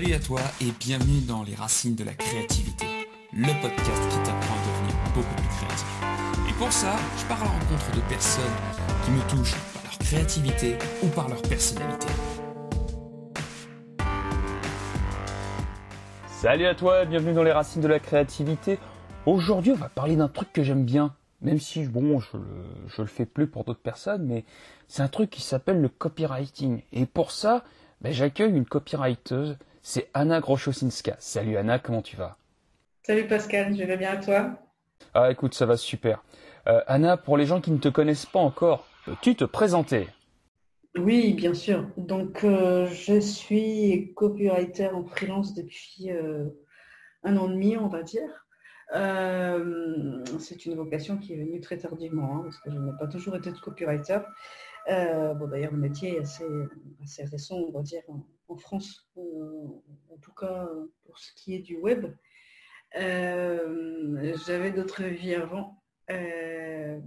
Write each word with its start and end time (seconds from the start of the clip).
Salut 0.00 0.14
à 0.14 0.18
toi 0.18 0.40
et 0.62 0.72
bienvenue 0.80 1.20
dans 1.28 1.42
Les 1.42 1.54
Racines 1.54 1.94
de 1.94 2.04
la 2.04 2.14
Créativité, 2.14 2.86
le 3.34 3.60
podcast 3.60 4.02
qui 4.08 4.16
t'apprend 4.16 4.54
à 4.54 4.66
devenir 4.66 4.96
beaucoup 5.14 5.34
plus 5.36 5.48
créatif. 5.48 5.86
Et 6.48 6.54
pour 6.54 6.72
ça, 6.72 6.96
je 7.18 7.26
pars 7.26 7.42
à 7.42 7.44
la 7.44 7.50
rencontre 7.50 7.94
de 7.94 8.00
personnes 8.08 8.42
qui 9.04 9.10
me 9.10 9.20
touchent 9.28 9.56
par 9.74 9.82
leur 9.82 9.98
créativité 9.98 10.78
ou 11.02 11.08
par 11.08 11.28
leur 11.28 11.42
personnalité. 11.42 12.06
Salut 16.28 16.64
à 16.64 16.74
toi, 16.74 17.04
bienvenue 17.04 17.34
dans 17.34 17.42
Les 17.42 17.52
Racines 17.52 17.82
de 17.82 17.88
la 17.88 17.98
Créativité. 17.98 18.78
Aujourd'hui, 19.26 19.72
on 19.72 19.76
va 19.76 19.90
parler 19.90 20.16
d'un 20.16 20.28
truc 20.28 20.50
que 20.50 20.62
j'aime 20.62 20.86
bien, 20.86 21.14
même 21.42 21.60
si 21.60 21.84
bon, 21.84 22.20
je 22.20 22.38
le, 22.38 23.02
le 23.02 23.06
fais 23.06 23.26
plus 23.26 23.48
pour 23.48 23.64
d'autres 23.64 23.82
personnes, 23.82 24.24
mais 24.24 24.46
c'est 24.88 25.02
un 25.02 25.08
truc 25.08 25.28
qui 25.28 25.42
s'appelle 25.42 25.82
le 25.82 25.90
copywriting. 25.90 26.80
Et 26.94 27.04
pour 27.04 27.32
ça, 27.32 27.64
ben, 28.00 28.14
j'accueille 28.14 28.52
une 28.52 28.64
copywriteuse 28.64 29.58
c'est 29.82 30.08
Anna 30.14 30.40
Grochosinska. 30.40 31.16
Salut 31.18 31.56
Anna, 31.56 31.78
comment 31.78 32.02
tu 32.02 32.16
vas? 32.16 32.36
Salut 33.02 33.26
Pascal, 33.26 33.74
je 33.74 33.82
vais 33.82 33.96
bien 33.96 34.12
à 34.12 34.16
toi? 34.18 34.58
Ah 35.14 35.30
écoute, 35.30 35.54
ça 35.54 35.66
va 35.66 35.76
super. 35.76 36.22
Euh, 36.66 36.82
Anna, 36.86 37.16
pour 37.16 37.36
les 37.36 37.46
gens 37.46 37.60
qui 37.60 37.70
ne 37.70 37.78
te 37.78 37.88
connaissent 37.88 38.26
pas 38.26 38.40
encore, 38.40 38.86
peux-tu 39.04 39.34
te 39.34 39.44
présenter? 39.44 40.08
Oui, 40.96 41.32
bien 41.32 41.54
sûr. 41.54 41.86
Donc 41.96 42.44
euh, 42.44 42.86
je 42.86 43.20
suis 43.20 44.12
copywriter 44.14 44.88
en 44.88 45.04
freelance 45.04 45.54
depuis 45.54 46.10
euh, 46.10 46.44
un 47.24 47.36
an 47.36 47.48
et 47.48 47.54
demi, 47.54 47.76
on 47.76 47.88
va 47.88 48.02
dire. 48.02 48.28
c'est 50.38 50.66
une 50.66 50.74
vocation 50.74 51.16
qui 51.16 51.32
est 51.32 51.36
venue 51.36 51.60
très 51.60 51.78
tardivement, 51.78 52.36
hein, 52.36 52.40
parce 52.44 52.58
que 52.58 52.70
je 52.70 52.76
n'ai 52.76 52.92
pas 52.98 53.06
toujours 53.06 53.36
été 53.36 53.50
de 53.50 53.58
copywriter. 53.58 54.18
bon, 54.86 55.48
d'ailleurs, 55.48 55.72
le 55.72 55.78
métier 55.78 56.16
est 56.16 56.20
assez, 56.20 56.44
assez 57.02 57.24
récent, 57.24 57.56
on 57.56 57.72
va 57.72 57.82
dire, 57.82 58.02
en 58.50 58.56
France, 58.56 59.08
en 59.16 60.16
tout 60.20 60.32
cas 60.32 60.68
pour 61.04 61.18
ce 61.18 61.32
qui 61.34 61.54
est 61.54 61.60
du 61.60 61.76
web. 61.76 62.06
Euh, 62.96 64.34
j'avais 64.46 64.72
d'autres 64.72 65.04
vies 65.04 65.34
avant. 65.34 65.82
Euh, 66.10 67.00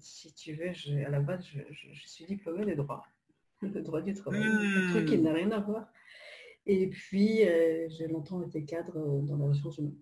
si 0.00 0.32
tu 0.34 0.54
veux, 0.54 0.70
à 1.04 1.10
la 1.10 1.20
base, 1.20 1.44
je, 1.70 2.06
suis 2.06 2.24
diplômée 2.24 2.64
de 2.64 2.74
droit, 2.74 3.04
de 3.62 3.80
droit 3.80 4.00
du 4.00 4.14
travail, 4.14 4.42
un 4.44 4.90
truc 4.90 5.08
qui 5.08 5.18
n'a 5.18 5.32
rien 5.32 5.50
à 5.50 5.58
voir. 5.58 5.88
Et 6.66 6.88
puis, 6.88 7.48
euh, 7.48 7.88
j'ai 7.88 8.06
longtemps 8.06 8.42
été 8.42 8.64
cadre 8.64 9.22
dans 9.22 9.36
la 9.36 9.46
ressource 9.46 9.78
humaine, 9.78 9.96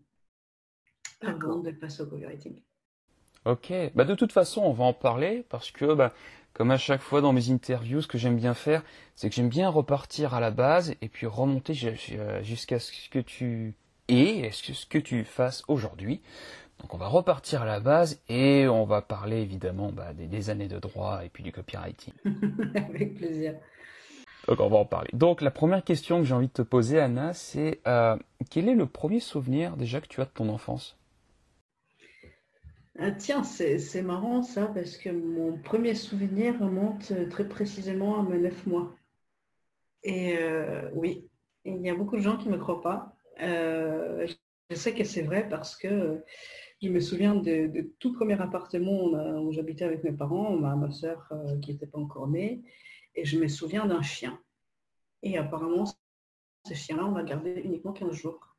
avant 1.22 1.61
de 1.61 1.70
passer 1.70 2.02
au 2.02 2.06
copywriting. 2.06 2.61
Ok, 3.46 3.72
bah 3.94 4.05
de 4.05 4.16
toute 4.16 4.33
façon, 4.33 4.62
on 4.62 4.72
va 4.72 4.84
en 4.84 4.92
parler 4.92 5.46
parce 5.48 5.70
que 5.70 5.94
bah, 5.94 6.12
comme 6.56 6.70
à 6.70 6.78
chaque 6.78 7.02
fois 7.02 7.20
dans 7.20 7.34
mes 7.34 7.50
interviews, 7.50 8.00
ce 8.00 8.06
que 8.06 8.16
j'aime 8.16 8.36
bien 8.36 8.54
faire, 8.54 8.82
c'est 9.14 9.28
que 9.28 9.34
j'aime 9.34 9.50
bien 9.50 9.68
repartir 9.68 10.32
à 10.32 10.40
la 10.40 10.50
base 10.50 10.94
et 11.02 11.08
puis 11.10 11.26
remonter 11.26 11.74
jusqu'à 11.74 12.78
ce 12.78 13.10
que 13.10 13.18
tu 13.18 13.74
es, 14.08 14.50
ce 14.52 14.86
que 14.86 14.96
tu 14.96 15.24
fasses 15.24 15.64
aujourd'hui. 15.68 16.22
Donc 16.80 16.94
on 16.94 16.96
va 16.96 17.08
repartir 17.08 17.60
à 17.60 17.66
la 17.66 17.78
base 17.78 18.22
et 18.30 18.66
on 18.68 18.86
va 18.86 19.02
parler 19.02 19.42
évidemment 19.42 19.92
bah, 19.92 20.14
des, 20.14 20.48
années 20.48 20.66
de 20.66 20.78
droit 20.78 21.27
et 21.27 21.28
puis 21.28 21.42
du 21.42 21.52
copywriting. 21.52 22.14
Avec 22.74 23.16
plaisir. 23.16 23.56
Donc 24.48 24.58
on 24.60 24.70
va 24.70 24.78
en 24.78 24.86
parler. 24.86 25.10
Donc 25.12 25.42
la 25.42 25.50
première 25.50 25.84
question 25.84 26.20
que 26.20 26.24
j'ai 26.24 26.34
envie 26.34 26.48
de 26.48 26.52
te 26.52 26.62
poser, 26.62 26.98
Anna, 26.98 27.34
c'est 27.34 27.80
euh, 27.86 28.16
quel 28.48 28.70
est 28.70 28.74
le 28.74 28.86
premier 28.86 29.20
souvenir 29.20 29.77
déjà 29.77 30.00
que 30.00 30.08
tu 30.08 30.22
as 30.22 30.24
de 30.24 30.30
ton 30.30 30.48
enfance? 30.48 30.95
Ah, 32.98 33.11
tiens, 33.11 33.42
c'est 33.42 34.02
marrant 34.02 34.42
ça, 34.42 34.69
parce 34.69 34.97
que 34.97 35.11
mon 35.11 35.58
premier 35.58 35.94
souvenir 35.94 36.58
remonte 36.58 37.11
euh, 37.11 37.28
très 37.28 37.47
précisément 37.47 38.19
à 38.20 38.22
mes 38.22 38.39
neuf 38.39 38.66
mois. 38.66 38.94
Et 40.02 40.39
euh, 40.39 40.89
oui, 40.94 41.28
il 41.64 41.83
y 41.83 41.91
a 41.91 41.94
beaucoup 41.94 42.17
de 42.17 42.22
gens 42.22 42.39
qui 42.39 42.48
ne 42.48 42.55
me 42.55 42.58
croient 42.58 42.80
pas. 42.80 43.14
Euh, 43.42 44.27
je 44.70 44.77
sais 44.77 44.95
que 44.95 45.05
c'est 45.05 45.23
vrai 45.23 45.46
parce 45.48 45.77
que 45.77 46.23
je 46.83 46.89
me 46.89 47.01
souviens 47.01 47.34
de, 47.34 47.92
tout 47.98 48.14
premier 48.14 48.40
appartement 48.40 49.05
où, 49.42 49.52
j'habitais 49.52 49.84
avec 49.84 50.02
mes 50.02 50.13
parents, 50.13 50.57
ma, 50.57 50.90
soeur 50.90 51.30
qui 51.63 51.73
n'était 51.73 51.86
pas 51.86 51.98
encore 51.98 52.28
née, 52.28 52.63
et 53.14 53.24
je 53.24 53.39
me 53.39 53.48
souviens 53.48 53.86
d'un 53.86 54.02
chien. 54.02 54.40
Et 55.23 55.39
apparemment, 55.39 55.84
ce 56.67 56.74
chien-là, 56.74 57.05
on 57.07 57.14
l'a 57.14 57.24
gardé 57.24 57.61
uniquement 57.64 57.92
15 57.92 58.13
jours. 58.13 58.57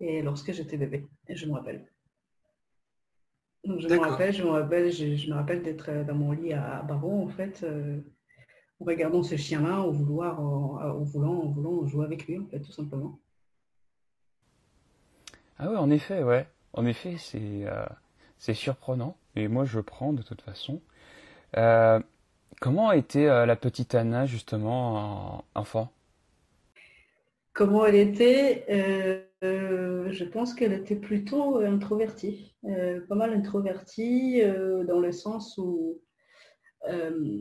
Et 0.00 0.22
lorsque 0.22 0.52
j'étais 0.52 0.76
bébé, 0.76 1.06
je 1.28 1.46
me 1.46 1.52
rappelle 1.52 1.86
je 3.64 3.88
me 3.88 3.98
rappelle, 3.98 4.32
je 4.32 4.42
me 4.42 4.50
rappelle, 4.50 4.92
je, 4.92 5.30
me 5.30 5.34
rappelle 5.34 5.62
d'être 5.62 5.90
euh, 5.90 6.04
dans 6.04 6.14
mon 6.14 6.32
lit 6.32 6.52
à 6.52 6.82
Baron, 6.82 7.24
en 7.24 7.28
fait, 7.28 7.62
euh, 7.62 7.98
en 8.80 8.84
regardant 8.84 9.22
ce 9.22 9.36
chien-là, 9.36 9.80
au 9.80 9.92
vouloir, 9.92 10.40
en, 10.40 11.02
voulant, 11.02 11.42
en 11.42 11.48
voulant 11.48 11.86
jouer 11.86 12.04
avec 12.04 12.26
lui, 12.26 12.38
en 12.38 12.46
fait, 12.46 12.60
tout 12.60 12.72
simplement. 12.72 13.18
Ah 15.58 15.70
ouais, 15.70 15.76
en 15.76 15.90
effet, 15.90 16.22
ouais. 16.22 16.46
En 16.72 16.84
effet, 16.84 17.16
c'est 17.18 17.64
euh, 17.64 17.86
c'est 18.38 18.54
surprenant. 18.54 19.16
Et 19.36 19.48
moi, 19.48 19.64
je 19.64 19.80
prends 19.80 20.12
de 20.12 20.22
toute 20.22 20.42
façon. 20.42 20.80
comment 22.60 22.92
était 22.92 23.26
la 23.26 23.56
petite 23.56 23.94
Anna, 23.94 24.26
justement, 24.26 25.44
enfant? 25.54 25.92
Comment 27.54 27.86
elle 27.86 27.94
était 27.94 28.66
euh, 29.44 30.10
Je 30.10 30.24
pense 30.24 30.54
qu'elle 30.54 30.72
était 30.72 30.96
plutôt 30.96 31.58
introvertie, 31.58 32.56
euh, 32.64 33.00
pas 33.06 33.14
mal 33.14 33.32
introvertie 33.32 34.42
euh, 34.42 34.82
dans 34.82 34.98
le 34.98 35.12
sens 35.12 35.56
où, 35.56 36.02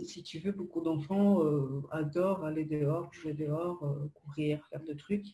si 0.05 0.21
tu 0.23 0.37
veux, 0.37 0.51
beaucoup 0.51 0.81
d'enfants 0.81 1.41
adorent 1.91 2.45
aller 2.45 2.63
dehors, 2.63 3.11
jouer 3.11 3.33
dehors, 3.33 3.83
courir, 4.13 4.65
faire 4.69 4.83
des 4.83 4.95
trucs. 4.95 5.25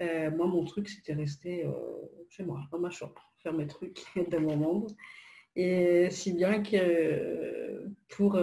moi, 0.00 0.46
mon 0.46 0.64
truc, 0.64 0.88
c'était 0.88 1.14
rester 1.14 1.64
chez 2.28 2.44
moi, 2.44 2.60
dans 2.72 2.80
ma 2.80 2.90
chambre, 2.90 3.32
faire 3.38 3.54
mes 3.54 3.68
trucs 3.68 4.04
dans 4.30 4.40
mon 4.40 4.56
monde. 4.56 4.92
Et 5.54 6.10
si 6.10 6.34
bien 6.34 6.62
que 6.62 7.88
pour, 8.08 8.38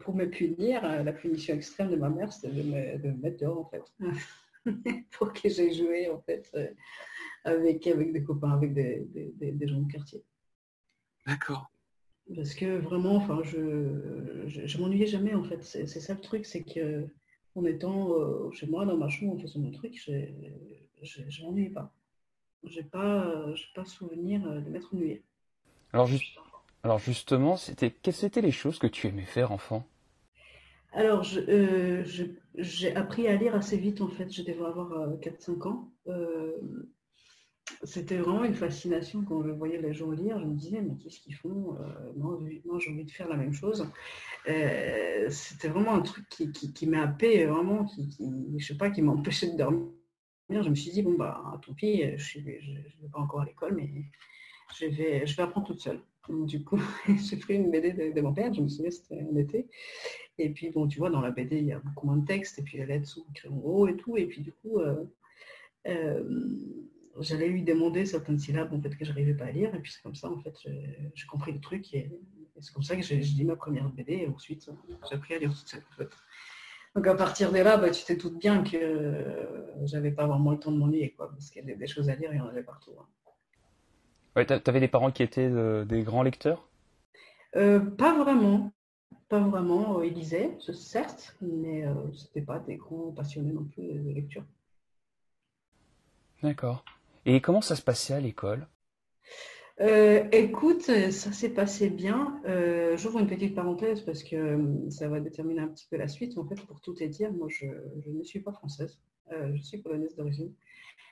pour 0.00 0.14
me 0.16 0.24
punir, 0.24 0.82
la 0.82 1.12
punition 1.12 1.54
extrême 1.54 1.90
de 1.90 1.96
ma 1.96 2.08
mère, 2.08 2.32
c'était 2.32 2.54
de 2.54 3.08
me 3.10 3.20
mettre 3.20 3.36
dehors 3.36 3.58
en 3.60 3.68
fait. 3.68 3.84
pour 5.12 5.32
que 5.32 5.48
j'ai 5.48 5.72
joué 5.72 6.08
en 6.10 6.20
fait 6.20 6.50
euh, 6.54 6.68
avec, 7.44 7.86
avec 7.86 8.12
des 8.12 8.22
copains, 8.22 8.52
avec 8.52 8.74
des, 8.74 9.66
gens 9.66 9.80
de 9.80 9.90
quartier. 9.90 10.22
D'accord. 11.26 11.70
Parce 12.34 12.54
que 12.54 12.78
vraiment, 12.78 13.16
enfin, 13.16 13.40
je, 13.42 14.44
je, 14.46 14.78
m'ennuyais 14.78 15.06
jamais 15.06 15.34
en 15.34 15.42
fait. 15.42 15.64
C'est 15.64 15.86
ça 15.86 16.14
le 16.14 16.20
truc, 16.20 16.46
c'est 16.46 16.62
que 16.62 17.08
en 17.56 17.64
étant 17.64 18.12
euh, 18.12 18.50
chez 18.52 18.66
moi 18.66 18.84
dans 18.84 18.96
ma 18.96 19.08
chambre 19.08 19.34
en 19.34 19.38
faisant 19.38 19.60
mon 19.60 19.72
truc, 19.72 20.00
je 20.04 20.12
ne 20.12 21.42
m'ennuyais 21.42 21.70
pas. 21.70 21.92
J'ai 22.64 22.84
pas, 22.84 23.46
pas 23.74 23.84
souvenir 23.84 24.42
de 24.42 24.68
m'être 24.68 24.94
ennuyé. 24.94 25.24
Alors, 25.92 26.08
alors 26.82 26.98
justement, 26.98 27.56
c'était 27.56 27.90
quelles 27.90 28.24
étaient 28.24 28.42
les 28.42 28.52
choses 28.52 28.78
que 28.78 28.86
tu 28.86 29.08
aimais 29.08 29.24
faire 29.24 29.50
enfant? 29.50 29.86
Alors, 30.92 31.24
euh, 31.48 32.04
j'ai 32.56 32.96
appris 32.96 33.28
à 33.28 33.36
lire 33.36 33.54
assez 33.54 33.76
vite, 33.76 34.00
en 34.00 34.08
fait. 34.08 34.30
Je 34.30 34.42
devais 34.42 34.64
avoir 34.64 34.90
4-5 35.20 35.50
euh, 35.50 35.68
ans. 35.68 35.92
Euh, 36.08 36.52
c'était 37.84 38.16
vraiment 38.16 38.44
une 38.44 38.54
fascination 38.54 39.22
quand 39.24 39.42
je 39.44 39.50
voyais 39.50 39.80
les 39.80 39.94
gens 39.94 40.10
lire. 40.10 40.40
Je 40.40 40.46
me 40.46 40.54
disais, 40.54 40.82
mais 40.82 40.96
qu'est-ce 40.96 41.20
qu'ils 41.20 41.36
font 41.36 41.76
Moi, 42.16 42.38
j'ai 42.78 42.90
envie 42.90 43.04
de 43.04 43.10
faire 43.10 43.28
la 43.28 43.36
même 43.36 43.52
chose. 43.52 43.86
C'était 45.28 45.68
vraiment 45.68 45.94
un 45.94 46.02
truc 46.02 46.28
qui, 46.28 46.50
qui, 46.50 46.86
m'a 46.88 47.02
happé, 47.02 47.46
vraiment, 47.46 47.84
qui, 47.84 48.08
je 48.58 48.66
sais 48.66 48.76
pas, 48.76 48.90
qui 48.90 49.02
m'empêchait 49.02 49.52
de 49.52 49.56
dormir. 49.56 49.86
Je 50.50 50.68
me 50.68 50.74
suis 50.74 50.90
dit, 50.90 51.02
bon, 51.02 51.14
bah, 51.14 51.60
tant 51.64 51.72
pis, 51.74 52.02
je 52.16 52.40
ne 52.40 52.44
vais 52.44 53.08
pas 53.12 53.20
encore 53.20 53.42
à 53.42 53.44
l'école, 53.44 53.76
mais 53.76 53.88
je 54.80 54.86
vais 54.86 55.42
apprendre 55.42 55.68
toute 55.68 55.80
seule. 55.80 56.02
Du 56.28 56.64
coup, 56.64 56.80
j'ai 57.08 57.36
pris 57.36 57.54
une 57.54 57.70
BD 57.70 58.12
de, 58.12 58.20
mon 58.20 58.32
père, 58.32 58.52
je 58.52 58.60
me 58.60 58.68
souviens, 58.68 58.90
c'était 58.90 59.22
en 59.22 59.36
été. 59.36 59.68
Et 60.38 60.50
puis, 60.50 60.70
bon, 60.70 60.86
tu 60.86 60.98
vois, 60.98 61.10
dans 61.10 61.20
la 61.20 61.30
BD, 61.30 61.58
il 61.58 61.66
y 61.66 61.72
a 61.72 61.80
beaucoup 61.80 62.06
moins 62.06 62.16
de 62.16 62.26
texte, 62.26 62.58
et 62.58 62.62
puis 62.62 62.78
lettres 62.78 63.08
sont 63.08 63.24
écrites 63.30 63.50
en 63.50 63.56
gros 63.56 63.88
et 63.88 63.96
tout. 63.96 64.16
Et 64.16 64.26
puis, 64.26 64.40
du 64.42 64.52
coup, 64.52 64.78
euh, 64.78 65.04
euh, 65.86 66.22
j'allais 67.20 67.48
lui 67.48 67.62
demander 67.62 68.06
certaines 68.06 68.38
syllabes 68.38 68.72
en 68.72 68.80
fait, 68.80 68.96
que 68.96 69.04
je 69.04 69.10
n'arrivais 69.10 69.34
pas 69.34 69.46
à 69.46 69.52
lire. 69.52 69.74
Et 69.74 69.80
puis, 69.80 69.92
c'est 69.92 70.02
comme 70.02 70.14
ça, 70.14 70.30
en 70.30 70.38
fait, 70.38 70.54
j'ai 71.14 71.26
compris 71.26 71.52
le 71.52 71.60
truc. 71.60 71.92
Et, 71.94 72.10
c'est 72.62 72.74
comme 72.74 72.82
ça 72.82 72.94
que 72.94 73.02
j'ai 73.02 73.16
dit 73.16 73.44
ma 73.44 73.56
première 73.56 73.88
BD. 73.88 74.12
Et 74.14 74.28
ensuite, 74.28 74.70
j'ai 75.08 75.16
appris 75.16 75.34
à 75.34 75.38
lire 75.38 75.50
toute 75.50 75.68
seule, 75.68 75.82
en. 75.96 76.08
Donc, 76.94 77.06
à 77.06 77.14
partir 77.14 77.52
de 77.52 77.58
là, 77.58 77.76
bah, 77.76 77.90
tu 77.90 78.04
te 78.04 78.12
doutes 78.20 78.38
bien 78.38 78.64
que 78.64 78.76
euh, 78.76 79.86
j'avais 79.86 80.10
pas 80.10 80.26
vraiment 80.26 80.50
le 80.50 80.58
temps 80.58 80.72
de 80.72 80.76
m'ennuyer, 80.76 81.12
quoi, 81.12 81.30
parce 81.30 81.50
qu'il 81.50 81.62
y 81.62 81.64
avait 81.64 81.76
des 81.76 81.86
choses 81.86 82.08
à 82.08 82.16
lire, 82.16 82.32
il 82.32 82.38
y 82.38 82.40
en 82.40 82.48
avait 82.48 82.64
partout. 82.64 82.92
Hein. 82.98 83.06
Ouais, 84.34 84.44
t'avais 84.44 84.80
des 84.80 84.88
parents 84.88 85.12
qui 85.12 85.22
étaient 85.22 85.42
euh, 85.48 85.84
des 85.84 86.02
grands 86.02 86.24
lecteurs? 86.24 86.64
Euh, 87.56 87.80
Pas 87.80 88.16
vraiment. 88.16 88.72
Pas 89.28 89.40
vraiment. 89.40 89.98
Euh, 90.00 90.06
ils 90.06 90.14
lisaient, 90.14 90.56
certes, 90.74 91.36
mais 91.42 91.84
ce 92.14 92.24
n'étaient 92.26 92.42
pas 92.42 92.58
des 92.60 92.76
grands 92.76 93.12
passionnés 93.12 93.52
non 93.52 93.64
plus 93.64 93.82
de 93.94 94.12
lecture. 94.14 94.44
D'accord. 96.42 96.84
Et 97.24 97.40
comment 97.40 97.62
ça 97.62 97.76
se 97.76 97.80
passait 97.80 98.12
à 98.12 98.20
l'école? 98.20 98.68
Écoute, 100.32 100.82
ça 100.82 101.32
s'est 101.32 101.48
passé 101.54 101.88
bien. 101.90 102.40
J'ouvre 102.96 103.18
une 103.20 103.26
petite 103.26 103.54
parenthèse 103.54 104.02
parce 104.02 104.22
que 104.22 104.58
ça 104.90 105.08
va 105.08 105.20
déterminer 105.20 105.60
un 105.62 105.68
petit 105.68 105.86
peu 105.90 105.96
la 105.96 106.08
suite. 106.08 106.36
En 106.38 106.46
fait, 106.46 106.60
pour 106.66 106.80
tout 106.80 106.94
te 106.94 107.04
dire, 107.04 107.32
moi, 107.32 107.48
je, 107.48 107.66
je 108.04 108.10
ne 108.10 108.22
suis 108.22 108.40
pas 108.40 108.52
française. 108.52 109.00
je 109.30 109.62
suis 109.62 109.78
polonaise 109.78 110.14
d'origine. 110.16 110.52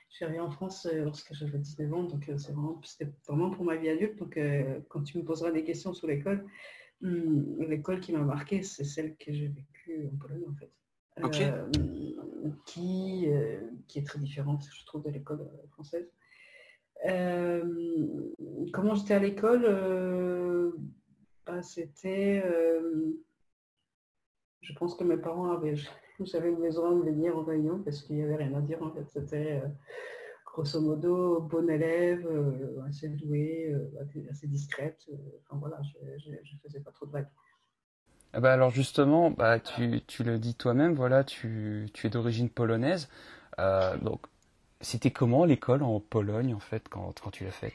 Je 0.09 0.15
suis 0.15 0.25
arrivée 0.25 0.39
en 0.39 0.49
France 0.49 0.87
lorsque 0.91 1.33
j'avais 1.33 1.59
19 1.59 1.93
ans, 1.93 2.03
donc 2.03 2.23
c'est 2.25 2.51
vraiment, 2.51 2.81
c'était 2.83 3.11
vraiment 3.27 3.51
pour 3.51 3.63
ma 3.63 3.75
vie 3.75 3.89
adulte. 3.89 4.17
Donc 4.17 4.39
quand 4.87 5.03
tu 5.03 5.17
me 5.17 5.23
poseras 5.23 5.51
des 5.51 5.63
questions 5.63 5.93
sur 5.93 6.07
l'école, 6.07 6.45
hmm, 7.01 7.61
l'école 7.63 7.99
qui 7.99 8.11
m'a 8.11 8.19
marqué, 8.19 8.63
c'est 8.63 8.83
celle 8.83 9.15
que 9.17 9.31
j'ai 9.31 9.47
vécue 9.47 10.09
en 10.11 10.17
Pologne 10.17 10.45
en 10.49 10.55
fait. 10.55 10.71
qui, 12.65 13.27
qui 13.87 13.99
est 13.99 14.07
très 14.07 14.19
différente, 14.19 14.63
je 14.73 14.85
trouve, 14.85 15.03
de 15.03 15.11
l'école 15.11 15.47
française. 15.71 16.11
comment 18.73 18.95
j'étais 18.95 19.13
à 19.13 19.19
l'école 19.19 20.73
bah, 21.45 21.61
C'était 21.61 22.43
je 24.69 24.73
pense 24.73 24.95
que 24.95 25.03
mes 25.03 25.17
parents 25.17 25.51
avaient, 25.51 25.75
j'avais 26.25 26.51
besoin 26.51 26.95
de 26.95 27.03
venir 27.03 27.37
en 27.37 27.43
réunion 27.43 27.79
parce 27.83 28.01
qu'il 28.01 28.17
n'y 28.17 28.23
avait 28.23 28.35
rien 28.35 28.53
à 28.53 28.61
dire 28.61 28.81
en 28.81 28.91
fait. 28.91 29.05
C'était 29.09 29.61
euh, 29.63 29.67
grosso 30.45 30.81
modo 30.81 31.41
bon 31.41 31.69
élève, 31.69 32.25
euh, 32.27 32.81
assez 32.87 33.09
doué, 33.09 33.71
euh, 33.71 34.29
assez 34.29 34.47
discrète. 34.47 35.07
enfin 35.47 35.59
voilà, 35.59 35.79
je 36.17 36.29
ne 36.29 36.59
faisais 36.63 36.79
pas 36.79 36.91
trop 36.91 37.05
de 37.05 37.11
vagues. 37.11 37.29
Ah 38.33 38.39
bah 38.39 38.53
alors 38.53 38.69
justement, 38.69 39.31
bah, 39.31 39.59
tu, 39.59 40.01
tu 40.05 40.23
le 40.23 40.37
dis 40.37 40.53
toi-même, 40.53 40.93
voilà, 40.93 41.23
tu, 41.23 41.89
tu 41.93 42.07
es 42.07 42.09
d'origine 42.09 42.49
polonaise. 42.49 43.09
donc, 44.01 44.21
c'était 44.81 45.11
comment 45.11 45.45
l'école 45.45 45.83
en 45.83 45.99
Pologne 45.99 46.53
en 46.53 46.59
fait 46.59 46.87
quand, 46.89 47.19
quand 47.19 47.31
tu 47.31 47.43
l'as 47.43 47.51
faite? 47.51 47.73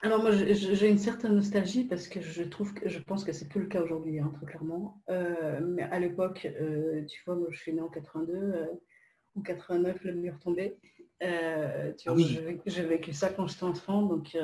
Alors 0.00 0.22
moi 0.22 0.30
j'ai 0.30 0.88
une 0.88 0.98
certaine 0.98 1.34
nostalgie 1.34 1.84
parce 1.84 2.06
que 2.06 2.20
je 2.20 2.44
trouve 2.44 2.72
que 2.72 2.88
je 2.88 3.00
pense 3.00 3.24
que 3.24 3.32
c'est 3.32 3.48
plus 3.48 3.62
le 3.62 3.66
cas 3.66 3.82
aujourd'hui, 3.82 4.20
hein, 4.20 4.30
très 4.36 4.46
clairement. 4.46 5.02
Euh, 5.08 5.60
mais 5.60 5.82
à 5.82 5.98
l'époque, 5.98 6.46
euh, 6.60 7.04
tu 7.06 7.20
vois, 7.26 7.34
moi 7.34 7.48
je 7.50 7.58
suis 7.58 7.72
née 7.72 7.80
en 7.80 7.88
82, 7.88 8.32
euh, 8.32 8.66
en 9.36 9.42
89 9.42 10.04
le 10.04 10.14
mur 10.14 10.38
tombait. 10.38 10.78
tu 11.20 12.10
vois, 12.10 12.16
j'ai 12.66 12.82
vécu 12.82 13.12
ça 13.12 13.30
quand 13.30 13.48
j'étais 13.48 13.64
enfant, 13.64 14.02
donc 14.02 14.36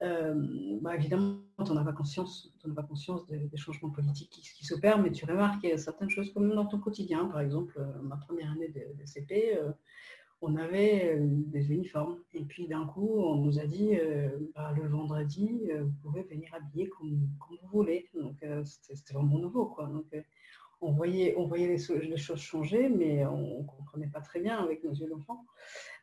bah, 0.00 0.96
évidemment 0.96 1.42
on 1.58 1.74
n'a 1.74 1.84
pas 1.84 1.92
conscience, 1.92 2.52
on 2.64 2.74
pas 2.74 2.82
conscience 2.82 3.24
des, 3.28 3.56
changements 3.56 3.90
politiques 3.90 4.30
qui, 4.30 4.66
s'opèrent, 4.66 4.98
mais 4.98 5.12
tu 5.12 5.24
remarques 5.26 5.66
certaines 5.78 6.10
choses 6.10 6.32
comme 6.34 6.52
dans 6.52 6.66
ton 6.66 6.80
quotidien, 6.80 7.26
par 7.26 7.40
exemple 7.40 7.80
ma 8.02 8.16
première 8.16 8.50
année 8.50 8.68
de, 8.68 9.00
de 9.00 9.06
CP 9.06 9.56
on 10.40 10.56
avait 10.56 11.16
euh, 11.16 11.18
des 11.20 11.72
uniformes. 11.72 12.18
Et 12.32 12.44
puis 12.44 12.68
d'un 12.68 12.86
coup, 12.86 13.20
on 13.20 13.36
nous 13.36 13.58
a 13.58 13.66
dit, 13.66 13.96
euh, 13.96 14.28
bah, 14.54 14.72
le 14.76 14.88
vendredi, 14.88 15.68
euh, 15.70 15.84
vous 15.84 15.94
pouvez 16.02 16.22
venir 16.22 16.52
habiller 16.54 16.88
comme, 16.88 17.28
vous 17.50 17.68
voulez. 17.72 18.08
Donc 18.14 18.44
c'était 18.64 19.14
vraiment 19.14 19.38
nouveau. 19.38 19.66
Quoi. 19.66 19.86
Donc, 19.86 20.06
on 20.82 20.92
voyait, 20.92 21.34
on 21.38 21.46
voyait 21.46 21.68
les, 21.68 22.16
choses 22.16 22.40
changer, 22.40 22.88
mais 22.90 23.24
on 23.24 23.62
ne 23.62 23.66
comprenait 23.66 24.08
pas 24.08 24.20
très 24.20 24.40
bien 24.40 24.58
avec 24.58 24.84
nos 24.84 24.92
yeux 24.92 25.08
d'enfant. 25.08 25.44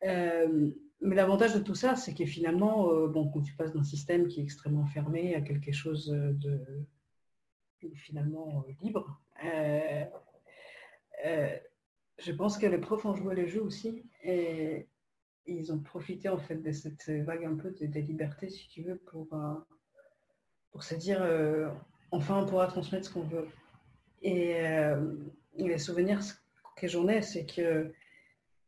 mais 0.02 1.16
l'avantage 1.16 1.54
de 1.54 1.60
tout 1.60 1.76
ça, 1.76 1.96
c'est 1.96 2.16
que 2.16 2.26
finalement, 2.26 2.88
bon, 3.08 3.30
quand 3.30 3.42
tu 3.42 3.56
passes 3.56 3.74
d'un 3.74 3.84
système 3.84 4.28
qui 4.28 4.40
est 4.40 4.44
extrêmement 4.44 4.88
fermé 4.88 5.36
à 5.36 5.42
quelque 5.42 5.72
chose 5.72 6.08
de 6.08 6.60
finalement 7.96 8.66
libre, 8.82 9.22
je 12.20 12.32
pense 12.32 12.58
que 12.58 12.66
les 12.66 12.78
profs 12.78 13.06
ont 13.06 13.16
joué 13.16 13.36
le 13.36 13.48
jeu 13.48 13.62
aussi 13.62 14.04
et 14.24 14.88
ils 15.46 15.72
ont 15.74 15.80
profité 15.80 16.30
en 16.30 16.38
fait 16.38 16.56
de 16.56 16.72
cette 16.72 17.10
vague 17.10 17.46
un 17.46 17.56
peu 17.56 17.72
de, 17.72 18.00
liberté, 18.00 18.50
si 18.50 18.68
tu 18.70 18.84
veux, 18.84 18.98
pour, 18.98 19.28
euh, 19.34 19.56
pour 20.72 20.84
se 20.84 20.96
dire 20.96 21.22
euh, 21.22 21.70
enfin 22.12 22.38
on 22.42 22.46
pourra 22.46 22.68
transmettre 22.68 23.08
ce 23.08 23.14
qu'on 23.14 23.24
veut. 23.24 23.48
Et 24.22 24.56
euh, 24.62 25.16
les 25.56 25.78
souvenirs 25.78 26.22
que 26.78 26.88
j'en 26.88 27.08
ai, 27.08 27.22
c'est 27.22 27.46
que 27.46 27.94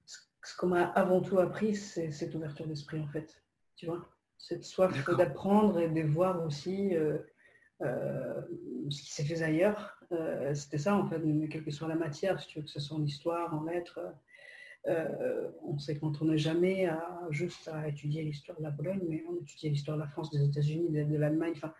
ce 0.05 0.55
qu'on 0.57 0.67
m'a 0.67 0.83
avant 0.83 1.21
tout 1.21 1.39
appris, 1.39 1.75
c'est 1.75 2.11
cette 2.11 2.35
ouverture 2.35 2.67
d'esprit 2.67 2.99
en 2.99 3.07
fait. 3.07 3.41
Tu 3.75 3.85
vois? 3.85 4.05
Cette 4.37 4.63
soif 4.63 4.93
d'apprendre 5.17 5.79
et 5.79 5.89
de 5.89 6.01
voir 6.01 6.43
aussi 6.45 6.93
ce 7.79 9.01
qui 9.01 9.11
s'est 9.11 9.23
fait 9.23 9.41
ailleurs. 9.41 9.94
Euh, 10.11 10.53
c'était 10.53 10.77
ça, 10.77 10.95
en 10.95 11.07
fait, 11.07 11.21
quelle 11.49 11.63
que 11.63 11.71
soit 11.71 11.87
la 11.87 11.95
matière, 11.95 12.39
si 12.39 12.47
tu 12.47 12.59
veux 12.59 12.65
que 12.65 12.71
ce 12.71 12.79
soit 12.79 12.97
en 12.97 13.03
histoire, 13.03 13.53
en 13.53 13.63
lettres. 13.63 13.99
Euh, 14.87 15.49
on 15.63 15.79
sait 15.79 15.97
qu'on 15.97 16.09
ne 16.09 16.15
tourne 16.15 16.35
jamais 16.37 16.87
juste 17.31 17.67
à 17.67 17.87
étudier 17.87 18.21
l'histoire 18.23 18.57
de 18.59 18.63
la 18.63 18.71
Pologne, 18.71 19.01
mais 19.09 19.23
on 19.27 19.35
étudiait 19.41 19.71
l'histoire 19.71 19.97
de 19.97 20.03
la 20.03 20.07
France, 20.07 20.29
des 20.29 20.43
États-Unis, 20.43 20.89
de, 20.89 21.17
l'Allemagne. 21.17 21.53
Enfin, 21.55 21.73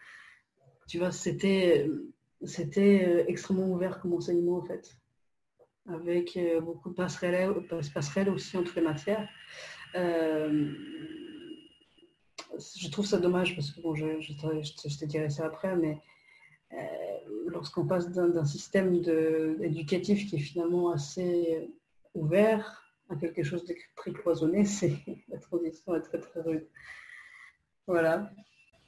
tu 0.88 0.98
vois, 0.98 1.12
c'était, 1.12 1.88
euh, 1.88 3.24
extrêmement 3.27 3.68
ouvert 3.68 4.00
comme 4.00 4.13
enseignement, 4.13 4.57
en 4.57 4.63
fait, 4.63 4.98
avec 5.88 6.39
beaucoup 6.63 6.89
de 6.89 6.95
passerelles, 6.95 8.30
aussi 8.30 8.57
entre 8.57 8.74
les 8.75 8.81
matières. 8.81 9.30
je 9.94 10.80
trouve 12.89 13.06
ça 13.06 13.19
dommage 13.19 13.56
parce 13.56 13.69
que 13.69 13.81
bon, 13.81 13.94
je, 13.94 14.19
je, 14.19 14.33
te 14.33 15.06
dirai 15.06 15.30
ça 15.30 15.45
après, 15.45 15.75
mais 15.75 16.01
lorsqu'on 17.48 17.86
passe 17.86 18.10
d'un 18.10 18.45
système 18.45 18.94
éducatif 19.62 20.27
qui 20.27 20.36
est 20.36 20.39
finalement 20.39 20.92
assez 20.92 21.69
ouvert 22.13 22.83
à 23.10 23.16
quelque 23.16 23.44
chose 23.44 23.66
de 23.66 23.75
très 23.95 24.12
cloisonné, 24.12 24.66
c'est 24.66 24.94
la 25.30 25.38
transition 25.38 25.95
est 25.95 26.01
très 26.01 26.19
très 26.19 26.42
rude. 26.42 26.68
Voilà. 27.88 28.31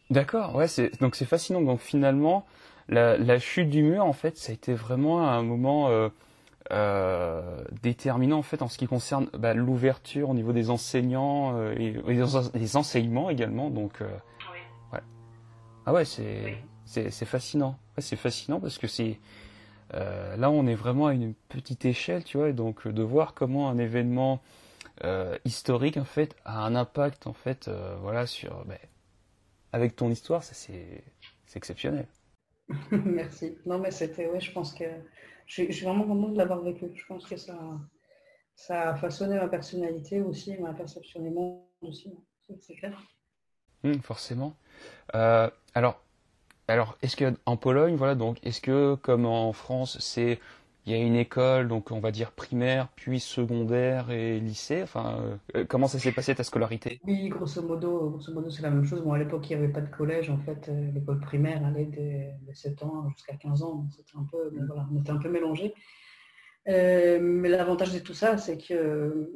D'accord, 0.09 0.55
ouais, 0.55 0.67
donc 1.01 1.15
c'est 1.15 1.25
fascinant. 1.25 1.61
Donc 1.61 1.79
finalement, 1.79 2.45
la, 2.87 3.39
chute 3.39 3.69
du 3.69 3.83
mur, 3.83 4.05
en 4.05 4.13
fait, 4.13 4.37
ça 4.37 4.51
a 4.51 4.55
été 4.55 4.73
vraiment 4.73 5.27
un 5.27 5.43
moment 5.43 5.89
euh, 5.89 6.09
euh, 6.71 7.61
déterminant 7.83 8.37
en 8.37 8.43
fait 8.43 8.61
en 8.61 8.69
ce 8.69 8.77
qui 8.77 8.87
concerne 8.87 9.27
bah, 9.37 9.53
l'ouverture 9.53 10.29
au 10.29 10.33
niveau 10.33 10.53
des 10.53 10.69
enseignants 10.69 11.71
et, 11.71 11.95
des 12.53 12.77
enseignements 12.77 13.29
également. 13.29 13.69
Donc, 13.69 13.99
ouais. 14.93 14.99
Ah 15.85 15.93
ouais, 15.93 16.05
c'est 16.05 16.57
c'est 16.87 17.25
fascinant. 17.25 17.77
c'est 17.97 18.15
fascinant 18.15 18.59
parce 18.59 18.77
que 18.77 18.87
c'est 18.87 19.19
euh, 19.93 20.35
là 20.35 20.49
on 20.51 20.67
est 20.67 20.75
vraiment 20.75 21.07
à 21.07 21.13
une 21.13 21.33
petite 21.33 21.85
échelle, 21.85 22.23
tu 22.23 22.37
vois, 22.37 22.49
et 22.49 22.53
donc 22.53 22.87
de 22.87 23.03
voir 23.03 23.33
comment 23.33 23.69
un 23.69 23.77
événement 23.77 24.41
euh, 25.03 25.37
historique 25.45 25.97
en 25.97 26.05
fait 26.05 26.35
a 26.45 26.65
un 26.65 26.75
impact 26.75 27.27
en 27.27 27.33
fait, 27.33 27.67
euh, 27.67 27.95
voilà 28.01 28.25
sur, 28.25 28.65
ben, 28.65 28.79
avec 29.71 29.95
ton 29.95 30.09
histoire, 30.09 30.43
ça 30.43 30.53
c'est 30.53 31.03
exceptionnel. 31.55 32.07
Merci. 32.91 33.57
Non 33.65 33.79
mais 33.79 33.91
c'était, 33.91 34.27
ouais, 34.27 34.41
je 34.41 34.51
pense 34.51 34.73
que 34.73 34.85
je, 35.45 35.71
suis 35.71 35.85
vraiment 35.85 36.05
content 36.05 36.29
de 36.29 36.37
l'avoir 36.37 36.61
vécu. 36.61 36.85
Je 36.93 37.05
pense 37.05 37.25
que 37.25 37.37
ça, 37.37 37.57
ça 38.55 38.89
a 38.89 38.95
façonné 38.95 39.35
ma 39.35 39.47
personnalité 39.47 40.21
aussi, 40.21 40.57
ma 40.57 40.73
perception 40.73 41.21
du 41.21 41.29
monde 41.29 41.61
aussi. 41.81 42.13
C'est 42.61 42.75
clair. 42.75 43.01
Hum, 43.83 44.01
forcément. 44.01 44.57
alors 45.13 46.01
alors, 46.67 46.97
est-ce 47.01 47.15
que 47.15 47.33
en 47.45 47.57
Pologne, 47.57 47.95
voilà, 47.95 48.15
donc, 48.15 48.37
est-ce 48.43 48.61
que 48.61 48.95
comme 48.95 49.25
en 49.25 49.53
France, 49.53 49.97
c'est 49.99 50.39
il 50.87 50.91
y 50.91 50.95
a 50.95 51.03
une 51.03 51.15
école, 51.15 51.67
donc 51.67 51.91
on 51.91 51.99
va 51.99 52.11
dire 52.11 52.31
primaire, 52.31 52.87
puis 52.95 53.19
secondaire 53.19 54.09
et 54.09 54.39
lycée. 54.39 54.81
Enfin, 54.81 55.19
euh, 55.53 55.65
comment 55.67 55.89
ça 55.89 55.99
s'est 55.99 56.13
passé 56.13 56.33
ta 56.33 56.45
scolarité? 56.45 57.01
Oui, 57.03 57.27
grosso 57.27 57.61
modo, 57.61 58.11
grosso 58.11 58.31
modo, 58.31 58.49
c'est 58.49 58.61
la 58.61 58.69
même 58.69 58.85
chose. 58.85 59.01
Bon, 59.01 59.11
à 59.11 59.17
l'époque, 59.17 59.49
il 59.49 59.57
n'y 59.57 59.63
avait 59.65 59.73
pas 59.73 59.81
de 59.81 59.93
collège. 59.93 60.29
En 60.29 60.37
fait, 60.37 60.69
euh, 60.69 60.91
l'école 60.93 61.19
primaire 61.19 61.65
allait 61.65 61.87
de, 61.87 62.53
7 62.53 62.83
ans 62.83 63.09
jusqu'à 63.09 63.35
15 63.35 63.63
ans. 63.63 63.85
C'était 63.91 64.17
un 64.17 64.25
peu, 64.31 64.49
voilà, 64.65 64.87
on 64.89 64.97
était 64.97 65.11
un 65.11 65.17
peu 65.17 65.29
mélangés. 65.29 65.73
Euh, 66.69 67.19
mais 67.21 67.49
l'avantage 67.49 67.93
de 67.93 67.99
tout 67.99 68.13
ça, 68.13 68.37
c'est 68.37 68.57
que 68.57 69.29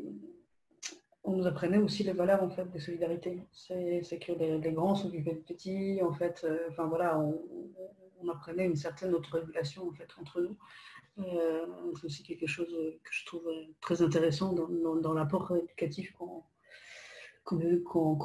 on 1.24 1.34
nous 1.34 1.48
apprenait 1.48 1.78
aussi 1.78 2.04
les 2.04 2.14
valeurs 2.14 2.44
en 2.44 2.50
fait 2.50 2.70
de 2.72 2.80
solidarité. 2.80 3.40
C'est 3.52 4.20
que 4.20 4.32
les, 4.32 4.72
grands 4.72 4.96
s'occupaient 4.96 5.36
de 5.36 5.42
petits, 5.42 6.00
en 6.02 6.14
fait, 6.14 6.42
euh, 6.44 6.68
enfin 6.70 6.88
voilà, 6.88 7.20
on, 7.20 8.30
apprenait 8.30 8.66
une 8.66 8.76
certaine 8.76 9.16
autorégulation 9.16 9.88
en 9.88 9.92
fait 9.94 10.08
entre 10.20 10.42
nous. 10.42 10.56
Euh, 11.20 11.66
c'est 12.00 12.06
aussi 12.06 12.24
quelque 12.24 12.48
chose 12.48 12.70
que 13.04 13.10
je 13.12 13.26
trouve 13.26 13.50
très 13.82 14.02
intéressant 14.02 14.54
dans, 14.54 15.14
l'apport 15.14 15.56
éducatif 15.56 16.14
qu'on 16.14 16.44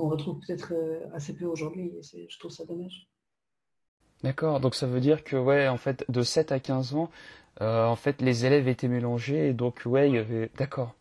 retrouve 0.09 0.38
peut-être 0.47 0.75
euh, 0.75 1.00
assez 1.15 1.35
peu 1.35 1.47
aujourd'hui. 1.47 1.93
Je 2.03 2.38
trouve 2.38 2.50
ça 2.50 2.67
dommage. 2.67 3.09
D'accord, 4.23 4.61
donc 4.61 4.75
ça 4.75 4.87
veut 4.87 5.00
dire 5.00 5.25
que 5.25 5.37
ouais, 5.37 5.67
en 5.69 5.79
fait, 5.79 6.05
de 6.11 6.23
7 6.23 6.53
à 6.53 6.61
15 6.61 6.95
ans, 6.95 7.11
en 7.61 7.97
fait, 7.97 8.21
les 8.21 8.45
élèves 8.45 8.69
étaient 8.69 8.88
mélangés, 8.88 9.49
et 9.49 9.53
donc 9.55 9.83
ouais, 9.87 10.09
il 10.11 10.15
y 10.15 10.19
avait. 10.19 10.50
D'accord. 10.57 10.95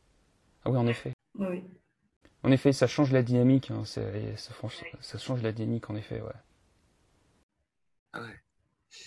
Ah 0.64 0.72
oui, 0.72 0.78
en 0.78 0.88
effet. 0.88 1.12
Oui. 1.38 1.64
En 2.46 2.52
effet, 2.52 2.74
ça 2.74 2.86
change 2.86 3.12
la 3.12 3.24
dynamique. 3.24 3.72
Hein, 3.72 3.86
ça, 3.86 4.04
change 5.18 5.42
la 5.42 5.52
dynamique, 5.52 5.90
en 5.90 5.96
effet, 5.96 6.22
ouais. 6.22 6.30
Ah 8.14 8.22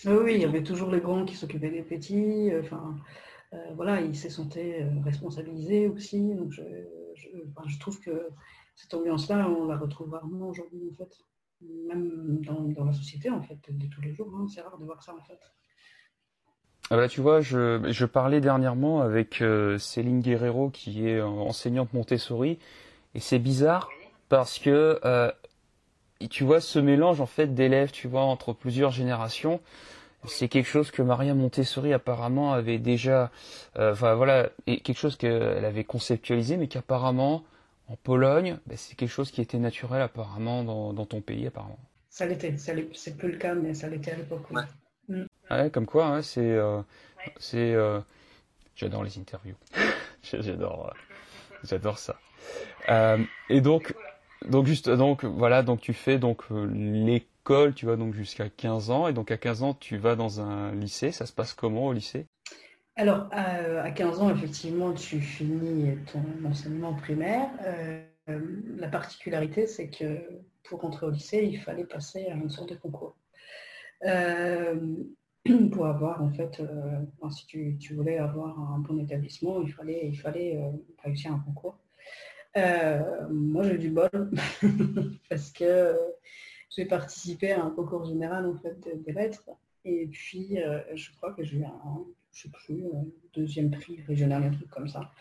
oui, 0.05 0.35
il 0.35 0.41
y 0.41 0.45
avait 0.45 0.61
toujours 0.61 0.91
les 0.91 0.99
grands 0.99 1.23
qui 1.23 1.35
s'occupaient 1.35 1.71
des 1.71 1.81
petits. 1.81 2.51
Euh, 2.51 2.61
enfin, 2.61 2.97
euh, 3.53 3.57
voilà, 3.75 4.01
ils 4.01 4.15
se 4.15 4.29
sentaient 4.29 4.83
euh, 4.83 4.89
responsabilisés 5.05 5.87
aussi. 5.87 6.35
Donc, 6.35 6.51
je, 6.51 7.79
trouve 7.79 8.01
que 8.01 8.27
cette 8.75 8.93
ambiance-là, 8.93 9.49
on 9.49 9.67
la 9.67 9.77
retrouve 9.77 10.09
rarement 10.09 10.49
aujourd'hui, 10.49 10.89
en 10.91 10.95
fait. 10.97 11.15
Même 11.61 12.41
dans, 12.41 12.85
la 12.85 12.93
société, 12.93 13.29
en 13.29 13.41
fait, 13.41 13.59
de 13.69 13.87
tous 13.87 14.01
les 14.01 14.13
jours. 14.13 14.33
Hein, 14.35 14.47
c'est 14.53 14.61
rare 14.61 14.77
de 14.77 14.83
voir 14.83 15.01
ça, 15.01 15.15
en 15.15 15.23
fait. 15.23 15.39
Ah 16.91 16.97
bah, 16.97 17.07
tu 17.07 17.21
vois, 17.21 17.39
je, 17.39 17.89
je 17.89 18.05
parlais 18.05 18.41
dernièrement 18.41 19.01
avec 19.01 19.41
euh, 19.41 19.77
Céline 19.77 20.19
Guerrero 20.21 20.71
qui 20.71 21.07
est 21.07 21.21
enseignante 21.21 21.93
Montessori 21.93 22.59
et 23.15 23.19
c'est 23.19 23.39
bizarre 23.39 23.89
parce 24.29 24.59
que 24.59 24.99
euh, 25.05 25.31
tu 26.29 26.43
vois 26.43 26.61
ce 26.61 26.79
mélange 26.79 27.21
en 27.21 27.25
fait 27.25 27.53
d'élèves, 27.53 27.91
tu 27.91 28.07
vois, 28.07 28.21
entre 28.21 28.53
plusieurs 28.53 28.91
générations. 28.91 29.59
C'est 30.25 30.49
quelque 30.49 30.67
chose 30.67 30.91
que 30.91 31.01
Maria 31.01 31.33
Montessori 31.33 31.93
apparemment 31.93 32.51
avait 32.51 32.77
déjà, 32.77 33.31
euh, 33.77 33.93
enfin 33.93 34.15
voilà, 34.15 34.49
et 34.67 34.81
quelque 34.81 34.97
chose 34.97 35.15
qu'elle 35.15 35.63
avait 35.63 35.85
conceptualisé, 35.85 36.57
mais 36.57 36.67
qu'apparemment 36.67 37.45
en 37.87 37.95
Pologne, 37.95 38.59
ben, 38.67 38.77
c'est 38.77 38.95
quelque 38.95 39.09
chose 39.09 39.31
qui 39.31 39.41
était 39.41 39.57
naturel 39.57 40.01
apparemment 40.01 40.63
dans, 40.63 40.93
dans 40.93 41.05
ton 41.05 41.21
pays 41.21 41.47
apparemment. 41.47 41.79
Ça 42.09 42.25
l'était, 42.25 42.55
c'est 42.57 43.17
plus 43.17 43.31
le 43.31 43.37
cas, 43.37 43.55
mais 43.55 43.73
ça 43.73 43.87
l'était 43.87 44.11
à 44.11 44.15
l'époque. 44.15 44.45
Mm. 45.07 45.23
Ouais, 45.49 45.69
comme 45.71 45.85
quoi, 45.85 46.05
hein, 46.05 46.21
c'est, 46.21 46.41
euh, 46.41 46.81
c'est, 47.39 47.73
euh, 47.73 47.99
j'adore 48.75 49.03
les 49.03 49.17
interviews, 49.17 49.55
j'adore, 50.23 50.87
euh, 50.87 51.13
j'adore 51.63 51.97
ça. 51.97 52.19
et 53.49 53.61
donc, 53.61 53.95
donc 54.47 54.65
juste, 54.65 54.89
donc 54.89 55.25
voilà, 55.25 55.63
donc 55.63 55.81
tu 55.81 55.93
fais 55.93 56.17
donc 56.17 56.43
l'école, 56.49 57.73
tu 57.73 57.85
vas 57.85 57.95
donc 57.95 58.13
jusqu'à 58.13 58.49
15 58.49 58.89
ans, 58.89 59.07
et 59.07 59.13
donc 59.13 59.31
à 59.31 59.37
15 59.37 59.63
ans 59.63 59.73
tu 59.73 59.97
vas 59.97 60.15
dans 60.15 60.41
un 60.41 60.73
lycée. 60.73 61.11
Ça 61.11 61.25
se 61.25 61.33
passe 61.33 61.53
comment 61.53 61.87
au 61.87 61.93
lycée? 61.93 62.25
Alors 62.95 63.29
à, 63.31 63.91
15 63.91 64.19
ans, 64.19 64.29
effectivement, 64.29 64.93
tu 64.93 65.19
finis 65.21 65.97
ton 66.11 66.23
enseignement 66.47 66.93
primaire. 66.93 67.49
la 68.27 68.87
particularité, 68.87 69.67
c'est 69.67 69.89
que 69.89 70.19
pour 70.63 70.81
rentrer 70.81 71.05
au 71.05 71.09
lycée, 71.09 71.47
il 71.51 71.59
fallait 71.59 71.85
passer 71.85 72.27
à 72.27 72.35
une 72.35 72.49
sorte 72.49 72.69
de 72.69 72.75
concours. 72.75 73.15
pour 75.71 75.85
avoir, 75.85 76.21
en 76.21 76.29
fait, 76.29 76.59
euh, 76.59 77.29
si 77.31 77.45
tu, 77.77 77.93
voulais 77.93 78.17
avoir 78.17 78.59
un 78.59 78.79
bon 78.79 78.99
établissement, 78.99 79.61
il 79.61 79.71
fallait, 79.71 80.57
euh, 80.57 80.71
réussir 81.03 81.33
un 81.33 81.39
concours. 81.39 81.77
Euh, 82.57 83.27
moi, 83.29 83.63
j'ai 83.63 83.75
eu 83.75 83.79
du 83.79 83.89
bol 83.89 84.09
parce 85.29 85.51
que 85.51 85.95
j'ai 86.69 86.85
participé 86.85 87.51
à 87.51 87.63
un 87.63 87.69
concours 87.69 88.05
général 88.05 88.45
en 88.45 88.55
fait 88.55 88.77
des 89.05 89.11
lettres 89.11 89.49
et 89.85 90.07
puis 90.07 90.57
je 90.93 91.11
crois 91.15 91.33
que 91.33 91.43
j'ai 91.43 91.57
eu 91.57 91.63
un, 91.63 92.05
je 92.33 92.43
sais 92.43 92.49
plus, 92.49 92.83
deuxième 93.33 93.69
prix 93.69 94.01
régional, 94.07 94.43
un 94.43 94.51
truc 94.51 94.69
comme 94.69 94.87
ça. 94.87 95.11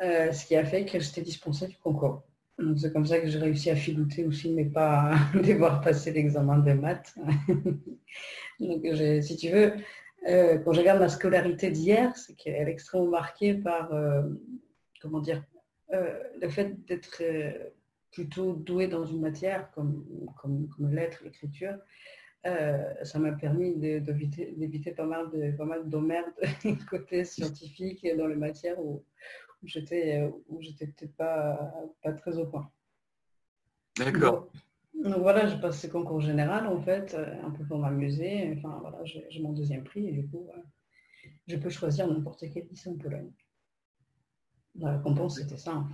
ce 0.00 0.46
qui 0.46 0.54
a 0.56 0.64
fait 0.64 0.84
que 0.86 1.00
j'étais 1.00 1.22
dispensée 1.22 1.66
du 1.66 1.76
concours. 1.76 2.22
C'est 2.76 2.92
comme 2.92 3.06
ça 3.06 3.20
que 3.20 3.28
j'ai 3.28 3.38
réussi 3.38 3.70
à 3.70 3.76
filouter 3.76 4.24
aussi, 4.24 4.52
mais 4.52 4.64
pas 4.64 5.14
devoir 5.34 5.80
passer 5.80 6.12
l'examen 6.12 6.58
de 6.58 6.72
maths. 6.72 7.14
Donc, 8.60 8.84
si 9.22 9.36
tu 9.36 9.50
veux, 9.50 9.72
euh, 10.26 10.58
quand 10.58 10.72
je 10.72 10.80
regarde 10.80 10.98
ma 10.98 11.08
scolarité 11.08 11.70
d'hier, 11.70 12.16
c'est 12.16 12.34
qu'elle 12.34 12.68
est 12.68 12.72
extrêmement 12.72 13.10
marquée 13.10 13.54
par, 13.54 13.92
euh, 13.92 14.22
comment 15.00 15.20
dire, 15.20 15.44
euh, 15.92 16.18
le 16.40 16.48
fait 16.48 16.84
d'être 16.86 17.22
plutôt 18.10 18.54
doué 18.54 18.88
dans 18.88 19.04
une 19.04 19.20
matière 19.20 19.70
comme, 19.72 20.04
comme, 20.40 20.68
comme 20.68 20.92
l'être, 20.92 21.22
l'écriture. 21.24 21.78
ça 22.44 23.18
m'a 23.18 23.32
permis 23.32 23.76
d'éviter 23.76 24.90
pas 24.92 25.06
mal 25.06 25.30
de 25.30 25.52
pas 25.52 25.64
mal 25.64 25.84
côté 26.90 27.24
scientifique 27.24 28.06
dans 28.16 28.26
les 28.26 28.36
matières 28.36 28.80
où 28.80 29.04
j'étais 29.62 30.30
où 30.48 30.60
j'étais 30.60 30.86
peut-être 30.86 31.16
pas, 31.16 31.72
pas 32.02 32.12
très 32.12 32.36
au 32.38 32.46
point. 32.46 32.70
D'accord. 33.98 34.48
Donc 34.94 35.18
voilà, 35.18 35.46
je 35.46 35.56
passe 35.56 35.80
ce 35.80 35.86
concours 35.86 36.20
général 36.20 36.66
en 36.66 36.80
fait, 36.80 37.14
euh, 37.14 37.34
un 37.44 37.50
peu 37.50 37.64
pour 37.64 37.78
m'amuser. 37.78 38.54
Enfin 38.56 38.78
voilà, 38.80 38.98
j'ai 39.04 39.40
mon 39.40 39.52
deuxième 39.52 39.84
prix 39.84 40.08
et 40.08 40.12
du 40.12 40.26
coup, 40.26 40.48
euh, 40.56 40.60
je 41.46 41.56
peux 41.56 41.70
choisir 41.70 42.08
n'importe 42.08 42.44
quel 42.52 42.66
lycée 42.68 42.90
en 42.90 42.96
Pologne. 42.96 43.30
La 44.76 44.96
récompense, 44.96 45.36
c'était 45.36 45.56
ça. 45.56 45.84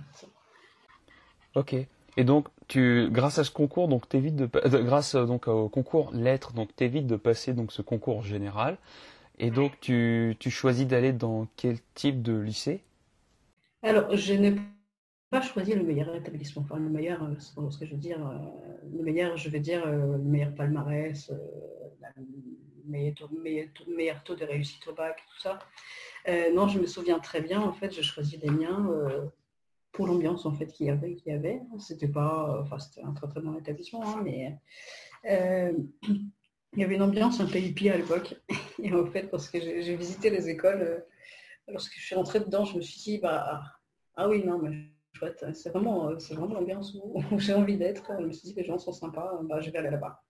Ok. 1.55 1.75
Et 2.17 2.23
donc, 2.23 2.47
tu, 2.67 3.09
grâce 3.11 3.39
à 3.39 3.43
ce 3.43 3.51
concours, 3.51 3.87
donc 3.87 4.07
t'évites 4.07 4.35
de, 4.35 4.49
euh, 4.55 4.83
grâce 4.83 5.15
donc 5.15 5.47
au 5.47 5.69
concours 5.69 6.11
lettres, 6.13 6.53
donc 6.53 6.75
t'évites 6.75 7.07
de 7.07 7.15
passer 7.15 7.53
donc 7.53 7.71
ce 7.71 7.81
concours 7.81 8.23
général. 8.23 8.77
Et 9.37 9.51
donc, 9.51 9.79
tu, 9.81 10.35
tu 10.39 10.49
choisis 10.49 10.87
d'aller 10.87 11.11
dans 11.11 11.47
quel 11.57 11.77
type 11.93 12.21
de 12.21 12.37
lycée? 12.37 12.81
Alors, 13.83 14.15
je 14.15 14.33
n'ai 14.33 14.55
pas 15.29 15.41
choisi 15.41 15.73
le 15.73 15.83
meilleur 15.83 16.13
établissement, 16.15 16.61
enfin 16.63 16.77
le 16.77 16.89
meilleur, 16.89 17.23
euh, 17.23 17.69
ce 17.69 17.77
que 17.77 17.85
je 17.85 17.91
veux 17.91 17.99
dire, 17.99 18.25
euh, 18.25 18.37
le 18.95 19.03
meilleur, 19.03 19.37
je 19.37 19.49
vais 19.49 19.59
dire, 19.59 19.85
euh, 19.85 20.17
le 20.17 20.23
meilleur 20.23 20.53
palmarès, 20.55 21.31
le 22.15 22.23
meilleur 22.87 24.23
taux, 24.23 24.35
de 24.35 24.45
réussite 24.45 24.87
au 24.87 24.93
bac, 24.93 25.21
tout 25.27 25.41
ça. 25.41 25.59
non, 26.53 26.67
je 26.67 26.79
me 26.79 26.85
souviens 26.85 27.19
très 27.19 27.41
bien, 27.41 27.61
en 27.61 27.73
fait, 27.73 27.91
j'ai 27.91 28.03
choisi 28.03 28.37
les 28.37 28.49
miens 28.49 28.87
pour 29.91 30.07
l'ambiance 30.07 30.45
en 30.45 30.51
fait 30.51 30.67
qu'il 30.67 30.87
y 30.87 30.89
avait. 30.89 31.15
Qu'il 31.15 31.31
y 31.31 31.35
avait. 31.35 31.61
C'était 31.79 32.07
pas, 32.07 32.59
enfin 32.61 32.79
c'était 32.79 33.01
un 33.01 33.13
très 33.13 33.27
très 33.27 33.41
bon 33.41 33.57
établissement, 33.57 34.03
hein, 34.05 34.21
mais 34.23 34.57
il 36.03 36.79
y 36.79 36.83
avait 36.83 36.95
une 36.95 37.01
ambiance 37.01 37.39
un 37.39 37.47
peu 37.47 37.57
hippie 37.57 37.89
à 37.89 37.97
l'époque. 37.97 38.35
Et 38.79 38.93
en 38.93 39.05
fait, 39.07 39.29
parce 39.31 39.49
que 39.49 39.59
j'ai 39.59 39.95
visité 39.95 40.29
les 40.29 40.49
écoles, 40.49 41.03
lorsque 41.67 41.93
je 41.95 42.05
suis 42.05 42.15
rentrée 42.15 42.39
dedans, 42.39 42.65
je 42.65 42.77
me 42.77 42.81
suis 42.81 42.99
dit, 43.01 43.17
bah, 43.19 43.61
ah 44.15 44.29
oui, 44.29 44.43
non, 44.45 44.59
mais 44.59 44.89
c'est 45.53 45.69
vraiment, 45.69 46.09
euh, 46.09 46.19
c'est 46.19 46.35
vraiment 46.35 46.55
l'ambiance 46.55 46.95
où, 47.03 47.39
j'ai 47.39 47.53
envie 47.53 47.77
d'être. 47.77 48.11
Je 48.19 48.25
me 48.25 48.31
suis 48.31 48.49
dit 48.49 48.53
les 48.55 48.65
gens 48.65 48.77
sont 48.77 48.93
sympas, 48.93 49.39
bah, 49.43 49.61
je 49.61 49.69
vais 49.69 49.77
aller 49.77 49.91
là-bas. 49.91 50.21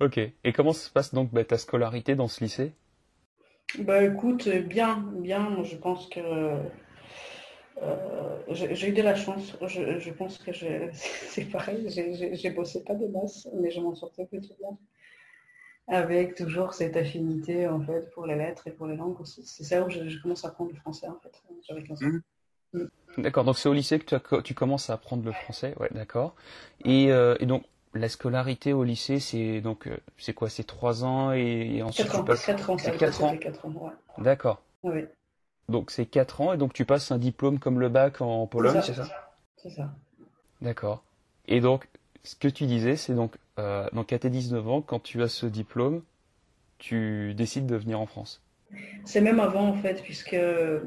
Ok. 0.00 0.18
Et 0.18 0.52
comment 0.52 0.72
se 0.72 0.90
passe 0.90 1.14
donc 1.14 1.30
bah, 1.32 1.44
ta 1.44 1.58
scolarité 1.58 2.16
dans 2.16 2.28
ce 2.28 2.42
lycée? 2.42 2.72
Bah 3.78 4.04
écoute, 4.04 4.48
bien, 4.48 4.98
bien. 5.16 5.62
Je 5.64 5.76
pense 5.76 6.08
que 6.08 6.20
euh, 6.20 6.62
j'ai 8.50 8.88
eu 8.88 8.92
de 8.92 9.02
la 9.02 9.14
chance. 9.14 9.56
Je, 9.66 10.10
pense 10.12 10.38
que 10.38 10.52
c'est 10.92 11.44
pareil. 11.46 11.88
J'ai 11.88 12.50
bossé 12.50 12.84
pas 12.84 12.94
de 12.94 13.06
masse, 13.06 13.48
mais 13.54 13.70
je 13.70 13.80
m'en 13.80 13.94
sortais 13.94 14.26
plutôt 14.26 14.54
bien. 14.58 14.78
Avec 15.86 16.34
toujours 16.34 16.72
cette 16.72 16.96
affinité 16.96 17.68
en 17.68 17.80
fait 17.80 18.10
pour 18.12 18.26
les 18.26 18.36
lettres 18.36 18.66
et 18.66 18.70
pour 18.70 18.86
les 18.86 18.96
langues. 18.96 19.16
C'est 19.24 19.64
ça 19.64 19.84
où 19.84 19.90
je, 19.90 20.22
commence 20.22 20.44
à 20.44 20.48
apprendre 20.48 20.70
le 20.72 20.78
français 20.78 21.06
en 21.08 21.18
fait. 21.22 21.42
J'avais 21.68 21.82
15 21.82 22.02
ans. 22.02 22.06
Mmh. 22.72 22.84
D'accord, 23.18 23.44
donc 23.44 23.58
c'est 23.58 23.68
au 23.68 23.72
lycée 23.72 23.98
que 23.98 24.16
tu, 24.16 24.42
tu, 24.42 24.54
commences 24.54 24.90
à 24.90 24.94
apprendre 24.94 25.24
le 25.24 25.32
français, 25.32 25.74
ouais, 25.78 25.88
d'accord. 25.92 26.34
Et, 26.84 27.12
euh, 27.12 27.36
et, 27.38 27.46
donc 27.46 27.64
la 27.94 28.08
scolarité 28.08 28.72
au 28.72 28.82
lycée, 28.82 29.20
c'est 29.20 29.60
donc 29.60 29.86
euh, 29.86 29.96
c'est 30.18 30.32
quoi 30.32 30.48
C'est 30.48 30.64
trois 30.64 31.04
ans 31.04 31.32
et, 31.32 31.82
ensuite 31.82 32.08
4 32.08 32.16
ans, 32.16 32.20
tu 32.20 32.26
passes 32.26 32.46
4 32.46 32.70
ans, 32.70 32.78
c'est 32.78 32.96
4 32.96 33.22
ans. 33.22 33.36
4 33.36 33.66
ans 33.66 33.68
ouais. 33.68 34.24
D'accord. 34.24 34.62
Oui. 34.82 35.04
Donc 35.68 35.90
c'est 35.90 36.06
4 36.06 36.40
ans 36.40 36.52
et 36.52 36.56
donc 36.56 36.72
tu 36.72 36.84
passes 36.84 37.12
un 37.12 37.18
diplôme 37.18 37.58
comme 37.58 37.78
le 37.78 37.88
bac 37.88 38.20
en 38.20 38.46
Pologne, 38.46 38.80
c'est 38.82 38.94
ça? 38.94 39.06
C'est 39.56 39.70
ça. 39.70 39.94
D'accord. 40.60 41.04
Et 41.46 41.60
donc 41.60 41.88
ce 42.24 42.34
que 42.34 42.48
tu 42.48 42.66
disais, 42.66 42.96
c'est 42.96 43.14
donc 43.14 43.36
euh, 43.58 43.88
donc 43.92 44.12
à 44.12 44.18
tes 44.18 44.30
19 44.30 44.68
ans, 44.68 44.82
quand 44.82 45.00
tu 45.00 45.22
as 45.22 45.28
ce 45.28 45.46
diplôme, 45.46 46.02
tu 46.78 47.34
décides 47.34 47.66
de 47.66 47.76
venir 47.76 48.00
en 48.00 48.06
France. 48.06 48.42
C'est 49.04 49.20
même 49.20 49.38
avant 49.40 49.68
en 49.68 49.74
fait, 49.74 50.02
puisque 50.02 50.34
euh, 50.34 50.80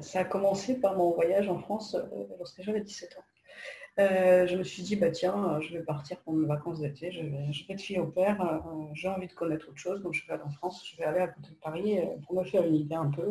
ça 0.00 0.20
a 0.20 0.24
commencé 0.24 0.80
par 0.80 0.96
mon 0.96 1.10
voyage 1.12 1.48
en 1.48 1.58
France 1.58 1.94
euh, 1.94 2.24
lorsque 2.38 2.62
j'avais 2.62 2.80
17 2.80 3.18
ans. 3.18 3.24
Je 3.96 4.56
me 4.56 4.64
suis 4.64 4.82
dit, 4.82 4.96
bah 4.96 5.10
tiens, 5.10 5.60
je 5.60 5.76
vais 5.76 5.84
partir 5.84 6.18
pour 6.20 6.32
mes 6.32 6.46
vacances 6.46 6.80
d'été, 6.80 7.12
je 7.12 7.22
vais, 7.22 7.50
être 7.68 7.80
fille 7.80 8.00
au 8.00 8.06
père, 8.06 8.60
j'ai 8.92 9.06
envie 9.08 9.28
de 9.28 9.32
connaître 9.32 9.68
autre 9.68 9.78
chose, 9.78 10.02
donc 10.02 10.14
je 10.14 10.26
vais 10.26 10.32
aller 10.32 10.42
en 10.42 10.50
France, 10.50 10.84
je 10.90 10.96
vais 10.96 11.04
aller 11.04 11.20
à 11.20 11.28
côté 11.28 11.50
de 11.50 11.54
Paris 11.56 12.00
pour 12.26 12.34
me 12.34 12.44
faire 12.44 12.66
une 12.66 12.74
idée 12.74 12.96
un 12.96 13.08
peu 13.10 13.24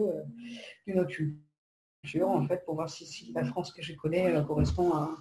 d'une 0.87 0.99
autre 1.01 1.11
culture, 1.11 2.29
en 2.29 2.47
fait, 2.47 2.63
pour 2.63 2.75
voir 2.75 2.89
si, 2.89 3.33
la 3.35 3.43
France 3.43 3.73
que 3.73 3.81
je 3.81 3.93
connais 3.93 4.41
correspond 4.47 4.93
à, 4.93 5.17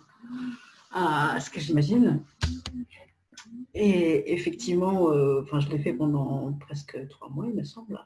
ce 0.95 1.51
que 1.51 1.61
j'imagine. 1.61 2.23
Et 3.75 4.33
effectivement, 4.33 5.11
enfin, 5.41 5.61
je 5.61 5.69
l'ai 5.71 5.79
fait 5.79 5.93
pendant 5.93 6.53
presque 6.61 7.09
trois 7.09 7.29
mois, 7.29 7.47
il 7.47 7.55
me 7.55 7.65
semble. 7.65 7.99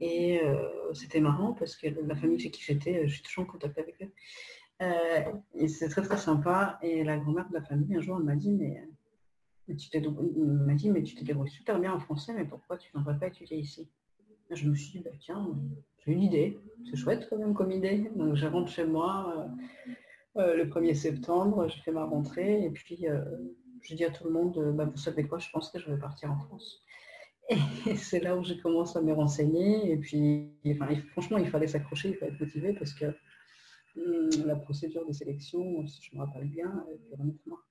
Et 0.00 0.40
euh, 0.42 0.92
c'était 0.94 1.20
marrant 1.20 1.52
parce 1.52 1.76
que 1.76 1.88
la 1.88 2.16
famille 2.16 2.38
chez 2.38 2.50
qui 2.50 2.62
j'étais, 2.62 3.06
je 3.06 3.14
suis 3.14 3.22
toujours 3.22 3.44
en 3.44 3.46
contact 3.46 3.78
avec 3.78 4.02
eux. 4.02 4.10
Euh, 4.82 5.32
et 5.54 5.68
c'est 5.68 5.88
très 5.88 6.02
très 6.02 6.16
sympa. 6.16 6.78
Et 6.82 7.04
la 7.04 7.18
grand-mère 7.18 7.48
de 7.48 7.54
la 7.54 7.62
famille, 7.62 7.96
un 7.96 8.00
jour, 8.00 8.16
elle 8.18 8.24
m'a 8.24 8.36
dit, 8.36 8.52
mais, 8.52 8.84
tu 9.76 9.90
t'es 9.90 10.00
débrouilles 10.00 11.50
super 11.50 11.78
bien 11.78 11.92
en 11.92 12.00
français, 12.00 12.34
mais 12.34 12.44
pourquoi 12.44 12.76
tu 12.76 12.90
n'aimerais 12.94 13.18
pas 13.18 13.28
étudier 13.28 13.58
ici? 13.58 13.88
Je 14.50 14.68
me 14.68 14.74
suis 14.74 14.98
dit, 14.98 15.04
bah, 15.04 15.10
tiens, 15.18 15.48
j'ai 16.04 16.12
une 16.12 16.22
idée. 16.22 16.58
C'est 16.90 16.96
chouette 16.96 17.26
quand 17.30 17.38
même 17.38 17.54
comme 17.54 17.70
idée. 17.70 18.10
Donc 18.16 18.34
je 18.34 18.46
rentre 18.46 18.70
chez 18.70 18.84
moi 18.84 19.32
euh, 19.36 19.92
le 20.34 20.64
1er 20.64 20.94
septembre, 20.94 21.68
je 21.68 21.80
fais 21.82 21.92
ma 21.92 22.04
rentrée 22.04 22.64
et 22.64 22.70
puis 22.70 23.06
je 23.82 23.94
dis 23.94 24.04
à 24.04 24.10
tout 24.10 24.24
le 24.24 24.30
monde, 24.30 24.74
bah, 24.74 24.84
vous 24.84 24.96
savez 24.96 25.26
quoi, 25.26 25.38
je 25.38 25.50
pense 25.50 25.70
que 25.70 25.78
je 25.78 25.90
vais 25.90 25.98
partir 25.98 26.30
en 26.30 26.38
France. 26.38 26.82
Et 27.50 27.56
c'est 27.96 28.20
là 28.20 28.36
où 28.36 28.44
j'ai 28.44 28.58
commencé 28.58 28.98
à 28.98 29.02
me 29.02 29.12
renseigner. 29.12 29.90
Et 29.90 29.96
puis, 29.96 30.52
franchement, 31.10 31.38
il 31.38 31.48
fallait 31.48 31.66
s'accrocher, 31.66 32.10
il 32.10 32.16
fallait 32.16 32.32
être 32.32 32.40
motivé 32.40 32.72
parce 32.74 32.94
que 32.94 33.06
hum, 33.96 34.46
la 34.46 34.56
procédure 34.56 35.06
de 35.06 35.12
sélection, 35.12 35.86
si 35.86 36.02
je 36.02 36.16
me 36.16 36.24
rappelle 36.24 36.48
bien, 36.48 36.84
durait 37.08 37.24
neuf 37.24 37.46
mois. 37.46 37.62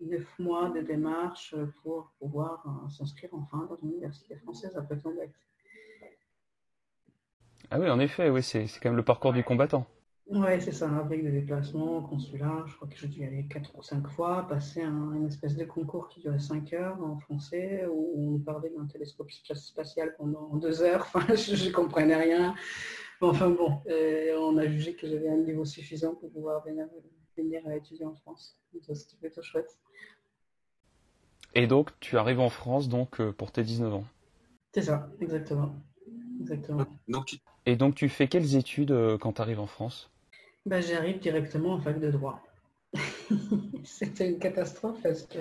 Neuf 0.00 0.38
mois 0.38 0.68
de 0.70 0.80
démarche 0.80 1.54
pour 1.82 2.12
pouvoir 2.18 2.64
s'inscrire 2.90 3.30
enfin 3.32 3.66
dans 3.70 3.76
une 3.76 3.92
université 3.92 4.36
française 4.36 4.76
après 4.76 4.98
ton 4.98 5.14
bac. 5.14 5.30
Ah 7.70 7.78
oui, 7.78 7.88
en 7.88 8.00
effet, 8.00 8.28
oui, 8.28 8.42
c'est 8.42 8.66
quand 8.82 8.90
même 8.90 8.96
le 8.96 9.04
parcours 9.04 9.32
du 9.32 9.42
combattant. 9.42 9.86
Ouais, 10.28 10.60
c'est 10.60 10.72
ça, 10.72 10.88
avec 10.96 11.22
des 11.22 11.30
déplacements, 11.30 12.02
consulat, 12.02 12.64
je 12.66 12.76
crois 12.76 12.88
que 12.88 12.96
j'ai 12.96 13.08
dû 13.08 13.20
y 13.20 13.24
aller 13.24 13.46
quatre 13.48 13.76
ou 13.76 13.82
cinq 13.82 14.08
fois, 14.08 14.46
passer 14.48 14.80
un, 14.80 15.12
une 15.12 15.26
espèce 15.26 15.56
de 15.56 15.64
concours 15.64 16.08
qui 16.08 16.20
durait 16.20 16.38
cinq 16.38 16.72
heures 16.72 17.02
en 17.02 17.18
français, 17.18 17.84
où 17.90 18.36
on 18.36 18.38
parlait 18.38 18.70
d'un 18.70 18.86
télescope 18.86 19.30
spatial 19.30 20.14
pendant 20.16 20.56
deux 20.56 20.80
heures, 20.80 21.06
enfin, 21.14 21.34
je 21.34 21.68
ne 21.68 21.72
comprenais 21.72 22.16
rien. 22.16 22.54
Enfin 23.20 23.50
bon, 23.50 23.80
euh, 23.88 24.36
on 24.38 24.56
a 24.58 24.66
jugé 24.66 24.94
que 24.94 25.06
j'avais 25.06 25.28
un 25.28 25.36
niveau 25.36 25.64
suffisant 25.64 26.14
pour 26.14 26.30
pouvoir 26.32 26.64
venir, 26.64 26.86
venir 27.36 27.70
étudier 27.70 28.06
en 28.06 28.14
France. 28.14 28.58
C'était 28.92 29.16
plutôt 29.16 29.42
chouette. 29.42 29.78
Et 31.54 31.66
donc, 31.66 31.90
tu 32.00 32.16
arrives 32.16 32.40
en 32.40 32.48
France 32.48 32.88
donc 32.88 33.20
euh, 33.20 33.32
pour 33.32 33.52
tes 33.52 33.62
19 33.62 33.94
ans 33.94 34.04
C'est 34.72 34.82
ça, 34.82 35.10
exactement. 35.20 35.74
exactement. 36.40 36.86
Et 37.66 37.76
donc, 37.76 37.94
tu 37.94 38.08
fais 38.08 38.28
quelles 38.28 38.56
études 38.56 38.90
euh, 38.90 39.18
quand 39.18 39.34
tu 39.34 39.42
arrives 39.42 39.60
en 39.60 39.66
France? 39.66 40.11
Bah, 40.66 40.80
J'arrive 40.80 41.18
directement 41.18 41.72
en 41.74 41.80
fac 41.80 42.00
de 42.00 42.10
droit. 42.10 42.42
C'était 43.84 44.28
une 44.28 44.38
catastrophe 44.38 45.00
parce 45.02 45.22
que 45.22 45.38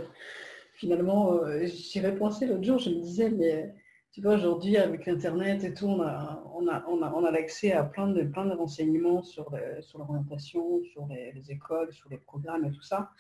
finalement, 0.76 1.34
euh, 1.44 1.66
j'y 1.66 2.00
ai 2.00 2.12
pensé 2.12 2.46
l'autre 2.46 2.64
jour, 2.64 2.80
je 2.80 2.90
me 2.90 3.02
disais, 3.02 3.30
mais 3.30 3.74
tu 4.12 4.22
vois, 4.22 4.36
aujourd'hui, 4.36 4.76
avec 4.76 5.08
Internet 5.08 5.64
et 5.64 5.74
tout, 5.74 5.86
on 5.86 6.02
a, 6.02 6.44
on 6.54 6.68
a, 6.68 6.84
on 6.88 7.02
a, 7.02 7.14
on 7.14 7.24
a 7.24 7.32
l'accès 7.32 7.72
à 7.72 7.86
plein 7.86 8.10
de, 8.10 8.24
plein 8.24 8.46
de 8.46 8.54
renseignements 8.54 9.24
sur, 9.24 9.56
sur 9.80 10.00
l'orientation, 10.00 10.84
sur 10.84 11.08
les, 11.08 11.50
écoles, 11.50 11.94
sur 11.94 12.10
les 12.10 12.18
programmes 12.18 12.66
et 12.66 12.72
tout 12.72 12.82
ça. 12.82 13.12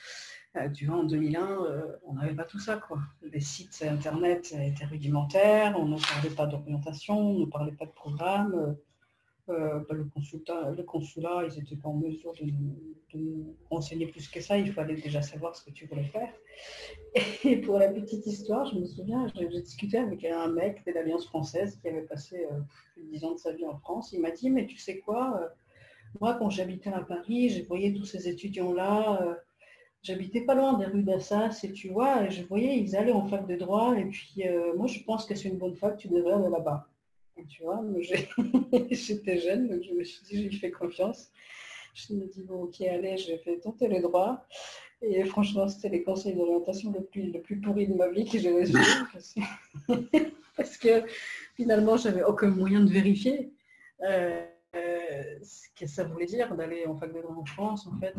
Euh, 0.57 0.69
tu 0.69 0.87
vois, 0.87 0.97
en 0.97 1.03
2001, 1.05 1.63
euh, 1.63 1.81
on 2.05 2.15
n'avait 2.15 2.35
pas 2.35 2.43
tout 2.43 2.59
ça, 2.59 2.75
quoi. 2.75 2.99
Les 3.21 3.39
sites 3.39 3.85
Internet 3.87 4.53
étaient 4.59 4.85
rudimentaires, 4.85 5.75
on 5.79 5.85
ne 5.85 5.97
parlait 5.97 6.35
pas 6.35 6.45
d'orientation, 6.45 7.17
on 7.17 7.39
ne 7.39 7.45
parlait 7.45 7.71
pas 7.71 7.85
de 7.85 7.91
programme. 7.91 8.75
Euh, 9.49 9.79
bah, 9.89 9.95
le, 9.95 10.05
consulat, 10.83 11.47
ils 11.47 11.59
n'étaient 11.59 11.75
pas 11.75 11.89
en 11.89 11.95
mesure 11.95 12.33
de 12.33 12.45
nous, 13.17 13.55
renseigner 13.69 14.07
plus 14.07 14.27
que 14.27 14.39
ça. 14.39 14.57
Il 14.57 14.71
fallait 14.71 14.95
déjà 14.95 15.21
savoir 15.21 15.55
ce 15.55 15.65
que 15.65 15.71
tu 15.71 15.87
voulais 15.87 16.05
faire. 16.05 16.31
Et 17.43 17.57
pour 17.57 17.79
la 17.79 17.91
petite 17.91 18.25
histoire, 18.25 18.65
je 18.67 18.79
me 18.79 18.85
souviens, 18.85 19.27
j'ai 19.35 19.47
discuté 19.47 19.97
avec 19.97 20.23
un 20.25 20.47
mec 20.47 20.85
de 20.85 20.91
l'Alliance 20.91 21.25
française 21.25 21.77
qui 21.81 21.87
avait 21.87 22.03
passé 22.03 22.45
euh, 22.51 22.59
plus 22.93 23.03
de 23.03 23.09
10 23.09 23.25
ans 23.25 23.33
de 23.33 23.39
sa 23.39 23.51
vie 23.53 23.65
en 23.65 23.77
France. 23.77 24.11
Il 24.13 24.21
m'a 24.21 24.31
dit, 24.31 24.49
mais 24.49 24.67
tu 24.67 24.77
sais 24.77 24.99
quoi, 24.99 25.39
euh, 25.41 25.47
moi, 26.19 26.35
quand 26.35 26.49
j'habitais 26.49 26.91
à 26.91 27.01
Paris, 27.01 27.49
je 27.49 27.63
voyais 27.65 27.93
tous 27.93 28.05
ces 28.05 28.27
étudiants-là. 28.27 29.37
J'habitais 30.03 30.41
pas 30.41 30.55
loin 30.55 30.77
des 30.77 30.85
rues 30.85 31.03
d'Assas 31.03 31.61
et 31.63 31.71
tu 31.71 31.89
vois, 31.89 32.27
je 32.27 32.43
voyais, 32.43 32.77
ils 32.77 32.95
allaient 32.95 33.11
en 33.11 33.27
fac 33.27 33.47
de 33.47 33.55
droit. 33.55 33.95
Et 33.97 34.05
puis, 34.05 34.43
moi, 34.75 34.87
je 34.87 34.99
pense 35.03 35.25
que 35.25 35.35
c'est 35.35 35.47
une 35.47 35.57
bonne 35.57 35.75
fac, 35.75 35.95
tu 35.97 36.09
devrais 36.09 36.33
aller 36.33 36.49
là-bas. 36.49 36.90
Tu 37.47 37.63
vois, 37.63 37.83
j'étais 38.91 39.39
jeune, 39.39 39.69
donc 39.69 39.83
je 39.83 39.93
me 39.93 40.03
suis 40.03 40.23
dit, 40.23 40.43
je 40.43 40.49
lui 40.49 40.57
fais 40.57 40.71
confiance. 40.71 41.31
Je 41.93 42.13
me 42.13 42.25
dis, 42.25 42.43
bon, 42.43 42.63
ok, 42.63 42.81
allez, 42.81 43.17
je 43.17 43.33
vais 43.45 43.59
tenter 43.59 43.87
les 43.87 44.01
droits. 44.01 44.45
Et 45.01 45.23
franchement, 45.25 45.67
c'était 45.67 45.89
les 45.89 46.03
conseils 46.03 46.35
d'orientation 46.35 46.91
le 46.91 47.03
plus, 47.03 47.31
le 47.31 47.41
pourri 47.61 47.87
de 47.87 47.95
ma 47.95 48.09
vie 48.09 48.25
que 48.25 48.37
j'ai 48.37 48.51
reçu. 48.51 48.77
Parce 50.55 50.77
que 50.77 51.03
finalement, 51.55 51.97
j'avais 51.97 52.23
aucun 52.23 52.51
moyen 52.51 52.81
de 52.81 52.91
vérifier 52.91 53.51
euh, 54.03 54.45
ce 55.41 55.67
que 55.75 55.87
ça 55.87 56.03
voulait 56.03 56.25
dire 56.25 56.55
d'aller 56.55 56.85
en 56.85 56.95
fac 56.95 57.13
de 57.13 57.21
droit 57.21 57.35
en 57.35 57.45
France, 57.45 57.87
en 57.87 57.97
fait, 57.99 58.13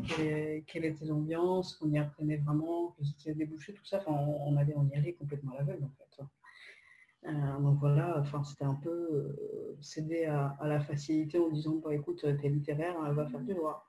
quelle, 0.67 0.85
était 0.85 1.05
l'ambiance, 1.05 1.75
qu'on 1.75 1.91
y 1.91 1.99
apprenait 1.99 2.37
vraiment, 2.39 2.95
que 2.99 3.05
c'était 3.05 3.35
débouché, 3.35 3.73
tout 3.73 3.85
ça. 3.85 3.99
Enfin, 3.99 4.13
on, 4.13 4.57
allait, 4.57 4.75
on 4.77 4.89
y 4.89 4.95
allait 4.95 5.13
complètement 5.15 5.53
à 5.53 5.59
l'aveugle, 5.59 5.85
en 5.85 5.91
fait. 5.99 6.23
Euh, 7.25 7.59
donc 7.61 7.79
voilà, 7.79 8.17
enfin, 8.19 8.43
c'était 8.43 8.65
un 8.65 8.75
peu 8.75 8.91
euh, 8.91 9.77
céder 9.81 10.25
à, 10.25 10.59
la 10.65 10.81
facilité 10.81 11.39
en 11.39 11.49
disant 11.51 11.81
bah, 11.85 11.95
écoute, 11.95 12.21
t'es 12.21 12.49
littéraire, 12.49 12.97
elle 13.07 13.15
va 13.15 13.27
faire 13.27 13.41
du 13.41 13.55
droit. 13.55 13.87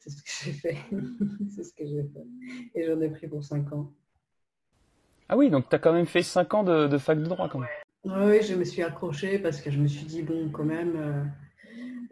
C'est 0.00 0.10
ce 0.10 0.16
que 0.16 0.30
j'ai 0.44 0.52
fait. 0.52 0.76
c'est 1.54 1.62
ce 1.62 1.72
que 1.72 1.86
j'ai 1.86 2.02
fait. 2.02 2.26
Et 2.74 2.84
j'en 2.84 3.00
ai 3.00 3.10
pris 3.10 3.28
pour 3.28 3.44
5 3.44 3.72
ans. 3.72 3.92
Ah 5.28 5.36
oui, 5.36 5.50
donc 5.50 5.68
tu 5.68 5.76
as 5.76 5.78
quand 5.78 5.92
même 5.92 6.06
fait 6.06 6.22
5 6.22 6.54
ans 6.54 6.64
de, 6.64 6.98
fac 6.98 7.18
de 7.18 7.26
droit 7.26 7.48
quand 7.48 7.60
même. 7.60 7.68
Oui, 8.04 8.42
je 8.42 8.54
me 8.54 8.64
suis 8.64 8.82
accrochée 8.82 9.38
parce 9.38 9.60
que 9.60 9.70
je 9.70 9.78
me 9.78 9.86
suis 9.86 10.06
dit, 10.06 10.22
bon, 10.22 10.48
quand 10.50 10.64
même, 10.64 11.32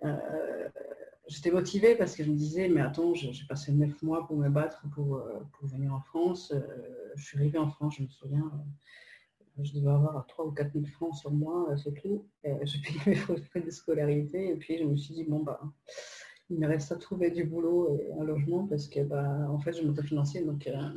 euh, 0.05 0.69
j'étais 1.27 1.51
motivée 1.51 1.97
parce 1.97 2.15
que 2.15 2.23
je 2.23 2.31
me 2.31 2.37
disais, 2.37 2.69
mais 2.69 2.83
attends, 2.83 3.15
j'ai 3.15 3.33
passé 3.49 3.73
9 3.73 4.01
mois 4.03 4.27
pour 4.27 4.37
me 4.37 4.49
battre 4.49 4.83
pour, 4.95 5.23
pour 5.53 5.69
venir 5.69 5.93
en 5.93 6.01
France. 6.01 6.53
je 7.17 7.25
suis 7.25 7.39
arrivée 7.39 7.59
en 7.59 7.69
France, 7.69 7.97
je 7.99 8.03
me 8.03 8.09
souviens, 8.09 8.53
je 9.63 9.73
devais 9.73 9.91
avoir 9.91 10.27
3 10.27 10.47
ou 10.47 10.51
4 10.53 10.73
000 10.73 10.85
francs 10.87 11.15
sur 11.15 11.31
moi, 11.31 11.69
euh, 11.71 11.77
c'est 11.77 11.95
tout. 11.95 12.27
J'ai 12.45 12.79
payé 12.81 13.01
mes 13.07 13.15
frais 13.15 13.61
de 13.61 13.71
scolarité 13.71 14.51
et 14.51 14.57
puis 14.57 14.79
je 14.79 14.85
me 14.85 14.97
suis 14.97 15.15
dit, 15.15 15.25
bon, 15.25 15.41
bah, 15.41 15.61
il 16.51 16.59
me 16.59 16.67
reste 16.67 16.93
à 16.93 16.97
trouver 16.97 17.31
du 17.31 17.45
boulot 17.45 17.99
et 17.99 18.13
un 18.13 18.25
logement 18.25 18.67
parce 18.67 18.89
que, 18.89 19.01
bah, 19.01 19.49
en 19.51 19.59
fait, 19.59 19.73
je 19.73 19.83
m'autofinanciais. 19.83 20.43
Donc, 20.45 20.67
euh, 20.67 20.93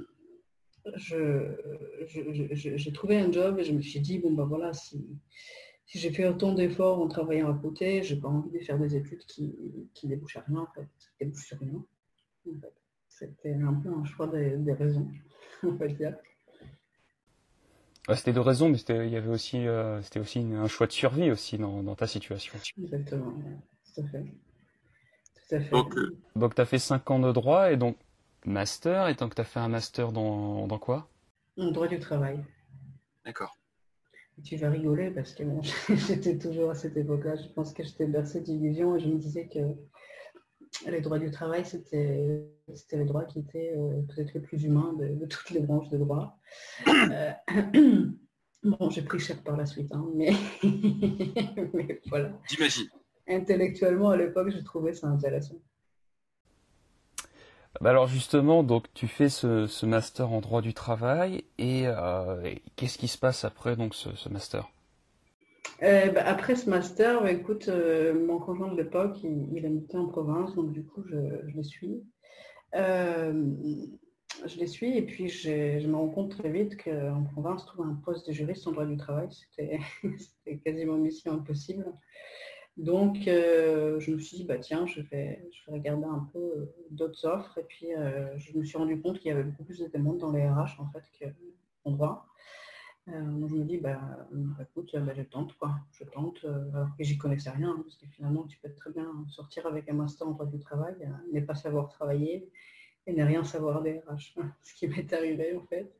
j'ai 2.53 2.91
trouvé 2.93 3.17
un 3.17 3.31
job 3.31 3.59
et 3.59 3.63
je 3.63 3.73
me 3.73 3.81
suis 3.81 3.99
dit, 3.99 4.19
bon, 4.19 4.33
bah 4.33 4.45
voilà, 4.45 4.73
si, 4.73 5.05
j'ai 5.87 6.11
fait 6.11 6.27
autant 6.27 6.53
d'efforts 6.53 7.01
en 7.01 7.07
travaillant 7.07 7.51
à 7.51 7.57
côté, 7.57 8.03
j'ai 8.03 8.17
pas 8.17 8.27
envie 8.27 8.51
de 8.51 8.63
faire 8.63 8.77
des 8.77 8.95
études 8.95 9.25
qui, 9.25 9.55
qui 9.93 10.07
débouchent 10.07 10.37
à 10.37 10.41
rien, 10.41 10.59
en 10.59 10.67
fait, 10.73 10.87
qui 10.99 11.07
débouchent 11.19 11.47
sur 11.47 11.59
rien. 11.59 11.85
C'était 13.07 13.53
un 13.53 13.73
peu 13.73 13.89
un 13.89 14.05
choix 14.05 14.27
des, 14.27 14.57
des 14.57 14.73
raisons, 14.73 15.07
on 15.63 15.73
va 15.73 15.87
dire 15.87 16.15
c'était 18.15 18.33
de 18.33 18.39
raison, 18.39 18.69
mais 18.69 18.77
il 18.77 19.09
y 19.09 19.17
avait 19.17 19.29
aussi, 19.29 19.67
euh, 19.67 20.01
c'était 20.01 20.19
aussi 20.19 20.39
un 20.39 20.67
choix 20.67 20.87
de 20.87 20.91
survie 20.91 21.31
aussi 21.31 21.57
dans, 21.57 21.95
ta 21.95 22.07
situation. 22.07 22.57
Exactement, 22.77 23.33
tout 23.95 24.01
à 24.01 24.07
fait. 24.07 25.69
Donc, 26.35 26.55
tu 26.55 26.61
as 26.61 26.65
fait 26.65 26.79
5 26.79 27.09
ans 27.11 27.19
de 27.19 27.31
droit 27.31 27.71
et 27.71 27.77
donc 27.77 27.97
master, 28.45 29.07
et 29.07 29.15
tant 29.15 29.29
que 29.29 29.35
tu 29.35 29.41
as 29.41 29.45
fait 29.45 29.59
un 29.59 29.67
master 29.67 30.11
dans, 30.11 30.67
dans 30.67 30.79
quoi? 30.79 31.09
En 31.57 31.71
droit 31.71 31.87
du 31.87 31.99
travail. 31.99 32.43
D'accord. 33.25 33.57
Tu 34.43 34.55
vas 34.55 34.69
rigoler 34.69 35.11
parce 35.11 35.33
que 35.33 35.43
j'étais 36.07 36.37
toujours 36.37 36.71
à 36.71 36.75
cette 36.75 36.95
époque-là, 36.95 37.35
je 37.35 37.47
pense 37.49 37.73
que 37.73 37.83
j'étais 37.83 38.07
bercé 38.07 38.41
d'illusions 38.41 38.95
et 38.95 38.99
je 38.99 39.07
me 39.07 39.17
disais 39.17 39.47
que 39.47 39.59
les 40.87 41.01
droits 41.01 41.19
du 41.19 41.31
travail, 41.31 41.65
c'était 41.65 42.45
les 42.91 43.05
droits 43.05 43.25
qui 43.25 43.39
étaient 43.39 43.73
euh, 43.77 44.01
peut-être 44.07 44.33
les 44.33 44.39
plus 44.39 44.63
humains 44.63 44.93
de, 44.93 45.25
toutes 45.25 45.49
les 45.51 45.61
branches 45.61 45.89
de 45.89 45.97
droit. 45.97 46.37
Euh, 46.87 47.31
bon, 48.63 48.89
j'ai 48.89 49.01
pris 49.01 49.19
cher 49.19 49.41
par 49.43 49.57
la 49.57 49.65
suite, 49.65 49.91
hein, 49.93 50.07
mais, 50.15 50.31
voilà. 52.07 52.31
J'imagine. 52.47 52.87
Intellectuellement, 53.27 54.09
à 54.09 54.17
l'époque, 54.17 54.49
je 54.49 54.59
trouvais 54.63 54.93
ça 54.93 55.07
intéressant. 55.07 55.55
Bah 57.81 57.91
alors 57.91 58.07
justement, 58.07 58.63
donc 58.63 58.91
tu 58.93 59.07
fais 59.07 59.29
ce, 59.29 59.85
master 59.85 60.31
en 60.31 60.41
droit 60.41 60.61
du 60.61 60.73
travail 60.73 61.43
et, 61.59 61.83
euh, 61.85 62.55
qu'est-ce 62.75 62.97
qui 62.97 63.07
se 63.07 63.17
passe 63.17 63.45
après 63.45 63.75
donc 63.75 63.93
ce 63.93 64.29
master? 64.29 64.67
Euh, 65.83 66.11
bah, 66.11 66.23
après 66.25 66.55
ce 66.55 66.69
master, 66.69 67.21
bah, 67.21 67.31
écoute, 67.31 67.67
euh, 67.69 68.25
mon 68.25 68.39
conjoint 68.39 68.71
de 68.71 68.77
l'époque, 68.77 69.17
il, 69.23 69.47
il 69.53 69.65
habitait 69.65 69.97
en 69.97 70.07
province, 70.07 70.55
donc 70.55 70.71
du 70.71 70.83
coup, 70.83 71.03
je, 71.07 71.17
je 71.47 71.61
suis. 71.61 72.03
Euh, 72.75 73.51
je 74.45 74.57
les 74.57 74.67
suis 74.67 74.95
et 74.95 75.01
puis 75.01 75.27
je 75.27 75.85
me 75.87 75.95
rends 75.95 76.07
compte 76.07 76.37
très 76.37 76.49
vite 76.49 76.81
qu'en 76.81 77.23
province, 77.33 77.65
trouver 77.65 77.89
un 77.89 77.95
poste 77.95 78.27
de 78.27 78.31
juriste 78.31 78.67
en 78.67 78.71
droit 78.71 78.85
du 78.85 78.95
travail, 78.95 79.27
c'était 79.31 79.79
quasiment 80.65 80.97
mission 80.97 81.33
impossible. 81.33 81.85
Donc, 82.77 83.17
je 83.25 84.11
me 84.11 84.19
suis 84.19 84.37
dit, 84.37 84.43
bah, 84.45 84.57
tiens, 84.57 84.85
je 84.85 85.01
vais, 85.01 85.45
je 85.51 85.69
vais 85.69 85.77
regarder 85.79 86.05
un 86.05 86.29
peu 86.31 86.71
d'autres 86.91 87.25
offres. 87.25 87.57
Et 87.57 87.63
puis, 87.63 87.87
je 88.37 88.57
me 88.57 88.63
suis 88.63 88.77
rendu 88.77 89.01
compte 89.01 89.19
qu'il 89.19 89.27
y 89.27 89.31
avait 89.33 89.43
beaucoup 89.43 89.65
plus 89.65 89.79
de 89.79 89.87
demandes 89.87 90.19
dans 90.19 90.31
les 90.31 90.47
RH, 90.47 90.79
en 90.79 90.89
fait, 90.93 91.03
qu'en 91.83 91.91
droit. 91.91 92.29
Euh, 93.07 93.47
je 93.47 93.55
me 93.55 93.63
dis, 93.63 93.77
bah, 93.77 93.99
bah 94.31 94.63
écoute, 94.63 94.95
bah, 94.95 95.13
je 95.15 95.23
tente, 95.23 95.53
quoi. 95.57 95.79
Je 95.91 96.03
tente, 96.03 96.43
euh, 96.45 96.69
alors 96.73 96.95
que 96.95 97.03
j'y 97.03 97.17
connaissais 97.17 97.49
rien, 97.49 97.71
hein, 97.71 97.81
parce 97.83 97.95
que 97.95 98.05
finalement, 98.07 98.43
tu 98.43 98.59
peux 98.59 98.71
très 98.73 98.91
bien 98.91 99.09
sortir 99.29 99.65
avec 99.65 99.89
un 99.89 99.93
master 99.93 100.27
en 100.27 100.31
droit 100.31 100.45
du 100.45 100.59
travail, 100.59 100.95
euh, 101.01 101.07
ne 101.33 101.41
pas 101.41 101.55
savoir 101.55 101.89
travailler 101.89 102.51
et 103.07 103.13
ne 103.13 103.23
rien 103.23 103.43
savoir 103.43 103.81
des 103.81 103.99
RH, 103.99 104.35
ce 104.61 104.73
qui 104.75 104.87
m'est 104.87 105.11
arrivé 105.13 105.55
en 105.55 105.65
fait. 105.65 105.91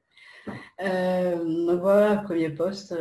donc 1.68 1.80
voilà, 1.82 2.18
premier 2.18 2.50
poste 2.50 2.94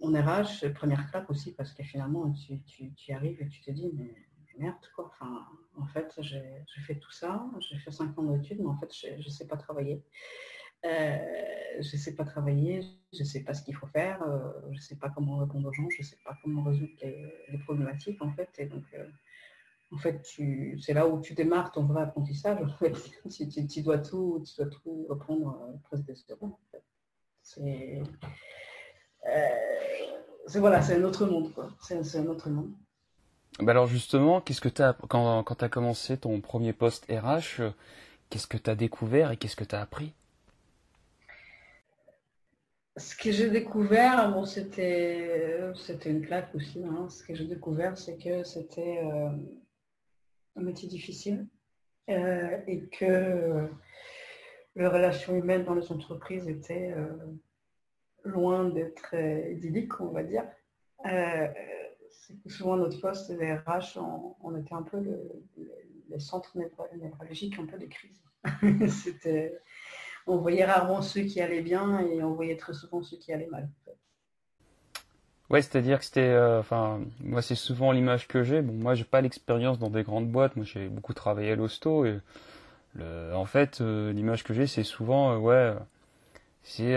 en 0.00 0.12
RH, 0.12 0.72
première 0.72 1.10
claque 1.10 1.28
aussi, 1.28 1.52
parce 1.52 1.72
que 1.72 1.82
finalement, 1.82 2.32
tu, 2.32 3.12
arrives 3.12 3.42
et 3.42 3.48
tu 3.48 3.60
te 3.60 3.70
dis, 3.70 3.90
mais 3.94 4.14
merde, 4.58 4.76
quoi. 4.94 5.06
Enfin, 5.12 5.46
en 5.76 5.86
fait, 5.86 6.14
j'ai 6.20 6.64
fait 6.86 6.98
tout 6.98 7.10
ça, 7.10 7.44
j'ai 7.58 7.76
fait 7.78 7.90
5 7.90 8.18
ans 8.18 8.22
d'études, 8.22 8.60
mais 8.60 8.68
en 8.68 8.78
fait, 8.78 8.92
je 8.92 9.16
ne 9.16 9.30
sais 9.30 9.46
pas 9.46 9.56
travailler. 9.56 10.02
Euh, 10.84 11.18
je 11.80 11.96
ne 11.96 12.00
sais 12.00 12.14
pas 12.14 12.24
travailler, 12.24 12.82
je 13.12 13.20
ne 13.20 13.24
sais 13.24 13.40
pas 13.40 13.54
ce 13.54 13.62
qu'il 13.62 13.74
faut 13.74 13.86
faire, 13.86 14.22
euh, 14.22 14.38
je 14.70 14.76
ne 14.76 14.82
sais 14.82 14.96
pas 14.96 15.10
comment 15.10 15.38
répondre 15.38 15.68
aux 15.68 15.72
gens, 15.72 15.88
je 15.90 16.02
ne 16.02 16.06
sais 16.06 16.18
pas 16.24 16.36
comment 16.42 16.62
résoudre 16.62 16.92
les, 17.02 17.58
problématiques 17.64 18.20
en 18.22 18.32
fait. 18.32 18.48
Et 18.58 18.66
donc, 18.66 18.84
euh, 18.94 19.06
en 19.92 19.98
fait, 19.98 20.26
c'est 20.80 20.94
là 20.94 21.06
où 21.06 21.20
tu 21.20 21.34
démarres 21.34 21.72
ton 21.72 21.84
vrai 21.84 22.02
apprentissage. 22.02 22.58
Tu, 23.28 23.82
dois 23.82 23.98
tout, 23.98 24.42
tu 24.46 24.56
dois 24.56 24.70
tout 24.70 25.06
reprendre 25.08 25.78
presque 25.84 26.04
des 26.04 26.14
secondes. 26.14 26.54
C'est, 27.42 28.00
voilà, 30.54 30.82
c'est 30.82 30.96
un 30.96 31.04
autre 31.04 31.26
monde. 31.26 31.52
C'est, 31.80 32.16
un 32.16 32.26
autre 32.26 32.48
monde. 32.48 32.72
Bah 33.58 33.72
alors 33.72 33.86
justement, 33.86 34.40
qu'est-ce 34.40 34.60
que 34.60 34.82
as 34.82 34.94
quand, 35.08 35.42
quand 35.42 35.54
tu 35.56 35.64
as 35.64 35.68
commencé 35.68 36.16
ton 36.16 36.40
premier 36.40 36.72
poste 36.72 37.06
RH, 37.10 37.62
qu'est-ce 38.30 38.46
que 38.46 38.56
tu 38.56 38.70
as 38.70 38.74
découvert 38.74 39.32
et 39.32 39.36
qu'est-ce 39.36 39.56
que 39.56 39.64
tu 39.64 39.74
as 39.74 39.80
appris? 39.80 40.14
Ce 43.00 43.16
que 43.16 43.32
j'ai 43.32 43.50
découvert, 43.50 44.30
bon, 44.32 44.44
c'était, 44.44 45.72
une 46.06 46.24
claque 46.24 46.54
aussi. 46.54 46.84
Hein. 46.84 47.08
Ce 47.08 47.24
que 47.24 47.34
j'ai 47.34 47.46
découvert, 47.46 47.96
c'est 47.96 48.16
que 48.16 48.44
c'était 48.44 49.00
euh, 49.02 49.30
un 50.56 50.62
métier 50.62 50.88
difficile 50.88 51.46
euh, 52.10 52.58
et 52.66 52.86
que 52.88 53.04
euh, 53.04 53.66
les 54.76 54.86
relations 54.86 55.34
humaines 55.34 55.64
dans 55.64 55.74
les 55.74 55.90
entreprises 55.90 56.46
étaient 56.48 56.94
loin 58.24 58.68
d'être 58.68 59.14
idylliques, 59.50 60.00
on 60.00 60.12
va 60.12 60.22
dire. 60.22 60.44
souvent 62.46 62.76
notre 62.76 63.00
poste 63.00 63.32
des 63.32 63.54
RH, 63.54 63.98
on, 64.42 64.56
était 64.56 64.74
un 64.74 64.82
peu 64.82 65.00
le, 65.00 65.18
les 66.08 66.20
centres 66.20 66.56
névrologiques 66.56 67.58
un 67.58 67.66
peu 67.66 67.78
des 67.78 67.88
crises. 67.88 68.22
c'était 68.88 69.60
on 70.26 70.36
voyait 70.38 70.64
rarement 70.64 71.02
ceux 71.02 71.22
qui 71.22 71.40
allaient 71.40 71.62
bien 71.62 72.00
et 72.00 72.22
on 72.22 72.34
voyait 72.34 72.56
très 72.56 72.72
souvent 72.72 73.02
ceux 73.02 73.16
qui 73.16 73.32
allaient 73.32 73.48
mal. 73.50 73.68
Ouais, 75.50 75.62
c'est-à-dire 75.62 75.98
que 75.98 76.04
c'était, 76.04 76.20
euh, 76.20 76.60
enfin, 76.60 77.00
moi 77.24 77.42
c'est 77.42 77.56
souvent 77.56 77.90
l'image 77.90 78.28
que 78.28 78.44
j'ai. 78.44 78.62
Bon, 78.62 78.72
moi 78.72 78.94
j'ai 78.94 79.04
pas 79.04 79.20
l'expérience 79.20 79.80
dans 79.80 79.90
des 79.90 80.04
grandes 80.04 80.28
boîtes. 80.28 80.54
Moi 80.54 80.64
j'ai 80.64 80.88
beaucoup 80.88 81.12
travaillé 81.12 81.52
à 81.52 81.56
l'hosto 81.56 82.04
et 82.04 82.20
en 83.00 83.44
fait 83.46 83.80
euh, 83.80 84.12
l'image 84.12 84.44
que 84.44 84.54
j'ai 84.54 84.66
c'est 84.66 84.84
souvent, 84.84 85.32
euh, 85.32 85.38
ouais, 85.38 85.74
c'est 86.62 86.96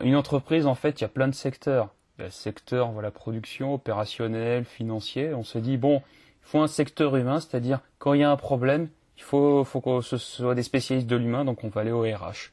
une 0.00 0.16
entreprise 0.16 0.66
en 0.66 0.74
fait 0.74 1.00
il 1.00 1.02
y 1.02 1.04
a 1.04 1.08
plein 1.08 1.28
de 1.28 1.34
secteurs. 1.34 1.94
Il 2.18 2.22
y 2.22 2.24
a 2.24 2.26
le 2.26 2.32
secteur 2.32 2.90
voilà 2.90 3.10
production, 3.12 3.74
opérationnel, 3.74 4.64
financier. 4.64 5.32
On 5.32 5.44
se 5.44 5.58
dit 5.58 5.76
bon, 5.76 6.02
il 6.42 6.48
faut 6.48 6.60
un 6.60 6.66
secteur 6.66 7.14
humain, 7.16 7.38
c'est-à-dire 7.40 7.80
quand 7.98 8.14
il 8.14 8.20
y 8.20 8.24
a 8.24 8.30
un 8.30 8.36
problème, 8.36 8.88
il 9.16 9.22
faut, 9.22 9.64
faut 9.64 9.80
que 9.80 10.00
ce 10.00 10.16
soit 10.18 10.54
des 10.54 10.62
spécialistes 10.62 11.08
de 11.08 11.16
l'humain, 11.16 11.44
donc 11.44 11.64
on 11.64 11.68
va 11.68 11.80
aller 11.80 11.92
au 11.92 12.02
RH. 12.02 12.52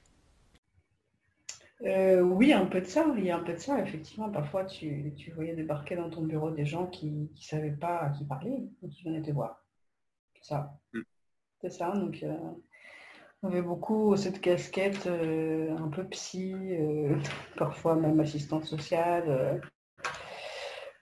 Euh, 1.84 2.22
oui, 2.22 2.54
un 2.54 2.66
peu 2.66 2.80
de 2.80 2.86
ça, 2.86 3.06
il 3.18 3.26
y 3.26 3.32
a 3.32 3.38
un 3.38 3.44
peu 3.44 3.54
de 3.54 3.58
ça, 3.58 3.80
effectivement. 3.80 4.30
Parfois, 4.30 4.64
tu, 4.64 5.14
voyais 5.36 5.54
débarquer 5.54 5.98
dans 5.98 6.10
ton 6.10 6.22
bureau 6.22 6.50
des 6.52 6.66
gens 6.66 6.88
qui 6.88 7.12
ne 7.12 7.28
savaient 7.36 7.72
pas 7.72 7.98
à 7.98 8.10
qui 8.12 8.24
parler, 8.24 8.70
qui 8.90 9.04
venaient 9.04 9.22
te 9.22 9.32
voir. 9.32 9.66
C'est 10.36 10.54
ça. 10.54 10.80
Mm. 10.94 11.02
C'est 11.62 11.70
ça, 11.70 11.92
donc 11.92 12.24
euh, 12.24 12.38
on 13.42 13.48
avait 13.50 13.62
beaucoup 13.62 14.16
cette 14.18 14.42
casquette 14.42 15.08
euh, 15.08 15.76
un 15.78 15.90
peu 15.90 16.06
psy, 16.06 16.54
parfois 17.58 17.96
même 17.96 18.20
assistante 18.20 18.66
sociale, 18.66 19.62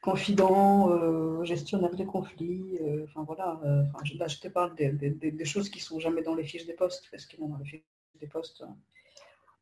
confident, 0.01 0.89
euh, 0.89 1.43
gestionnaire 1.43 1.95
de 1.95 2.03
conflits, 2.03 2.79
euh, 2.81 3.05
enfin 3.05 3.23
voilà, 3.23 3.61
euh, 3.63 3.83
je 4.03 4.39
te 4.39 4.47
parle 4.47 4.75
des, 4.75 5.45
choses 5.45 5.69
qui 5.69 5.79
sont 5.79 5.99
jamais 5.99 6.23
dans 6.23 6.33
les 6.33 6.43
fiches 6.43 6.65
des 6.65 6.73
postes, 6.73 7.07
parce 7.11 7.25
que 7.27 7.37
dans 7.37 7.55
les 7.57 7.65
fiches 7.65 7.83
des 8.19 8.27
postes, 8.27 8.63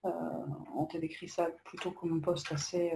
on 0.04 0.86
te 0.86 0.98
décrit 0.98 1.28
ça 1.28 1.50
plutôt 1.66 1.92
comme 1.92 2.14
un 2.14 2.20
poste 2.22 2.52
assez 2.54 2.94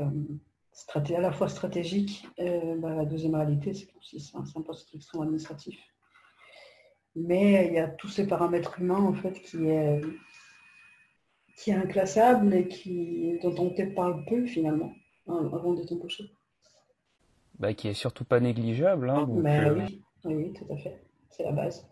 à 0.95 1.19
la 1.19 1.31
fois 1.33 1.49
stratégique, 1.49 2.25
bah, 2.37 2.95
la 2.95 3.05
deuxième 3.05 3.35
réalité 3.35 3.73
c'est 3.73 3.87
que 3.87 3.91
c'est 4.01 4.35
un, 4.37 4.61
poste 4.61 4.95
extrêmement 4.95 5.25
administratif. 5.25 5.77
Mais 7.15 7.67
il 7.67 7.73
y 7.73 7.79
a 7.79 7.89
tous 7.89 8.07
ces 8.07 8.25
paramètres 8.25 8.79
humains 8.79 9.03
en 9.03 9.13
fait 9.13 9.33
qui 9.41 9.67
est 9.67 10.01
qui 11.57 11.69
est 11.69 11.75
inclassable 11.75 12.53
et 12.53 13.39
dont 13.43 13.55
on 13.59 13.69
te 13.69 13.83
parle 13.93 14.23
peu 14.25 14.45
finalement 14.47 14.93
hein, 15.27 15.51
avant 15.53 15.73
de 15.73 15.83
t'embaucher. 15.83 16.23
Bah, 17.59 17.73
qui 17.73 17.87
est 17.87 17.93
surtout 17.93 18.25
pas 18.25 18.39
négligeable. 18.39 19.09
Hein, 19.09 19.25
bah 19.29 19.49
euh, 19.49 19.87
oui. 20.25 20.53
tout 20.53 20.65
à 20.71 20.77
fait. 20.77 20.99
C'est 21.29 21.43
la 21.43 21.51
base. 21.51 21.87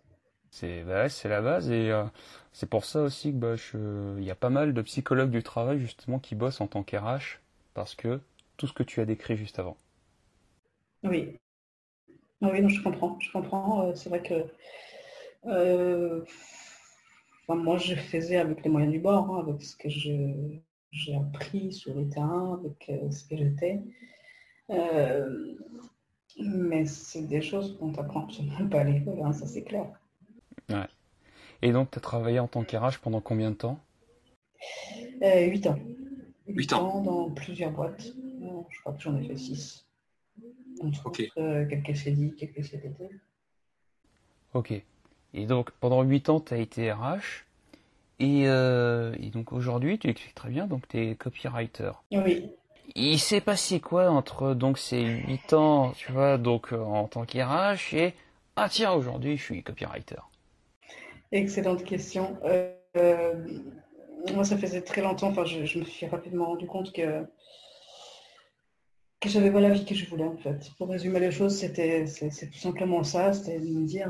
C'est 0.50 0.84
bah, 0.84 1.08
c'est 1.08 1.30
la 1.30 1.42
base 1.42 1.72
et 1.72 1.92
euh, 1.92 2.04
c'est 2.52 2.70
pour 2.70 2.84
ça 2.84 3.04
aussi 3.04 3.32
que 3.32 3.38
bah, 3.38 3.56
il 4.20 4.24
y 4.24 4.32
a 4.32 4.36
pas 4.36 4.50
mal 4.50 4.74
de 4.74 4.82
psychologues 4.82 5.30
du 5.30 5.44
travail 5.44 5.80
justement 5.80 6.20
qui 6.20 6.36
bossent 6.36 6.62
en 6.62 6.68
tant 6.68 6.84
qu'RH 6.84 7.40
parce 7.74 7.96
que 7.96 8.20
tout 8.58 8.68
ce 8.68 8.74
que 8.74 8.84
tu 8.84 9.00
as 9.00 9.06
décrit 9.06 9.38
juste 9.38 9.60
avant. 9.60 9.78
Oui. 11.04 11.38
Ah 12.42 12.50
oui, 12.52 12.62
non, 12.62 12.70
je 12.70 12.82
comprends. 12.84 13.18
Je 13.20 13.32
comprends. 13.32 13.88
Euh, 13.88 13.96
c'est 13.96 14.10
vrai 14.10 14.22
que 14.22 14.46
moi, 17.48 17.78
je 17.78 17.96
faisais 17.96 18.38
avec 18.38 18.64
les 18.64 18.70
moyens 18.70 18.92
du 18.92 19.00
bord, 19.00 19.36
hein, 19.36 19.46
avec 19.48 19.62
ce 19.62 19.76
que 19.76 19.90
j'ai 19.90 21.16
appris 21.16 21.72
sur 21.72 21.94
le 21.94 22.10
terrain, 22.10 22.60
avec 22.60 22.92
ce 23.12 23.24
que 23.24 23.38
j'étais. 23.38 23.82
Euh, 24.72 25.56
mais 26.40 26.86
c'est 26.86 27.24
des 27.24 27.42
choses 27.42 27.78
qu'on 27.78 27.92
t'apprend 27.92 28.24
absolument 28.24 28.68
pas 28.70 28.82
à 28.82 28.84
l'école, 28.84 29.20
hein, 29.24 29.34
ça 29.34 29.46
c'est 29.46 29.64
clair. 29.64 29.86
Ouais. 30.70 30.88
Et 31.62 31.72
donc, 31.72 31.92
tu 31.92 31.98
as 31.98 32.02
travaillé 32.02 32.40
en 32.40 32.48
tant 32.48 32.64
qu'RH 32.64 33.00
pendant 33.02 33.22
combien 33.22 33.52
de 33.52 33.56
temps? 33.56 33.80
Euh, 35.22 35.46
8 35.46 35.68
ans. 35.68 35.80
8, 36.48 36.74
ans. 36.74 37.02
dans 37.02 37.30
plusieurs 37.30 37.72
boîtes. 37.72 38.14
Euh, 38.42 38.62
je 38.70 38.80
crois 38.80 38.94
que 38.94 39.02
j'en 39.02 39.16
ai 39.18 39.28
fait 39.28 39.38
6. 39.38 39.86
ok. 41.06 41.24
Euh, 41.38 41.68
quelques 41.68 41.96
CDI, 41.96 42.34
quelques 42.36 42.64
CDT. 42.64 43.10
Ok. 44.54 44.74
Et 45.34 45.46
donc, 45.46 45.72
pendant 45.72 46.02
8 46.02 46.30
ans, 46.30 46.40
tu 46.40 46.54
as 46.54 46.58
été 46.58 46.92
RH. 46.92 47.46
Et, 48.20 48.44
et 48.44 49.30
donc, 49.32 49.52
aujourd'hui, 49.52 49.98
tu 49.98 50.08
expliques 50.08 50.36
très 50.36 50.50
bien, 50.50 50.68
donc 50.68 50.88
tu 50.88 51.00
es 51.00 51.16
copywriter. 51.16 51.92
Oui, 52.12 52.52
il 52.96 53.20
s'est 53.20 53.42
passé 53.42 53.80
quoi 53.80 54.10
entre 54.10 54.54
donc 54.54 54.78
ces 54.78 55.04
8 55.04 55.54
ans, 55.54 55.92
tu 55.92 56.12
vois, 56.12 56.38
donc 56.38 56.74
euh, 56.74 56.80
en 56.80 57.08
tant 57.08 57.26
qu'IRH 57.26 57.94
et 57.94 58.14
ah 58.56 58.68
tiens 58.70 58.92
aujourd'hui 58.92 59.38
je 59.38 59.44
suis 59.44 59.64
copywriter? 59.64 60.22
Excellente 61.32 61.84
question. 61.84 62.38
Euh, 62.44 62.74
euh, 62.98 63.34
moi 64.34 64.44
ça 64.44 64.58
faisait 64.58 64.82
très 64.82 65.02
longtemps, 65.02 65.34
je, 65.46 65.80
me 65.80 65.86
suis 65.86 66.06
rapidement 66.06 66.48
rendu 66.48 66.68
compte 66.68 66.92
que 66.92 67.26
que 69.20 69.30
j'avais 69.30 69.52
pas 69.52 69.62
la 69.62 69.70
vie 69.70 69.86
que 69.86 69.94
je 69.94 70.10
voulais 70.10 70.24
en 70.24 70.38
fait. 70.38 70.72
Pour 70.78 70.90
résumer 70.90 71.20
les 71.20 71.32
choses, 71.32 71.56
c'était 71.56 72.08
c'est 72.08 72.50
tout 72.50 72.58
simplement 72.58 73.04
ça, 73.04 73.34
c'était 73.34 73.60
de 73.60 73.68
me 73.68 73.86
dire 73.86 74.10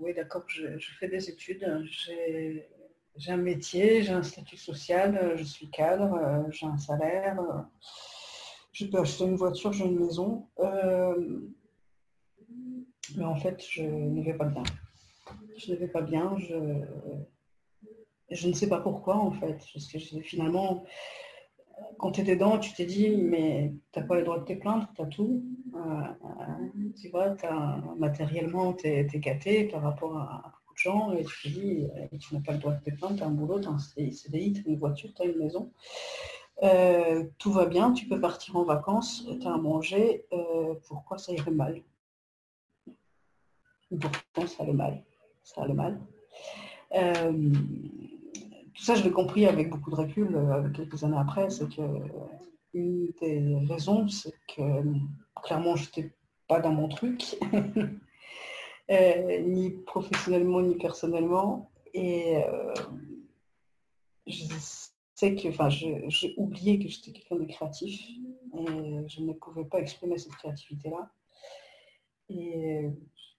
oui 0.00 0.14
d'accord 0.14 0.44
je, 0.48 0.78
je, 0.78 0.90
fais 1.00 1.08
des 1.08 1.30
études, 1.30 1.66
j'ai 1.84 2.68
j'ai 3.18 3.32
un 3.32 3.36
métier, 3.36 4.02
j'ai 4.02 4.12
un 4.12 4.22
statut 4.22 4.56
social, 4.56 5.16
euh, 5.16 5.36
je 5.36 5.42
suis 5.42 5.68
cadre, 5.68 6.14
euh, 6.14 6.44
j'ai 6.50 6.66
un 6.66 6.78
salaire, 6.78 7.40
euh, 7.40 7.62
je 8.72 8.86
peux 8.86 8.98
acheter 8.98 9.24
une 9.24 9.34
voiture, 9.34 9.72
j'ai 9.72 9.84
une 9.84 9.98
maison. 9.98 10.46
mais 13.16 13.24
en 13.24 13.36
fait, 13.36 13.62
je 13.68 13.82
ne 13.82 14.22
vais 14.22 14.34
pas 14.34 14.44
bien. 14.44 14.62
Je 15.56 15.72
ne 15.72 15.76
vais 15.76 15.88
pas 15.88 16.02
bien, 16.02 16.36
je, 16.38 16.84
je 18.30 18.48
ne 18.48 18.52
sais 18.52 18.68
pas 18.68 18.80
pourquoi 18.80 19.16
en 19.16 19.32
fait. 19.32 19.58
Parce 19.72 19.88
que 19.88 19.98
finalement, 20.20 20.84
quand 21.98 22.12
tu 22.12 22.20
es 22.20 22.24
dedans, 22.24 22.58
tu 22.58 22.72
t'es 22.72 22.86
dit, 22.86 23.16
mais 23.16 23.72
tu 23.92 23.98
n'as 23.98 24.06
pas 24.06 24.14
le 24.14 24.22
droit 24.22 24.38
de 24.38 24.44
te 24.44 24.52
plaindre, 24.52 24.86
tu 24.94 25.02
as 25.02 25.06
tout. 25.06 25.42
tu 27.00 27.08
vois, 27.08 27.34
as, 27.42 27.82
matériellement, 27.98 28.74
tu 28.74 28.86
es, 28.86 29.04
gâté 29.14 29.64
par 29.64 29.82
rapport 29.82 30.16
à, 30.16 30.57
gens 30.78 31.12
et 31.12 31.24
tu 31.24 31.48
dis, 31.48 31.86
euh, 31.96 32.18
tu 32.18 32.34
n'as 32.34 32.40
pas 32.40 32.52
le 32.52 32.58
droit 32.58 32.72
de 32.72 32.82
te 32.82 32.96
plaindre, 32.96 33.16
tu 33.16 33.22
as 33.22 33.26
un 33.26 33.30
boulot, 33.30 33.60
tu 33.60 33.68
as 33.68 33.70
un 33.70 33.78
CDI, 33.78 34.52
tu 34.52 34.62
as 34.66 34.70
une 34.70 34.78
voiture, 34.78 35.12
tu 35.14 35.22
as 35.22 35.26
une 35.26 35.38
maison. 35.38 35.72
Euh, 36.62 37.24
tout 37.38 37.52
va 37.52 37.66
bien, 37.66 37.92
tu 37.92 38.06
peux 38.06 38.20
partir 38.20 38.56
en 38.56 38.64
vacances, 38.64 39.26
tu 39.40 39.46
as 39.46 39.54
à 39.54 39.58
manger, 39.58 40.26
euh, 40.32 40.74
pourquoi 40.86 41.18
ça 41.18 41.32
irait 41.32 41.50
mal? 41.50 41.82
Pourtant, 44.00 44.46
ça 44.46 44.62
allait 44.64 44.72
mal? 44.72 45.04
Ça 45.42 45.62
allait 45.62 45.74
mal. 45.74 46.00
tout 48.74 48.82
ça, 48.82 48.94
je 48.94 49.04
l'ai 49.04 49.12
compris 49.12 49.46
avec 49.46 49.70
beaucoup 49.70 49.90
de 49.90 49.96
recul, 49.96 50.36
quelques 50.74 51.04
années 51.04 51.16
après, 51.16 51.48
c'est 51.50 51.68
que 51.68 51.82
une 52.74 53.10
des 53.20 53.56
raisons, 53.66 54.08
c'est 54.08 54.34
que 54.54 54.62
clairement, 55.42 55.76
je 55.76 55.86
n'étais 55.86 56.12
pas 56.48 56.60
dans 56.60 56.72
mon 56.72 56.88
truc. 56.88 57.36
Euh, 58.90 59.40
ni 59.40 59.70
professionnellement 59.70 60.62
ni 60.62 60.74
personnellement. 60.76 61.70
Et 61.92 62.36
euh, 62.38 62.74
je 64.26 64.44
sais 65.14 65.34
que, 65.34 65.48
enfin, 65.48 65.68
j'ai 65.68 66.34
oublié 66.38 66.78
que 66.78 66.88
j'étais 66.88 67.12
quelqu'un 67.12 67.36
de 67.36 67.44
créatif 67.44 68.00
et 68.56 69.08
je 69.08 69.20
ne 69.20 69.32
pouvais 69.34 69.64
pas 69.64 69.80
exprimer 69.80 70.16
cette 70.16 70.32
créativité-là. 70.36 71.10
Et 72.30 72.88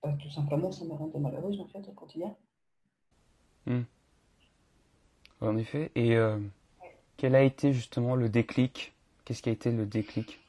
bah, 0.04 0.16
tout 0.22 0.30
simplement, 0.30 0.72
ça 0.72 0.86
me 0.86 0.94
rendait 0.94 1.20
malheureuse 1.20 1.60
en 1.60 1.68
fait 1.68 1.88
au 1.88 1.94
quotidien. 1.94 2.36
Hmm. 3.66 3.82
En 5.42 5.58
effet. 5.58 5.92
Et 5.96 6.16
euh, 6.16 6.38
quel 7.18 7.34
a 7.34 7.42
été 7.42 7.74
justement 7.74 8.16
le 8.16 8.30
déclic? 8.30 8.94
Qu'est-ce 9.26 9.42
qui 9.42 9.50
a 9.50 9.54
été 9.54 9.72
le 9.72 9.88
déclic? 9.88 10.40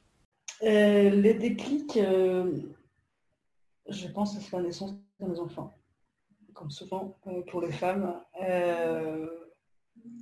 Le 0.63 1.33
déclic, 1.33 1.99
je 3.89 4.09
pense 4.09 4.37
que 4.37 4.43
c'est 4.43 4.57
la 4.57 4.63
naissance 4.63 4.95
de 5.21 5.27
mes 5.27 5.39
enfants. 5.39 5.75
Comme 6.55 6.71
souvent 6.71 7.17
pour 7.49 7.61
les 7.63 7.73
femmes, 7.73 8.21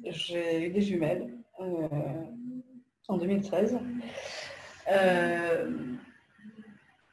j'ai 0.04 0.66
eu 0.66 0.70
des 0.70 0.82
jumelles 0.82 1.34
en 3.08 3.16
2013. 3.16 3.78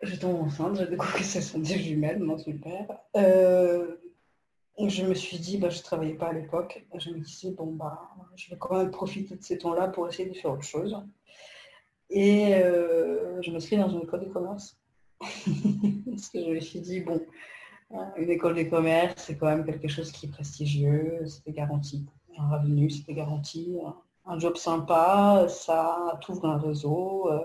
je 0.02 0.16
tombe 0.20 0.42
enceinte, 0.42 0.78
j'ai 0.78 0.88
découvert 0.88 1.16
que 1.16 1.24
ce 1.24 1.42
sont 1.42 1.60
des 1.60 1.80
jumelles, 1.80 2.20
mon 2.20 2.38
super. 2.38 3.00
Euh, 3.16 3.96
je 4.78 5.06
me 5.06 5.14
suis 5.14 5.40
dit, 5.40 5.58
bah, 5.58 5.70
je 5.70 5.78
ne 5.78 5.84
travaillais 5.84 6.16
pas 6.16 6.28
à 6.28 6.34
l'époque. 6.34 6.86
Je 6.98 7.10
me 7.10 7.20
disais, 7.20 7.52
bon, 7.52 7.72
bah, 7.72 8.10
je 8.36 8.50
vais 8.50 8.58
quand 8.58 8.78
même 8.78 8.92
profiter 8.92 9.36
de 9.36 9.44
ces 9.44 9.58
temps-là 9.58 9.88
pour 9.88 10.08
essayer 10.08 10.30
de 10.30 10.36
faire 10.36 10.52
autre 10.52 10.64
chose. 10.64 10.98
Et 12.10 12.54
euh, 12.56 13.42
je 13.42 13.52
me 13.52 13.60
suis 13.60 13.78
dans 13.78 13.90
une 13.90 14.02
école 14.02 14.26
de 14.26 14.30
commerce. 14.30 14.78
Parce 16.10 16.30
que 16.30 16.40
je 16.40 16.50
me 16.52 16.60
suis 16.60 16.80
dit, 16.82 17.02
bon, 17.02 17.22
une 18.18 18.30
école 18.30 18.56
de 18.56 18.64
commerce, 18.64 19.16
c'est 19.18 19.38
quand 19.38 19.48
même 19.48 19.66
quelque 19.66 19.88
chose 19.88 20.12
qui 20.12 20.26
est 20.26 20.30
prestigieux, 20.30 21.26
c'était 21.26 21.52
garanti. 21.52 22.06
Un 22.38 22.58
revenu, 22.58 22.90
c'était 22.90 23.14
garanti. 23.14 23.78
Un 24.26 24.40
job 24.40 24.58
sympa, 24.58 25.48
ça 25.50 26.20
t'ouvre 26.22 26.46
un 26.46 26.58
réseau. 26.58 27.30
Euh, 27.32 27.44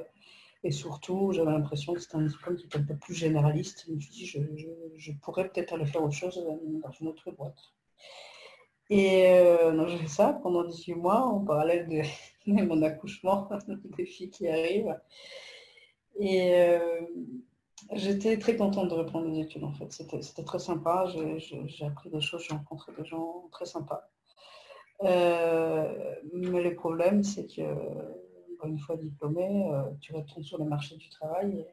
et 0.62 0.73
surtout, 0.73 1.33
j'avais 1.33 1.51
l'impression 1.51 1.95
que 1.95 2.01
c'était 2.01 2.16
un 2.16 2.23
diplôme 2.23 2.57
qui 2.57 2.66
était 2.66 2.79
un 2.79 2.83
peu 2.83 2.97
plus 2.97 3.14
généraliste. 3.14 3.85
Je 3.87 3.93
me 3.93 4.01
suis 4.01 4.11
dit, 4.12 4.27
je, 4.27 5.12
pourrais 5.23 5.49
peut-être 5.49 5.73
aller 5.75 5.87
faire 5.87 6.03
autre 6.03 6.14
chose 6.14 6.43
dans 6.45 6.93
une 6.93 7.09
autre 7.09 7.31
boîte. 7.31 7.59
Et 8.90 9.29
euh, 9.29 9.87
j'ai 9.87 9.99
fait 9.99 10.09
ça 10.09 10.38
pendant 10.43 10.64
18 10.64 10.95
mois, 10.95 11.21
en 11.21 11.40
parallèle 11.40 11.88
de, 11.88 12.03
mon 12.64 12.83
accouchement, 12.83 13.49
des 13.97 14.05
filles 14.05 14.31
qui 14.31 14.49
arrivent. 14.49 14.99
Et 16.19 16.55
euh, 16.55 17.01
j'étais 17.92 18.38
très 18.38 18.57
contente 18.57 18.88
de 18.88 18.94
reprendre 18.94 19.29
mes 19.29 19.40
études, 19.40 19.64
en 19.64 19.72
fait. 19.72 19.92
C'était 19.92 20.44
très 20.44 20.59
sympa. 20.59 21.07
J'ai 21.07 21.85
appris 21.85 22.11
des 22.11 22.20
choses, 22.20 22.44
j'ai 22.48 22.55
rencontré 22.55 22.92
des 22.96 23.05
gens 23.05 23.48
très 23.53 23.66
sympas. 23.66 24.11
Euh, 25.03 26.14
mais 26.33 26.62
le 26.62 26.74
problème, 26.74 27.22
c'est 27.22 27.46
que 27.46 27.62
une 28.66 28.79
fois 28.79 28.96
diplômé, 28.96 29.70
euh, 29.72 29.83
tu 30.00 30.14
retournes 30.14 30.44
sur 30.44 30.59
le 30.59 30.64
marché 30.64 30.96
du 30.96 31.09
travail. 31.09 31.66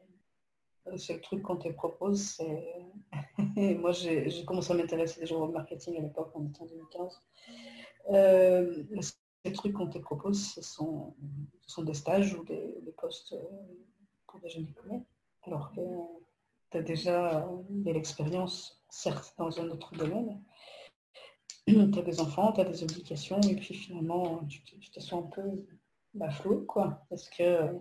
C'est 0.96 1.14
le 1.14 1.20
truc 1.20 1.42
qu'on 1.42 1.56
te 1.56 1.68
propose, 1.68 2.20
c'est... 2.22 2.64
Moi, 3.78 3.92
j'ai 3.92 4.44
commencé 4.46 4.72
à 4.72 4.76
m'intéresser 4.76 5.20
déjà 5.20 5.36
au 5.36 5.48
marketing 5.48 5.98
à 5.98 6.00
l'époque, 6.00 6.30
en 6.34 6.40
2015. 6.40 7.22
Euh, 8.10 8.84
les 9.44 9.52
trucs 9.52 9.74
qu'on 9.74 9.88
te 9.88 9.98
propose, 9.98 10.52
ce 10.54 10.62
sont, 10.62 11.14
sont, 11.66 11.82
des 11.82 11.94
stages 11.94 12.34
ou 12.34 12.44
des, 12.44 12.94
postes 12.96 13.34
euh, 13.34 13.42
pour 14.26 14.40
des 14.40 14.48
jeunes 14.48 14.64
diplômés. 14.64 15.02
Déjà 16.82 17.48
de 17.68 17.92
l'expérience, 17.92 18.82
certes, 18.88 19.34
dans 19.38 19.60
un 19.60 19.70
autre 19.70 19.94
domaine. 19.94 20.42
Tu 21.92 21.98
as 21.98 22.02
des 22.02 22.20
enfants, 22.20 22.52
tu 22.52 22.62
as 22.62 22.64
des 22.64 22.82
obligations, 22.82 23.40
et 23.42 23.54
puis 23.54 23.74
finalement, 23.74 24.40
tu, 24.48 24.62
te 24.90 25.00
sens 25.00 25.24
un 25.24 25.28
peu 25.28 25.42
bah, 26.14 26.30
quoi. 26.66 27.04
Parce 27.10 27.28
que 27.28 27.78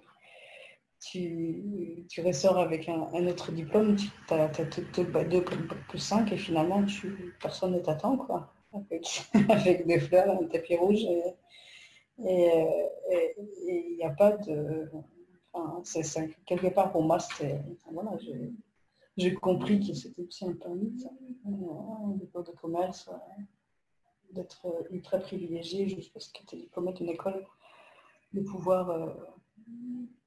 tu, 1.00 2.06
tu 2.10 2.22
ressors 2.22 2.58
avec 2.58 2.90
un, 2.90 3.28
autre 3.28 3.52
diplôme, 3.52 3.96
tu 3.96 4.10
as, 4.34 4.50
2 4.50 5.46
plus 5.88 6.00
5 6.00 6.32
et 6.34 6.38
finalement 6.38 6.84
tu, 6.84 7.36
personne 7.42 7.74
ne 7.74 7.80
t'attend, 7.80 8.18
quoi. 8.18 8.54
Avec, 8.74 9.26
des 9.88 10.00
fleurs, 10.00 10.30
un 10.30 10.46
tapis 10.48 10.76
rouge 10.76 11.04
et 11.04 11.34
il 12.20 13.96
n'y 13.98 14.04
a 14.04 14.10
pas 14.10 14.38
de... 14.38 14.90
Quelque 16.46 16.68
part 16.68 16.92
pour 16.92 17.04
moi, 17.04 17.20
c'était... 17.20 17.60
Voilà, 17.92 18.12
j'ai, 19.18 19.34
compris 19.34 19.80
que 19.80 19.94
c'était 19.94 20.22
aussi 20.22 20.46
un 20.46 20.54
peu 20.54 20.70
un 20.70 20.76
mythe, 20.76 21.06
hein, 21.46 22.42
de 22.42 22.52
commerce, 22.52 23.10
d'être 24.32 24.68
ultra 24.92 25.18
privilégié 25.20 25.88
juste 25.88 26.14
parce 26.14 26.28
que 26.30 26.46
tu 26.46 26.56
es 26.56 26.60
diplômé 26.60 26.94
d'une 26.94 27.10
école 27.10 27.46
de 28.34 28.42
pouvoir 28.42 28.90
euh, 28.90 29.08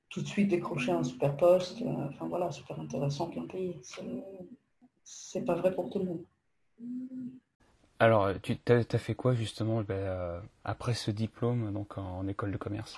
tout 0.08 0.22
de 0.22 0.26
suite 0.26 0.48
décrocher 0.48 0.92
un 0.92 1.02
super 1.02 1.36
poste, 1.36 1.82
euh, 1.82 2.08
enfin 2.08 2.26
voilà, 2.26 2.50
super 2.50 2.78
intéressant, 2.80 3.28
bien 3.28 3.46
payé. 3.46 3.80
C'est 5.04 5.44
pas 5.44 5.54
vrai 5.54 5.74
pour 5.74 5.90
tout 5.90 5.98
le 5.98 6.04
monde. 6.06 6.24
Alors, 7.98 8.30
tu 8.42 8.56
as, 8.68 8.98
fait 8.98 9.14
quoi 9.14 9.34
justement 9.34 9.82
ben, 9.82 9.94
euh, 9.94 10.40
après 10.64 10.94
ce 10.94 11.10
diplôme 11.10 11.72
donc 11.72 11.98
en, 11.98 12.26
école 12.28 12.52
de 12.52 12.56
commerce? 12.56 12.96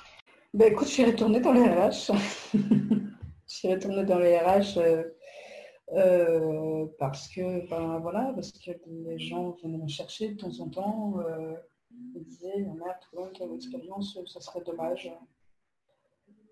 Ben, 0.54 0.72
Écoute, 0.72 0.86
je 0.86 0.92
suis 0.92 1.04
retournée 1.04 1.40
dans 1.40 1.52
les 1.52 1.64
RH. 1.64 2.12
je 2.54 2.98
suis 3.46 3.68
retournée 3.72 4.04
dans 4.04 4.18
les 4.18 4.38
RH 4.38 4.78
parce 6.98 7.28
que, 7.28 7.68
ben, 7.68 7.98
voilà, 7.98 8.32
parce 8.34 8.52
que 8.52 8.70
les 8.86 9.18
gens 9.18 9.56
venaient 9.62 9.78
me 9.78 9.88
chercher 9.88 10.30
de 10.30 10.36
temps 10.36 10.60
en 10.60 10.68
temps. 10.68 11.14
Il 12.14 12.24
disait, 12.24 12.58
merde, 12.58 12.96
toi 13.10 13.28
qui 13.34 13.42
a 13.42 13.46
l'expérience, 13.46 14.18
ça 14.26 14.40
serait 14.40 14.62
dommage 14.64 15.12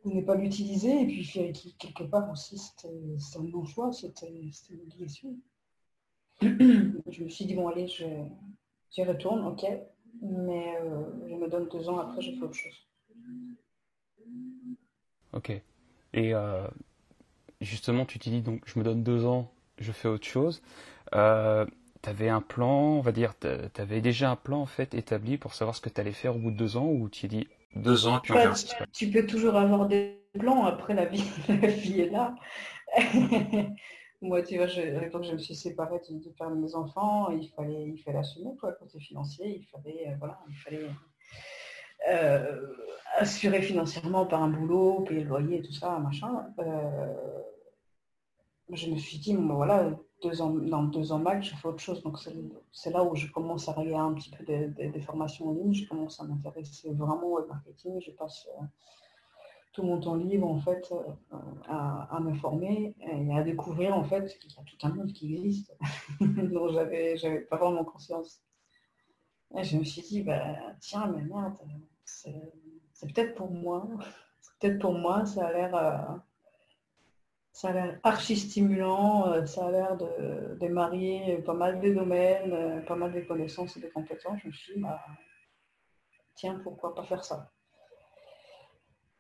de 0.05 0.13
ne 0.13 0.21
pas 0.23 0.35
l'utiliser. 0.35 1.03
Et 1.03 1.07
puis, 1.07 1.77
quelque 1.79 2.05
part 2.05 2.31
aussi, 2.31 2.59
c'était 2.59 3.39
un 3.39 3.45
bon 3.45 3.65
choix, 3.65 3.93
c'était 3.93 4.29
une 4.29 4.81
obligation. 4.81 5.37
je 6.41 7.25
me 7.25 7.29
suis 7.29 7.45
dit, 7.45 7.55
bon, 7.55 7.69
allez, 7.69 7.87
j'y 7.87 9.05
retourne, 9.05 9.47
ok, 9.47 9.67
mais 10.23 10.77
euh, 10.81 11.29
je 11.29 11.35
me 11.35 11.49
donne 11.49 11.69
deux 11.69 11.89
ans 11.89 11.99
après, 11.99 12.23
je 12.23 12.33
fais 12.33 12.43
autre 12.43 12.55
chose. 12.55 12.87
Ok. 15.33 15.51
Et 16.13 16.35
euh, 16.35 16.67
justement, 17.61 18.05
tu 18.05 18.19
t'es 18.19 18.31
dit, 18.31 18.43
donc, 18.43 18.63
je 18.67 18.79
me 18.79 18.85
donne 18.85 19.03
deux 19.03 19.27
ans, 19.27 19.51
je 19.79 19.93
fais 19.93 20.09
autre 20.09 20.27
chose. 20.27 20.63
Euh, 21.15 21.67
tu 22.03 22.09
avais 22.09 22.29
un 22.29 22.41
plan, 22.41 22.97
on 22.97 23.01
va 23.01 23.13
dire, 23.13 23.35
tu 23.39 23.49
avais 23.81 24.01
déjà 24.01 24.31
un 24.31 24.37
plan 24.37 24.61
en 24.61 24.67
fait 24.67 24.95
établi 24.95 25.37
pour 25.37 25.55
savoir 25.55 25.77
ce 25.77 25.81
que 25.81 25.89
tu 25.91 26.01
allais 26.01 26.13
faire 26.13 26.37
au 26.37 26.39
bout 26.39 26.51
de 26.51 26.57
deux 26.57 26.77
ans 26.77 26.87
ou 26.87 27.09
tu 27.09 27.29
dis 27.29 27.49
deux 27.77 28.07
ans 28.07 28.21
puis 28.21 28.33
on 28.33 28.53
Tu 28.93 29.11
peux 29.11 29.27
toujours 29.27 29.57
avoir 29.57 29.87
des 29.87 30.19
plans, 30.39 30.65
après 30.65 30.95
la 30.95 31.07
vie, 31.07 31.25
la 31.49 31.69
vie 31.69 32.01
est 32.01 32.11
là. 32.11 32.35
Moi, 34.23 34.43
tu 34.43 34.57
vois, 34.57 34.67
je, 34.67 34.83
l'époque, 34.83 35.25
je 35.25 35.33
me 35.33 35.39
suis 35.39 35.55
séparée 35.55 35.99
de, 36.11 36.15
de 36.15 36.55
mes 36.55 36.75
enfants, 36.75 37.31
il 37.31 37.49
fallait, 37.49 37.89
il 37.89 37.99
fallait 37.99 38.19
assumer, 38.19 38.51
quoi, 38.61 38.73
côté 38.73 39.01
financier, 39.01 39.61
il 39.61 39.65
fallait, 39.67 40.09
euh, 40.09 40.17
voilà, 40.19 40.39
il 40.49 40.57
fallait 40.57 40.87
euh, 42.09 42.67
assurer 43.17 43.63
financièrement 43.63 44.27
par 44.27 44.43
un 44.43 44.49
boulot, 44.49 45.03
payer 45.03 45.23
le 45.23 45.29
loyer 45.29 45.63
tout 45.63 45.73
ça, 45.73 45.99
machin. 45.99 46.47
Euh, 46.59 47.15
je 48.73 48.91
me 48.91 48.97
suis 48.97 49.19
dit, 49.19 49.35
bon, 49.35 49.55
voilà, 49.55 49.91
deux 50.23 50.43
ans, 50.43 50.51
dans 50.51 50.85
deux 50.85 51.13
ans 51.13 51.19
max, 51.19 51.49
je 51.49 51.57
fais 51.57 51.69
autre 51.69 51.81
chose. 51.81 52.03
Donc 52.03 52.19
c'est 52.73 52.91
là 52.91 53.05
où 53.05 53.15
je 53.17 53.27
commence 53.27 53.69
à 53.69 53.73
regarder 53.73 54.13
un 54.13 54.15
petit 54.15 54.31
peu 54.31 54.45
des, 54.45 55.01
formations 55.01 55.49
en 55.49 55.53
ligne. 55.53 55.75
Je 55.75 55.89
commence 55.89 56.21
à 56.21 56.25
m'intéresser 56.25 56.93
vraiment 56.93 57.27
au 57.27 57.47
marketing. 57.47 58.01
Je 58.01 58.13
passe 58.13 58.47
euh, 58.59 58.65
tout 59.73 59.83
mon 59.83 60.01
temps 60.01 60.17
libre 60.17 60.49
en 60.49 60.59
fait 60.61 60.93
à, 61.69 62.19
me 62.21 62.35
former 62.35 62.95
et 63.01 63.37
à 63.37 63.43
découvrir 63.43 63.97
en 63.97 64.05
fait 64.05 64.27
qu'il 64.39 64.51
y 64.51 64.59
a 64.59 64.63
tout 64.65 64.87
un 64.87 64.91
monde 64.91 65.13
qui 65.13 65.35
existe 65.35 65.77
dont 66.21 66.69
j'avais 66.69 67.41
pas 67.43 67.57
vraiment 67.57 67.85
conscience. 67.85 68.43
Et 69.57 69.65
je 69.65 69.77
me 69.77 69.85
suis 69.85 70.03
dit 70.03 70.23
bah 70.23 70.57
tiens 70.81 71.07
mais 71.07 71.23
merde 71.23 71.57
c'est 72.93 73.13
peut-être 73.15 73.35
pour 73.35 73.51
moi. 73.51 73.89
Peut-être 74.61 74.79
pour 74.79 74.95
moi. 74.95 75.25
Ça 75.27 75.47
a 75.47 75.53
l'air 75.53 75.75
euh, 75.75 76.17
ça 77.53 77.69
a 77.71 77.73
l'air 77.73 78.01
archi 78.03 78.37
stimulant, 78.37 79.29
euh, 79.29 79.45
ça 79.47 79.67
a 79.67 79.71
l'air 79.71 79.97
de, 79.97 80.69
marier 80.69 81.39
pas 81.39 81.55
mal 81.55 81.81
de 81.81 81.93
domaines, 81.93 82.53
euh, 82.53 82.81
pas 82.83 82.97
mal 82.97 83.13
de 83.13 83.21
connaissances 83.21 83.77
et 83.77 83.81
de 83.81 83.89
compétences. 83.89 84.39
Je 84.43 84.49
me 84.49 84.53
suis 84.53 84.75
dit, 84.75 84.81
bah, 84.81 85.01
tiens, 86.35 86.61
pourquoi 86.63 86.95
pas 86.95 87.05
faire 87.05 87.25
ça? 87.25 87.51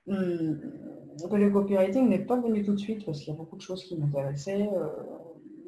Hum, 0.07 0.61
Le 1.33 1.51
copywriting 1.51 2.09
n'est 2.09 2.25
pas 2.25 2.41
venu 2.41 2.65
tout 2.65 2.73
de 2.75 2.79
suite 2.81 3.05
parce 3.05 3.21
qu'il 3.21 3.29
y 3.33 3.37
a 3.37 3.39
beaucoup 3.39 3.57
de 3.57 3.63
choses 3.63 3.85
qui 3.85 3.97
m'intéressaient 3.97 4.71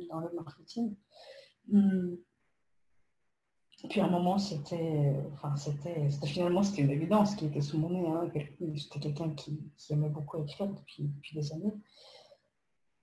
dans 0.09 0.21
le 0.21 0.31
marketing. 0.35 0.95
Hum, 1.73 2.17
puis 3.89 4.01
à 4.01 4.05
un 4.05 4.11
moment, 4.11 4.39
c'était, 4.39 5.13
enfin, 5.33 5.57
c'était, 5.57 6.09
finalement, 6.25 6.63
c'était 6.63 6.83
une 6.83 6.91
évidence 6.91 7.35
qui 7.35 7.47
était 7.47 7.61
sous 7.61 7.79
mon 7.79 7.91
nez. 7.91 8.07
Hein. 8.07 8.31
C'était 8.77 9.01
quelqu'un 9.01 9.31
qui, 9.31 9.59
aimait 9.91 10.09
beaucoup 10.09 10.39
écrire 10.43 10.69
depuis 10.69 11.11
des 11.35 11.53
années. 11.53 11.75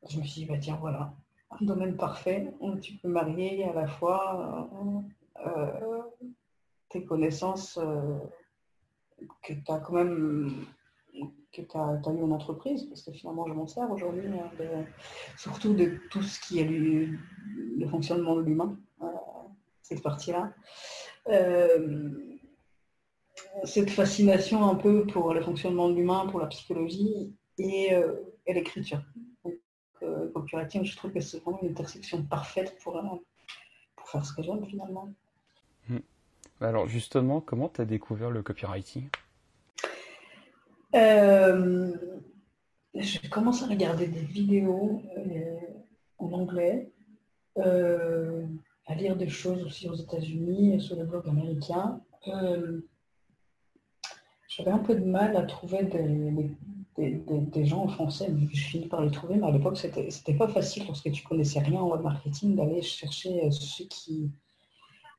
Je 0.10 0.18
me 0.18 0.24
suis 0.24 0.42
dit, 0.42 0.46
bah, 0.46 0.58
tiens, 0.58 0.78
voilà, 0.80 1.14
un 1.52 1.66
domaine 1.66 1.98
parfait 1.98 2.54
où 2.60 2.76
tu 2.78 2.96
peux 2.96 3.10
marier 3.10 3.66
à 3.66 3.74
la 3.74 3.88
fois 3.88 5.04
euh, 5.46 5.48
euh, 5.48 6.02
tes 6.90 7.04
connaissances 7.04 7.78
euh, 7.78 8.18
que 9.44 9.54
tu 9.54 9.72
as 9.72 9.80
quand 9.80 9.94
même 9.94 10.66
que 11.52 11.62
eu 11.62 12.24
en 12.24 12.32
entreprise, 12.32 12.86
parce 12.86 13.02
que 13.02 13.12
finalement 13.12 13.46
je 13.48 13.54
m'en 13.54 13.68
sers 13.68 13.90
aujourd'hui, 13.92 14.28
hein, 14.28 14.86
surtout 15.36 15.74
de 15.74 16.00
tout 16.12 16.22
ce 16.22 16.40
qui 16.40 16.60
est 16.60 16.64
le, 16.64 17.18
le 17.78 17.88
fonctionnement 17.88 18.36
de 18.36 18.42
l'humain, 18.42 18.78
cette 19.90 20.04
partie-là. 20.04 20.54
cette 23.64 23.90
fascination 23.90 24.70
un 24.70 24.76
peu 24.76 25.06
pour 25.08 25.34
le 25.34 25.42
fonctionnement 25.42 25.90
de 25.90 25.96
l'humain, 25.96 26.28
pour 26.28 26.40
la 26.40 26.48
psychologie 26.48 27.36
et 27.58 27.92
l'écriture. 28.48 29.02
que 30.00 30.28
copywriting, 30.28 30.86
je 30.86 30.96
trouve 30.96 31.12
que 31.12 31.20
c'est 31.20 31.40
vraiment 31.40 31.60
une 31.62 31.70
intersection 31.70 32.24
parfaite 32.24 32.78
pour, 32.84 33.02
pour 33.96 34.10
faire 34.10 34.26
ce 34.26 34.34
que 34.34 34.44
j'aime 34.44 34.66
finalement. 34.66 35.10
Hmm. 35.88 36.00
Alors 36.62 36.88
justement, 36.88 37.42
comment 37.42 37.70
tu 37.70 37.82
as 37.82 37.86
découvert 37.86 38.32
le 38.32 38.44
copywriting? 38.44 39.10
Euh, 40.96 41.94
J'ai 42.96 43.30
commencé 43.30 43.64
à 43.64 43.68
regarder 43.68 44.08
des 44.08 44.22
vidéos 44.22 45.04
euh, 45.18 45.60
en 46.18 46.32
anglais, 46.32 46.92
euh, 47.58 48.46
à 48.90 48.96
lire 48.96 49.16
des 49.16 49.30
choses 49.30 49.64
aussi 49.64 49.88
aux 49.88 49.96
États-Unis, 49.96 50.82
sur 50.82 50.96
les 50.96 51.04
blogs 51.04 51.30
américains. 51.30 52.02
J'avais 54.50 54.72
un 54.72 54.80
peu 54.80 54.96
de 54.96 55.06
mal 55.06 55.38
à 55.38 55.44
trouver 55.44 55.84
des, 56.98 57.66
gens 57.66 57.84
en 57.84 57.88
français, 57.88 58.30
mais 58.30 58.48
je 58.52 58.66
finis 58.66 58.88
par 58.88 59.02
les 59.02 59.12
trouver, 59.12 59.36
mais 59.36 59.48
à 59.48 59.52
l'époque, 59.52 59.78
c'était, 59.78 60.34
pas 60.34 60.48
facile 60.48 60.86
lorsque 60.88 61.12
tu 61.12 61.24
connaissais 61.24 61.60
rien 61.60 61.82
en 61.82 61.92
web 61.92 62.02
marketing 62.02 62.56
d'aller 62.56 62.82
chercher 62.82 63.46
euh, 63.46 63.52
ceux 63.52 63.86
qui, 63.86 64.32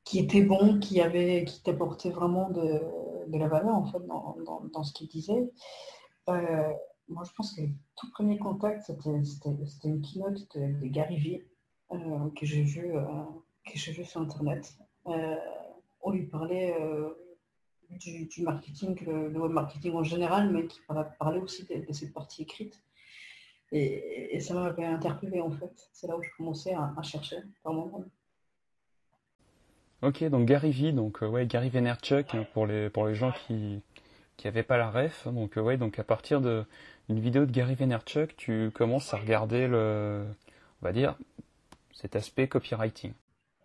qui 0.04 0.18
étaient 0.18 0.42
bons, 0.42 0.80
qui 0.80 1.00
avaient, 1.00 1.44
qui 1.44 1.62
t'apportaient 1.62 2.10
vraiment 2.10 2.50
de, 2.50 2.82
la 3.28 3.46
valeur 3.46 3.76
en 3.76 3.86
fait 3.86 4.04
dans, 4.04 4.82
ce 4.82 4.92
qu'ils 4.92 5.08
disaient. 5.08 5.48
Euh, 6.28 6.72
moi, 7.08 7.22
je 7.24 7.32
pense 7.32 7.54
que 7.54 7.62
le 7.62 7.68
tout 7.96 8.10
premier 8.10 8.36
contact, 8.36 8.82
c'était, 8.86 9.24
c'était, 9.24 9.88
une 9.88 10.02
keynote 10.02 10.56
de, 10.56 10.86
Gary 10.88 11.16
Vee 11.16 11.44
euh, 11.92 12.30
que 12.36 12.44
j'ai 12.44 12.64
vu, 12.64 12.92
que 13.72 13.78
j'ai 13.78 13.92
vu 13.92 14.04
sur 14.04 14.20
Internet. 14.20 14.76
on 15.04 16.10
lui 16.10 16.26
parlait 16.26 16.74
du, 17.90 18.42
marketing, 18.42 18.96
le, 19.06 19.38
web 19.38 19.52
marketing 19.52 19.94
en 19.94 20.04
général, 20.04 20.50
mais 20.50 20.66
qui 20.66 20.80
parlait 21.18 21.40
aussi 21.40 21.64
de, 21.64 21.92
cette 21.92 22.12
partie 22.12 22.42
écrite. 22.42 22.82
Et, 23.72 24.38
ça 24.40 24.54
m'avait 24.54 24.84
interpellé 24.84 25.40
en 25.40 25.50
fait. 25.50 25.88
C'est 25.92 26.06
là 26.06 26.16
où 26.16 26.22
je 26.22 26.30
commençais 26.36 26.74
à, 26.74 26.94
chercher 27.02 27.38
par 27.62 27.74
Ok, 30.02 30.24
donc 30.24 30.46
Gary 30.46 30.70
Vee, 30.70 30.92
donc 30.94 31.22
euh, 31.22 31.28
ouais, 31.28 31.46
Gary 31.46 31.68
Vaynerchuk 31.68 32.34
hein, 32.34 32.46
pour 32.54 32.66
les 32.66 32.88
pour 32.88 33.06
les 33.06 33.14
gens 33.14 33.32
qui 33.32 33.82
qui 34.38 34.46
n'avaient 34.46 34.62
pas 34.62 34.78
la 34.78 34.90
ref. 34.90 35.28
Donc 35.28 35.58
euh, 35.58 35.60
ouais, 35.60 35.76
donc 35.76 35.98
à 35.98 36.04
partir 36.04 36.40
de 36.40 36.64
une 37.10 37.20
vidéo 37.20 37.44
de 37.44 37.52
Gary 37.52 37.74
Vaynerchuk, 37.74 38.34
tu 38.36 38.70
commences 38.72 39.12
à 39.12 39.18
regarder 39.18 39.68
le, 39.68 40.24
on 40.80 40.86
va 40.86 40.92
dire, 40.92 41.16
cet 41.92 42.16
aspect 42.16 42.48
copywriting. 42.48 43.12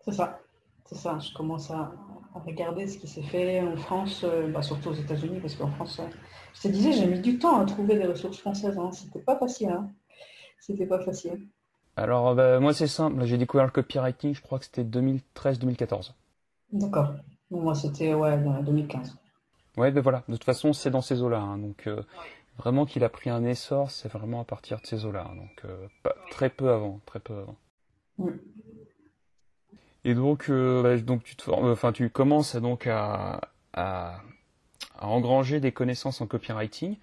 C'est 0.06 0.14
ça, 0.14 0.40
c'est 0.86 0.96
ça. 0.96 1.18
Je 1.20 1.34
commence 1.34 1.72
à, 1.72 1.92
regarder 2.46 2.86
ce 2.86 2.98
qui 2.98 3.08
s'est 3.08 3.24
fait 3.24 3.62
en 3.62 3.78
France, 3.78 4.24
euh, 4.26 4.52
bah, 4.52 4.62
surtout 4.62 4.90
aux 4.90 4.94
États-Unis, 4.94 5.40
parce 5.40 5.56
qu'en 5.56 5.70
France, 5.70 6.00
euh, 6.00 6.08
je 6.54 6.62
te 6.64 6.68
disais, 6.68 6.92
j'ai 6.92 7.08
mis 7.08 7.22
du 7.22 7.40
temps 7.40 7.60
à 7.60 7.66
trouver 7.66 7.96
des 7.96 8.06
ressources 8.06 8.38
françaises. 8.38 8.78
Hein. 8.78 8.92
C'était 8.92 9.22
pas 9.22 9.38
facile. 9.38 9.70
Hein. 9.70 9.90
C'était 10.60 10.86
pas 10.86 11.00
facile. 11.00 11.48
Alors, 11.96 12.28
euh, 12.28 12.36
bah, 12.36 12.60
moi, 12.60 12.74
c'est 12.74 12.88
simple. 12.88 13.24
J'ai 13.24 13.38
découvert 13.38 13.66
le 13.66 13.72
copywriting, 13.72 14.36
je 14.36 14.42
crois 14.42 14.60
que 14.60 14.66
c'était 14.66 14.84
2013-2014. 14.84 16.12
D'accord. 16.74 17.14
moi, 17.50 17.74
c'était 17.74 18.14
ouais, 18.14 18.38
2015. 18.38 19.18
Ouais, 19.78 19.92
ben 19.92 20.02
voilà. 20.02 20.24
De 20.28 20.34
toute 20.34 20.44
façon, 20.44 20.74
c'est 20.74 20.92
dans 20.92 21.02
ces 21.02 21.22
eaux-là. 21.22 21.40
Hein. 21.40 21.58
Donc, 21.58 21.90
vraiment 22.58 22.86
qu'il 22.86 23.04
a 23.06 23.10
pris 23.10 23.30
un 23.30 23.46
essor, 23.46 23.92
c'est 23.92 24.10
vraiment 24.12 24.42
à 24.42 24.44
partir 24.44 24.82
de 24.82 24.86
ces 24.86 25.06
eaux-là. 25.06 25.32
Donc, 25.36 25.72
pas, 26.04 26.16
très 26.32 26.50
peu 26.50 26.70
avant. 26.70 27.00
Très 27.06 27.20
peu 27.20 27.34
avant. 27.34 27.56
Mm. 28.18 28.32
Et 30.06 30.14
donc, 30.14 30.50
euh, 30.50 30.84
bah, 30.84 30.98
donc 30.98 31.24
tu 31.24 31.36
te 31.36 31.50
enfin 31.50 31.92
tu 31.92 32.12
commences 32.12 32.56
donc 32.56 32.88
à, 32.88 33.42
engranger 35.02 35.60
des 35.60 35.72
connaissances 35.72 36.22
en 36.22 36.28
copywriting. 36.28 36.98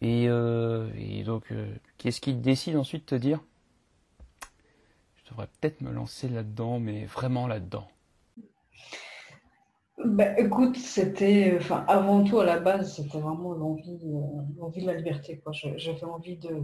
Et, 0.00 0.26
euh, 0.28 0.88
donc, 1.24 1.50
euh, 1.50 1.66
qu'est-ce 1.98 2.20
qui 2.20 2.34
décide 2.34 2.76
ensuite 2.76 3.02
de 3.02 3.16
te 3.16 3.20
dire? 3.20 3.40
Je 5.16 5.30
devrais 5.30 5.48
peut-être 5.60 5.80
me 5.80 5.90
lancer 5.90 6.28
là-dedans, 6.28 6.78
mais 6.78 7.04
vraiment 7.06 7.48
là-dedans. 7.48 7.88
Bah, 10.04 10.38
écoute, 10.38 10.76
c'était, 10.76 11.56
enfin, 11.58 11.84
avant 11.88 12.22
tout 12.22 12.38
à 12.38 12.44
la 12.44 12.60
base, 12.60 12.94
c'était 12.94 13.18
vraiment 13.18 13.54
l'envie, 13.54 13.98
l'envie 14.56 14.82
de 14.82 14.86
la 14.86 14.94
liberté. 14.94 15.38
Quoi. 15.38 15.52
J'avais 15.52 16.04
envie 16.04 16.36
de 16.36 16.62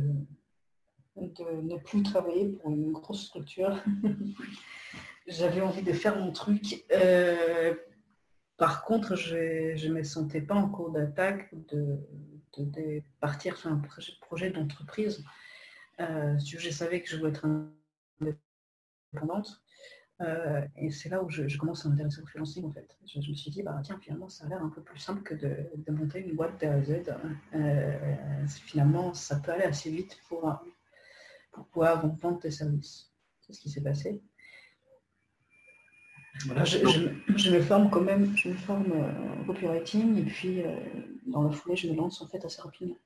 ne 1.16 1.76
plus 1.78 2.04
travailler 2.04 2.50
pour 2.50 2.70
une 2.70 2.92
grosse 2.92 3.26
structure. 3.26 3.82
J'avais 5.26 5.60
envie 5.60 5.82
de 5.82 5.92
faire 5.92 6.18
mon 6.18 6.32
truc. 6.32 6.84
Euh, 6.92 7.74
par 8.56 8.84
contre, 8.84 9.14
je 9.14 9.88
ne 9.88 9.94
me 9.94 10.02
sentais 10.02 10.40
pas 10.40 10.54
en 10.54 10.68
cours 10.68 10.90
d'attaque 10.90 11.54
de, 11.68 13.02
partir 13.20 13.56
sur 13.56 13.70
un 13.70 13.80
projet, 14.20 14.50
d'entreprise. 14.50 15.24
Euh, 16.00 16.36
je 16.38 16.70
savais 16.70 17.02
que 17.02 17.08
je 17.08 17.16
voulais 17.16 17.30
être 17.30 17.46
indépendante. 19.12 19.62
Euh, 20.20 20.64
et 20.76 20.90
c'est 20.90 21.08
là 21.08 21.22
où 21.22 21.30
je, 21.30 21.56
commence 21.56 21.84
à 21.84 21.88
m'intéresser 21.88 22.20
au 22.20 22.26
freelancing 22.26 22.64
en 22.64 22.70
fait. 22.70 22.96
Je, 23.06 23.18
me 23.18 23.34
suis 23.34 23.50
dit, 23.50 23.62
bah 23.62 23.80
tiens, 23.82 23.98
finalement, 24.00 24.28
ça 24.28 24.44
a 24.44 24.48
l'air 24.48 24.62
un 24.62 24.68
peu 24.68 24.82
plus 24.82 24.98
simple 24.98 25.22
que 25.22 25.34
de, 25.34 25.90
monter 25.90 26.20
une 26.20 26.36
boîte 26.36 26.60
de 26.60 27.02
finalement, 28.46 29.14
ça 29.14 29.36
peut 29.36 29.52
aller 29.52 29.64
assez 29.64 29.90
vite 29.90 30.18
pour, 30.28 30.52
pour 31.50 31.66
pouvoir 31.66 32.06
vendre 32.16 32.38
tes 32.40 32.50
services. 32.50 33.12
C'est 33.40 33.52
ce 33.52 33.60
qui 33.60 33.70
s'est 33.70 33.82
passé 33.82 34.22
je, 36.34 37.50
me 37.50 37.60
forme 37.60 37.90
quand 37.90 38.00
même, 38.00 38.36
je 38.36 38.48
me 38.48 38.54
forme 38.54 38.92
euh, 38.92 39.40
en 39.40 39.44
copywriting 39.44 40.18
et 40.18 40.22
puis 40.22 40.62
euh, 40.62 40.74
dans 41.26 41.42
la 41.42 41.50
foulée, 41.50 41.76
je 41.76 41.88
me 41.88 41.96
lance 41.96 42.22
en 42.22 42.26
fait 42.26 42.44
assez 42.44 42.60
rapidement. 42.60 42.96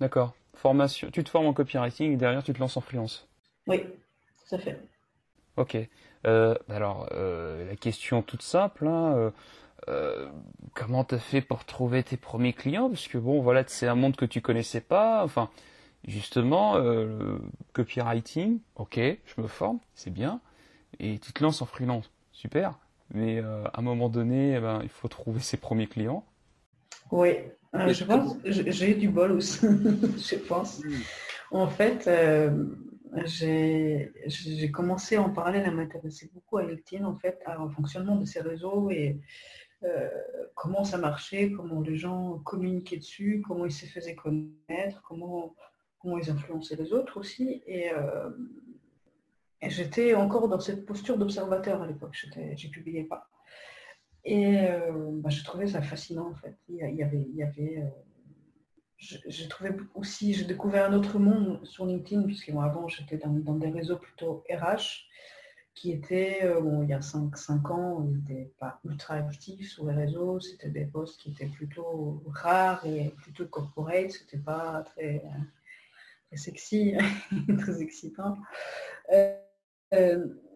D'accord. 0.00 0.34
Formation. 0.54 1.10
Tu 1.10 1.22
te 1.22 1.28
formes 1.28 1.46
en 1.46 1.52
copywriting 1.52 2.12
et 2.12 2.16
derrière 2.16 2.42
tu 2.42 2.52
te 2.52 2.58
lances 2.58 2.76
en 2.76 2.80
freelance. 2.80 3.28
Oui, 3.66 3.82
tout 3.82 4.54
à 4.54 4.58
fait. 4.58 4.80
Ok. 5.56 5.76
Euh, 6.26 6.54
alors 6.68 7.08
la 7.12 7.76
question 7.76 8.22
toute 8.22 8.42
simple. 8.42 8.86
Hein, 8.86 9.32
comment 10.74 11.04
tu 11.04 11.14
as 11.14 11.18
fait 11.18 11.42
pour 11.42 11.64
trouver 11.64 12.02
tes 12.02 12.16
premiers 12.16 12.52
clients? 12.52 12.88
Parce 12.88 13.08
que 13.08 13.18
bon, 13.18 13.40
voilà, 13.40 13.62
c'est 13.66 13.86
un 13.86 13.94
monde 13.94 14.16
que 14.16 14.24
tu 14.24 14.40
connaissais 14.40 14.80
pas. 14.80 15.22
Enfin, 15.22 15.50
justement, 16.06 16.76
copywriting. 17.72 18.58
Ok, 18.76 18.98
je 18.98 19.40
me 19.40 19.46
forme, 19.46 19.78
c'est 19.94 20.12
bien. 20.12 20.40
Et 20.98 21.18
tu 21.18 21.32
te 21.32 21.42
lances 21.42 21.62
en 21.62 21.66
freelance 21.66 22.10
super. 22.38 22.78
Mais 23.12 23.40
euh, 23.40 23.64
à 23.64 23.80
un 23.80 23.82
moment 23.82 24.08
donné, 24.08 24.54
eh 24.56 24.60
ben, 24.60 24.80
il 24.82 24.88
faut 24.88 25.08
trouver 25.08 25.40
ses 25.40 25.56
premiers 25.56 25.86
clients. 25.88 26.24
Oui, 27.10 27.30
euh, 27.74 27.92
je 27.92 28.04
pense, 28.04 28.36
j'ai 28.44 28.92
eu 28.92 28.94
du 28.94 29.08
bol 29.08 29.32
aussi, 29.32 29.60
je 29.66 30.36
pense. 30.36 30.80
Hmm. 30.84 31.00
En 31.50 31.68
fait, 31.68 32.06
euh, 32.06 32.64
j'ai 33.24 34.70
commencé 34.70 35.16
en 35.16 35.30
parallèle 35.30 35.64
à 35.64 35.70
m'intéresser 35.70 36.30
beaucoup 36.32 36.58
à 36.58 36.64
LinkedIn, 36.64 37.04
en 37.04 37.16
fait, 37.16 37.42
au 37.60 37.68
fonctionnement 37.70 38.16
de 38.16 38.24
ces 38.24 38.40
réseaux 38.40 38.90
et 38.90 39.18
comment 40.54 40.84
ça 40.84 40.98
marchait, 40.98 41.52
comment 41.52 41.80
les 41.80 41.96
gens 41.96 42.40
communiquaient 42.44 42.96
dessus, 42.96 43.42
comment 43.46 43.64
ils 43.64 43.72
se 43.72 43.86
faisaient 43.86 44.16
connaître, 44.16 45.02
comment, 45.06 45.54
comment 46.00 46.18
ils 46.18 46.30
influençaient 46.30 46.76
les 46.76 46.92
autres 46.92 47.18
aussi. 47.18 47.62
Et 47.66 47.90
j'étais 49.62 50.14
encore 50.14 50.48
dans 50.48 50.60
cette 50.60 50.86
posture 50.86 51.18
d'observateur 51.18 51.82
à 51.82 51.86
l'époque, 51.86 52.14
je 52.14 52.26
ne 52.26 52.72
publiais 52.72 53.04
pas. 53.04 53.28
Et 54.24 54.58
euh, 54.60 55.10
bah, 55.12 55.30
je 55.30 55.42
trouvais 55.42 55.68
ça 55.68 55.82
fascinant 55.82 56.30
en 56.30 56.34
fait. 56.34 56.56
Il 56.68 56.76
y 56.76 57.02
avait, 57.02 57.24
il 57.30 57.36
y 57.36 57.42
avait 57.42 57.78
euh, 57.78 57.88
j'ai 58.98 59.48
trouvé 59.48 59.70
aussi, 59.94 60.34
j'ai 60.34 60.44
découvert 60.44 60.90
un 60.90 60.92
autre 60.92 61.18
monde 61.18 61.64
sur 61.64 61.86
LinkedIn, 61.86 62.24
puisque 62.24 62.50
moi 62.50 62.64
avant 62.64 62.88
j'étais 62.88 63.16
dans, 63.16 63.54
des 63.54 63.70
réseaux 63.70 63.96
plutôt 63.96 64.44
RH, 64.50 65.06
qui 65.74 65.92
étaient, 65.92 66.40
euh, 66.42 66.60
bon, 66.60 66.82
il 66.82 66.88
y 66.88 66.92
a 66.92 67.00
5, 67.00 67.36
5 67.36 67.70
ans, 67.70 68.04
ils 68.04 68.16
n'étaient 68.16 68.52
pas 68.58 68.80
ultra 68.84 69.14
actifs 69.14 69.70
sur 69.70 69.86
les 69.86 69.94
réseaux, 69.94 70.40
c'était 70.40 70.70
des 70.70 70.84
postes 70.84 71.20
qui 71.20 71.30
étaient 71.30 71.46
plutôt 71.46 72.22
rares 72.26 72.84
et 72.84 73.14
plutôt 73.22 73.46
corporate, 73.46 74.10
c'était 74.10 74.38
pas 74.38 74.82
très, 74.82 75.22
très 76.26 76.36
sexy, 76.36 76.94
très 77.60 77.80
excitant. 77.80 78.36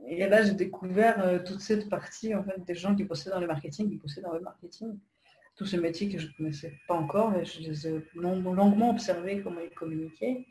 Et 0.07 0.27
là, 0.27 0.43
j'ai 0.43 0.55
découvert 0.55 1.25
euh, 1.25 1.39
toute 1.39 1.61
cette 1.61 1.89
partie 1.89 2.35
en 2.35 2.43
fait, 2.45 2.63
des 2.65 2.75
gens 2.75 2.95
qui 2.95 3.05
possèdent 3.05 3.33
dans 3.33 3.41
le 3.41 3.47
marketing, 3.47 3.89
qui 3.89 3.97
possèdent 3.97 4.25
dans 4.25 4.35
le 4.35 4.41
marketing. 4.41 4.99
Tous 5.57 5.67
ces 5.67 5.79
métiers 5.79 6.09
que 6.09 6.19
je 6.19 6.27
ne 6.29 6.33
connaissais 6.33 6.73
pas 6.89 6.95
encore, 6.95 7.31
mais 7.31 7.45
je 7.45 7.61
les 7.61 7.87
ai 7.87 8.03
longuement 8.15 8.91
observés, 8.91 9.43
comment 9.43 9.61
ils 9.61 9.75
communiquaient. 9.75 10.47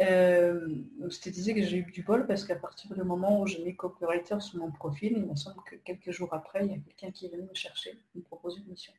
Euh, 0.00 0.68
je 1.08 1.18
te 1.18 1.28
disais 1.28 1.54
que 1.54 1.62
j'ai 1.62 1.78
eu 1.78 1.84
du 1.84 2.02
bol 2.02 2.26
parce 2.26 2.44
qu'à 2.44 2.56
partir 2.56 2.92
du 2.94 3.02
moment 3.02 3.40
où 3.40 3.46
j'ai 3.46 3.64
mis 3.64 3.74
copywriter 3.74 4.40
sur 4.40 4.58
mon 4.58 4.70
profil, 4.70 5.14
il 5.16 5.24
me 5.24 5.34
semble 5.34 5.62
que 5.64 5.76
quelques 5.76 6.10
jours 6.10 6.34
après, 6.34 6.66
il 6.66 6.72
y 6.72 6.74
a 6.74 6.78
quelqu'un 6.78 7.10
qui 7.10 7.26
est 7.26 7.30
venu 7.30 7.42
me 7.42 7.54
chercher, 7.54 7.98
me 8.14 8.22
proposer 8.22 8.60
une 8.60 8.70
mission. 8.70 8.92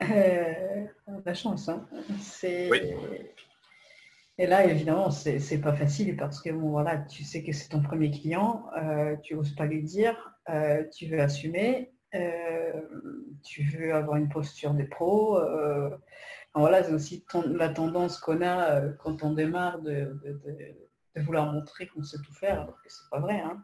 la 0.00 1.34
chance, 1.34 1.68
hein. 1.68 1.86
C'est 2.20 2.68
et 4.38 4.46
là, 4.46 4.64
évidemment, 4.64 5.10
c'est 5.10 5.60
pas 5.60 5.74
facile 5.74 6.16
parce 6.16 6.40
que 6.40 6.50
bon, 6.50 6.70
voilà, 6.70 6.98
tu 6.98 7.22
sais 7.22 7.42
que 7.44 7.52
c'est 7.52 7.68
ton 7.68 7.82
premier 7.82 8.10
client, 8.10 8.64
euh, 8.78 9.14
tu 9.22 9.34
n'oses 9.34 9.54
pas 9.54 9.66
lui 9.66 9.82
dire, 9.82 10.34
euh, 10.48 10.84
tu 10.90 11.06
veux 11.06 11.20
assumer, 11.20 11.92
euh, 12.14 12.72
tu 13.44 13.62
veux 13.62 13.94
avoir 13.94 14.16
une 14.16 14.30
posture 14.30 14.72
de 14.72 14.84
pro, 14.84 15.38
voilà, 16.54 16.82
c'est 16.82 16.92
aussi 16.92 17.24
la 17.46 17.70
tendance 17.70 18.18
qu'on 18.18 18.42
a 18.42 18.80
quand 19.02 19.22
on 19.22 19.32
démarre 19.32 19.80
de, 19.80 20.18
vouloir 21.16 21.52
montrer 21.52 21.86
qu'on 21.88 22.02
sait 22.02 22.18
tout 22.24 22.32
faire, 22.32 22.62
alors 22.62 22.80
que 22.82 22.88
c'est 22.90 23.10
pas 23.10 23.20
vrai. 23.20 23.40
Hein. 23.40 23.62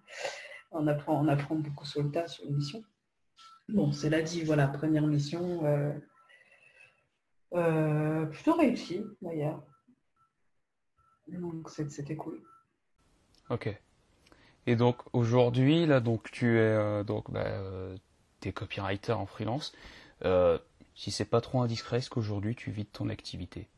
On, 0.71 0.87
apprend, 0.87 1.23
on 1.23 1.29
apprend 1.29 1.57
beaucoup 1.57 1.87
sur 1.87 2.03
le 2.03 2.11
tas 2.11 2.29
sur 2.29 2.45
une 2.45 2.57
mission. 2.57 2.83
Bon, 3.71 3.91
c'est 3.91 4.11
là 4.11 4.21
dit, 4.21 4.43
voilà, 4.43 4.69
première 4.69 5.07
mission. 5.07 5.63
Plutôt 7.51 8.55
réussie 8.55 9.03
d'ailleurs. 9.23 9.63
Donc 11.29 11.69
c'était 11.71 12.17
cool. 12.17 12.41
Ok. 13.51 13.69
Et 14.67 14.77
donc 14.77 14.97
aujourd'hui, 15.13 15.87
là, 15.87 16.01
donc 16.01 16.31
tu 16.31 16.59
es 16.59 17.05
donc 17.05 17.31
bah, 17.31 17.47
es 18.45 18.53
copywriter 18.53 19.13
en 19.13 19.27
freelance. 19.27 19.73
Si 20.95 21.11
c'est 21.11 21.25
pas 21.25 21.41
trop 21.41 21.61
indiscret, 21.61 21.99
est-ce 21.99 22.11
qu'aujourd'hui 22.11 22.57
tu 22.57 22.71
vis 22.71 22.85
de 22.85 22.89
ton 22.89 23.09
activité? 23.09 23.69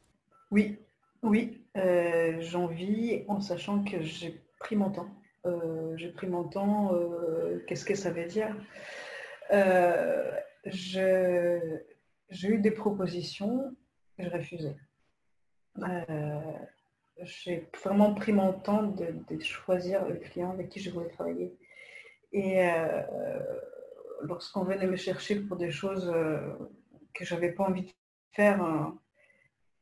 Oui, 0.51 0.79
oui, 1.23 1.63
euh, 1.77 2.41
j'en 2.41 2.67
vis 2.67 3.25
en 3.29 3.41
sachant 3.41 3.85
que 3.85 4.03
j'ai 4.03 4.41
pris 4.59 4.75
mon 4.75 4.91
temps. 4.91 5.15
Euh, 5.47 5.95
j'ai 5.97 6.11
pris 6.11 6.27
mon 6.27 6.45
temps, 6.45 6.95
euh, 6.95 7.63
qu'est-ce 7.67 7.85
que 7.85 7.95
ça 7.95 8.11
veut 8.11 8.25
dire? 8.25 8.57
J'ai 12.33 12.49
eu 12.49 12.59
des 12.59 12.71
propositions, 12.71 13.77
je 14.19 14.29
refusais. 14.31 14.77
J'ai 17.23 17.69
vraiment 17.83 18.15
pris 18.15 18.33
mon 18.33 18.53
temps 18.53 18.83
de, 18.83 19.39
choisir 19.41 20.07
le 20.09 20.17
client 20.17 20.51
avec 20.51 20.69
qui 20.69 20.81
je 20.81 20.91
voulais 20.91 21.09
travailler. 21.09 21.57
Et 22.33 22.63
lorsqu'on 24.23 24.65
venait 24.65 24.87
me 24.87 24.97
chercher 24.97 25.41
pour 25.41 25.57
des 25.57 25.71
choses 25.71 26.13
que 27.15 27.25
j'avais 27.25 27.53
pas 27.53 27.65
envie 27.65 27.83
de 27.83 27.91
faire, 28.33 28.63
euh, 28.65 28.91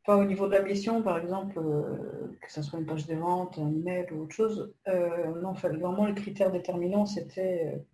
pas 0.05 0.17
au 0.17 0.25
niveau 0.25 0.47
de 0.47 0.53
la 0.53 0.63
mission, 0.63 1.03
par 1.03 1.19
exemple, 1.19 1.59
euh, 1.59 2.37
que 2.41 2.51
ce 2.51 2.63
soit 2.63 2.79
une 2.79 2.87
page 2.87 3.07
de 3.07 3.15
vente, 3.15 3.59
un 3.59 3.69
email 3.69 4.07
ou 4.13 4.23
autre 4.23 4.35
chose. 4.35 4.75
Euh, 4.89 5.41
non, 5.41 5.53
vraiment, 5.53 6.07
le 6.07 6.15
critère 6.15 6.51
déterminant, 6.51 7.07
c'était 7.07 7.85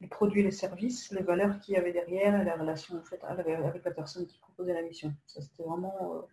les 0.00 0.08
produits, 0.08 0.42
les 0.42 0.50
services, 0.50 1.10
les 1.12 1.22
valeurs 1.22 1.58
qu'il 1.60 1.74
y 1.74 1.76
avait 1.76 1.92
derrière 1.92 2.40
et 2.40 2.44
la 2.44 2.56
relation 2.56 2.96
en 2.96 3.02
fait, 3.02 3.22
avec, 3.24 3.46
la 3.84 3.90
personne 3.90 4.26
qui 4.26 4.38
proposait 4.38 4.74
la 4.74 4.82
mission. 4.82 5.12
Ça, 5.26 5.40
c'était 5.40 5.62
vraiment 5.62 6.26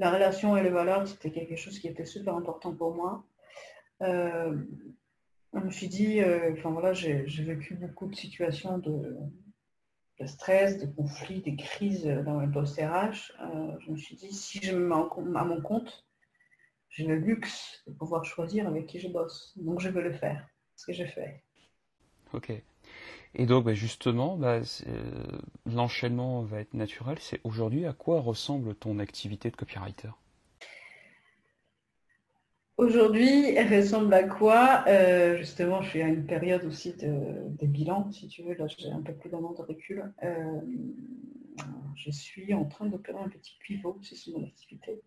la 0.00 0.10
relation 0.10 0.56
et 0.56 0.62
les 0.62 0.70
valeurs, 0.70 1.06
c'était 1.06 1.30
quelque 1.30 1.56
chose 1.56 1.78
qui 1.78 1.86
était 1.86 2.06
super 2.06 2.34
important 2.34 2.74
pour 2.74 2.94
moi. 2.94 3.22
je 4.00 4.56
me 5.52 5.70
suis 5.70 5.88
dit, 5.88 6.20
enfin 6.52 6.70
voilà, 6.70 6.94
j'ai 6.94 7.44
vécu 7.44 7.74
beaucoup 7.74 8.06
de 8.06 8.16
situations 8.16 8.78
de, 8.78 9.18
stress, 10.26 10.78
de 10.78 10.86
conflits, 10.86 11.42
des 11.42 11.54
crises 11.54 12.06
dans 12.06 12.40
le 12.40 12.50
poste 12.50 12.78
RH, 12.78 13.32
euh, 13.40 13.76
je 13.80 13.90
me 13.90 13.96
suis 13.96 14.16
dit, 14.16 14.32
si 14.32 14.60
je 14.62 14.74
me 14.74 14.88
mets 14.88 15.38
à 15.38 15.44
mon 15.44 15.60
compte, 15.60 16.06
j'ai 16.88 17.04
le 17.06 17.16
luxe 17.16 17.82
de 17.86 17.92
pouvoir 17.92 18.24
choisir 18.24 18.66
avec 18.66 18.86
qui 18.86 18.98
je 19.00 19.08
bosse. 19.08 19.52
Donc 19.56 19.80
je 19.80 19.90
veux 19.90 20.02
le 20.02 20.12
faire. 20.12 20.48
Ce 20.76 20.86
que 20.86 20.92
j'ai 20.94 21.06
fait. 21.06 21.44
Ok. 22.32 22.52
Et 23.34 23.46
donc 23.46 23.64
bah, 23.64 23.74
justement, 23.74 24.36
bah, 24.36 24.60
euh, 24.86 25.38
l'enchaînement 25.66 26.42
va 26.42 26.60
être 26.60 26.74
naturel. 26.74 27.18
C'est 27.20 27.40
aujourd'hui 27.44 27.86
à 27.86 27.92
quoi 27.92 28.20
ressemble 28.20 28.74
ton 28.74 28.98
activité 28.98 29.50
de 29.50 29.56
copywriter? 29.56 30.10
Aujourd'hui, 32.76 33.54
elle 33.54 33.72
ressemble 33.74 34.12
à 34.14 34.24
quoi? 34.24 34.84
Euh, 34.88 35.36
Justement, 35.36 35.82
je 35.82 35.90
suis 35.90 36.02
à 36.02 36.08
une 36.08 36.24
période 36.26 36.64
aussi 36.64 36.94
de, 36.94 37.46
des 37.50 37.66
bilans, 37.66 38.10
si 38.10 38.26
tu 38.26 38.42
veux. 38.42 38.54
Là, 38.54 38.66
j'ai 38.66 38.90
un 38.90 39.02
peu 39.02 39.12
plus 39.12 39.28
d'un 39.28 39.38
an 39.38 39.52
de 39.52 39.62
recul. 39.62 40.12
Euh, 40.22 40.60
je 41.94 42.10
suis 42.10 42.54
en 42.54 42.64
train 42.64 42.86
d'opérer 42.86 43.18
un 43.18 43.28
petit 43.28 43.52
pivot 43.60 43.98
sur 44.00 44.38
mon 44.38 44.46
activité. 44.46 45.02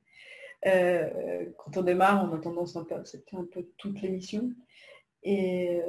Quand 0.64 1.76
on 1.76 1.82
démarre, 1.82 2.30
on 2.30 2.36
a 2.36 2.38
tendance 2.38 2.78
à 2.78 2.86
accepter 2.96 3.36
un 3.36 3.46
peu 3.52 3.66
toutes 3.78 4.02
les 4.02 4.10
missions. 4.10 4.52
Et, 5.24 5.82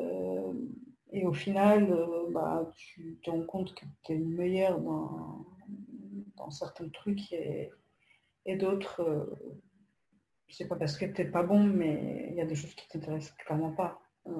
et 1.15 1.25
au 1.27 1.33
final, 1.33 1.97
bah, 2.33 2.71
tu 2.77 3.19
te 3.23 3.31
rends 3.31 3.47
compte 3.47 3.75
que 3.75 3.85
tu 4.05 4.13
es 4.13 4.19
meilleur 4.19 4.81
dans, 4.81 6.51
certains 6.51 6.89
trucs 6.91 7.33
et, 7.33 7.71
d'autres 8.57 9.31
c'est 10.55 10.69
pas 10.69 10.77
parce 10.77 10.97
que 10.97 11.07
tu 11.07 11.23
n'es 11.23 11.31
pas 11.31 11.43
bon, 11.43 11.65
mais 11.65 12.29
il 12.31 12.37
y 12.37 12.41
a 12.41 12.47
des 12.47 12.55
choses 12.55 12.75
qui 12.75 12.87
t'intéressent 12.89 13.35
clairement 13.39 13.73
pas. 13.73 14.01
Euh, 14.27 14.33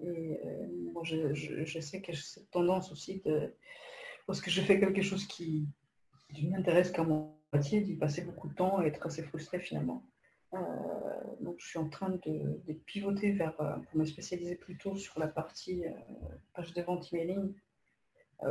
et 0.00 0.40
euh, 0.44 0.66
moi, 0.92 1.02
je, 1.04 1.80
sais 1.80 2.00
que 2.00 2.12
j'ai 2.12 2.22
cette 2.22 2.50
tendance 2.50 2.90
aussi 2.90 3.22
de, 3.24 3.54
lorsque 4.26 4.48
je 4.48 4.60
fais 4.60 4.80
quelque 4.80 5.02
chose 5.02 5.26
qui, 5.26 5.68
ne 6.42 6.50
m'intéresse 6.50 6.90
qu'à 6.90 7.04
moitié, 7.04 7.80
d'y 7.80 7.96
passer 7.96 8.22
beaucoup 8.22 8.48
de 8.48 8.54
temps 8.54 8.82
et 8.82 8.86
être 8.86 9.06
assez 9.06 9.22
frustré 9.22 9.58
finalement. 9.58 10.04
Euh, 10.54 10.58
donc 11.40 11.56
je 11.58 11.66
suis 11.66 11.78
en 11.78 11.88
train 11.88 12.10
de, 12.10 12.72
pivoter 12.86 13.32
vers, 13.32 13.54
pour 13.56 13.96
me 13.96 14.04
spécialiser 14.04 14.56
plutôt 14.56 14.96
sur 14.96 15.18
la 15.20 15.28
partie 15.28 15.84
page 16.54 16.72
de 16.74 16.82
vente 16.82 17.12
emailing, 17.12 17.54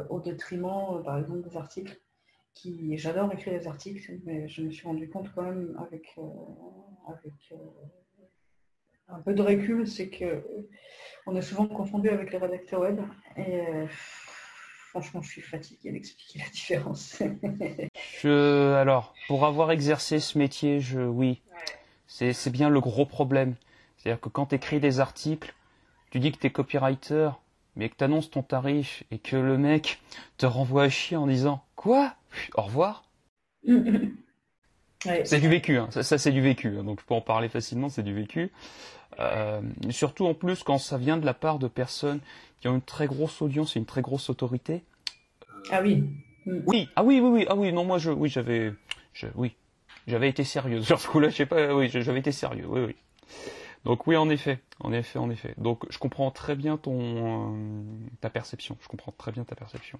au 0.09 0.19
détriment 0.19 1.01
par 1.03 1.17
exemple 1.17 1.47
des 1.47 1.57
articles 1.57 1.99
qui 2.57 2.97
j'adore 2.97 3.31
écrire 3.33 3.59
des 3.59 3.67
articles, 3.67 4.19
mais 4.25 4.47
je 4.47 4.61
me 4.63 4.71
suis 4.71 4.87
rendu 4.87 5.09
compte 5.09 5.31
quand 5.33 5.43
même 5.43 5.77
avec, 5.79 6.13
euh, 6.17 6.21
avec 7.07 7.33
euh, 7.51 7.55
un 9.09 9.19
peu 9.19 9.33
de 9.33 9.41
recul, 9.41 9.87
c'est 9.87 10.09
que 10.09 10.43
on 11.27 11.35
est 11.35 11.41
souvent 11.41 11.67
confondu 11.67 12.09
avec 12.09 12.31
les 12.31 12.37
rédacteurs 12.39 12.81
web. 12.81 12.99
Et 13.35 13.59
euh, 13.59 13.85
franchement, 14.89 15.21
je 15.21 15.29
suis 15.29 15.41
fatiguée 15.41 15.91
d'expliquer 15.91 16.39
la 16.39 16.49
différence. 16.49 17.21
je, 18.21 18.73
alors, 18.73 19.13
pour 19.27 19.45
avoir 19.45 19.71
exercé 19.71 20.19
ce 20.19 20.37
métier, 20.37 20.79
je, 20.79 21.01
oui, 21.01 21.43
c'est 22.07 22.49
bien 22.49 22.69
le 22.69 22.79
gros 22.79 23.05
problème. 23.05 23.55
C'est-à-dire 23.97 24.21
que 24.21 24.29
quand 24.29 24.47
tu 24.47 24.55
écris 24.55 24.79
des 24.79 24.99
articles, 24.99 25.53
tu 26.11 26.19
dis 26.19 26.31
que 26.31 26.37
tu 26.37 26.47
es 26.47 26.49
copywriter, 26.49 27.29
mais 27.75 27.89
que 27.89 27.95
tu 27.95 28.03
annonces 28.03 28.29
ton 28.29 28.41
tarif 28.41 29.03
et 29.11 29.19
que 29.19 29.35
le 29.35 29.57
mec 29.57 29.99
te 30.37 30.45
renvoie 30.45 30.83
à 30.83 30.89
chier 30.89 31.17
en 31.17 31.27
disant 31.27 31.63
Quoi? 31.75 32.13
Au 32.55 32.63
revoir 32.63 33.03
C'est 35.23 35.39
du 35.39 35.47
vécu, 35.47 35.77
hein. 35.77 35.89
ça, 35.91 36.17
c'est 36.17 36.31
du 36.31 36.41
vécu, 36.41 36.75
hein. 36.77 36.83
donc 36.83 36.99
je 36.99 37.05
peux 37.05 37.13
en 37.13 37.21
parler 37.21 37.49
facilement, 37.49 37.87
c'est 37.87 38.01
du 38.01 38.13
vécu. 38.15 38.51
Euh, 39.19 39.61
surtout 39.89 40.25
en 40.25 40.33
plus 40.33 40.63
quand 40.63 40.79
ça 40.79 40.97
vient 40.97 41.17
de 41.17 41.25
la 41.25 41.33
part 41.33 41.59
de 41.59 41.67
personnes 41.67 42.19
qui 42.59 42.67
ont 42.67 42.75
une 42.75 42.81
très 42.81 43.07
grosse 43.07 43.41
audience 43.41 43.75
et 43.75 43.79
une 43.79 43.85
très 43.85 44.01
grosse 44.01 44.29
autorité. 44.29 44.83
Ah 45.71 45.81
oui. 45.81 46.03
Oui, 46.45 46.89
ah 46.95 47.03
oui, 47.03 47.19
oui, 47.19 47.29
oui, 47.29 47.45
ah 47.47 47.55
oui, 47.55 47.71
non, 47.73 47.85
moi 47.85 47.99
je, 47.99 48.09
oui, 48.09 48.29
j'avais, 48.29 48.73
oui, 49.35 49.55
j'avais 50.07 50.29
été 50.29 50.43
sérieux 50.43 50.81
sur 50.83 50.99
ce 50.99 51.07
coup-là, 51.07 51.29
je 51.29 51.35
sais 51.35 51.45
pas, 51.45 51.75
oui, 51.75 51.89
j'avais 51.89 52.19
été 52.19 52.31
sérieux, 52.31 52.65
oui, 52.67 52.81
oui. 52.87 52.95
Donc 53.87 54.05
oui, 54.07 54.17
en 54.17 54.29
effet, 54.29 54.59
en 54.81 54.91
effet, 54.91 55.19
en 55.19 55.29
effet. 55.29 55.53
Donc 55.57 55.85
je 55.89 55.97
comprends 55.97 56.29
très 56.31 56.55
bien 56.55 56.75
ton 56.77 57.53
euh, 57.53 58.09
ta 58.19 58.29
perception. 58.29 58.77
Je 58.81 58.87
comprends 58.89 59.13
très 59.13 59.31
bien 59.31 59.45
ta 59.45 59.55
perception. 59.55 59.97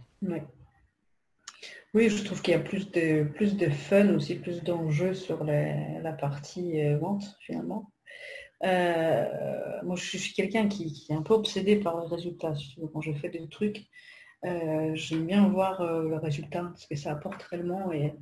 Oui, 1.94 2.10
je 2.10 2.24
trouve 2.26 2.42
qu'il 2.42 2.54
y 2.54 2.58
a 2.58 2.60
plus 2.60 2.92
de 2.92 3.24
plus 3.24 3.56
de 3.56 3.70
fun 3.70 4.14
aussi, 4.14 4.36
plus 4.36 4.62
d'enjeux 4.62 5.14
sur 5.14 5.44
la 5.46 6.12
partie 6.14 6.84
euh, 6.84 6.98
vente 6.98 7.24
finalement. 7.40 7.92
Euh, 8.64 9.26
moi, 9.84 9.96
je 9.96 10.18
suis 10.18 10.34
quelqu'un 10.34 10.68
qui, 10.68 11.06
est 11.10 11.14
un 11.14 11.22
peu 11.22 11.36
obsédé 11.36 11.78
par 11.78 11.96
le 11.98 12.08
résultat. 12.08 12.54
Quand 12.92 13.02
je 13.02 13.14
fais 13.14 13.30
des 13.30 13.48
trucs, 13.48 13.86
j'aime 14.44 15.28
bien 15.28 15.48
voir 15.48 15.82
le 15.82 16.18
résultat, 16.18 16.74
ce 16.76 16.88
que 16.88 16.96
ça 16.96 17.12
apporte 17.12 17.42
réellement. 17.44 17.94
Et 17.94 18.14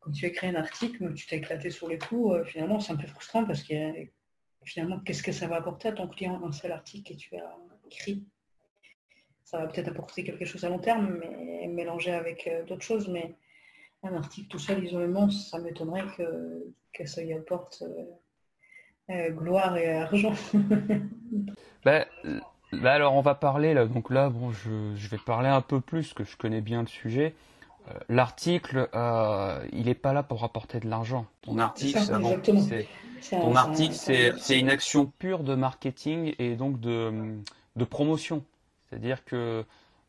quand 0.00 0.10
tu 0.12 0.26
écris 0.26 0.48
un 0.48 0.54
article, 0.54 1.14
tu 1.14 1.26
t'es 1.26 1.36
éclaté 1.36 1.70
sur 1.70 1.88
les 1.88 1.98
coups, 1.98 2.46
finalement, 2.46 2.80
c'est 2.80 2.92
un 2.92 2.96
peu 2.96 3.06
frustrant 3.06 3.44
parce 3.44 3.62
a 3.70 3.92
finalement, 4.64 5.00
qu'est-ce 5.00 5.22
que 5.22 5.32
ça 5.32 5.46
va 5.46 5.56
apporter 5.56 5.88
à 5.88 5.92
ton 5.92 6.06
client 6.08 6.40
un 6.44 6.52
seul 6.52 6.72
article 6.72 7.12
que 7.12 7.18
tu 7.18 7.36
as 7.36 7.56
écrit? 7.86 8.24
Ça 9.44 9.58
va 9.58 9.66
peut-être 9.66 9.88
apporter 9.88 10.22
quelque 10.22 10.44
chose 10.44 10.64
à 10.64 10.68
long 10.68 10.78
terme, 10.78 11.18
mais 11.18 11.66
mélanger 11.66 12.12
avec 12.12 12.46
euh, 12.46 12.64
d'autres 12.64 12.84
choses. 12.84 13.08
Mais 13.08 13.34
un 14.02 14.14
article 14.14 14.48
tout 14.48 14.58
seul, 14.58 14.84
isolément, 14.84 15.30
ça 15.30 15.58
m'étonnerait 15.58 16.04
que, 16.16 16.72
que, 16.92 17.06
ça 17.06 17.22
y 17.22 17.32
apporte 17.32 17.82
euh, 17.82 18.04
euh, 19.10 19.30
gloire 19.30 19.76
et 19.76 19.92
argent. 19.92 20.34
ben, 21.84 22.04
là, 22.72 22.92
alors, 22.92 23.14
on 23.14 23.22
va 23.22 23.34
parler, 23.34 23.74
là, 23.74 23.86
donc 23.86 24.10
là, 24.10 24.30
bon, 24.30 24.52
je, 24.52 24.94
je 24.94 25.08
vais 25.08 25.18
parler 25.18 25.48
un 25.48 25.62
peu 25.62 25.80
plus, 25.80 26.12
que 26.12 26.22
je 26.22 26.36
connais 26.36 26.60
bien 26.60 26.82
le 26.82 26.88
sujet. 26.88 27.34
L'article, 28.08 28.88
il 29.72 29.84
n'est 29.84 29.94
pas 29.94 30.12
là 30.12 30.22
pour 30.22 30.44
apporter 30.44 30.80
de 30.80 30.88
l'argent. 30.88 31.26
Ton 31.42 31.58
article, 31.58 31.98
c'est 32.00 32.86
ton 33.30 33.54
article, 33.54 33.94
c'est 33.94 34.58
une 34.58 34.70
action 34.70 35.06
pure 35.06 35.44
de 35.44 35.54
marketing 35.54 36.34
et 36.38 36.56
donc 36.56 36.80
de, 36.80 37.36
de 37.76 37.84
promotion. 37.84 38.44
C'est-à-dire 38.88 39.24
que 39.24 39.64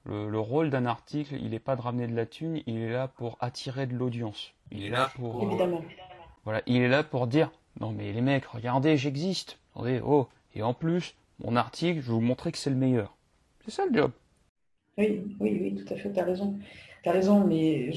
le, 0.06 0.40
rôle 0.40 0.70
d'un 0.70 0.86
article, 0.86 1.36
il 1.36 1.52
n'est 1.52 1.60
pas 1.60 1.76
de 1.76 1.82
ramener 1.82 2.08
de 2.08 2.16
la 2.16 2.26
thune, 2.26 2.62
il 2.66 2.78
est 2.78 2.92
là 2.92 3.08
pour 3.08 3.38
attirer 3.40 3.86
de 3.86 3.96
l'audience. 3.96 4.54
Il 4.72 4.86
est 4.86 4.90
là 4.90 5.12
pour. 5.16 5.44
Évidemment. 5.44 5.84
voilà, 6.44 6.62
il 6.66 6.82
est 6.82 6.88
là 6.88 7.04
pour 7.04 7.28
dire 7.28 7.52
non 7.80 7.92
mais 7.92 8.12
les 8.12 8.22
mecs, 8.22 8.46
regardez, 8.46 8.98
j'existe. 8.98 9.60
Attendez, 9.74 10.02
oh, 10.04 10.28
et 10.56 10.64
en 10.64 10.74
plus, 10.74 11.16
mon 11.44 11.56
article, 11.56 12.02
je 12.02 12.08
vais 12.08 12.14
vous 12.14 12.22
montrer 12.22 12.52
que 12.52 12.58
c'est 12.58 12.70
le 12.70 12.76
meilleur. 12.76 13.16
C'est 13.64 13.72
ça 13.72 13.86
le 13.86 13.94
job. 13.94 14.12
Oui, 14.98 15.36
oui, 15.40 15.60
oui, 15.62 15.84
tout 15.84 15.94
à 15.94 15.98
fait, 15.98 16.12
tu 16.12 16.20
as 16.20 16.26
raison. 16.26 16.60
As 17.10 17.12
raison, 17.12 17.46
mais 17.46 17.92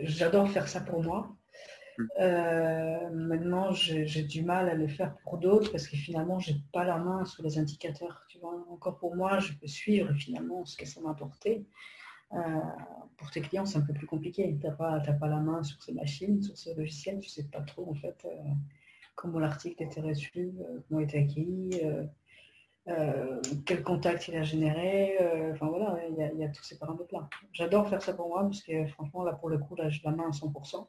j'adore 0.00 0.50
faire 0.50 0.68
ça 0.68 0.80
pour 0.80 1.02
moi. 1.02 1.36
Mm. 1.98 2.04
Euh, 2.20 3.10
maintenant, 3.10 3.72
j'ai 3.72 4.22
du 4.22 4.42
mal 4.42 4.68
à 4.68 4.74
le 4.74 4.88
faire 4.88 5.16
pour 5.18 5.38
d'autres 5.38 5.70
parce 5.70 5.86
que 5.86 5.96
finalement, 5.96 6.38
j'ai 6.38 6.56
pas 6.72 6.84
la 6.84 6.98
main 6.98 7.24
sur 7.24 7.42
les 7.42 7.58
indicateurs. 7.58 8.24
Tu 8.28 8.38
vois, 8.38 8.54
encore 8.70 8.98
pour 8.98 9.16
moi, 9.16 9.38
je 9.38 9.52
peux 9.54 9.66
suivre 9.66 10.12
finalement 10.14 10.64
ce 10.64 10.76
que 10.76 10.86
ça 10.86 11.00
m'a 11.00 11.10
apporté. 11.10 11.66
Euh, 12.32 12.38
pour 13.16 13.30
tes 13.30 13.40
clients, 13.40 13.66
c'est 13.66 13.78
un 13.78 13.82
peu 13.82 13.94
plus 13.94 14.06
compliqué. 14.06 14.56
Tu 14.60 14.66
n'as 14.66 14.72
pas, 14.72 15.00
pas 15.00 15.28
la 15.28 15.40
main 15.40 15.62
sur 15.62 15.82
ces 15.82 15.92
machines, 15.92 16.42
sur 16.42 16.56
ces 16.56 16.74
logiciels. 16.74 17.20
Tu 17.20 17.28
sais 17.28 17.44
pas 17.44 17.60
trop 17.60 17.88
en 17.90 17.94
fait 17.94 18.24
euh, 18.24 18.36
comment 19.14 19.38
l'article 19.38 19.82
était 19.82 20.00
reçu, 20.00 20.52
comment 20.88 21.00
il 21.00 21.04
était 21.04 21.20
acquis. 21.20 21.80
Quel 23.64 23.82
contact 23.82 24.28
il 24.28 24.36
a 24.36 24.42
généré, 24.42 25.16
enfin 25.52 25.66
voilà, 25.66 25.98
il 26.08 26.38
y, 26.38 26.44
a 26.44 26.48
tous 26.48 26.62
ces 26.62 26.78
paramètres-là. 26.78 27.28
J'adore 27.52 27.88
faire 27.88 28.00
ça 28.00 28.12
pour 28.14 28.28
moi 28.28 28.42
parce 28.42 28.62
que 28.62 28.86
franchement, 28.86 29.24
là 29.24 29.32
pour 29.32 29.48
le 29.48 29.58
coup, 29.58 29.74
là 29.74 29.88
j'ai 29.88 30.00
la 30.04 30.12
main 30.12 30.28
à 30.28 30.30
100%. 30.30 30.86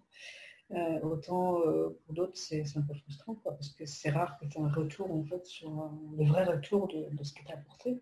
Euh, 0.71 0.99
autant 1.01 1.61
euh, 1.61 1.97
pour 2.05 2.13
d'autres, 2.13 2.35
c'est 2.35 2.65
un 2.75 2.81
peu 2.81 2.93
frustrant, 2.93 3.35
parce 3.35 3.69
que 3.69 3.85
c'est 3.85 4.09
rare 4.09 4.37
que 4.37 4.45
tu 4.45 4.57
aies 4.57 4.61
un 4.61 4.67
retour, 4.67 5.09
en 5.11 5.23
fait, 5.23 5.45
sur 5.45 5.91
le 6.17 6.25
vrai 6.25 6.43
retour 6.43 6.89
de, 6.89 7.23
ce 7.23 7.33
que 7.33 7.43
tu 7.45 7.51
as 7.51 7.55
apporté. 7.55 8.01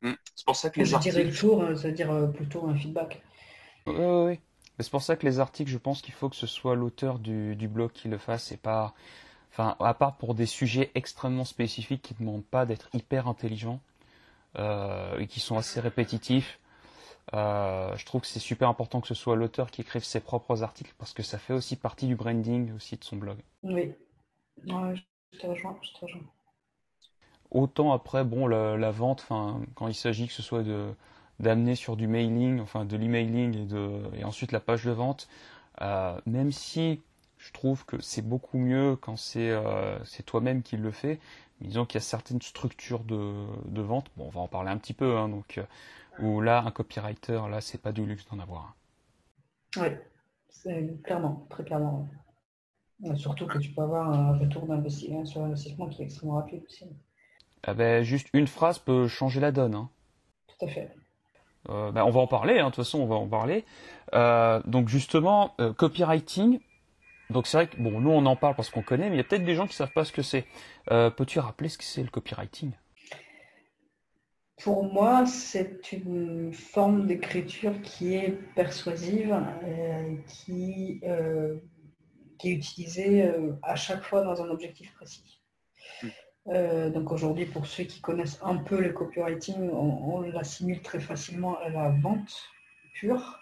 Hmm. 0.00 0.14
C'est 0.34 0.46
pour 0.46 0.56
ça 0.56 0.70
que 0.70 0.80
les 0.80 0.86
je 0.86 0.94
articles... 0.94 1.14
dirais 1.14 1.28
le 1.28 1.36
tour, 1.36 1.62
euh, 1.62 1.74
c'est-à-dire 1.74 2.30
plutôt 2.32 2.66
un 2.66 2.74
feedback. 2.74 3.22
Oui, 3.86 3.94
oui, 3.98 4.24
oui. 4.26 4.40
C'est 4.78 4.90
pour 4.90 5.02
ça 5.02 5.14
que 5.16 5.26
les 5.26 5.40
articles, 5.40 5.70
je 5.70 5.76
pense 5.76 6.00
qu'il 6.00 6.14
faut 6.14 6.30
que 6.30 6.36
ce 6.36 6.46
soit 6.46 6.74
l'auteur 6.74 7.18
du, 7.18 7.68
blog 7.68 7.92
qui 7.92 8.08
le 8.08 8.18
fasse 8.18 8.50
et 8.50 8.56
pas... 8.56 8.94
Enfin, 9.50 9.76
à 9.80 9.94
part 9.94 10.16
pour 10.16 10.34
des 10.34 10.46
sujets 10.46 10.90
extrêmement 10.94 11.44
spécifiques 11.44 12.02
qui 12.02 12.14
ne 12.14 12.20
demandent 12.20 12.44
pas 12.44 12.66
d'être 12.66 12.88
hyper 12.94 13.28
intelligents 13.28 13.80
et 14.56 15.26
qui 15.28 15.38
sont 15.38 15.56
assez 15.56 15.80
répétitifs, 15.80 16.60
euh, 17.34 17.96
je 17.96 18.04
trouve 18.04 18.22
que 18.22 18.26
c'est 18.26 18.40
super 18.40 18.68
important 18.68 19.00
que 19.00 19.06
ce 19.06 19.14
soit 19.14 19.36
l'auteur 19.36 19.70
qui 19.70 19.82
écrive 19.82 20.02
ses 20.02 20.20
propres 20.20 20.62
articles 20.62 20.94
parce 20.98 21.12
que 21.12 21.22
ça 21.22 21.38
fait 21.38 21.52
aussi 21.52 21.76
partie 21.76 22.06
du 22.06 22.16
branding 22.16 22.74
aussi 22.74 22.96
de 22.96 23.04
son 23.04 23.16
blog. 23.16 23.38
Oui, 23.62 23.92
je 24.64 25.38
te 25.38 25.46
rejoins, 25.46 25.76
Autant 27.50 27.92
après, 27.92 28.24
bon, 28.24 28.46
la, 28.46 28.90
vente, 28.90 29.26
quand 29.28 29.88
il 29.88 29.94
s'agit 29.94 30.26
que 30.26 30.32
ce 30.32 30.42
soit 30.42 30.62
de 30.62 30.92
d'amener 31.40 31.74
sur 31.74 31.96
du 31.96 32.06
mailing, 32.06 32.60
enfin 32.60 32.84
de 32.84 32.98
l'emailing 32.98 33.56
et, 33.56 33.64
de, 33.64 34.02
et 34.14 34.24
ensuite 34.24 34.52
la 34.52 34.60
page 34.60 34.84
de 34.84 34.90
vente, 34.90 35.26
euh, 35.80 36.20
même 36.26 36.52
si 36.52 37.00
je 37.40 37.52
trouve 37.52 37.84
que 37.84 38.00
c'est 38.00 38.22
beaucoup 38.22 38.58
mieux 38.58 38.96
quand 38.96 39.16
c'est 39.16 39.50
euh, 39.50 39.98
toi-même 40.26 40.62
qui 40.62 40.76
le 40.76 40.90
fais, 40.90 41.18
disons 41.60 41.86
qu'il 41.86 41.96
y 41.96 42.02
a 42.02 42.06
certaines 42.06 42.42
structures 42.42 43.02
de, 43.04 43.46
de, 43.66 43.80
vente, 43.80 44.10
bon, 44.16 44.26
on 44.26 44.30
va 44.30 44.40
en 44.40 44.48
parler 44.48 44.70
un 44.70 44.76
petit 44.76 44.94
peu, 44.94 45.16
hein, 45.16 45.28
donc 45.28 45.60
ou 46.20 46.40
là, 46.40 46.62
un 46.64 46.70
copywriter, 46.70 47.40
là, 47.50 47.60
c'est 47.60 47.80
pas 47.80 47.92
du 47.92 48.04
luxe 48.04 48.26
d'en 48.30 48.38
avoir 48.38 48.76
Oui, 49.76 49.88
clairement, 51.02 51.46
très 51.48 51.64
clairement. 51.64 52.08
Surtout 53.16 53.46
que 53.46 53.58
tu 53.58 53.70
peux 53.70 53.82
avoir 53.82 54.10
un 54.10 54.36
retour 54.36 54.66
d'investissement 54.66 55.24
sur 55.24 55.40
l'investissement 55.40 55.88
qui 55.88 56.02
est 56.02 56.04
extrêmement 56.04 56.36
rapide 56.36 56.62
aussi. 56.66 56.84
Ah 57.62 57.74
ben, 57.74 58.02
juste 58.02 58.28
une 58.32 58.46
phrase 58.46 58.78
peut 58.78 59.08
changer 59.08 59.40
la 59.40 59.52
donne. 59.52 59.74
Hein. 59.74 59.90
Tout 60.46 60.66
à 60.66 60.68
fait. 60.68 60.94
Euh, 61.68 61.92
ben, 61.92 62.04
on 62.04 62.10
va 62.10 62.20
en 62.20 62.26
parler, 62.26 62.58
hein, 62.58 62.66
de 62.66 62.74
toute 62.74 62.84
façon, 62.84 63.00
on 63.00 63.06
va 63.06 63.16
en 63.16 63.28
parler. 63.28 63.64
Euh, 64.14 64.60
donc 64.66 64.88
justement, 64.88 65.54
euh, 65.60 65.72
copywriting. 65.72 66.60
Donc 67.30 67.46
c'est 67.46 67.56
vrai 67.56 67.66
que 67.68 67.76
bon, 67.76 68.00
nous 68.00 68.10
on 68.10 68.26
en 68.26 68.36
parle 68.36 68.54
parce 68.54 68.70
qu'on 68.70 68.82
connaît, 68.82 69.08
mais 69.08 69.16
il 69.16 69.18
y 69.18 69.22
a 69.22 69.24
peut-être 69.24 69.44
des 69.44 69.54
gens 69.54 69.66
qui 69.66 69.74
savent 69.74 69.92
pas 69.92 70.04
ce 70.04 70.12
que 70.12 70.22
c'est. 70.22 70.46
Peux-tu 70.88 71.38
rappeler 71.38 71.68
ce 71.68 71.78
que 71.78 71.84
c'est 71.84 72.02
le 72.02 72.08
copywriting? 72.08 72.72
Pour 74.62 74.84
moi, 74.84 75.24
c'est 75.24 75.92
une 75.92 76.52
forme 76.52 77.06
d'écriture 77.06 77.80
qui 77.82 78.14
est 78.14 78.32
persuasive, 78.54 79.34
euh, 79.64 80.16
qui, 80.26 81.00
euh, 81.04 81.56
qui, 82.38 82.50
est 82.50 82.52
utilisée 82.52 83.22
euh, 83.22 83.52
à 83.62 83.74
chaque 83.74 84.02
fois 84.02 84.22
dans 84.22 84.42
un 84.42 84.50
objectif 84.50 84.94
précis. 84.94 85.40
Hmm. 86.02 86.90
donc 86.90 87.12
aujourd'hui, 87.12 87.46
pour 87.46 87.66
ceux 87.66 87.84
qui 87.84 88.00
connaissent 88.00 88.38
un 88.42 88.56
peu 88.56 88.80
le 88.80 88.92
copywriting, 88.92 89.70
on, 89.70 90.20
l'assimile 90.20 90.80
très 90.82 91.00
facilement 91.00 91.58
à 91.58 91.70
la 91.70 91.90
vente 91.90 92.42
pure. 92.94 93.39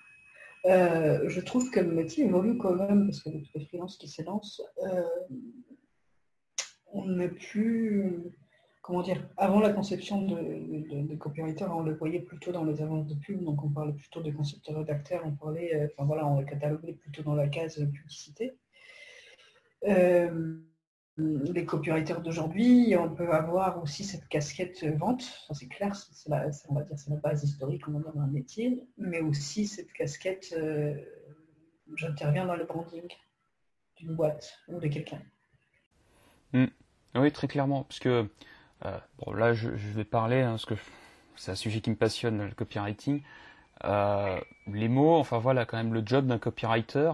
Je 0.65 1.41
trouve 1.41 1.71
que 1.71 1.81
le 1.81 1.93
métier 1.93 2.25
évolue 2.25 2.59
quand 2.59 2.75
même, 2.75 3.07
parce 3.07 3.23
que 3.23 3.31
les 3.31 3.65
freelances 3.67 3.97
qui 3.97 4.09
s'élancent, 4.09 4.63
on 6.93 7.07
n'est 7.07 7.29
plus 7.29 8.33
comment 8.89 9.03
dire, 9.03 9.23
avant 9.37 9.61
la 9.61 9.71
conception 9.71 10.23
de, 10.23 11.03
de, 11.07 11.15
copywriter, 11.17 11.67
on 11.71 11.83
le 11.83 11.93
voyait 11.93 12.21
plutôt 12.21 12.53
dans 12.53 12.65
les 12.65 12.81
avances 12.81 13.07
de 13.07 13.15
pub, 13.17 13.45
donc 13.45 13.63
on 13.63 13.69
parlait 13.69 13.93
plutôt 13.93 14.23
de 14.23 14.31
concepteur 14.31 14.79
rédacteur, 14.79 15.21
on 15.27 15.33
parlait, 15.33 15.75
euh, 15.75 15.89
enfin 15.93 16.07
voilà, 16.07 16.27
on 16.27 16.41
le 16.41 16.47
cataloguait 16.47 16.95
plutôt 16.95 17.23
dans 17.23 17.35
la 17.35 17.49
case 17.49 17.77
publicité. 17.93 18.57
Euh, 19.87 20.59
les 21.19 21.65
copywriters 21.65 22.21
d'aujourd'hui, 22.21 22.95
on 22.97 23.11
peut 23.11 23.33
avoir 23.33 23.83
aussi 23.83 24.05
cette 24.05 24.29
casquette 24.29 24.85
vente, 24.97 25.23
ça 25.23 25.55
c'est 25.55 25.67
clair, 25.67 25.95
c'est 25.97 26.29
la, 26.29 26.47
on 26.69 26.75
va 26.75 26.83
dire 26.83 26.99
c'est 26.99 27.11
la 27.11 27.17
base 27.17 27.43
historique 27.43 27.89
on 27.89 27.99
va 27.99 28.11
dans 28.13 28.21
un 28.21 28.29
métier, 28.29 28.87
mais 28.97 29.21
aussi 29.21 29.67
cette 29.67 29.93
casquette, 29.93 30.55
euh, 30.57 30.95
j'interviens 31.97 32.47
dans 32.47 32.55
le 32.55 32.65
branding 32.65 33.09
d'une 33.97 34.15
boîte 34.15 34.59
ou 34.69 34.79
de 34.79 34.87
quelqu'un. 34.87 35.21
Hmm. 36.53 36.67
Oui, 37.17 37.33
très 37.33 37.49
clairement, 37.49 37.83
parce 37.83 37.99
que 37.99 38.29
euh, 38.85 38.99
là, 39.35 39.55
je, 39.55 39.69
vais 39.71 40.05
parler, 40.05 40.43
hein, 40.43 40.51
parce 40.51 40.67
que 40.67 40.75
c'est 41.37 41.51
un 41.51 41.57
sujet 41.57 41.81
qui 41.81 41.91
me 41.91 41.97
passionne, 41.97 42.47
le 42.47 42.55
copywriting. 42.55 43.23
Euh, 43.85 44.41
les 44.67 44.89
mots, 44.89 45.17
enfin 45.17 45.39
voilà, 45.39 45.65
quand 45.65 45.77
même 45.77 45.95
le 45.95 46.03
job 46.05 46.27
d'un 46.27 46.39
copywriter. 46.39 47.13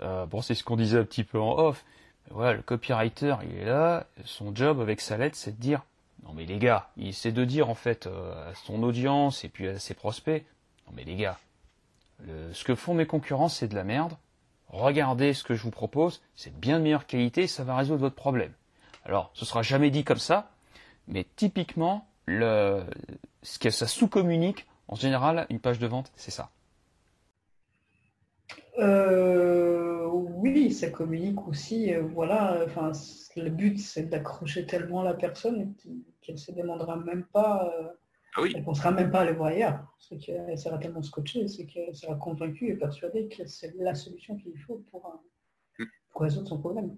Euh, 0.00 0.26
bon, 0.26 0.42
c'est 0.42 0.54
ce 0.54 0.64
qu'on 0.64 0.76
disait 0.76 0.98
un 0.98 1.04
petit 1.04 1.24
peu 1.24 1.40
en 1.40 1.58
off. 1.58 1.84
Voilà, 2.30 2.54
le 2.54 2.62
copywriter, 2.62 3.36
il 3.48 3.56
est 3.58 3.64
là. 3.64 4.06
Son 4.24 4.54
job 4.54 4.80
avec 4.80 5.00
sa 5.00 5.16
lettre, 5.16 5.36
c'est 5.36 5.56
de 5.56 5.60
dire, 5.60 5.82
non 6.24 6.32
mais 6.34 6.44
les 6.44 6.58
gars, 6.58 6.88
il 6.96 7.14
sait 7.14 7.32
de 7.32 7.44
dire 7.44 7.70
en 7.70 7.74
fait 7.74 8.06
à 8.06 8.54
son 8.54 8.82
audience 8.82 9.44
et 9.44 9.48
puis 9.48 9.68
à 9.68 9.78
ses 9.78 9.94
prospects, 9.94 10.44
non 10.86 10.92
mais 10.96 11.04
les 11.04 11.16
gars, 11.16 11.38
ce 12.52 12.64
que 12.64 12.74
font 12.74 12.94
mes 12.94 13.06
concurrents, 13.06 13.48
c'est 13.48 13.68
de 13.68 13.74
la 13.74 13.84
merde. 13.84 14.14
Regardez 14.68 15.32
ce 15.32 15.44
que 15.44 15.54
je 15.54 15.62
vous 15.62 15.70
propose, 15.70 16.22
c'est 16.34 16.52
de 16.52 16.58
bien 16.58 16.78
meilleure 16.80 17.06
qualité, 17.06 17.46
ça 17.46 17.62
va 17.62 17.76
résoudre 17.76 18.00
votre 18.00 18.16
problème. 18.16 18.52
Alors, 19.04 19.30
ce 19.32 19.44
sera 19.44 19.62
jamais 19.62 19.90
dit 19.90 20.02
comme 20.02 20.18
ça, 20.18 20.50
mais 21.06 21.24
typiquement, 21.36 22.08
ce 22.26 23.58
que 23.60 23.70
ça 23.70 23.86
sous-communique, 23.86 24.66
en 24.88 24.96
général, 24.96 25.46
une 25.50 25.60
page 25.60 25.78
de 25.78 25.86
vente, 25.86 26.10
c'est 26.16 26.32
ça. 26.32 26.50
Euh, 28.78 29.75
oui, 30.36 30.70
ça 30.70 30.90
communique 30.90 31.46
aussi. 31.48 31.94
Euh, 31.94 32.02
voilà, 32.02 32.62
enfin, 32.64 32.92
le 33.36 33.48
but, 33.48 33.78
c'est 33.78 34.04
d'accrocher 34.04 34.66
tellement 34.66 35.02
la 35.02 35.14
personne 35.14 35.74
qu'elle 36.20 36.34
ne 36.34 36.40
se 36.40 36.52
demandera 36.52 36.96
même 36.96 37.24
pas. 37.24 37.72
Euh, 37.74 37.88
ah 38.36 38.42
elle 38.44 38.60
ne 38.60 38.64
pensera 38.64 38.90
même 38.90 39.10
pas 39.10 39.20
à 39.20 39.22
aller 39.22 39.32
voir 39.32 39.48
ailleurs. 39.48 39.94
C'est 39.98 40.18
qu'elle 40.18 40.58
sera 40.58 40.76
tellement 40.76 41.02
scotchée, 41.02 41.48
c'est 41.48 41.64
qu'elle 41.64 41.94
sera 41.94 42.16
convaincue 42.16 42.68
et 42.68 42.74
persuadée 42.74 43.28
que 43.28 43.46
c'est 43.46 43.74
la 43.78 43.94
solution 43.94 44.36
qu'il 44.36 44.58
faut 44.58 44.84
pour, 44.90 45.22
hmm. 45.78 45.84
pour 46.10 46.20
résoudre 46.20 46.48
son 46.48 46.58
problème. 46.58 46.94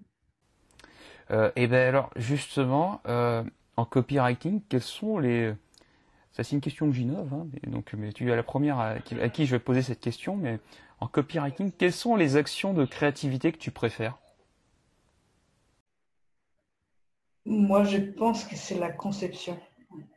et 1.55 1.67
bien 1.67 1.87
alors, 1.87 2.09
justement, 2.17 3.01
en 3.05 3.85
copywriting, 3.85 4.61
quels 4.67 4.81
sont 4.81 5.17
les... 5.17 5.53
Ça 6.31 6.43
c'est 6.43 6.55
une 6.55 6.61
question 6.61 6.87
que 6.87 6.93
j'innove, 6.93 7.33
hein, 7.33 7.47
donc 7.67 7.93
mais 7.97 8.13
tu 8.13 8.31
es 8.31 8.35
la 8.35 8.43
première 8.43 8.79
à 8.79 8.99
qui, 8.99 9.45
je 9.45 9.51
vais 9.51 9.59
poser 9.59 9.81
cette 9.81 9.99
question, 9.99 10.35
mais 10.35 10.59
en 10.99 11.07
copywriting, 11.07 11.71
quelles 11.71 11.93
sont 11.93 12.15
les 12.15 12.35
actions 12.35 12.73
de 12.73 12.85
créativité 12.85 13.51
que 13.51 13.57
tu 13.57 13.71
préfères? 13.71 14.17
Moi, 17.45 17.83
je 17.83 17.97
pense 17.97 18.43
que 18.43 18.55
c'est 18.55 18.77
la 18.77 18.91
conception. 18.91 19.59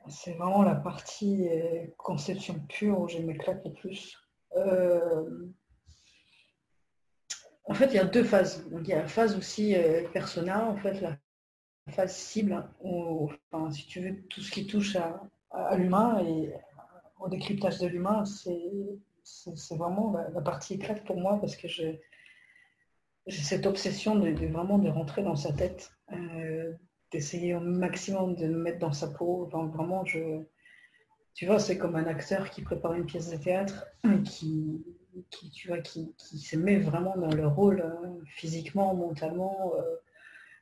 C'est 0.08 0.32
vraiment 0.32 0.62
la 0.62 0.74
partie 0.74 1.48
euh, 1.48 1.86
conception 1.96 2.58
pure 2.68 3.00
où 3.00 3.08
je 3.08 3.18
m'éclate 3.18 3.64
le 3.64 3.72
plus. 3.72 4.18
Euh, 4.56 5.46
en 7.64 7.74
fait, 7.74 7.86
il 7.86 7.94
y 7.94 7.98
a 7.98 8.04
deux 8.04 8.24
phases. 8.24 8.66
il 8.78 8.86
y 8.86 8.92
a 8.92 8.98
la 8.98 9.08
phase 9.08 9.36
aussi 9.36 9.74
euh, 9.74 10.06
persona, 10.12 10.66
en 10.66 10.76
fait, 10.76 11.00
la 11.00 11.16
phase 11.90 12.14
cible, 12.14 12.68
enfin, 12.82 13.70
si 13.70 13.86
tu 13.86 14.00
veux, 14.00 14.22
tout 14.28 14.40
ce 14.40 14.50
qui 14.50 14.66
touche 14.66 14.96
à, 14.96 15.76
l'humain 15.76 16.22
et 16.24 16.52
au 17.20 17.28
décryptage 17.28 17.78
de 17.78 17.86
l'humain, 17.86 18.24
c'est 18.24 18.60
vraiment 19.70 20.12
la, 20.12 20.40
partie 20.40 20.74
éclate 20.74 21.04
pour 21.04 21.16
moi 21.16 21.38
parce 21.40 21.56
que 21.56 21.68
j'ai 21.68 22.00
cette 23.28 23.66
obsession 23.66 24.16
de, 24.16 24.30
vraiment 24.46 24.78
de 24.78 24.88
rentrer 24.88 25.22
dans 25.22 25.36
sa 25.36 25.52
tête, 25.52 25.92
euh, 26.12 26.72
d'essayer 27.12 27.54
au 27.54 27.60
maximum 27.60 28.34
de 28.34 28.46
me 28.46 28.58
mettre 28.58 28.78
dans 28.78 28.92
sa 28.92 29.08
peau. 29.08 29.46
vraiment, 29.46 30.04
je, 30.04 30.42
tu 31.34 31.46
vois, 31.46 31.58
c'est 31.58 31.78
comme 31.78 31.96
un 31.96 32.06
acteur 32.06 32.50
qui 32.50 32.62
prépare 32.62 32.94
une 32.94 33.06
pièce 33.06 33.30
de 33.30 33.36
théâtre, 33.36 33.86
qui, 34.24 34.84
qui 35.30 35.50
tu 35.50 35.68
vois, 35.68 35.78
qui, 35.78 36.14
se 36.18 36.56
met 36.56 36.78
vraiment 36.78 37.16
dans 37.16 37.32
le 37.32 37.46
rôle 37.46 37.80
euh, 37.80 38.20
physiquement, 38.26 38.94
mentalement. 38.94 39.72
Euh, 39.76 39.82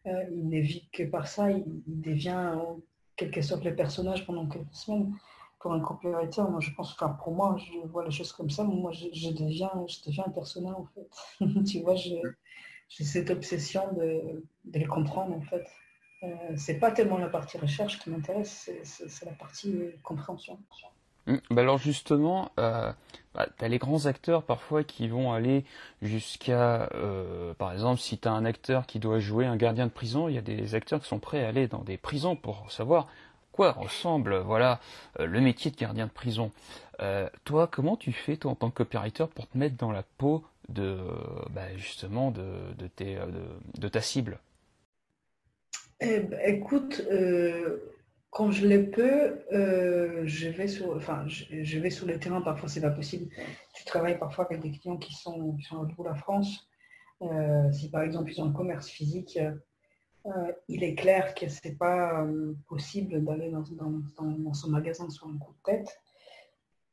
euh, 0.07 0.25
il 0.33 0.49
n'est 0.49 0.61
vite 0.61 0.91
que 0.93 1.03
par 1.03 1.27
ça, 1.27 1.51
il, 1.51 1.65
devient 1.87 2.53
en 2.57 2.81
quelque 3.17 3.43
sorte 3.43 3.65
le 3.65 3.75
personnage 3.75 4.25
pendant 4.27 4.47
quelques 4.47 4.73
semaines. 4.73 5.13
Pour 5.61 5.75
un 5.75 5.81
copywriter, 5.81 6.43
moi 6.51 6.61
je 6.61 6.71
pense, 6.73 6.93
enfin 6.93 7.11
pour 7.23 7.35
moi, 7.35 7.57
je 7.59 7.87
vois 7.87 8.05
les 8.05 8.11
choses 8.11 8.33
comme 8.33 8.51
ça, 8.51 8.65
moi 8.65 8.93
je, 8.93 9.31
deviens, 9.31 9.71
je 9.87 9.97
deviens 10.07 10.25
un 10.27 10.31
personnage 10.31 10.75
en 10.75 10.87
fait. 10.95 11.65
tu 11.65 11.81
vois, 11.81 11.95
j'ai 11.95 12.23
cette 12.89 13.31
obsession 13.31 13.83
de, 13.93 14.43
les 14.73 14.87
comprendre 14.87 15.37
en 15.37 15.43
fait. 15.43 15.67
Euh, 16.23 16.27
c'est 16.57 16.79
pas 16.79 16.91
tellement 16.91 17.19
la 17.19 17.29
partie 17.29 17.59
recherche 17.59 17.99
qui 17.99 18.11
m'intéresse, 18.11 18.71
c'est 18.83 19.25
la 19.25 19.33
partie 19.33 19.91
compréhension. 20.03 20.59
Mmh. 21.27 21.37
Bah 21.51 21.63
alors 21.63 21.79
justement, 21.79 22.51
euh, 22.59 22.93
bah, 23.35 23.47
tu 23.59 23.65
as 23.65 23.69
les 23.69 23.79
grands 23.79 24.07
acteurs 24.07 24.43
parfois 24.43 24.83
qui 24.83 25.09
vont 25.09 25.33
aller 25.33 25.65
jusqu'à, 26.01 26.89
euh, 26.95 27.53
par 27.55 27.73
exemple, 27.73 28.01
si 28.01 28.19
tu 28.19 28.27
as 28.27 28.33
un 28.33 28.47
acteur 28.47 28.87
qui 28.87 28.99
doit 28.99 29.19
jouer 29.19 29.45
un 29.47 29.57
gardien 29.57 29.87
de 29.87 29.93
prison, 29.93 30.29
il 30.29 30.35
y 30.35 30.39
a 30.39 30.43
des 30.43 30.75
acteurs 30.75 31.01
qui 31.01 31.09
sont 31.09 31.19
prêts 31.19 31.45
à 31.45 31.49
aller 31.49 31.69
dans 31.69 31.83
des 31.83 31.99
prisons 31.99 32.37
pour 32.37 32.73
savoir 32.73 33.07
quoi 33.61 33.73
ressemble 33.73 34.39
voilà 34.39 34.81
euh, 35.19 35.27
le 35.27 35.39
métier 35.43 35.71
de 35.71 35.77
gardien 35.77 36.07
de 36.07 36.11
prison. 36.11 36.51
Euh, 37.01 37.29
toi, 37.45 37.69
comment 37.71 37.95
tu 37.95 38.11
fais 38.11 38.39
toi 38.39 38.53
en 38.53 38.55
tant 38.55 38.71
que 38.71 38.77
copywriter 38.77 39.27
pour 39.35 39.47
te 39.47 39.59
mettre 39.59 39.77
dans 39.77 39.93
la 39.93 40.03
peau 40.17 40.43
de 40.71 40.97
bah, 41.51 41.77
justement 41.77 42.31
de, 42.31 42.49
de, 42.79 43.89
ta 43.89 44.01
cible? 44.01 44.39
Eh 46.01 46.21
ben, 46.21 46.41
Écoute, 46.43 47.07
quand 48.31 48.51
je 48.51 48.67
le 48.67 48.89
peux, 48.89 49.37
je 50.25 50.49
vais 50.49 50.67
sur, 50.67 52.07
le 52.07 52.19
terrain. 52.19 52.41
Parfois, 52.41 52.71
c'est 52.71 52.81
pas 52.81 52.91
possible. 52.91 53.29
Tu 53.75 53.85
travailles 53.85 54.19
parfois 54.19 54.47
avec 54.47 54.63
des 54.63 54.71
clients 54.71 54.97
qui 54.97 55.13
sont, 55.13 55.55
qui 55.57 55.69
de 55.75 56.05
la 56.09 56.15
France. 56.15 56.67
si 57.73 57.91
par 57.91 58.01
exemple 58.05 58.33
ils 58.33 58.41
ont 58.41 58.49
un 58.49 58.53
commerce 58.53 58.89
physique, 58.89 59.39
euh, 60.27 60.53
il 60.69 60.85
est 60.85 60.95
clair 60.95 61.35
que 61.35 61.49
ce 61.49 61.67
n'est 61.67 61.75
pas 61.75 62.23
euh, 62.23 62.55
possible 62.69 63.25
d'aller 63.25 63.51
dans, 63.51 63.65
son 64.55 64.69
magasin 64.69 65.09
sur 65.09 65.27
un 65.27 65.39
coup 65.39 65.53
de 65.53 65.73
tête. 65.73 65.99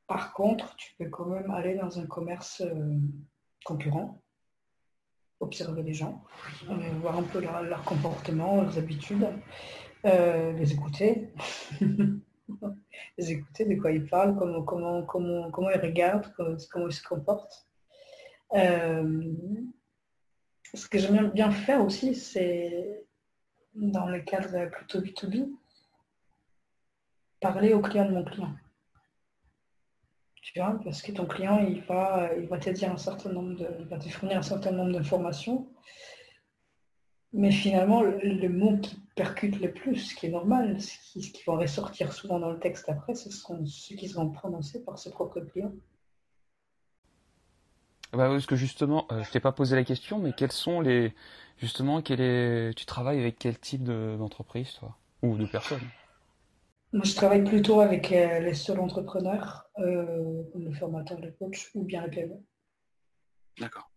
Par 0.07 0.34
contre, 0.34 0.75
tu 0.78 0.93
peux 0.97 1.09
quand 1.09 1.25
même 1.25 1.51
aller 1.51 1.75
dans 1.75 1.99
un 1.99 2.05
commerce 2.05 2.61
euh, 2.61 2.97
concurrent, 3.65 4.21
observer 5.41 5.84
les 5.84 5.93
gens, 5.93 6.23
voir 7.01 7.17
un 7.17 7.23
peu 7.23 7.41
leur, 7.41 7.84
comportement, 7.84 8.61
leurs 8.61 8.78
habitudes, 8.78 9.28
les 10.05 10.71
écouter, 10.71 11.34
les 13.17 13.32
écouter 13.32 13.65
de 13.65 13.75
quoi 13.75 13.91
ils 13.91 14.07
parlent, 14.07 14.38
comment, 14.38 15.05
ils 15.05 15.82
regardent, 15.82 16.34
comment, 16.38 16.88
ils 16.88 16.93
se 16.93 17.03
comportent. 17.03 17.67
ce 18.53 19.17
que 20.89 20.97
j'aime 20.97 21.32
bien 21.32 21.51
faire 21.51 21.84
aussi, 21.84 22.15
c'est 22.15 23.07
dans 23.78 24.07
le 24.07 24.19
cadre 24.21 24.69
plutôt 24.69 24.99
B2B, 24.99 25.49
parler 27.39 27.73
au 27.73 27.82
client 27.82 28.05
de 28.05 28.13
mon 28.13 28.23
client. 28.23 28.53
Tu 30.41 30.59
vois, 30.59 30.80
parce 30.84 31.01
que 31.01 31.11
ton 31.11 31.25
client, 31.25 31.59
il 31.59 31.82
va, 31.82 32.32
il 32.38 32.47
va 32.47 32.57
te 32.57 32.69
dire 32.69 32.91
un 32.91 32.97
certain 32.97 33.32
nombre 33.32 33.55
de, 33.55 33.67
il 33.80 33.86
va 33.88 33.97
te 33.97 34.07
fournir 34.07 34.38
un 34.38 34.43
certain 34.43 34.71
nombre 34.71 34.93
d'informations. 34.93 35.67
Mais 37.34 37.51
finalement, 37.51 38.01
le, 38.01 38.49
mot 38.49 38.78
qui 38.78 38.97
percute 39.15 39.59
le 39.59 39.73
plus, 39.73 39.97
ce 39.97 40.15
qui 40.15 40.28
est 40.28 40.30
normal, 40.30 40.80
ce 40.80 41.19
qui, 41.19 41.43
va 41.45 41.57
ressortir 41.57 42.13
souvent 42.13 42.39
dans 42.39 42.51
le 42.51 42.59
texte 42.59 42.88
après, 42.88 43.13
ce 43.13 43.30
seront 43.30 43.65
ceux 43.65 43.95
qui 43.95 44.07
seront 44.07 44.30
prononcés 44.30 44.84
par 44.84 44.97
ses 44.97 45.11
propres 45.11 45.41
clients. 45.41 45.73
Bah, 48.14 48.30
parce 48.30 48.45
que 48.45 48.55
justement, 48.55 49.05
euh, 49.12 49.24
je 49.24 49.32
t'ai 49.32 49.39
pas 49.39 49.51
posé 49.51 49.76
la 49.76 49.84
question, 49.84 50.20
mais 50.20 50.32
quels 50.34 50.51
sont 50.51 50.80
les, 50.80 51.14
justement, 51.58 52.01
quel 52.01 52.22
est, 52.22 52.74
tu 52.76 52.86
travailles 52.86 53.20
avec 53.20 53.38
quel 53.38 53.60
type 53.60 53.84
d'entreprise, 53.84 54.74
toi, 54.74 54.95
ou 55.22 55.36
de 55.36 55.45
personnes? 55.45 55.88
Moi, 56.93 57.03
je 57.03 57.16
travaille 57.16 57.43
plutôt 57.43 57.82
avec 57.82 58.12
euh, 58.14 58.39
les 58.39 58.53
seuls 58.53 58.80
entrepreneurs, 58.80 59.66
euh, 59.80 60.41
comme 60.53 60.64
le 60.64 60.74
formateur, 60.74 61.20
le 61.20 61.32
coach, 61.32 61.70
ou 61.76 61.84
bien 61.84 62.03
les 62.05 62.10
PME. 62.10 62.36
D'accord. 63.60 63.91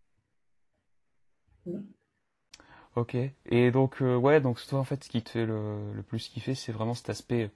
Ok. 2.95 3.15
Et 3.45 3.71
donc, 3.71 4.01
ouais, 4.01 4.41
donc 4.41 4.59
toi, 4.67 4.79
en 4.79 4.83
fait, 4.83 5.05
ce 5.05 5.09
qui 5.09 5.21
te 5.21 5.29
fait 5.29 5.45
le, 5.45 6.03
plus 6.05 6.27
kiffer, 6.27 6.53
c'est 6.53 6.73
vraiment 6.73 6.95
cet 6.95 7.09
aspect 7.09 7.49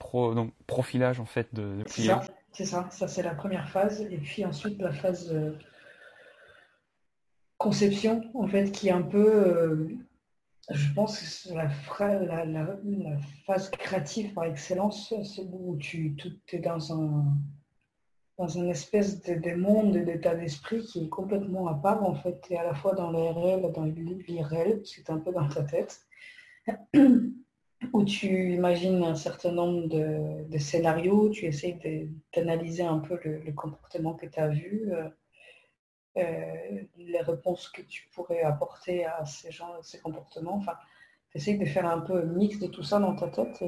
pro, 0.00 0.34
donc, 0.34 0.52
profilage, 0.66 1.20
en 1.20 1.26
fait, 1.26 1.54
de, 1.54 1.84
clients. 1.84 2.22
C'est 2.50 2.64
ça, 2.64 2.90
ça 2.90 3.06
c'est 3.06 3.22
la 3.22 3.34
première 3.34 3.68
phase. 3.68 4.00
Et 4.02 4.18
puis 4.18 4.44
ensuite, 4.44 4.80
la 4.80 4.92
phase 4.92 5.32
conception, 7.62 8.22
en 8.34 8.46
fait, 8.48 8.70
qui 8.72 8.88
est 8.88 8.92
un 8.92 9.02
peu, 9.02 9.46
euh, 9.46 9.88
je 10.70 10.92
pense, 10.94 11.48
la, 11.54 11.70
la, 12.18 12.44
la, 12.44 12.78
phase 13.46 13.70
créative 13.70 14.32
par 14.34 14.44
excellence, 14.44 15.14
c'est 15.24 15.42
où 15.52 15.76
tu 15.78 16.16
est 16.52 16.58
dans 16.58 16.92
un 16.92 17.24
dans 18.38 18.48
une 18.48 18.70
espèce 18.70 19.22
de, 19.22 19.54
monde, 19.54 19.96
d'état 19.98 20.34
d'esprit 20.34 20.82
qui 20.82 21.04
est 21.04 21.08
complètement 21.08 21.68
à 21.68 21.74
part, 21.74 22.02
en 22.02 22.14
fait, 22.14 22.44
et 22.50 22.56
à 22.56 22.64
la 22.64 22.74
fois 22.74 22.94
dans 22.94 23.10
le 23.10 23.18
réel, 23.18 23.70
dans 23.72 23.84
l'irréel, 23.84 24.80
c'est 24.84 25.10
un 25.10 25.18
peu 25.18 25.32
dans 25.32 25.48
ta 25.48 25.62
tête, 25.62 26.00
où 27.92 28.04
tu 28.04 28.54
imagines 28.54 29.02
un 29.04 29.14
certain 29.14 29.52
nombre 29.52 29.86
de, 29.88 30.58
scénarios, 30.58 31.30
tu 31.30 31.46
essaies 31.46 31.78
d'analyser 32.34 32.82
un 32.82 32.98
peu 32.98 33.18
le, 33.24 33.52
comportement 33.52 34.14
que 34.14 34.26
tu 34.26 34.40
as 34.40 34.48
vu, 34.48 34.92
euh, 34.92 35.08
les 36.16 37.20
réponses 37.20 37.68
que 37.68 37.82
tu 37.82 38.08
pourrais 38.14 38.42
apporter 38.42 39.04
à 39.04 39.24
ces 39.24 39.50
gens, 39.50 39.82
ces 39.82 39.98
comportements. 39.98 40.56
Enfin, 40.56 40.74
tu 41.34 41.56
de 41.56 41.64
faire 41.64 41.86
un 41.86 42.00
peu 42.00 42.24
mix 42.24 42.58
de 42.58 42.66
tout 42.66 42.82
ça 42.82 42.98
dans 42.98 43.14
ta 43.14 43.28
tête. 43.28 43.62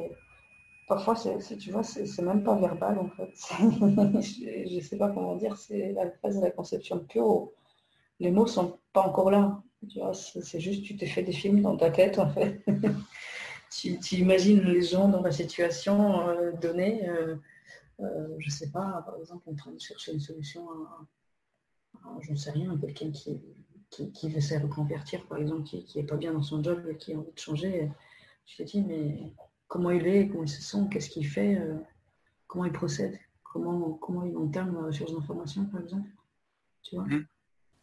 Parfois, 0.86 1.16
c'est, 1.16 1.56
tu 1.56 1.70
vois, 1.70 1.82
c'est, 1.82 2.20
même 2.20 2.44
pas 2.44 2.56
verbal 2.56 2.98
en 2.98 3.08
fait. 3.08 3.30
je 3.58 4.74
ne 4.76 4.80
sais 4.80 4.98
pas 4.98 5.08
comment 5.08 5.36
dire, 5.36 5.56
c'est 5.56 5.92
la 5.92 6.10
phase 6.10 6.36
de 6.36 6.42
la 6.42 6.50
conception 6.50 6.98
pure. 6.98 7.50
Les 8.20 8.30
mots 8.30 8.46
sont 8.46 8.78
pas 8.92 9.02
encore 9.02 9.30
là. 9.30 9.62
Tu 9.88 9.98
vois, 9.98 10.12
c'est, 10.12 10.60
juste 10.60 10.84
tu 10.84 10.96
t'es 10.96 11.06
fait 11.06 11.22
des 11.22 11.32
films 11.32 11.62
dans 11.62 11.76
ta 11.76 11.90
tête 11.90 12.18
en 12.18 12.28
fait. 12.28 12.62
tu, 13.70 13.96
imagines 14.16 14.60
les 14.60 14.82
gens 14.82 15.08
dans 15.08 15.22
la 15.22 15.32
situation 15.32 16.28
euh, 16.28 16.52
donnée. 16.52 17.08
Euh, 17.08 17.36
euh, 18.00 18.28
je 18.38 18.50
sais 18.50 18.70
pas, 18.70 19.02
par 19.06 19.16
exemple, 19.18 19.48
en 19.48 19.54
train 19.54 19.72
de 19.72 19.80
chercher 19.80 20.12
une 20.12 20.20
solution 20.20 20.68
à, 20.70 21.06
j'en 22.20 22.36
sais 22.36 22.50
rien, 22.50 22.76
quelqu'un 22.78 23.10
qui, 23.10 23.40
qui, 23.90 24.12
qui, 24.12 24.30
veut 24.30 24.40
se 24.40 24.54
reconvertir, 24.54 25.24
par 25.26 25.38
exemple, 25.38 25.62
qui 25.64 25.86
n'est 25.96 26.04
pas 26.04 26.16
bien 26.16 26.32
dans 26.32 26.42
son 26.42 26.62
job 26.62 26.86
et 26.90 26.96
qui 26.96 27.14
a 27.14 27.18
envie 27.18 27.32
de 27.32 27.38
changer, 27.38 27.90
je 28.46 28.56
te 28.56 28.62
dis, 28.62 28.82
mais 28.82 29.32
comment 29.68 29.90
il 29.90 30.06
est, 30.06 30.28
comment 30.28 30.44
il 30.44 30.48
se 30.48 30.62
sent, 30.62 30.86
qu'est-ce 30.90 31.10
qu'il 31.10 31.26
fait, 31.26 31.56
euh, 31.56 31.76
comment 32.46 32.64
il 32.64 32.72
procède, 32.72 33.18
comment, 33.42 33.92
comment 33.94 34.24
il 34.24 34.36
entame 34.36 34.74
la 34.74 34.86
recherche 34.86 35.12
d'informations, 35.12 35.66
par 35.66 35.80
exemple. 35.80 36.08
Tu 36.82 36.96
vois 36.96 37.04
mmh. 37.04 37.26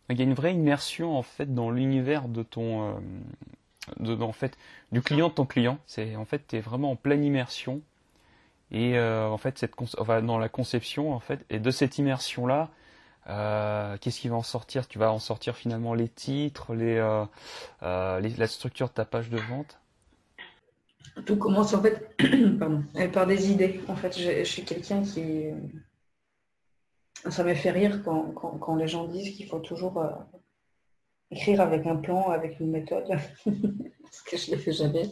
Il 0.10 0.18
y 0.18 0.22
a 0.22 0.26
une 0.26 0.34
vraie 0.34 0.54
immersion 0.54 1.18
en 1.18 1.22
fait 1.22 1.54
dans 1.54 1.72
l'univers 1.72 2.28
de 2.28 2.44
ton, 2.44 2.90
euh, 2.90 3.00
de, 4.00 4.22
en 4.22 4.34
fait, 4.34 4.58
du 4.92 5.02
client 5.02 5.30
de 5.30 5.34
ton 5.34 5.46
client. 5.46 5.80
C'est 5.88 6.16
en 6.16 6.26
fait, 6.26 6.48
tu 6.48 6.58
es 6.58 6.60
vraiment 6.60 6.92
en 6.92 6.96
pleine 6.96 7.24
immersion 7.24 7.82
et 8.72 8.98
euh, 8.98 9.28
en 9.30 9.38
fait, 9.38 9.58
cette, 9.58 9.74
enfin, 9.98 10.22
dans 10.22 10.38
la 10.38 10.50
conception 10.50 11.14
en 11.14 11.20
fait, 11.20 11.46
et 11.50 11.60
de 11.60 11.72
cette 11.72 11.98
immersion 11.98 12.46
là, 12.46 12.70
euh, 13.30 13.98
qu'est-ce 14.00 14.20
qui 14.20 14.30
va 14.30 14.36
en 14.36 14.44
sortir? 14.44 14.88
Tu 14.88 14.98
vas 14.98 15.12
en 15.12 15.20
sortir 15.20 15.56
finalement 15.56 15.94
les 15.94 16.10
titres, 16.10 16.74
euh, 16.76 17.26
euh, 17.84 18.20
les, 18.20 18.30
la 18.32 18.48
structure 18.48 18.88
de 18.88 18.94
ta 18.94 19.06
page 19.06 19.30
de 19.30 19.38
vente? 19.38 19.80
Tout 21.26 21.36
commence 21.38 21.74
en 21.74 21.82
fait 21.82 22.16
par 23.14 23.28
des 23.28 23.52
idées. 23.52 23.82
En 23.88 23.96
fait, 23.96 24.18
je, 24.18 24.44
suis 24.44 24.64
quelqu'un 24.64 25.04
qui... 25.04 25.46
Ça 27.30 27.44
me 27.44 27.54
fait 27.54 27.70
rire 27.70 28.02
quand, 28.04 28.76
les 28.76 28.88
gens 28.88 29.08
disent 29.08 29.36
qu'il 29.36 29.48
faut 29.48 29.60
toujours 29.60 30.04
écrire 31.30 31.62
avec 31.62 31.86
un 31.86 31.98
plan, 31.98 32.30
avec 32.30 32.60
une 32.60 32.72
méthode, 32.72 33.08
parce 33.46 34.22
que 34.26 34.38
je 34.38 34.52
ne 34.52 34.56
le 34.56 34.62
fais 34.62 34.72
jamais. 34.72 35.12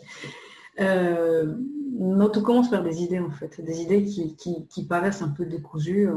non, 0.79 2.29
tout 2.29 2.41
commence 2.41 2.71
par 2.71 2.81
des 2.81 3.03
idées 3.03 3.19
en 3.19 3.29
fait, 3.29 3.61
des 3.61 3.81
idées 3.81 4.05
qui, 4.05 4.35
qui 4.67 4.85
paraissent 4.87 5.21
un 5.21 5.29
peu 5.29 5.45
décousues 5.45 6.09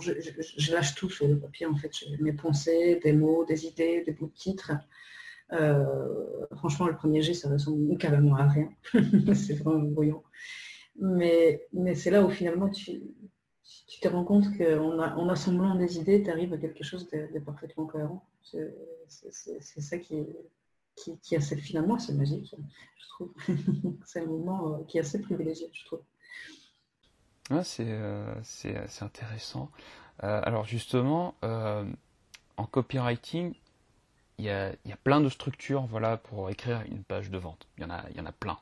je, 0.00 0.72
lâche 0.72 0.94
tout 0.94 1.10
sur 1.10 1.26
le 1.26 1.38
papier, 1.38 1.66
en 1.66 1.76
fait. 1.76 1.92
Mes 2.20 2.32
pensées, 2.32 3.00
des 3.02 3.12
mots, 3.12 3.44
des 3.44 3.66
idées, 3.66 4.02
des 4.04 4.12
bouts 4.12 4.28
de 4.28 4.34
titres. 4.34 4.72
Euh, 5.52 6.46
franchement, 6.56 6.86
le 6.86 6.96
premier 6.96 7.22
jet, 7.22 7.34
ça 7.34 7.48
ressemble 7.48 7.96
carrément 7.98 8.36
à 8.36 8.46
rien. 8.46 8.70
c'est 9.34 9.54
vraiment 9.54 9.80
brouillon. 9.80 10.22
Mais, 10.96 11.66
c'est 11.94 12.10
là 12.10 12.24
où 12.24 12.30
finalement 12.30 12.68
tu, 12.68 13.00
te 14.00 14.08
rends 14.08 14.24
compte 14.24 14.46
qu'en 14.56 14.98
en 14.98 15.28
assemblant 15.28 15.74
des 15.74 15.98
idées, 15.98 16.22
tu 16.22 16.30
arrives 16.30 16.52
à 16.52 16.58
quelque 16.58 16.84
chose 16.84 17.08
de, 17.08 17.38
parfaitement 17.40 17.86
cohérent. 17.86 18.24
C'est 18.42 19.80
ça 19.80 19.98
qui, 19.98 20.26
qui, 20.96 21.18
qui 21.20 21.34
est 21.34 21.38
assez, 21.38 21.56
finalement, 21.56 21.98
c'est 21.98 22.14
magique, 22.14 22.54
je 22.96 23.08
trouve. 23.08 23.32
c'est 24.06 24.20
un 24.20 24.26
moment 24.26 24.74
euh, 24.74 24.84
qui 24.84 24.98
est 24.98 25.00
assez 25.00 25.20
privilégié, 25.20 25.68
je 25.72 25.84
trouve. 25.86 26.02
Euh, 27.52 28.34
c'est 28.42 29.02
intéressant. 29.02 29.70
Euh, 30.22 30.40
alors 30.44 30.64
justement, 30.64 31.34
euh, 31.44 31.84
en 32.56 32.64
copywriting, 32.64 33.54
il 34.38 34.44
y 34.44 34.50
a, 34.50 34.72
y 34.84 34.92
a, 34.92 34.96
plein 34.96 35.20
de 35.20 35.28
structures 35.28 35.82
voilà, 35.82 36.16
pour 36.16 36.50
écrire 36.50 36.82
une 36.86 37.02
page 37.02 37.30
de 37.30 37.38
vente. 37.38 37.66
Il 37.78 37.82
y 37.82 37.86
en 37.86 38.26
a, 38.26 38.32
plein. 38.32 38.58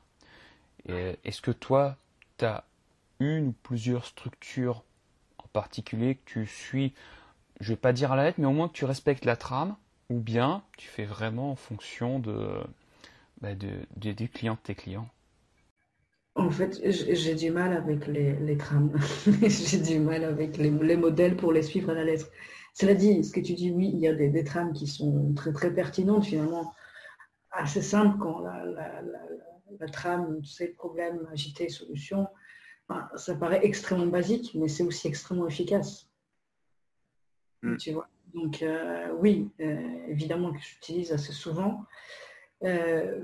Est-ce 0.87 1.41
que 1.41 1.51
toi, 1.51 1.97
tu 2.37 2.45
as 2.45 2.63
une 3.19 3.47
ou 3.47 3.55
plusieurs 3.63 4.05
structures 4.05 4.83
en 5.37 5.47
particulier 5.53 6.15
que 6.15 6.21
tu 6.25 6.47
suis, 6.47 6.93
je 7.59 7.73
vais 7.73 7.77
pas 7.77 7.93
dire 7.93 8.11
à 8.11 8.15
la 8.15 8.23
lettre, 8.23 8.39
mais 8.39 8.47
au 8.47 8.51
moins 8.51 8.67
que 8.69 8.73
tu 8.73 8.85
respectes 8.85 9.25
la 9.25 9.35
trame, 9.35 9.75
ou 10.09 10.19
bien 10.19 10.63
tu 10.77 10.87
fais 10.87 11.05
vraiment 11.05 11.51
en 11.51 11.55
fonction 11.55 12.19
de, 12.19 12.63
bah, 13.41 13.55
de, 13.55 13.85
du 13.95 14.29
client 14.29 14.55
de 14.55 14.59
tes 14.59 14.75
clients? 14.75 15.09
En 16.35 16.49
fait, 16.51 16.79
j'ai 16.83 17.35
du 17.35 17.51
mal 17.51 17.73
avec 17.73 18.07
les, 18.07 18.57
trames. 18.57 18.97
j'ai 19.47 19.79
du 19.79 19.99
mal 19.99 20.23
avec 20.23 20.57
les, 20.57 20.69
modèles 20.69 21.35
pour 21.35 21.51
les 21.51 21.63
suivre 21.63 21.89
à 21.89 21.93
la 21.93 22.03
lettre. 22.03 22.29
Cela 22.73 22.93
dit, 22.93 23.23
ce 23.23 23.31
que 23.31 23.39
tu 23.39 23.53
dis, 23.53 23.71
oui, 23.71 23.91
il 23.93 23.99
y 23.99 24.07
a 24.07 24.13
des, 24.13 24.43
trames 24.43 24.73
qui 24.73 24.87
sont 24.87 25.33
très 25.33 25.51
très 25.51 25.73
pertinentes 25.73 26.25
finalement, 26.25 26.73
assez 27.51 27.81
simples 27.81 28.17
quand 28.19 28.39
la, 28.39 28.65
la, 28.65 29.87
trame, 29.87 30.41
tu 30.41 30.49
sais, 30.49 30.67
problème, 30.69 31.27
agité, 31.31 31.67
solution, 31.69 32.27
ça 33.15 33.35
paraît 33.35 33.61
extrêmement 33.63 34.07
basique, 34.07 34.51
mais 34.55 34.67
c'est 34.67 34.83
aussi 34.83 35.07
extrêmement 35.07 35.47
efficace. 35.47 36.09
Mm. 37.61 37.77
Tu 37.77 37.91
vois? 37.91 38.07
Donc 38.33 38.61
euh, 38.61 39.11
oui, 39.19 39.49
euh, 39.59 40.05
évidemment 40.07 40.53
que 40.53 40.59
j'utilise 40.59 41.11
assez 41.11 41.31
souvent. 41.31 41.85
Euh, 42.63 43.23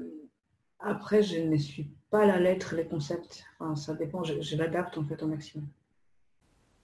après, 0.79 1.23
je 1.23 1.39
ne 1.39 1.57
suis 1.57 1.91
pas 2.15 2.25
la 2.25 2.39
lettre, 2.39 2.75
les 2.75 2.85
concepts. 2.85 3.43
ça 3.75 3.93
dépend, 3.93 4.23
je, 4.23 4.55
l'adapte 4.55 4.97
en 4.97 5.03
fait 5.03 5.21
au 5.21 5.27
maximum. 5.27 5.67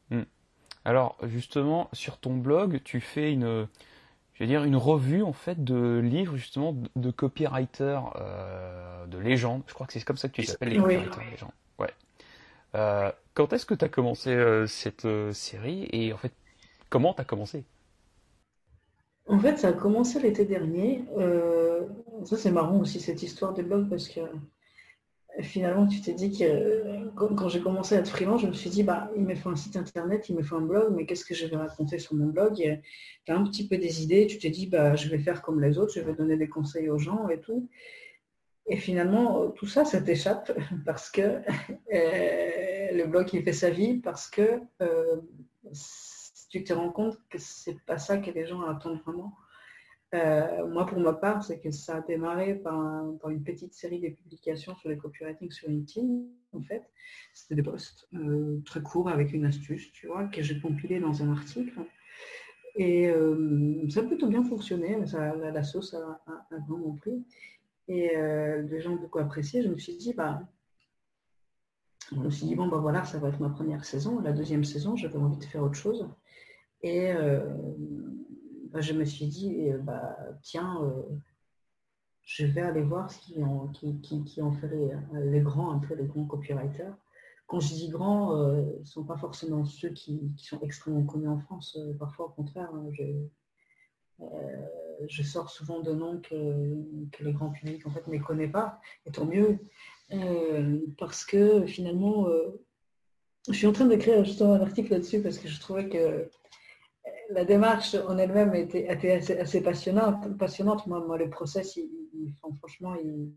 Mm. 0.09 0.23
Alors 0.83 1.17
justement, 1.23 1.89
sur 1.93 2.17
ton 2.17 2.35
blog, 2.35 2.81
tu 2.83 2.99
fais 2.99 3.31
une, 3.31 3.67
je 4.33 4.43
dire, 4.43 4.65
une 4.65 4.75
revue 4.75 5.23
en 5.23 5.31
fait 5.31 5.63
de 5.63 5.99
livres 6.03 6.35
justement 6.35 6.75
de, 6.95 7.11
copywriters 7.11 8.13
de 9.07 9.17
légende. 9.17 9.61
Je 9.67 9.73
crois 9.73 9.87
que 9.87 9.93
c'est 9.93 10.03
comme 10.03 10.17
ça 10.17 10.27
que 10.27 10.33
tu 10.33 10.43
s'appelles 10.43 10.69
les 10.69 10.77
copywriters 10.77 11.25
de 11.25 11.31
légende. 11.31 11.51
Ouais. 11.79 11.93
Euh, 12.75 13.11
quand 13.33 13.53
est-ce 13.53 13.65
que 13.65 13.73
tu 13.73 13.85
as 13.85 13.89
commencé 13.89 14.31
euh, 14.31 14.67
cette 14.67 15.05
euh, 15.05 15.31
série 15.31 15.87
et 15.93 16.11
en 16.11 16.17
fait, 16.17 16.33
comment 16.89 17.13
tu 17.13 17.21
as 17.21 17.25
commencé? 17.25 17.63
En 19.27 19.39
fait, 19.39 19.57
ça 19.57 19.69
a 19.69 19.73
commencé 19.73 20.19
l'été 20.19 20.43
dernier. 20.43 21.05
ça, 22.25 22.35
c'est 22.35 22.51
marrant 22.51 22.79
aussi 22.79 22.99
cette 22.99 23.23
histoire 23.23 23.53
de 23.53 23.61
blog 23.61 23.87
parce 23.87 24.09
que 24.09 24.19
finalement, 25.39 25.87
tu 25.87 26.01
t'es 26.01 26.13
dit 26.13 26.37
que 26.37 27.09
quand, 27.15 27.47
j'ai 27.47 27.61
commencé 27.61 27.95
à 27.95 27.99
être 27.99 28.09
freelance, 28.09 28.41
je 28.41 28.47
me 28.47 28.53
suis 28.53 28.69
dit, 28.69 28.83
bah, 28.83 29.09
il 29.15 29.23
me 29.23 29.35
faut 29.35 29.49
un 29.49 29.55
site 29.55 29.77
internet, 29.77 30.27
il 30.29 30.35
me 30.35 30.43
faut 30.43 30.55
un 30.55 30.61
blog, 30.61 30.93
mais 30.95 31.05
qu'est-ce 31.05 31.25
que 31.25 31.33
je 31.33 31.45
vais 31.45 31.55
raconter 31.55 31.99
sur 31.99 32.15
mon 32.15 32.27
blog? 32.27 32.55
Tu 33.25 33.31
as 33.31 33.35
un 33.35 33.43
petit 33.45 33.67
peu 33.67 33.77
des 33.77 34.03
idées, 34.03 34.27
tu 34.27 34.37
t'es 34.37 34.49
dit, 34.49 34.67
bah, 34.67 34.95
je 34.95 35.09
vais 35.09 35.19
faire 35.19 35.41
comme 35.41 35.61
les 35.61 35.77
autres, 35.77 35.93
je 35.93 36.01
vais 36.01 36.13
donner 36.13 36.37
des 36.37 36.49
conseils 36.49 36.89
aux 36.89 36.97
gens 36.97 37.29
et 37.29 37.39
tout. 37.39 37.69
Et 38.67 38.77
finalement, 38.77 39.49
tout 39.51 39.67
ça, 39.67 39.85
ça 39.85 40.01
t'échappe 40.01 40.51
parce 40.85 41.09
que 41.09 41.21
euh, 41.21 41.41
le 42.93 43.05
blog, 43.05 43.29
il 43.33 43.43
fait 43.43 43.53
sa 43.53 43.69
vie, 43.69 43.97
parce 43.97 44.29
que 44.29 44.59
euh, 44.81 45.17
tu 46.49 46.63
te 46.63 46.73
rends 46.73 46.91
compte 46.91 47.17
que 47.29 47.37
c'est 47.37 47.79
pas 47.85 47.97
ça 47.97 48.17
que 48.17 48.31
les 48.31 48.45
gens 48.45 48.61
attendent 48.63 49.01
vraiment. 49.05 49.33
Euh, 50.13 50.67
moi, 50.67 50.85
pour 50.85 50.99
ma 50.99 51.13
part, 51.13 51.43
c'est 51.43 51.59
que 51.59 51.71
ça 51.71 51.97
a 51.97 52.01
démarré 52.01 52.55
par, 52.55 52.77
une 53.29 53.43
petite 53.43 53.73
série 53.73 53.99
de 53.99 54.09
publications 54.09 54.75
sur 54.75 54.89
les 54.89 54.97
copywriting 54.97 55.49
sur 55.51 55.69
LinkedIn, 55.69 56.23
en 56.53 56.61
fait. 56.61 56.83
C'était 57.33 57.55
des 57.55 57.63
posts 57.63 58.09
très 58.65 58.81
courts 58.81 59.09
avec 59.09 59.31
une 59.31 59.45
astuce, 59.45 59.91
tu 59.93 60.07
vois, 60.07 60.25
que 60.25 60.41
j'ai 60.41 60.59
compilé 60.59 60.99
dans 60.99 61.23
un 61.23 61.31
article. 61.31 61.79
Et 62.75 63.09
ça 63.89 64.01
a 64.01 64.03
plutôt 64.03 64.27
bien 64.27 64.43
fonctionné, 64.43 64.97
la, 64.97 65.63
sauce 65.63 65.93
a, 65.93 66.21
a, 66.27 66.57
vraiment 66.67 66.93
pris 66.95 67.25
et 67.91 68.15
euh, 68.15 68.61
les 68.61 68.79
gens 68.79 68.93
ont 68.93 69.01
beaucoup 69.01 69.19
apprécié, 69.19 69.63
je 69.63 69.67
me 69.67 69.77
suis 69.77 69.97
dit, 69.97 70.13
bah, 70.13 70.41
je 72.11 72.17
me 72.17 72.29
suis 72.29 72.45
dit, 72.45 72.55
bon, 72.55 72.67
bah 72.67 72.77
voilà, 72.77 73.03
ça 73.03 73.19
va 73.19 73.27
être 73.27 73.41
ma 73.41 73.49
première 73.49 73.83
saison. 73.83 74.21
La 74.21 74.31
deuxième 74.31 74.63
saison, 74.63 74.95
j'avais 74.95 75.17
envie 75.17 75.37
de 75.37 75.43
faire 75.43 75.61
autre 75.61 75.75
chose. 75.75 76.07
Et 76.83 77.11
euh, 77.11 77.53
je 78.79 78.93
me 78.93 79.05
suis 79.05 79.27
dit, 79.27 79.71
bah, 79.83 80.17
tiens, 80.41 80.81
euh, 80.83 81.03
je 82.23 82.45
vais 82.45 82.61
aller 82.61 82.81
voir 82.81 83.11
ce 83.11 83.19
qui 83.19 83.43
en, 83.43 83.67
qui, 83.67 84.41
en 84.41 84.51
fait 84.51 84.69
les, 85.13 85.41
grands, 85.41 85.71
un 85.71 85.79
peu 85.79 85.95
les 85.95 86.05
grands 86.05 86.25
copywriters. 86.25 86.95
Quand 87.47 87.59
je 87.59 87.73
dis 87.73 87.89
grands, 87.89 88.37
ce 88.37 88.79
ne 88.79 88.85
sont 88.85 89.03
pas 89.03 89.17
forcément 89.17 89.65
ceux 89.65 89.89
qui, 89.89 90.31
sont 90.37 90.61
extrêmement 90.61 91.03
connus 91.03 91.27
en 91.27 91.39
France. 91.39 91.77
parfois, 91.99 92.27
au 92.27 92.29
contraire, 92.29 92.69
hein, 92.73 92.89
je 95.07 95.23
sors 95.23 95.49
souvent 95.49 95.81
de 95.81 95.91
noms 95.91 96.21
que, 96.21 96.35
le 97.19 97.31
grand 97.31 97.49
public 97.49 97.85
en 97.85 97.91
fait 97.91 98.07
ne 98.07 98.17
connaît 98.19 98.47
pas, 98.47 98.79
et 99.05 99.11
tant 99.11 99.25
mieux, 99.25 99.59
euh, 100.13 100.79
parce 100.97 101.25
que 101.25 101.65
finalement, 101.65 102.27
euh, 102.27 102.61
je 103.47 103.53
suis 103.53 103.67
en 103.67 103.71
train 103.71 103.85
d'écrire 103.85 104.23
justement 104.23 104.53
un 104.53 104.61
article 104.61 104.91
là-dessus 104.91 105.21
parce 105.21 105.37
que 105.37 105.47
je 105.47 105.59
trouvais 105.59 105.89
que 105.89 106.29
la 107.33 107.45
démarche 107.45 107.95
en 107.95 108.17
elle-même 108.17 108.53
était, 108.55 108.87
assez, 108.87 109.61
passionnante. 109.61 110.37
passionnante. 110.37 110.87
Moi, 110.87 111.17
le 111.17 111.29
process, 111.29 111.79
franchement, 112.59 112.95
il, 112.95 113.33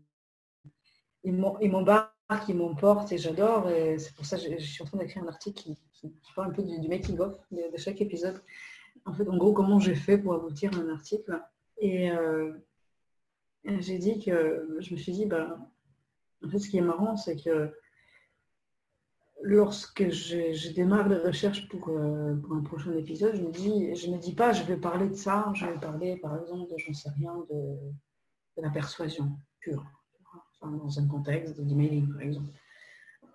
il 1.23 1.71
m'embarque, 1.71 2.11
il 2.47 2.55
m'emporte 2.55 3.11
et 3.11 3.17
j'adore. 3.17 3.69
Et 3.69 3.97
c'est 3.97 4.13
pour 4.15 4.25
ça 4.25 4.37
que 4.37 4.43
je, 4.43 4.57
suis 4.57 4.83
en 4.83 4.85
train 4.85 4.97
d'écrire 4.97 5.23
un 5.23 5.27
article 5.27 5.63
qui, 5.93 6.13
parle 6.35 6.49
un 6.49 6.53
peu 6.53 6.63
du, 6.63 6.87
making-of 6.87 7.37
de, 7.51 7.77
chaque 7.77 8.01
épisode. 8.01 8.41
En 9.05 9.13
fait, 9.13 9.27
en 9.27 9.37
gros, 9.37 9.53
comment 9.53 9.79
j'ai 9.79 9.95
fait 9.95 10.17
pour 10.17 10.33
aboutir 10.33 10.73
à 10.77 10.81
un 10.81 10.89
article. 10.89 11.41
Et 11.77 12.11
euh, 12.11 12.53
j'ai 13.65 13.97
dit 13.97 14.23
que 14.23 14.77
je 14.79 14.93
me 14.93 14.97
suis 14.97 15.11
dit, 15.11 15.25
bah, 15.25 15.57
en 16.43 16.49
fait, 16.49 16.59
ce 16.59 16.69
qui 16.69 16.77
est 16.77 16.81
marrant, 16.81 17.17
c'est 17.17 17.35
que 17.35 17.71
lorsque 19.45 20.09
je, 20.09 20.73
démarre 20.73 21.07
les 21.07 21.17
recherches 21.17 21.69
pour, 21.69 21.89
euh, 21.89 22.35
pour, 22.35 22.53
un 22.53 22.63
prochain 22.63 22.91
épisode, 22.93 23.35
je 23.35 23.41
me 23.41 23.51
dis, 23.51 23.95
je 23.95 24.09
ne 24.09 24.17
dis 24.17 24.33
pas, 24.33 24.53
je 24.53 24.63
vais 24.63 24.75
parler 24.77 25.07
de 25.07 25.13
ça, 25.13 25.51
je 25.53 25.67
vais 25.67 25.79
parler, 25.79 26.17
par 26.17 26.41
exemple, 26.41 26.71
de, 26.71 26.77
j'en 26.77 26.93
sais 26.93 27.09
rien, 27.11 27.45
de, 27.51 28.61
la 28.61 28.69
persuasion 28.71 29.37
pure, 29.59 29.85
dans 30.61 30.99
un 30.99 31.07
contexte 31.07 31.61
d'emailing, 31.61 32.11
par 32.11 32.21
exemple. 32.21 32.49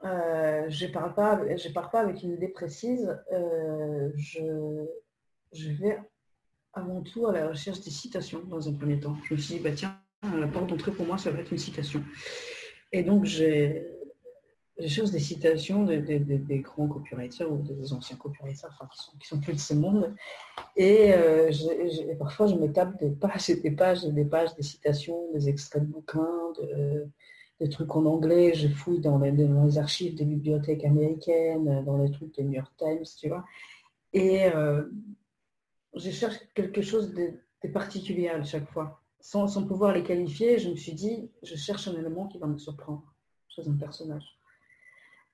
Euh, 0.03 0.69
je 0.69 0.87
ne 0.87 0.93
pars, 0.93 1.15
pas, 1.15 2.01
avec 2.01 2.23
une 2.23 2.33
idée 2.33 2.49
précise, 2.49 3.17
je, 3.31 4.87
je 5.53 5.71
vais 5.71 5.99
avant 6.73 7.03
tout 7.03 7.27
à 7.27 7.33
la 7.33 7.49
recherche 7.49 7.81
des 7.83 7.91
citations 7.91 8.43
dans 8.45 8.69
un 8.69 8.73
premier 8.73 8.99
temps. 8.99 9.17
Je 9.29 9.35
me 9.35 9.39
suis 9.39 9.55
dit, 9.57 9.61
bah, 9.61 9.73
tiens, 9.75 9.97
la 10.23 10.49
porte 10.49 10.69
d'entrée 10.69 10.93
pour 10.93 11.07
moi, 11.07 11.19
ça 11.19 11.31
va 11.31 11.41
être 11.41 11.53
une 11.53 11.59
citation. 11.59 12.03
Et 12.93 13.05
donc, 13.05 13.25
j'ai 13.25 13.87
cherche 14.89 15.11
des 15.11 15.19
citations 15.19 15.85
des 15.85 16.61
grands 16.65 16.89
copywriters 16.89 17.51
ou 17.51 17.59
des 17.59 17.93
anciens 17.93 18.17
copywriters 18.17 18.71
enfin, 18.73 18.89
qui, 18.93 19.03
sont, 19.03 19.13
qui 19.19 19.29
sont 19.29 19.41
plus 19.41 19.55
de 19.55 19.59
ce 19.59 19.75
monde. 19.75 20.15
Et 20.77 21.13
euh, 21.13 21.51
parfois, 22.19 22.47
je 22.47 22.55
me 22.55 22.73
tape 22.73 22.99
des 22.99 23.11
pages 23.11 23.51
et 23.51 23.57
des 23.57 23.71
pages 23.71 24.05
et 24.05 24.13
des 24.13 24.25
pages, 24.25 24.55
des 24.55 24.63
citations, 24.63 25.33
des 25.35 25.49
extraits 25.49 25.83
de 25.83 25.89
bouquins, 25.89 26.53
des 27.61 27.69
trucs 27.69 27.95
en 27.95 28.07
anglais. 28.07 28.55
Je 28.55 28.69
fouille 28.69 29.01
dans 29.01 29.19
les, 29.19 29.33
dans 29.33 29.65
les, 29.65 29.79
archives 29.79 30.15
des 30.15 30.25
bibliothèques 30.25 30.85
américaines, 30.85 31.85
dans 31.85 31.99
les 31.99 32.11
trucs 32.11 32.35
des 32.35 32.45
New 32.45 32.55
York 32.55 32.73
Times, 32.79 33.05
tu 33.19 33.29
vois. 33.29 33.45
Et 34.13 34.47
euh, 34.47 34.85
je 35.95 36.11
cherche 36.11 36.37
quelque 36.55 36.83
chose 36.83 37.15
de, 37.15 37.33
particulier 37.73 38.29
à 38.29 38.43
chaque 38.43 38.71
fois. 38.71 39.03
Sans, 39.21 39.67
pouvoir 39.67 39.93
les 39.93 40.03
qualifier, 40.03 40.59
je 40.59 40.71
me 40.71 40.77
suis 40.77 40.95
dit, 40.95 41.31
je 41.43 41.55
cherche 41.55 41.89
un 41.89 41.95
élément 41.95 42.27
qui 42.27 42.39
va 42.39 42.47
me 42.47 42.57
surprendre 42.57 43.05
chez 43.49 43.69
un 43.69 43.75
personnage. 43.75 44.40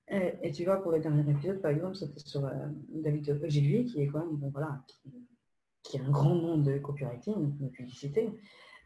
Et, 0.09 0.53
tu 0.53 0.65
vois, 0.65 0.81
pour 0.83 0.93
le 0.93 1.01
dernier 1.01 1.29
épisode, 1.29 1.61
par 1.61 1.73
exemple, 1.73 1.97
c'était 1.97 2.21
sur 2.21 2.45
euh, 2.45 2.53
David 2.91 3.41
Ogilvy, 3.43 3.87
qui 3.87 4.03
est 4.03 4.07
quand 4.07 4.25
même, 4.25 4.51
voilà, 4.53 4.85
qui, 5.83 5.99
a 5.99 6.03
un 6.03 6.11
grand 6.11 6.35
nom 6.37 6.59
de 6.59 6.79
copywriting, 6.79 7.59
de 7.59 7.69
publicité. 7.69 8.31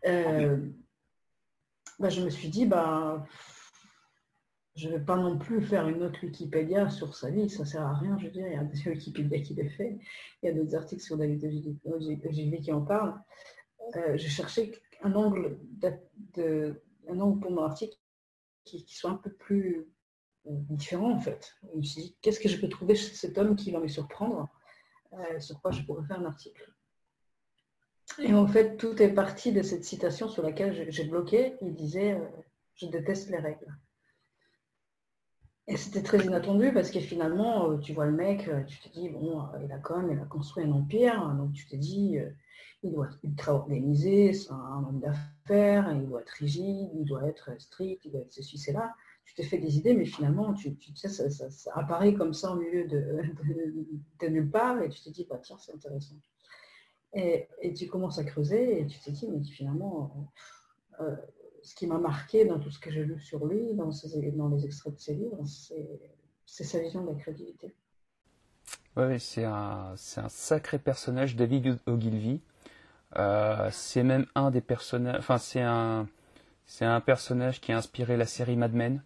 Euh, 0.06 0.58
bah, 1.98 2.08
je 2.08 2.22
me 2.22 2.30
suis 2.30 2.48
dit, 2.48 2.64
bah, 2.64 3.26
je 4.76 4.88
ne 4.88 4.94
vais 4.94 5.04
pas 5.04 5.16
non 5.16 5.36
plus 5.36 5.60
faire 5.60 5.88
une 5.88 6.02
autre 6.02 6.24
Wikipédia 6.24 6.88
sur 6.88 7.14
sa 7.14 7.28
vie, 7.28 7.50
ça 7.50 7.64
ne 7.64 7.68
sert 7.68 7.82
à 7.82 7.94
rien, 7.94 8.16
je 8.18 8.24
veux 8.24 8.30
dire, 8.30 8.46
il 8.46 8.54
y 8.54 8.56
a 8.56 8.64
des 8.64 8.88
Wikipédia 8.88 9.40
qui 9.40 9.54
les 9.54 9.68
fait, 9.68 9.98
il 10.42 10.46
y 10.46 10.48
a 10.48 10.54
d'autres 10.54 10.74
articles 10.74 11.02
sur 11.02 11.18
David 11.18 11.44
Ogilvy 11.84 12.60
qui 12.62 12.72
en 12.72 12.80
parlent. 12.80 13.20
Euh, 13.96 14.16
je 14.16 14.28
cherchais 14.28 14.72
un 15.02 15.14
angle, 15.14 15.58
de, 16.34 16.82
un 17.08 17.20
angle 17.20 17.40
pour 17.40 17.50
mon 17.50 17.62
article 17.62 17.96
qui, 18.64 18.84
soit 18.88 19.10
un 19.10 19.16
peu 19.16 19.32
plus 19.32 19.86
différent 20.44 21.12
en 21.12 21.20
fait. 21.20 21.54
Je 21.72 21.78
me 21.78 21.82
suis 21.82 22.02
dit, 22.02 22.16
qu'est-ce 22.20 22.40
que 22.40 22.48
je 22.48 22.60
peux 22.60 22.68
trouver 22.68 22.94
chez 22.94 23.14
cet 23.14 23.38
homme 23.38 23.56
qui 23.56 23.70
va 23.70 23.80
me 23.80 23.88
surprendre, 23.88 24.48
euh, 25.12 25.40
sur 25.40 25.60
quoi 25.60 25.70
je 25.70 25.82
pourrais 25.82 26.04
faire 26.06 26.20
un 26.20 26.26
article? 26.26 26.72
Et 28.18 28.34
en 28.34 28.46
fait, 28.46 28.76
tout 28.76 29.00
est 29.00 29.12
parti 29.12 29.52
de 29.52 29.62
cette 29.62 29.84
citation 29.84 30.28
sur 30.28 30.42
laquelle 30.42 30.90
j'ai 30.90 31.04
bloqué. 31.04 31.56
Il 31.62 31.74
disait, 31.74 32.20
je 32.74 32.86
déteste 32.86 33.30
les 33.30 33.38
règles. 33.38 33.72
Et 35.70 35.76
c'était 35.76 36.02
très 36.02 36.18
inattendu 36.24 36.72
parce 36.72 36.90
que 36.90 36.98
finalement, 36.98 37.70
euh, 37.70 37.78
tu 37.78 37.92
vois 37.92 38.06
le 38.06 38.12
mec, 38.12 38.48
euh, 38.48 38.64
tu 38.64 38.80
te 38.80 38.88
dis, 38.88 39.08
bon, 39.08 39.40
euh, 39.40 39.62
il 39.64 39.70
a 39.70 39.78
quand 39.78 40.04
il 40.08 40.18
a 40.18 40.24
construit 40.24 40.64
un 40.64 40.72
empire, 40.72 41.32
donc 41.34 41.52
tu 41.52 41.64
te 41.68 41.76
dis, 41.76 42.18
il 42.82 42.92
doit 42.92 43.06
être 43.06 43.20
ultra 43.22 43.54
organisé, 43.54 44.32
c'est 44.32 44.50
un 44.50 44.84
homme 44.88 44.98
d'affaires, 44.98 45.92
il 45.92 46.08
doit 46.08 46.22
être 46.22 46.30
rigide, 46.30 46.90
il 46.94 47.04
doit 47.04 47.24
être 47.28 47.52
strict, 47.60 48.04
il 48.04 48.10
doit 48.10 48.22
être 48.22 48.32
ceci, 48.32 48.72
là. 48.72 48.92
Tu 49.24 49.34
te 49.34 49.42
fais 49.42 49.58
des 49.58 49.76
idées, 49.76 49.94
mais 49.94 50.06
finalement, 50.06 50.54
ça, 50.94 51.70
apparaît 51.74 52.14
comme 52.14 52.34
ça 52.34 52.52
au 52.52 52.56
milieu 52.56 52.86
de, 52.86 54.28
nulle 54.28 54.50
part, 54.50 54.82
et 54.82 54.88
tu 54.88 55.00
te 55.00 55.10
dis, 55.10 55.26
bah, 55.28 55.38
tiens, 55.42 55.56
c'est 55.58 55.72
intéressant. 55.72 56.16
Et, 57.12 57.48
tu 57.76 57.86
commences 57.86 58.18
à 58.18 58.24
creuser, 58.24 58.80
et 58.80 58.86
tu 58.86 58.98
te 58.98 59.10
dis, 59.10 59.28
mais 59.28 59.42
finalement, 59.44 60.32
euh, 61.00 61.16
ce 61.62 61.74
qui 61.74 61.86
m'a 61.86 61.98
marqué 61.98 62.44
dans 62.44 62.58
tout 62.58 62.70
ce 62.70 62.78
que 62.78 62.90
j'ai 62.90 63.04
lu 63.04 63.20
sur 63.20 63.46
lui, 63.46 63.74
dans, 63.74 63.90
les 64.48 64.64
extraits 64.64 64.94
de 64.94 65.00
ses 65.00 65.14
livres, 65.14 65.42
c'est 66.46 66.64
sa 66.64 66.80
vision 66.80 67.04
de 67.04 67.10
la 67.10 67.14
créativité. 67.14 67.74
Oui, 68.96 69.20
c'est 69.20 69.44
un, 69.44 69.94
un, 70.16 70.28
sacré 70.28 70.78
personnage, 70.78 71.36
David 71.36 71.78
Ogilvy. 71.86 72.40
Euh, 73.16 73.68
c'est 73.72 74.02
même 74.02 74.26
un 74.34 74.50
des 74.50 74.60
personnages, 74.60 75.16
enfin 75.18 75.38
c'est 75.38 75.62
un, 75.62 76.08
c'est 76.64 76.84
un 76.84 77.00
personnage 77.00 77.60
qui 77.60 77.72
a 77.72 77.78
inspiré 77.78 78.16
la 78.16 78.26
série 78.26 78.56
Mad 78.56 78.72
Men. 78.72 79.02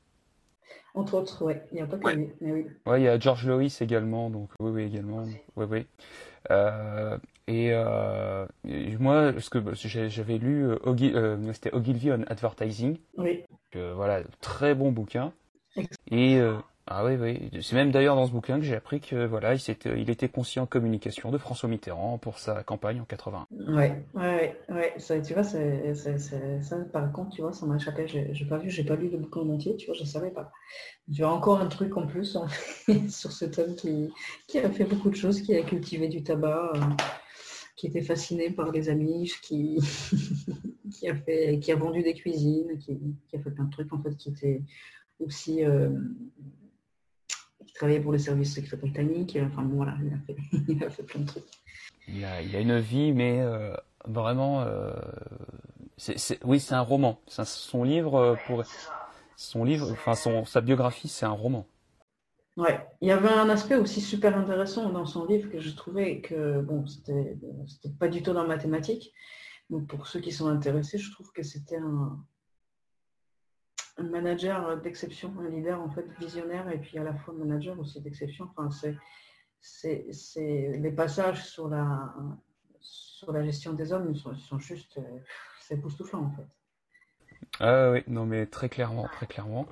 Entre 0.94 1.14
autres, 1.14 1.44
ouais. 1.44 1.62
Il 1.72 1.74
n'y 1.74 1.80
a 1.80 1.86
pas 1.86 1.98
que 1.98 2.08
lui, 2.08 2.30
mais 2.40 2.52
oui. 2.52 2.66
Ouais, 2.86 3.00
il 3.00 3.04
y 3.04 3.08
a 3.08 3.18
George 3.18 3.46
Lois 3.46 3.64
également, 3.80 4.30
donc 4.30 4.50
oui, 4.60 4.70
oui, 4.70 4.82
également. 4.84 5.24
Oui, 5.56 5.66
oui. 5.68 5.86
Euh, 6.50 7.18
et 7.48 7.70
euh, 7.72 8.46
moi, 9.00 9.32
ce 9.38 9.50
que 9.50 9.60
j'avais 9.74 10.38
lu, 10.38 10.68
euh, 10.68 11.52
c'était 11.52 11.74
Ogilvy 11.74 12.12
on 12.12 12.22
Advertising. 12.28 12.98
Oui. 13.16 13.42
voilà, 13.74 14.22
très 14.40 14.74
bon 14.74 14.92
bouquin. 14.92 15.32
Et 16.10 16.40
ah 16.86 17.02
oui, 17.02 17.14
oui. 17.18 17.50
C'est 17.62 17.76
même 17.76 17.90
d'ailleurs 17.90 18.14
dans 18.14 18.26
ce 18.26 18.30
bouquin 18.30 18.58
que 18.58 18.64
j'ai 18.64 18.74
appris 18.74 19.00
que 19.00 19.24
voilà, 19.24 19.54
il, 19.54 19.70
était, 19.70 19.98
il 19.98 20.10
était 20.10 20.28
conscient 20.28 20.64
en 20.64 20.66
communication 20.66 21.30
de 21.30 21.38
François 21.38 21.66
Mitterrand 21.66 22.18
pour 22.18 22.38
sa 22.38 22.62
campagne 22.62 23.00
en 23.00 23.04
80. 23.04 23.46
Ouais, 23.68 24.04
ouais, 24.12 24.58
ouais. 24.68 24.92
Ça, 24.98 25.18
tu 25.20 25.32
vois, 25.32 25.44
ça, 25.44 25.58
par 26.92 27.10
contre, 27.12 27.30
tu 27.30 27.40
vois, 27.40 27.54
ça 27.54 27.64
m'a 27.64 27.76
échappé. 27.76 28.06
J'ai 28.06 28.44
pas 28.44 28.58
vu, 28.58 28.68
j'ai 28.68 28.84
pas 28.84 28.96
lu 28.96 29.08
le 29.08 29.16
bouquin 29.16 29.40
en 29.40 29.48
entier, 29.48 29.76
tu 29.76 29.86
vois, 29.86 29.94
je 29.94 30.04
savais 30.04 30.30
pas. 30.30 30.52
Tu 31.10 31.24
as 31.24 31.30
encore 31.30 31.58
un 31.58 31.68
truc 31.68 31.96
en 31.96 32.06
plus 32.06 32.36
sur 33.08 33.32
cet 33.32 33.58
homme 33.58 33.76
qui, 33.76 34.10
qui, 34.46 34.58
a 34.58 34.68
fait 34.68 34.84
beaucoup 34.84 35.08
de 35.08 35.16
choses, 35.16 35.40
qui 35.40 35.56
a 35.56 35.62
cultivé 35.62 36.08
du 36.08 36.22
tabac, 36.22 36.72
euh, 36.74 36.80
qui 37.76 37.86
était 37.86 38.02
fasciné 38.02 38.50
par 38.50 38.70
les 38.72 38.90
amis, 38.90 39.32
qui, 39.40 39.78
qui, 40.92 41.08
a 41.08 41.14
fait, 41.14 41.60
qui 41.60 41.72
a 41.72 41.76
vendu 41.76 42.02
des 42.02 42.12
cuisines, 42.12 42.76
qui, 42.78 42.98
qui, 43.26 43.36
a 43.36 43.38
fait 43.38 43.50
plein 43.50 43.64
de 43.64 43.70
trucs 43.70 43.92
en 43.94 44.02
fait, 44.02 44.14
qui 44.16 44.28
était 44.28 44.60
aussi 45.18 45.64
euh, 45.64 45.88
travaillait 47.74 48.00
pour 48.00 48.12
le 48.12 48.18
service 48.18 48.54
secret 48.54 48.76
britannique. 48.76 49.38
Enfin 49.44 49.62
bon, 49.62 49.76
voilà, 49.76 49.96
il 50.02 50.12
a 50.12 50.18
fait, 50.26 50.36
il 50.68 50.84
a 50.84 50.90
fait 50.90 51.02
plein 51.02 51.20
de 51.20 51.26
trucs. 51.26 51.44
Il 52.08 52.24
a, 52.24 52.42
il 52.42 52.54
a 52.54 52.60
une 52.60 52.78
vie, 52.78 53.12
mais 53.12 53.40
euh, 53.40 53.74
vraiment, 54.06 54.62
euh, 54.62 54.92
oui, 56.44 56.60
c'est 56.60 56.74
un 56.74 56.80
roman. 56.80 57.20
son 57.26 57.84
livre 57.84 58.14
euh, 58.16 58.34
pour 58.46 58.64
son 59.36 59.64
livre, 59.64 59.90
enfin 59.92 60.14
son, 60.14 60.44
sa 60.44 60.60
biographie, 60.60 61.08
c'est 61.08 61.26
un 61.26 61.30
roman. 61.30 61.66
Ouais, 62.56 62.86
il 63.00 63.08
y 63.08 63.10
avait 63.10 63.30
un 63.30 63.48
aspect 63.48 63.74
aussi 63.74 64.00
super 64.00 64.38
intéressant 64.38 64.90
dans 64.90 65.06
son 65.06 65.24
livre 65.24 65.50
que 65.50 65.58
je 65.58 65.70
trouvais 65.70 66.20
que 66.20 66.60
bon, 66.60 66.86
c'était 66.86 67.36
pas 67.98 68.06
du 68.06 68.22
tout 68.22 68.32
dans 68.32 68.42
la 68.42 68.48
mathématique. 68.48 69.12
Donc 69.70 69.88
pour 69.88 70.06
ceux 70.06 70.20
qui 70.20 70.30
sont 70.30 70.46
intéressés, 70.46 70.98
je 70.98 71.10
trouve 71.10 71.32
que 71.32 71.42
c'était 71.42 71.78
un, 71.78 72.16
un 73.96 74.02
manager 74.04 74.80
d'exception, 74.80 75.32
un 75.40 75.48
leader 75.48 75.80
en 75.80 75.90
fait 75.90 76.06
visionnaire 76.18 76.68
et 76.70 76.78
puis 76.78 76.98
à 76.98 77.04
la 77.04 77.14
fois 77.14 77.34
manager 77.34 77.78
aussi 77.78 78.00
d'exception. 78.00 78.48
Enfin, 78.56 78.68
c'est, 79.60 80.06
les 80.36 80.90
passages 80.90 81.44
sur 81.44 81.68
la, 81.68 82.14
sur 82.80 83.32
la 83.32 83.44
gestion 83.44 83.72
des 83.72 83.92
hommes 83.92 84.14
sont, 84.14 84.34
sont 84.34 84.58
juste, 84.58 84.98
euh, 84.98 85.18
c'est 85.60 85.74
époustouflant 85.74 86.24
en 86.24 86.30
fait. 86.30 86.48
Ah 87.60 87.90
oui, 87.92 88.02
non 88.08 88.26
mais 88.26 88.46
très 88.46 88.68
clairement, 88.68 89.08
très 89.12 89.26
clairement. 89.26 89.66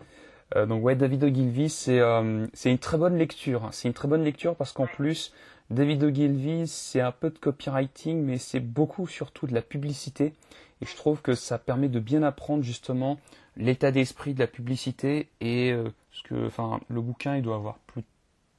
Euh, 0.56 0.66
donc 0.66 0.84
ouais, 0.84 0.96
David 0.96 1.24
Ogilvy, 1.24 1.68
c'est 1.68 2.00
euh, 2.00 2.46
c'est 2.52 2.70
une 2.70 2.78
très 2.78 2.98
bonne 2.98 3.16
lecture. 3.16 3.64
Hein. 3.64 3.70
C'est 3.72 3.88
une 3.88 3.94
très 3.94 4.08
bonne 4.08 4.24
lecture 4.24 4.54
parce 4.54 4.72
qu'en 4.72 4.86
plus, 4.86 5.32
David 5.70 6.04
Ogilvy, 6.04 6.66
c'est 6.66 7.00
un 7.00 7.12
peu 7.12 7.30
de 7.30 7.38
copywriting, 7.38 8.22
mais 8.22 8.38
c'est 8.38 8.60
beaucoup 8.60 9.06
surtout 9.06 9.46
de 9.46 9.54
la 9.54 9.62
publicité. 9.62 10.34
Et 10.80 10.86
je 10.86 10.96
trouve 10.96 11.22
que 11.22 11.34
ça 11.34 11.58
permet 11.58 11.88
de 11.88 12.00
bien 12.00 12.22
apprendre 12.22 12.62
justement 12.62 13.18
l'état 13.56 13.90
d'esprit 13.90 14.34
de 14.34 14.40
la 14.40 14.46
publicité 14.46 15.28
et 15.40 15.72
euh, 15.72 15.90
ce 16.10 16.22
que, 16.22 16.46
enfin, 16.46 16.80
le 16.88 17.00
bouquin, 17.00 17.36
il 17.36 17.42
doit 17.42 17.56
avoir 17.56 17.78
plus 17.78 18.02
de 18.02 18.06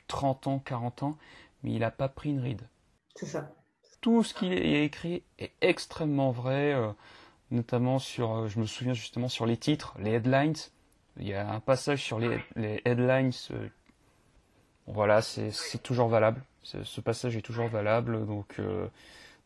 30 0.08 0.48
ans, 0.48 0.60
40 0.60 1.04
ans, 1.04 1.18
mais 1.64 1.72
il 1.72 1.80
n'a 1.80 1.92
pas 1.92 2.10
pris 2.10 2.30
une 2.30 2.40
ride. 2.40 2.62
C'est 3.16 3.26
ça. 3.26 3.52
Tout 4.02 4.24
ce 4.24 4.34
qu'il 4.34 4.52
a 4.52 4.82
écrit 4.84 5.24
est 5.40 5.54
extrêmement 5.62 6.32
vrai, 6.32 6.74
euh, 6.74 6.92
notamment 7.52 8.00
sur, 8.00 8.34
euh, 8.34 8.48
je 8.48 8.60
me 8.60 8.66
souviens 8.66 8.94
justement 8.94 9.30
sur 9.30 9.46
les 9.46 9.58
titres, 9.58 9.96
les 10.00 10.12
headlines. 10.12 10.56
Il 11.18 11.28
y 11.28 11.34
a 11.34 11.50
un 11.50 11.60
passage 11.60 12.04
sur 12.04 12.20
les, 12.20 12.40
headlines. 12.86 13.32
voilà, 14.88 15.22
c'est 15.22 15.84
toujours 15.84 16.08
valable. 16.08 16.42
Ce 16.64 17.02
passage 17.02 17.38
est 17.38 17.42
toujours 17.42 17.68
valable, 17.68 18.26
donc. 18.26 18.60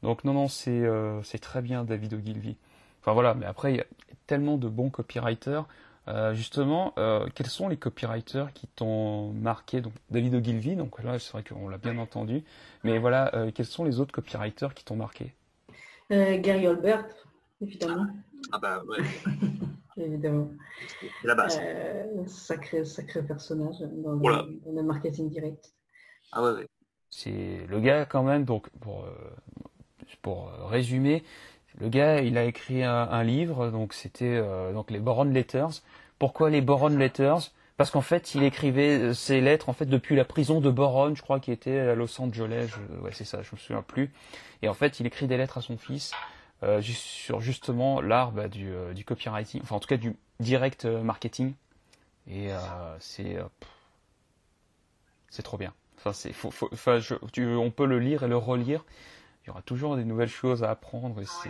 donc 0.01 0.23
non, 0.23 0.31
non, 0.31 0.47
c'est 0.47 1.39
très 1.41 1.61
bien 1.61 1.83
David 1.83 2.13
Ogilvy. 2.13 2.55
Enfin 3.07 3.13
voilà, 3.13 3.35
mais 3.35 3.45
après, 3.45 3.71
il 3.71 3.77
y 3.77 3.79
a 3.79 3.85
tellement 4.27 4.57
de 4.57 4.67
bons 4.67 4.89
copywriters. 4.89 5.65
Euh, 6.09 6.33
justement, 6.33 6.93
euh, 6.97 7.25
quels 7.33 7.47
sont 7.47 7.69
les 7.69 7.77
copywriters 7.77 8.51
qui 8.51 8.67
t'ont 8.67 9.31
marqué? 9.31 9.79
Donc 9.79 9.93
David 10.11 10.35
Ogilvy, 10.35 10.75
donc 10.75 11.01
là 11.01 11.17
c'est 11.17 11.31
vrai 11.31 11.41
qu'on 11.41 11.69
l'a 11.69 11.77
bien 11.77 11.97
entendu, 11.99 12.43
mais 12.83 12.97
voilà, 12.99 13.33
euh, 13.33 13.49
quels 13.55 13.65
sont 13.65 13.85
les 13.85 14.01
autres 14.01 14.11
copywriters 14.11 14.73
qui 14.73 14.83
t'ont 14.83 14.97
marqué? 14.97 15.33
Gary 16.09 16.67
Albert, 16.67 17.05
évidemment. 17.61 18.07
Ah 18.51 18.59
bah 18.59 18.83
ouais. 18.89 18.97
évidemment. 19.97 20.51
C'est 20.99 21.27
la 21.27 21.35
base. 21.35 21.61
sacré, 22.25 22.83
sacré 22.83 23.25
personnage 23.25 23.79
dans 23.79 24.15
le, 24.15 24.59
dans 24.65 24.81
le, 24.81 24.83
marketing 24.83 25.29
direct. 25.29 25.73
Ah 26.33 26.43
ouais, 26.43 26.51
ouais. 26.51 26.67
C'est 27.09 27.65
le 27.69 27.79
gars 27.79 28.05
quand 28.05 28.23
même, 28.23 28.43
donc 28.43 28.69
pour, 28.81 29.05
pour 30.21 30.51
résumer, 30.69 31.23
le 31.79 31.89
gars, 31.89 32.21
il 32.21 32.37
a 32.37 32.43
écrit 32.43 32.83
un, 32.83 33.23
livre, 33.23 33.69
donc 33.69 33.93
c'était 33.93 34.25
euh, 34.25 34.73
donc 34.73 34.89
les 34.89 34.99
Boron 34.99 35.25
Letters. 35.25 35.81
Pourquoi 36.17 36.49
les 36.49 36.61
Boron 36.61 36.89
Letters? 36.89 37.51
Parce 37.77 37.91
qu'en 37.91 38.01
fait, 38.01 38.33
il 38.33 38.41
écrivait 38.41 38.97
euh, 38.97 39.13
ses 39.13 39.39
lettres 39.41 39.69
en 39.69 39.73
fait 39.73 39.85
depuis 39.85 40.15
la 40.15 40.25
prison 40.25 40.59
de 40.59 40.71
Boron, 40.71 41.13
je 41.13 41.21
crois, 41.21 41.39
qui 41.39 41.51
était 41.51 41.77
à 41.79 41.93
Los 41.95 42.19
Angeles. 42.19 42.71
ouais, 43.03 43.11
c'est 43.13 43.25
ça, 43.25 43.43
je 43.43 43.49
me 43.53 43.57
souviens 43.57 43.83
plus. 43.83 44.11
Et 44.63 44.69
en 44.69 44.73
fait, 44.73 44.99
il 44.99 45.05
écrit 45.05 45.27
des 45.27 45.37
lettres 45.37 45.59
à 45.59 45.61
son 45.61 45.77
fils 45.77 46.13
euh, 46.63 46.81
sur 46.81 47.41
justement 47.41 48.01
l'art 48.01 48.31
bah, 48.31 48.47
du, 48.47 48.71
du, 48.95 49.05
copywriting, 49.05 49.61
enfin 49.61 49.75
en 49.75 49.79
tout 49.79 49.87
cas 49.87 49.97
du 49.97 50.15
direct 50.39 50.85
marketing. 50.85 51.53
Et 52.27 52.49
c'est 52.99 53.37
c'est 55.29 55.43
trop 55.43 55.57
bien. 55.57 55.73
Enfin, 55.97 56.13
c'est, 56.13 56.33
faut, 56.33 56.51
enfin, 56.71 56.99
on 57.37 57.71
peut 57.71 57.85
le 57.85 57.99
lire 57.99 58.23
et 58.23 58.27
le 58.27 58.37
relire 58.37 58.83
il 59.47 59.51
y 59.51 59.51
aura 59.51 59.61
toujours 59.61 59.95
des 59.95 60.03
nouvelles 60.03 60.27
choses 60.27 60.61
à 60.61 60.71
apprendre 60.71 61.21
et 61.21 61.25
c'est 61.25 61.49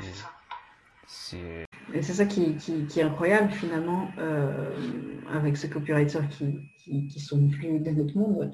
c'est 1.08 2.14
ça 2.14 2.26
qui, 2.26 2.58
est 2.96 3.02
incroyable 3.02 3.52
finalement 3.52 4.12
euh, 4.20 4.76
avec 5.32 5.58
ces 5.58 5.70
copywriters 5.70 6.28
qui, 6.30 7.20
sont 7.20 7.48
plus 7.48 7.80
de 7.80 7.92
notre 7.92 8.16
monde, 8.16 8.52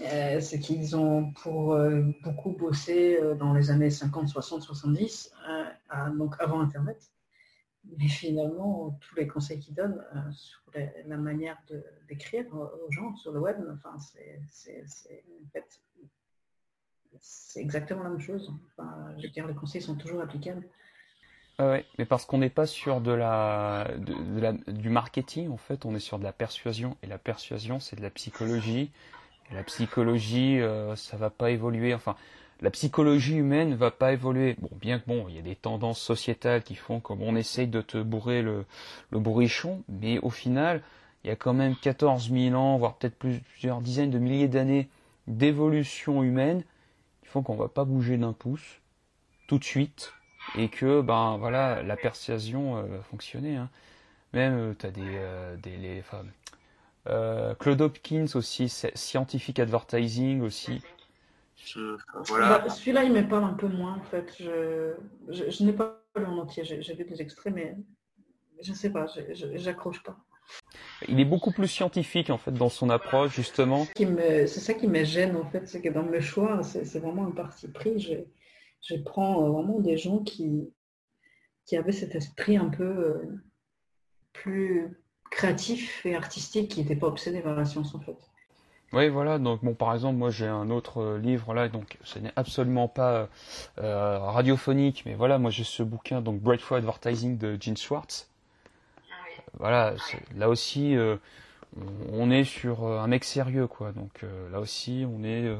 euh, 0.00 0.40
c'est 0.40 0.58
qu'ils 0.58 0.96
ont 0.96 1.32
pour 1.32 1.74
euh, 1.74 2.02
beaucoup 2.22 2.52
bossé 2.52 3.18
dans 3.38 3.52
les 3.52 3.70
années 3.70 3.90
50, 3.90 4.28
60, 4.28 4.62
70, 4.62 5.32
donc 6.16 6.36
avant 6.38 6.60
Internet. 6.60 7.10
Mais 7.98 8.08
finalement, 8.08 8.98
tous 9.00 9.16
les 9.16 9.26
conseils 9.26 9.58
qu'ils 9.58 9.74
donnent 9.74 10.02
sur 10.32 10.60
la, 11.06 11.16
manière 11.16 11.58
d'écrire 12.08 12.46
aux 12.54 12.90
gens 12.90 13.14
sur 13.16 13.32
le 13.32 13.40
web, 13.40 13.56
enfin, 13.72 13.96
c'est 13.98 14.84
en 14.84 15.50
fait 15.52 15.80
c'est 17.20 17.60
exactement 17.60 18.02
la 18.02 18.10
même 18.10 18.20
chose. 18.20 18.50
je 19.16 19.22
veux 19.22 19.28
dire, 19.28 19.46
les 19.46 19.54
conseils 19.54 19.82
sont 19.82 19.94
toujours 19.96 20.20
applicables. 20.20 20.66
oui, 21.58 21.78
mais 21.98 22.04
parce 22.04 22.24
qu'on 22.24 22.38
n'est 22.38 22.50
pas 22.50 22.66
sur 22.66 23.00
de 23.00 23.12
la, 23.12 23.88
du 24.68 24.90
marketing, 24.90 25.50
en 25.50 25.56
fait, 25.56 25.84
on 25.84 25.94
est 25.94 26.00
sur 26.00 26.18
de 26.18 26.24
la 26.24 26.32
persuasion. 26.32 26.96
Et 27.02 27.06
la 27.06 27.18
persuasion, 27.18 27.80
c'est 27.80 27.96
de 27.96 28.02
la 28.02 28.10
psychologie. 28.10 28.90
La 29.52 29.62
psychologie, 29.64 30.60
euh, 30.60 30.94
ça 30.94 31.16
va 31.16 31.30
pas 31.30 31.50
évoluer. 31.50 31.94
Enfin, 31.94 32.16
la 32.60 32.70
psychologie 32.70 33.36
humaine 33.36 33.74
va 33.74 33.90
pas 33.90 34.12
évoluer. 34.12 34.56
Bon, 34.60 34.70
bien 34.80 34.98
que 34.98 35.06
bon, 35.06 35.26
il 35.28 35.36
y 35.36 35.38
a 35.38 35.42
des 35.42 35.56
tendances 35.56 36.00
sociétales 36.00 36.62
qui 36.62 36.74
font 36.74 37.00
comme 37.00 37.22
on 37.22 37.34
essaye 37.34 37.66
de 37.68 37.80
te 37.80 37.98
bourrer 37.98 38.42
le, 38.42 38.66
le 39.10 39.18
bourrichon, 39.18 39.82
mais 39.88 40.18
au 40.20 40.30
final, 40.30 40.82
il 41.24 41.28
y 41.28 41.30
a 41.30 41.36
quand 41.36 41.54
même 41.54 41.76
14 41.76 42.30
000 42.30 42.54
ans, 42.54 42.76
voire 42.78 42.96
peut-être 42.96 43.16
plusieurs 43.16 43.80
dizaines 43.80 44.10
de 44.10 44.18
milliers 44.18 44.48
d'années 44.48 44.88
d'évolution 45.26 46.22
humaine 46.22 46.62
font 47.28 47.42
qu'on 47.42 47.56
va 47.56 47.68
pas 47.68 47.84
bouger 47.84 48.16
d'un 48.16 48.32
pouce 48.32 48.80
tout 49.46 49.58
de 49.58 49.64
suite 49.64 50.12
et 50.56 50.68
que 50.68 51.00
ben 51.00 51.36
voilà 51.38 51.82
la 51.82 51.96
persuasion 51.96 52.76
euh, 52.76 52.82
va 52.82 53.02
fonctionner. 53.02 53.56
Hein. 53.56 53.70
Même 54.32 54.58
euh, 54.58 54.74
tu 54.78 54.86
as 54.86 54.90
des, 54.90 55.02
euh, 55.04 55.56
des 55.56 55.76
les, 55.76 56.04
Claude 57.58 57.80
Hopkins 57.80 58.26
aussi, 58.34 58.68
scientific 58.68 59.58
advertising 59.58 60.42
aussi. 60.42 60.82
Bah, 62.30 62.68
celui-là, 62.68 63.04
il 63.04 63.12
me 63.12 63.26
parle 63.26 63.44
un 63.44 63.54
peu 63.54 63.66
moins 63.66 63.94
en 63.94 64.02
fait. 64.02 64.34
Je, 64.38 64.92
je, 65.28 65.64
n'ai 65.64 65.72
pas 65.72 66.02
lu 66.16 66.26
en 66.26 66.36
entier, 66.36 66.64
j'ai 66.64 66.94
vu 66.94 67.04
des 67.04 67.22
extraits, 67.22 67.54
mais 67.54 67.76
je 68.60 68.72
sais 68.74 68.90
pas, 68.90 69.06
j'accroche 69.32 70.02
pas. 70.02 70.18
Il 71.06 71.20
est 71.20 71.24
beaucoup 71.24 71.52
plus 71.52 71.68
scientifique 71.68 72.30
en 72.30 72.38
fait 72.38 72.50
dans 72.50 72.68
son 72.68 72.90
approche 72.90 73.36
justement. 73.36 73.86
C'est 73.96 74.46
ça 74.48 74.74
qui 74.74 74.88
me 74.88 75.04
gêne 75.04 75.36
en 75.36 75.44
fait, 75.44 75.68
c'est 75.68 75.80
que 75.80 75.88
dans 75.88 76.02
le 76.02 76.20
choix, 76.20 76.62
c'est 76.64 76.98
vraiment 76.98 77.26
un 77.26 77.30
parti 77.30 77.68
pris. 77.68 78.00
Je, 78.00 78.14
je 78.82 78.96
prends 78.96 79.44
euh, 79.44 79.50
vraiment 79.50 79.80
des 79.80 79.96
gens 79.96 80.18
qui, 80.18 80.70
qui 81.66 81.76
avaient 81.76 81.92
cet 81.92 82.14
esprit 82.14 82.56
un 82.56 82.68
peu 82.68 82.84
euh, 82.84 83.42
plus 84.32 84.98
créatif 85.30 86.04
et 86.06 86.14
artistique, 86.14 86.70
qui 86.70 86.80
n'étaient 86.80 86.96
pas 86.96 87.06
obsédés 87.06 87.40
par 87.40 87.54
la 87.54 87.64
science 87.64 87.94
en 87.94 88.00
fait. 88.00 88.16
Oui, 88.94 89.10
voilà. 89.10 89.38
Donc, 89.38 89.62
bon, 89.62 89.74
par 89.74 89.92
exemple, 89.92 90.16
moi, 90.16 90.30
j'ai 90.30 90.46
un 90.46 90.70
autre 90.70 91.02
euh, 91.02 91.18
livre 91.18 91.52
là, 91.52 91.68
donc 91.68 91.98
ce 92.04 92.18
n'est 92.18 92.32
absolument 92.36 92.88
pas 92.88 93.28
radiophonique, 93.76 95.02
mais 95.04 95.14
voilà, 95.14 95.38
moi, 95.38 95.50
j'ai 95.50 95.64
ce 95.64 95.82
bouquin, 95.82 96.22
donc 96.22 96.40
Breakthrough 96.40 96.78
Advertising 96.78 97.36
de 97.36 97.58
Gene 97.60 97.76
Schwartz. 97.76 98.30
Voilà, 99.58 99.94
là 100.36 100.48
aussi, 100.48 100.96
on 102.12 102.30
est 102.30 102.44
sur 102.44 102.86
un 102.86 103.06
mec 103.06 103.24
sérieux, 103.24 103.66
quoi. 103.66 103.92
Donc, 103.92 104.24
là 104.50 104.60
aussi, 104.60 105.04
on 105.06 105.24
est 105.24 105.52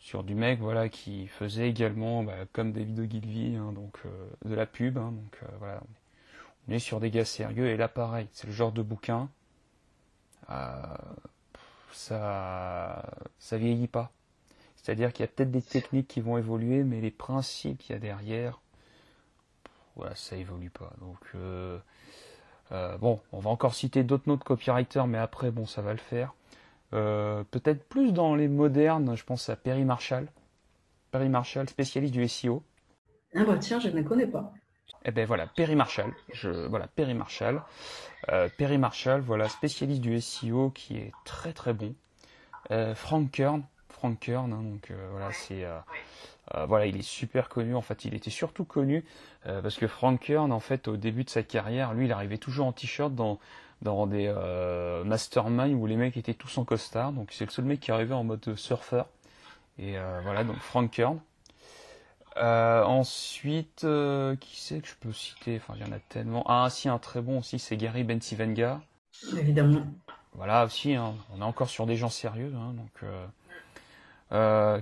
sur 0.00 0.24
du 0.24 0.34
mec 0.34 0.58
voilà 0.60 0.88
qui 0.88 1.26
faisait 1.28 1.68
également 1.68 2.24
bah, 2.24 2.34
comme 2.52 2.72
David 2.72 2.98
Ogilvy 2.98 3.56
hein, 3.56 3.72
donc 3.72 3.98
euh, 4.06 4.30
de 4.46 4.54
la 4.54 4.64
pub 4.66 4.96
hein, 4.96 5.12
donc 5.12 5.38
euh, 5.42 5.46
voilà 5.58 5.82
on 6.66 6.72
est 6.72 6.78
sur 6.78 7.00
des 7.00 7.10
gars 7.10 7.26
sérieux. 7.26 7.68
Et 7.68 7.76
là 7.76 7.86
pareil 7.86 8.26
c'est 8.32 8.46
le 8.46 8.52
genre 8.52 8.72
de 8.72 8.82
bouquin 8.82 9.28
euh, 10.50 10.82
ça 11.92 13.04
ça 13.38 13.58
vieillit 13.58 13.88
pas. 13.88 14.10
C'est 14.76 14.92
à 14.92 14.94
dire 14.94 15.12
qu'il 15.12 15.22
y 15.22 15.24
a 15.24 15.28
peut-être 15.28 15.50
des 15.50 15.62
techniques 15.62 16.08
qui 16.08 16.22
vont 16.22 16.38
évoluer 16.38 16.82
mais 16.82 17.02
les 17.02 17.10
principes 17.10 17.78
qu'il 17.78 17.92
y 17.92 17.96
a 17.96 18.00
derrière 18.00 18.58
voilà 19.96 20.14
ça 20.14 20.34
évolue 20.36 20.70
pas. 20.70 20.92
Donc 21.00 21.18
bon 22.70 23.20
on 23.32 23.38
va 23.38 23.50
encore 23.50 23.74
citer 23.74 24.04
d'autres 24.04 24.28
notes 24.28 24.44
copywriters 24.44 25.06
mais 25.06 25.18
après 25.18 25.50
bon 25.50 25.66
ça 25.66 25.82
va 25.82 25.92
le 25.92 25.98
faire 25.98 26.34
euh, 26.92 27.44
peut-être 27.50 27.88
plus 27.88 28.12
dans 28.12 28.34
les 28.34 28.48
modernes, 28.48 29.16
je 29.16 29.24
pense 29.24 29.48
à 29.48 29.56
Perry 29.56 29.84
Marshall. 29.84 30.26
Perry 31.10 31.28
Marshall, 31.28 31.68
spécialiste 31.68 32.12
du 32.12 32.26
SEO. 32.28 32.62
Ah 33.34 33.44
bah 33.44 33.58
tiens, 33.58 33.78
je 33.78 33.88
ne 33.88 34.02
connais 34.02 34.26
pas. 34.26 34.52
Eh 35.04 35.12
ben 35.12 35.24
voilà, 35.26 35.46
Perry 35.46 35.76
Marshall. 35.76 36.12
Je, 36.32 36.50
voilà, 36.50 36.88
Perry 36.88 37.14
Marshall. 37.14 37.62
Euh, 38.28 38.48
Perry 38.58 38.78
Marshall, 38.78 39.20
voilà, 39.20 39.48
spécialiste 39.48 40.00
du 40.00 40.20
SEO 40.20 40.70
qui 40.70 40.98
est 40.98 41.12
très 41.24 41.52
très 41.52 41.72
bon. 41.72 41.94
Euh, 42.70 42.94
Frank 42.94 43.30
Kern, 43.30 43.62
Frank 43.88 44.18
Kern, 44.18 44.52
hein, 44.52 44.62
donc 44.62 44.92
voilà, 45.10 45.32
c'est 45.32 45.64
voilà, 46.66 46.86
il 46.86 46.96
est 46.96 47.02
super 47.02 47.48
connu. 47.48 47.74
En 47.74 47.80
fait, 47.80 48.04
il 48.04 48.14
était 48.14 48.30
surtout 48.30 48.64
connu 48.64 49.04
parce 49.44 49.76
que 49.76 49.86
Frank 49.86 50.20
Kern, 50.20 50.52
en 50.52 50.60
fait, 50.60 50.88
au 50.88 50.96
début 50.96 51.24
de 51.24 51.30
sa 51.30 51.42
carrière, 51.42 51.94
lui, 51.94 52.06
il 52.06 52.12
arrivait 52.12 52.38
toujours 52.38 52.66
en 52.66 52.72
t-shirt 52.72 53.14
dans 53.14 53.38
dans 53.82 54.06
des 54.06 54.26
euh, 54.28 55.04
masterminds 55.04 55.74
où 55.74 55.86
les 55.86 55.96
mecs 55.96 56.16
étaient 56.16 56.34
tous 56.34 56.58
en 56.58 56.64
costard. 56.64 57.12
Donc 57.12 57.32
c'est 57.32 57.44
le 57.44 57.50
seul 57.50 57.64
mec 57.64 57.80
qui 57.80 57.90
arrivait 57.92 58.14
en 58.14 58.24
mode 58.24 58.54
surfeur. 58.56 59.06
Et 59.78 59.96
euh, 59.96 60.20
voilà, 60.22 60.44
donc 60.44 60.56
Frank 60.58 60.90
Kern. 60.90 61.18
Euh, 62.36 62.84
ensuite, 62.84 63.86
qui 64.40 64.60
c'est 64.60 64.80
que 64.80 64.88
je 64.88 64.94
peux 65.00 65.12
citer? 65.12 65.56
Enfin, 65.56 65.74
il 65.76 65.86
y 65.86 65.88
en 65.88 65.92
a 65.92 65.98
tellement. 65.98 66.44
Ah, 66.46 66.68
si, 66.70 66.88
un 66.88 66.98
très 66.98 67.20
bon 67.20 67.38
aussi, 67.38 67.58
c'est 67.58 67.76
Gary 67.76 68.04
Bensivenga. 68.04 68.80
Évidemment. 69.36 69.82
Voilà 70.34 70.64
aussi, 70.64 70.94
hein, 70.94 71.14
on 71.34 71.40
est 71.40 71.44
encore 71.44 71.68
sur 71.68 71.86
des 71.86 71.96
gens 71.96 72.08
sérieux. 72.08 72.52
Hein, 72.56 72.74
donc, 72.74 73.10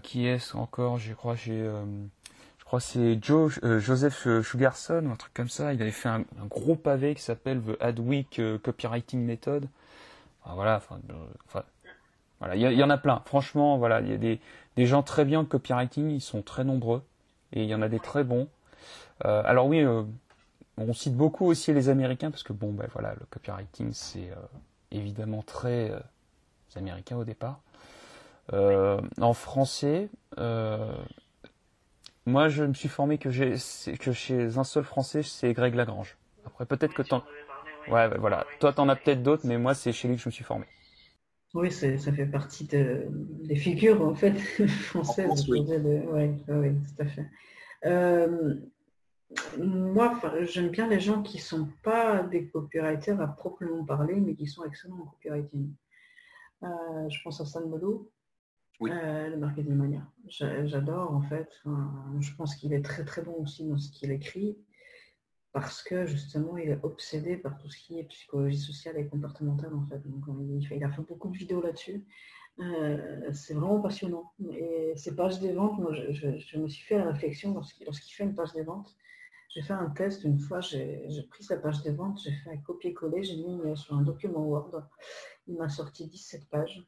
qui 0.02 0.26
est-ce 0.26 0.56
encore? 0.56 0.98
Je 0.98 1.14
crois 1.14 1.34
j'ai 1.34 1.68
que 2.76 2.78
c'est 2.78 3.18
Joe, 3.22 3.58
euh, 3.64 3.80
Joseph 3.80 4.28
Sugarson 4.42 5.02
ou 5.06 5.10
un 5.10 5.16
truc 5.16 5.32
comme 5.32 5.48
ça. 5.48 5.72
Il 5.72 5.80
avait 5.80 5.90
fait 5.90 6.10
un, 6.10 6.24
gros 6.50 6.76
pavé 6.76 7.14
qui 7.14 7.22
s'appelle 7.22 7.62
The 7.62 7.82
Adweek 7.82 8.38
euh, 8.38 8.58
Copywriting 8.58 9.24
Method. 9.24 9.66
euh, 11.10 11.60
voilà, 12.40 12.56
il 12.56 12.60
y, 12.60 12.84
en 12.84 12.90
a 12.90 12.98
plein. 12.98 13.22
Franchement, 13.24 13.78
voilà, 13.78 14.00
il 14.00 14.10
y 14.10 14.12
a 14.12 14.18
des, 14.18 14.38
des, 14.76 14.86
gens 14.86 15.02
très 15.02 15.24
bien 15.24 15.40
en 15.40 15.44
copywriting, 15.44 16.10
ils 16.10 16.20
sont 16.20 16.42
très 16.42 16.62
nombreux 16.62 17.02
et 17.52 17.62
il 17.64 17.68
y 17.68 17.74
en 17.74 17.82
a 17.82 17.88
des 17.88 17.98
très 17.98 18.22
bons. 18.22 18.48
alors 19.24 19.66
oui, 19.66 19.84
on 20.76 20.92
cite 20.92 21.16
beaucoup 21.16 21.46
aussi 21.46 21.72
les 21.72 21.88
Américains 21.88 22.30
parce 22.30 22.44
que 22.44 22.52
bon, 22.52 22.72
ben 22.72 22.86
voilà, 22.92 23.14
le 23.14 23.26
copywriting 23.30 23.92
c'est 23.92 24.30
évidemment 24.92 25.42
très 25.42 25.92
américain 26.76 27.16
au 27.16 27.24
départ. 27.24 27.60
En 28.52 29.32
français, 29.34 30.08
moi, 32.28 32.50
je 32.50 32.62
me 32.62 32.74
suis 32.74 32.88
formé 32.88 33.16
que, 33.16 33.30
que 33.96 34.12
chez 34.12 34.58
un 34.58 34.64
seul 34.64 34.84
Français, 34.84 35.22
c'est 35.22 35.52
Greg 35.54 35.74
Lagrange. 35.74 36.18
Après, 36.44 36.66
peut-être 36.66 36.92
que 36.92 37.02
t'en... 37.02 37.24
Ouais, 37.90 38.06
voilà. 38.18 38.46
Toi, 38.60 38.74
t'en 38.74 38.88
as 38.90 38.96
peut-être 38.96 39.22
d'autres, 39.22 39.46
mais 39.46 39.56
moi, 39.56 39.74
c'est 39.74 39.92
chez 39.92 40.08
lui 40.08 40.16
que 40.16 40.22
je 40.22 40.28
me 40.28 40.32
suis 40.32 40.44
formé. 40.44 40.66
Oui, 41.54 41.72
ça 41.72 42.12
fait 42.12 42.26
partie 42.26 42.68
des 42.68 43.56
figures, 43.56 44.02
en 44.02 44.14
fait, 44.14 44.32
françaises. 44.68 45.48
oui. 45.48 45.64
Oui, 45.68 46.38
tout 46.46 47.02
à 47.02 47.06
fait. 47.06 47.26
Euh, 47.86 48.54
moi, 49.58 50.20
j'aime 50.42 50.68
bien 50.68 50.86
les 50.86 51.00
gens 51.00 51.22
qui 51.22 51.38
ne 51.38 51.42
sont 51.42 51.68
pas 51.82 52.22
des 52.22 52.48
copywriters 52.48 53.20
à 53.20 53.28
proprement 53.28 53.84
parler, 53.84 54.16
mais 54.16 54.34
qui 54.34 54.46
sont 54.46 54.64
excellents 54.64 55.00
en 55.00 55.06
copywriting. 55.06 55.72
Euh, 56.62 57.08
je 57.08 57.22
pense 57.22 57.40
à 57.40 57.46
San 57.46 57.70
Euh, 58.82 59.28
le 59.28 59.36
marketing 59.36 59.74
mania. 59.74 60.06
J'adore 60.28 61.12
en 61.12 61.22
fait. 61.22 61.48
je 62.20 62.34
pense 62.36 62.54
qu'il 62.54 62.72
est 62.72 62.84
très 62.84 63.04
très 63.04 63.22
bon 63.22 63.34
aussi 63.42 63.66
dans 63.66 63.76
ce 63.76 63.90
qu'il 63.90 64.12
écrit 64.12 64.56
parce 65.52 65.82
que 65.82 66.06
justement 66.06 66.56
il 66.56 66.68
est 66.70 66.78
obsédé 66.84 67.36
par 67.36 67.58
tout 67.58 67.68
ce 67.68 67.78
qui 67.78 67.98
est 67.98 68.04
psychologie 68.04 68.58
sociale 68.58 68.96
et 68.98 69.06
comportementale 69.06 69.74
en 69.74 69.84
fait. 69.86 70.00
Donc, 70.06 70.24
il, 70.70 70.84
a 70.84 70.90
fait 70.90 71.02
beaucoup 71.02 71.28
de 71.28 71.36
vidéos 71.36 71.60
là-dessus. 71.60 72.04
Euh, 72.60 73.32
c'est 73.32 73.54
vraiment 73.54 73.80
passionnant. 73.80 74.32
Et 74.52 74.92
ces 74.96 75.16
pages 75.16 75.40
des 75.40 75.52
ventes, 75.52 75.78
moi 75.78 75.92
je, 75.92 76.58
me 76.58 76.68
suis 76.68 76.84
fait 76.84 76.98
la 76.98 77.10
réflexion 77.10 77.54
lorsqu'il 77.54 78.14
fait 78.14 78.24
une 78.24 78.34
page 78.34 78.52
des 78.52 78.62
ventes. 78.62 78.96
J'ai 79.48 79.62
fait 79.62 79.72
un 79.72 79.88
test 79.90 80.24
une 80.24 80.38
fois, 80.38 80.60
j'ai 80.60 81.26
pris 81.30 81.42
sa 81.42 81.56
page 81.56 81.82
des 81.82 81.90
ventes, 81.90 82.20
j'ai 82.22 82.32
fait 82.32 82.50
un 82.50 82.58
copier-coller, 82.58 83.24
j'ai 83.24 83.36
mis 83.36 83.76
sur 83.76 83.96
un 83.96 84.02
document 84.02 84.44
Word. 84.46 84.84
Il 85.46 85.56
m'a 85.56 85.68
sorti 85.70 86.06
17 86.06 86.48
pages. 86.50 86.86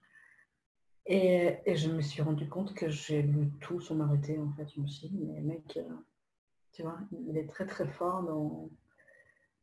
Et, 1.13 1.59
je 1.67 1.91
me 1.91 2.01
suis 2.01 2.23
rendu 2.23 2.49
compte 2.49 2.73
que 2.73 2.89
j'ai 2.89 3.23
lu 3.23 3.51
tout 3.61 3.81
sans 3.81 3.97
m'arrêter, 3.97 4.39
en 4.39 4.49
fait. 4.53 4.69
Je 4.75 4.81
me 4.81 4.87
suis 4.87 5.09
dit, 5.09 5.19
mais 5.21 5.41
mec, 5.41 5.77
euh, 5.77 5.83
tu 6.73 6.83
vois, 6.83 6.99
il 7.29 7.37
est 7.37 7.49
très 7.49 7.67
très 7.67 7.87
fort 7.89 8.23
dans 8.23 8.71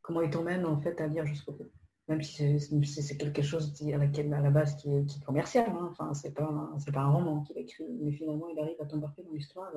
comment 0.02 0.20
il 0.20 0.28
t'emmène 0.28 0.66
en 0.66 0.78
fait 0.78 1.00
à 1.00 1.06
lire 1.06 1.24
jusqu'au 1.24 1.52
bout. 1.52 1.70
Même 2.08 2.22
si 2.22 2.60
c'est 2.60 3.16
quelque 3.16 3.42
chose 3.42 3.74
à, 3.92 3.96
laquelle, 3.96 4.32
à 4.32 4.40
la 4.40 4.50
base 4.50 4.76
qui 4.76 4.90
est, 4.90 5.24
commercial, 5.24 5.70
hein. 5.70 5.88
enfin, 5.90 6.12
c'est 6.12 6.34
pas, 6.34 6.50
pas 6.92 7.00
un 7.00 7.10
roman 7.10 7.42
qu'il 7.42 7.58
écrit, 7.58 7.84
mais 8.00 8.12
finalement 8.12 8.48
il 8.48 8.58
arrive 8.58 8.80
à 8.80 8.86
t'embarquer 8.86 9.22
dans 9.22 9.32
l'histoire 9.32 9.70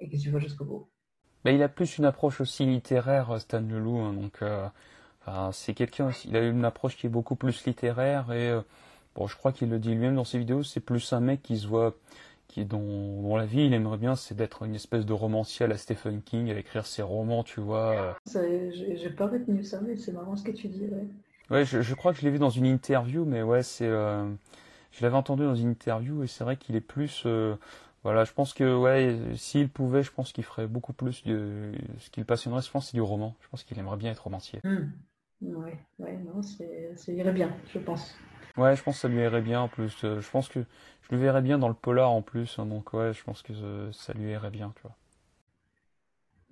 et, 0.00 0.08
que 0.08 0.16
tu 0.16 0.30
vois 0.30 0.38
jusqu'au 0.40 0.64
bout. 0.64 0.88
Mais 1.44 1.54
il 1.54 1.62
a 1.62 1.68
plus 1.68 1.98
une 1.98 2.04
approche 2.04 2.40
aussi 2.40 2.64
littéraire, 2.64 3.40
Stan 3.40 3.60
Leloup, 3.60 3.98
hein, 3.98 4.12
donc 4.12 4.42
euh, 4.42 4.68
c'est 5.52 5.74
quelqu'un, 5.74 6.10
il 6.24 6.36
a 6.36 6.46
une 6.46 6.64
approche 6.64 6.96
qui 6.96 7.06
est 7.06 7.10
beaucoup 7.10 7.34
plus 7.34 7.66
littéraire 7.66 8.30
et 8.30 8.50
euh, 8.50 8.60
Bon, 9.14 9.26
je 9.26 9.36
crois 9.36 9.52
qu'il 9.52 9.68
le 9.70 9.78
dit 9.78 9.90
lui-même 9.90 10.14
dans 10.14 10.24
ses 10.24 10.38
vidéos, 10.38 10.62
c'est 10.62 10.80
plus 10.80 11.12
un 11.12 11.20
mec 11.20 11.42
qui 11.42 11.58
se 11.58 11.66
voit, 11.66 11.96
qui 12.48 12.64
dans, 12.64 13.36
la 13.36 13.46
vie, 13.46 13.66
il 13.66 13.74
aimerait 13.74 13.98
bien, 13.98 14.16
c'est 14.16 14.36
d'être 14.36 14.62
une 14.64 14.74
espèce 14.74 15.04
de 15.04 15.12
romancier 15.12 15.64
à 15.64 15.68
la 15.68 15.76
Stephen 15.76 16.22
King, 16.22 16.50
à 16.50 16.58
écrire 16.58 16.86
ses 16.86 17.02
romans, 17.02 17.42
tu 17.42 17.60
vois. 17.60 18.16
J'ai 18.26 19.10
pas 19.10 19.26
retenu 19.26 19.64
ça, 19.64 19.80
mais 19.80 19.96
c'est 19.96 20.12
marrant 20.12 20.36
ce 20.36 20.44
que 20.44 20.52
tu 20.52 20.68
dis, 20.68 20.86
ouais. 20.86 21.06
Ouais, 21.50 21.64
je, 21.64 21.94
crois 21.94 22.12
que 22.12 22.20
je 22.20 22.24
l'ai 22.24 22.30
vu 22.30 22.38
dans 22.38 22.50
une 22.50 22.66
interview, 22.66 23.24
mais 23.24 23.42
ouais, 23.42 23.64
c'est, 23.64 23.86
euh, 23.86 24.24
je 24.92 25.02
l'avais 25.02 25.16
entendu 25.16 25.42
dans 25.42 25.56
une 25.56 25.70
interview 25.70 26.22
et 26.22 26.28
c'est 26.28 26.44
vrai 26.44 26.56
qu'il 26.56 26.76
est 26.76 26.80
plus, 26.80 27.24
euh, 27.26 27.56
voilà, 28.04 28.24
je 28.24 28.32
pense 28.32 28.54
que 28.54 28.76
ouais, 28.76 29.18
s'il 29.34 29.68
pouvait, 29.68 30.04
je 30.04 30.12
pense 30.12 30.32
qu'il 30.32 30.44
ferait 30.44 30.68
beaucoup 30.68 30.92
plus 30.92 31.24
de, 31.24 31.72
ce 31.98 32.08
qu'il 32.10 32.24
passionnerait, 32.24 32.62
je 32.62 32.70
pense, 32.70 32.86
c'est 32.90 32.96
du 32.96 33.00
roman. 33.00 33.34
Je 33.40 33.48
pense 33.48 33.64
qu'il 33.64 33.76
aimerait 33.80 33.96
bien 33.96 34.12
être 34.12 34.22
romancier. 34.22 34.60
Hmm. 34.62 34.90
Ouais, 35.42 35.78
ouais, 35.98 36.18
non, 36.18 36.40
c'est 36.42 36.94
irait 37.08 37.32
bien, 37.32 37.50
je 37.74 37.78
pense. 37.80 38.14
Ouais, 38.56 38.76
je 38.76 38.82
pense 38.82 38.96
que 38.96 39.00
ça 39.00 39.08
lui 39.08 39.20
irait 39.20 39.42
bien 39.42 39.60
en 39.60 39.68
plus. 39.68 40.04
Euh, 40.04 40.20
je 40.20 40.30
pense 40.30 40.48
que 40.48 40.60
je 40.60 41.14
le 41.14 41.18
verrais 41.18 41.42
bien 41.42 41.58
dans 41.58 41.68
le 41.68 41.74
polar 41.74 42.10
en 42.10 42.22
plus. 42.22 42.58
Hein, 42.58 42.66
donc 42.66 42.92
ouais, 42.92 43.12
je 43.12 43.22
pense 43.22 43.42
que 43.42 43.52
ça 43.92 44.12
lui 44.12 44.30
irait 44.30 44.50
bien, 44.50 44.72
tu 44.76 44.82
vois. 44.82 44.96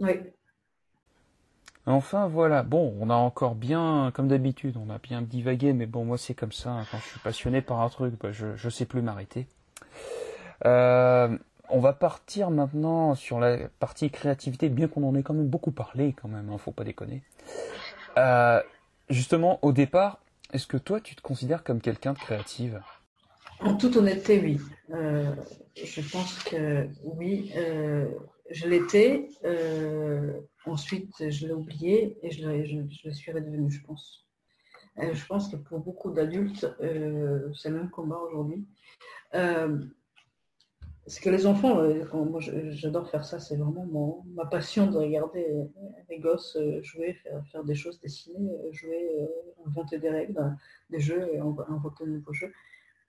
Oui. 0.00 0.20
Enfin 1.88 2.28
voilà, 2.28 2.62
bon, 2.62 2.94
on 3.00 3.08
a 3.08 3.14
encore 3.14 3.54
bien, 3.54 4.12
comme 4.12 4.28
d'habitude, 4.28 4.76
on 4.76 4.90
a 4.90 4.98
bien 4.98 5.22
divagué, 5.22 5.72
mais 5.72 5.86
bon, 5.86 6.04
moi 6.04 6.18
c'est 6.18 6.34
comme 6.34 6.52
ça, 6.52 6.70
hein, 6.70 6.84
quand 6.90 6.98
je 6.98 7.06
suis 7.06 7.20
passionné 7.20 7.62
par 7.62 7.80
un 7.80 7.88
truc, 7.88 8.12
bah, 8.20 8.30
je, 8.30 8.46
ne 8.62 8.70
sais 8.70 8.84
plus 8.84 9.00
m'arrêter. 9.00 9.46
Euh, 10.66 11.34
on 11.70 11.80
va 11.80 11.94
partir 11.94 12.50
maintenant 12.50 13.14
sur 13.14 13.40
la 13.40 13.56
partie 13.80 14.10
créativité, 14.10 14.68
bien 14.68 14.86
qu'on 14.86 15.02
en 15.02 15.14
ait 15.14 15.22
quand 15.22 15.32
même 15.32 15.48
beaucoup 15.48 15.70
parlé, 15.70 16.12
quand 16.12 16.28
même, 16.28 16.50
hein, 16.50 16.58
faut 16.58 16.72
pas 16.72 16.84
déconner. 16.84 17.22
Euh, 18.18 18.62
justement, 19.08 19.58
au 19.62 19.72
départ, 19.72 20.18
est-ce 20.52 20.66
que 20.66 20.76
toi, 20.76 21.00
tu 21.00 21.14
te 21.14 21.20
considères 21.20 21.62
comme 21.62 21.80
quelqu'un 21.80 22.12
de 22.12 22.18
créative? 22.18 22.80
En 23.60 23.74
toute 23.76 23.96
honnêteté, 23.96 24.40
oui. 24.40 24.60
Euh, 24.90 25.34
je 25.76 26.00
pense 26.00 26.42
que 26.44 26.88
oui, 27.02 27.52
euh, 27.56 28.08
je 28.50 28.68
l'étais. 28.68 29.28
Euh, 29.44 30.40
ensuite, 30.64 31.12
je 31.28 31.46
l'ai 31.46 31.52
oublié 31.52 32.18
et 32.22 32.30
je, 32.30 32.46
le 33.04 33.12
suis 33.12 33.32
redevenue, 33.32 33.70
je 33.70 33.82
pense. 33.82 34.26
je 34.96 35.26
pense 35.26 35.48
que 35.50 35.56
pour 35.56 35.80
beaucoup 35.80 36.10
d'adultes, 36.12 36.66
c'est 36.80 37.68
le 37.68 37.76
même 37.76 37.90
combat 37.90 38.18
aujourd'hui. 38.18 38.66
C'est 41.08 41.22
que 41.22 41.30
les 41.30 41.46
enfants, 41.46 41.82
moi 42.12 42.40
j'adore 42.40 43.08
faire 43.08 43.24
ça, 43.24 43.40
c'est 43.40 43.56
vraiment 43.56 44.24
ma 44.34 44.46
passion 44.46 44.90
de 44.90 44.96
regarder 44.98 45.46
les 46.08 46.18
gosses 46.18 46.56
jouer, 46.82 47.16
faire, 47.50 47.64
des 47.64 47.74
choses, 47.74 47.98
dessiner, 48.00 48.50
jouer, 48.72 49.28
inventer 49.66 49.98
des 49.98 50.10
règles, 50.10 50.56
des 50.90 51.00
jeux 51.00 51.28
et 51.32 51.38
inventer 51.38 52.04
de 52.04 52.10
nouveaux 52.10 52.32
jeux. 52.32 52.52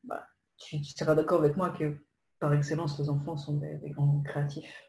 Bah, 0.04 0.26
tu, 0.58 0.84
seras 0.84 1.16
d'accord 1.16 1.40
avec 1.40 1.58
moi 1.58 1.72
que 1.72 1.98
par 2.40 2.54
excellence, 2.54 3.00
les 3.00 3.10
enfants 3.10 3.38
sont 3.38 3.58
des, 3.58 3.90
grands 3.90 4.22
créatifs. 4.22 4.84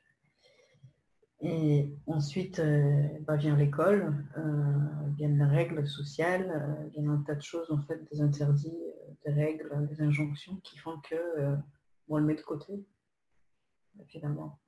Et 1.42 1.94
ensuite 2.06 2.58
euh, 2.58 3.08
bah, 3.22 3.36
vient 3.36 3.56
l'école, 3.56 4.14
euh, 4.36 5.11
viennent 5.16 5.38
les 5.38 5.44
règles 5.44 5.86
sociales, 5.86 6.50
euh, 6.50 6.88
viennent 6.88 7.08
un 7.08 7.22
tas 7.22 7.34
de 7.34 7.42
choses, 7.42 7.70
en 7.70 7.80
fait, 7.80 7.98
des 8.12 8.20
interdits, 8.20 8.78
des 9.24 9.32
règles, 9.32 9.88
des 9.88 10.02
injonctions 10.02 10.56
qui 10.62 10.78
font 10.78 10.98
que 11.08 11.56
on 12.08 12.18
le 12.18 12.24
met 12.24 12.34
de 12.34 12.42
côté, 12.42 12.84
finalement. 14.07 14.59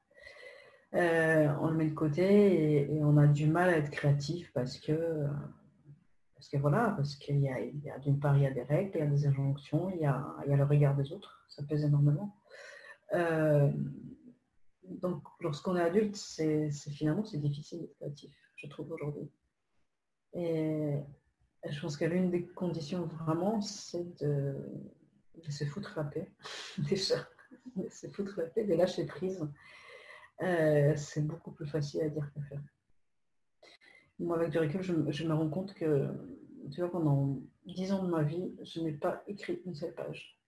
on 0.93 1.68
le 1.68 1.75
met 1.75 1.89
de 1.89 1.95
côté 1.95 2.93
et, 2.93 3.03
on 3.03 3.16
a 3.16 3.27
du 3.27 3.47
mal 3.47 3.70
à 3.70 3.79
être 3.79 3.91
créatif 3.91 4.53
parce 4.53 4.79
que 4.79 5.27
parce 6.35 6.51
que 6.51 6.57
voilà, 6.57 6.93
parce 6.97 7.14
qu'il 7.14 7.39
y 7.39 7.49
a, 7.49 7.99
d'une 8.01 8.18
part 8.18 8.37
il 8.37 8.43
y 8.43 8.47
a 8.47 8.51
des 8.51 8.64
règles, 8.64 8.91
il 8.97 8.99
y 8.99 9.03
a 9.03 9.07
des 9.07 9.27
injonctions, 9.29 9.91
il 9.91 10.01
y 10.01 10.07
a, 10.07 10.27
il 10.45 10.51
y 10.51 10.53
a 10.53 10.57
le 10.57 10.64
regard 10.64 10.97
des 10.97 11.12
autres, 11.12 11.47
ça 11.49 11.62
pèse 11.62 11.85
énormément. 11.85 12.37
Euh, 13.14 13.70
donc, 14.83 15.23
lorsqu'on 15.41 15.77
est 15.77 15.83
adulte, 15.83 16.16
c'est 16.16 16.70
finalement 16.91 17.25
c'est 17.25 17.39
difficile 17.39 17.83
d'être 17.83 17.95
créatif, 17.95 18.35
je 18.57 18.66
trouve 18.66 18.91
aujourd'hui. 18.91 19.31
Et 20.35 20.97
je 21.68 21.81
pense 21.81 21.97
que 21.97 22.05
l'une 22.05 22.31
des 22.31 22.45
conditions 22.47 23.07
vraiment, 23.07 23.61
c'est 23.61 24.20
de, 24.20 24.57
se 25.49 25.64
foutre 25.64 25.93
la 25.97 26.05
paix, 26.05 26.31
déjà, 26.79 27.16
de 27.77 27.89
se 27.89 28.09
foutre 28.09 28.35
la 28.39 28.47
paix, 28.47 28.65
de 28.65 28.75
lâcher 28.75 29.07
prise. 29.07 29.47
Euh, 30.43 30.95
c'est 30.97 31.27
beaucoup 31.27 31.53
plus 31.53 31.67
facile 31.67 32.03
à 32.03 32.09
dire 32.09 32.31
qu'à 32.33 32.43
faire. 32.43 32.63
Moi, 34.19 34.37
avec 34.37 34.51
du 34.51 34.59
recul, 34.59 34.83
je, 34.83 35.25
me 35.25 35.35
rends 35.35 35.51
compte 35.51 35.75
que, 35.75 36.09
tu 36.71 36.81
vois, 36.81 36.91
pendant 36.91 37.41
dix 37.67 37.93
ans 37.93 38.05
de 38.05 38.11
ma 38.11 38.23
vie, 38.23 38.55
je 38.63 38.81
n'ai 38.81 38.93
pas 38.93 39.23
écrit 39.27 39.61
une 39.67 39.75
seule 39.75 39.95
page 39.95 40.39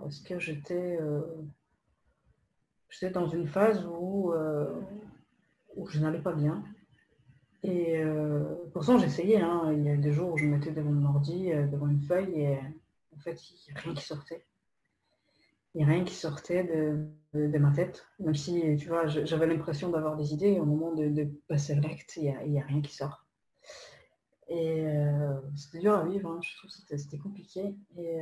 parce 0.00 0.20
que 0.20 0.38
j'étais 0.38 0.98
euh, 1.00 1.22
dans 3.12 3.28
une 3.28 3.46
phase 3.46 3.84
où, 3.86 4.32
euh, 4.32 4.80
où 5.76 5.88
je 5.88 5.98
n'allais 6.00 6.20
pas 6.20 6.32
bien. 6.32 6.64
Et 7.62 8.02
pourtant, 8.74 8.98
j'essayais. 8.98 9.40
Hein. 9.40 9.72
Il 9.72 9.84
y 9.84 9.88
a 9.88 9.96
des 9.96 10.12
jours 10.12 10.34
où 10.34 10.36
je 10.36 10.44
me 10.44 10.56
mettais 10.56 10.70
devant 10.70 10.92
mon 10.92 11.08
ordi, 11.08 11.48
devant 11.72 11.88
une 11.88 12.02
feuille, 12.02 12.42
et 12.42 12.58
en 13.16 13.18
fait, 13.20 13.40
il 13.50 13.72
n'y 13.72 13.78
a 13.78 13.80
rien 13.80 13.94
qui 13.94 14.04
sortait. 14.04 14.44
N'y 15.74 15.82
a 15.82 15.86
rien 15.86 16.04
qui 16.04 16.14
sortait 16.14 16.64
de, 16.64 17.58
ma 17.58 17.72
tête. 17.72 18.06
Même 18.20 18.34
si, 18.34 18.76
tu 18.76 18.88
vois, 18.88 19.06
j'avais 19.06 19.46
l'impression 19.46 19.90
d'avoir 19.90 20.16
des 20.16 20.32
idées, 20.32 20.60
au 20.60 20.64
moment 20.64 20.94
de, 20.94 21.28
passer 21.48 21.74
l'acte, 21.74 22.16
il 22.16 22.32
n'y 22.48 22.60
a, 22.60 22.64
rien 22.64 22.80
qui 22.80 22.94
sort. 22.94 23.26
Et 24.48 24.86
c'était 25.56 25.80
dur 25.80 25.94
à 25.94 26.04
vivre, 26.04 26.30
hein. 26.30 26.40
je 26.42 26.56
trouve 26.58 26.70
que 26.88 26.96
c'était 26.96 27.18
compliqué. 27.18 27.74
Et 27.96 28.18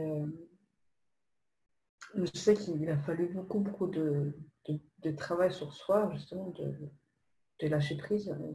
je 2.15 2.39
sais 2.39 2.55
qu'il 2.55 2.89
a 2.91 2.99
fallu 2.99 3.29
beaucoup, 3.29 3.61
beaucoup 3.61 3.87
de, 3.87 4.35
travail 5.17 5.53
sur 5.53 5.73
soi, 5.73 6.11
justement, 6.13 6.55
de, 6.59 7.69
lâcher 7.69 7.97
prise 7.97 8.29
euh, 8.29 8.53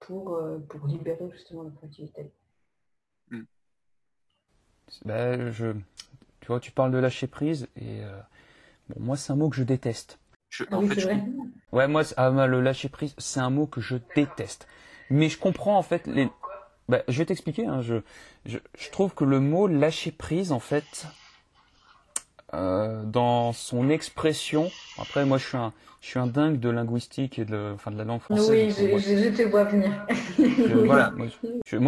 pour, 0.00 0.34
euh, 0.36 0.58
pour 0.68 0.86
libérer 0.86 1.30
justement 1.32 1.62
la 1.62 1.70
créativité. 1.70 2.30
Ben, 5.06 5.50
je, 5.50 5.72
tu 6.40 6.46
vois, 6.48 6.60
tu 6.60 6.70
parles 6.70 6.92
de 6.92 6.98
lâcher 6.98 7.26
prise 7.26 7.68
et 7.76 8.04
euh, 8.04 8.20
bon, 8.90 9.04
moi, 9.04 9.16
c'est 9.16 9.32
un 9.32 9.36
mot 9.36 9.48
que 9.48 9.56
je 9.56 9.62
déteste. 9.62 10.18
ah 10.70 10.78
oui, 10.78 10.90
c'est 10.94 11.02
vrai. 11.02 11.22
Ouais, 11.72 11.88
moi, 11.88 12.02
ah, 12.16 12.30
le 12.46 12.60
lâcher 12.60 12.88
prise, 12.88 13.14
c'est 13.18 13.40
un 13.40 13.50
mot 13.50 13.66
que 13.66 13.80
je 13.80 13.96
déteste. 14.14 14.66
Mais 15.10 15.28
je 15.28 15.38
comprends 15.38 15.76
en 15.78 15.82
fait 15.82 16.06
les. 16.06 16.28
Ben, 16.88 17.02
je 17.08 17.18
vais 17.18 17.26
t'expliquer. 17.26 17.66
Hein, 17.66 17.82
je, 17.82 17.96
je, 18.46 18.58
je 18.78 18.90
trouve 18.90 19.14
que 19.14 19.24
le 19.24 19.40
mot 19.40 19.66
lâcher 19.66 20.10
prise, 20.10 20.52
en 20.52 20.60
fait, 20.60 21.06
euh, 22.54 23.04
dans 23.04 23.52
son 23.52 23.88
expression. 23.90 24.70
Après, 24.98 25.24
moi, 25.24 25.38
je 25.38 25.46
suis 25.46 25.56
un, 25.56 25.72
je 26.00 26.08
suis 26.08 26.18
un 26.18 26.26
dingue 26.26 26.58
de 26.58 26.70
linguistique 26.70 27.38
et 27.38 27.44
de, 27.44 27.72
enfin, 27.74 27.90
de 27.90 27.98
la 27.98 28.04
langue 28.04 28.20
française. 28.20 28.50
Oui, 28.50 28.70
je, 28.70 29.28
te 29.28 29.42
vois 29.42 29.64
venir. 29.64 29.92
Voilà, 30.86 31.10
moi 31.10 31.26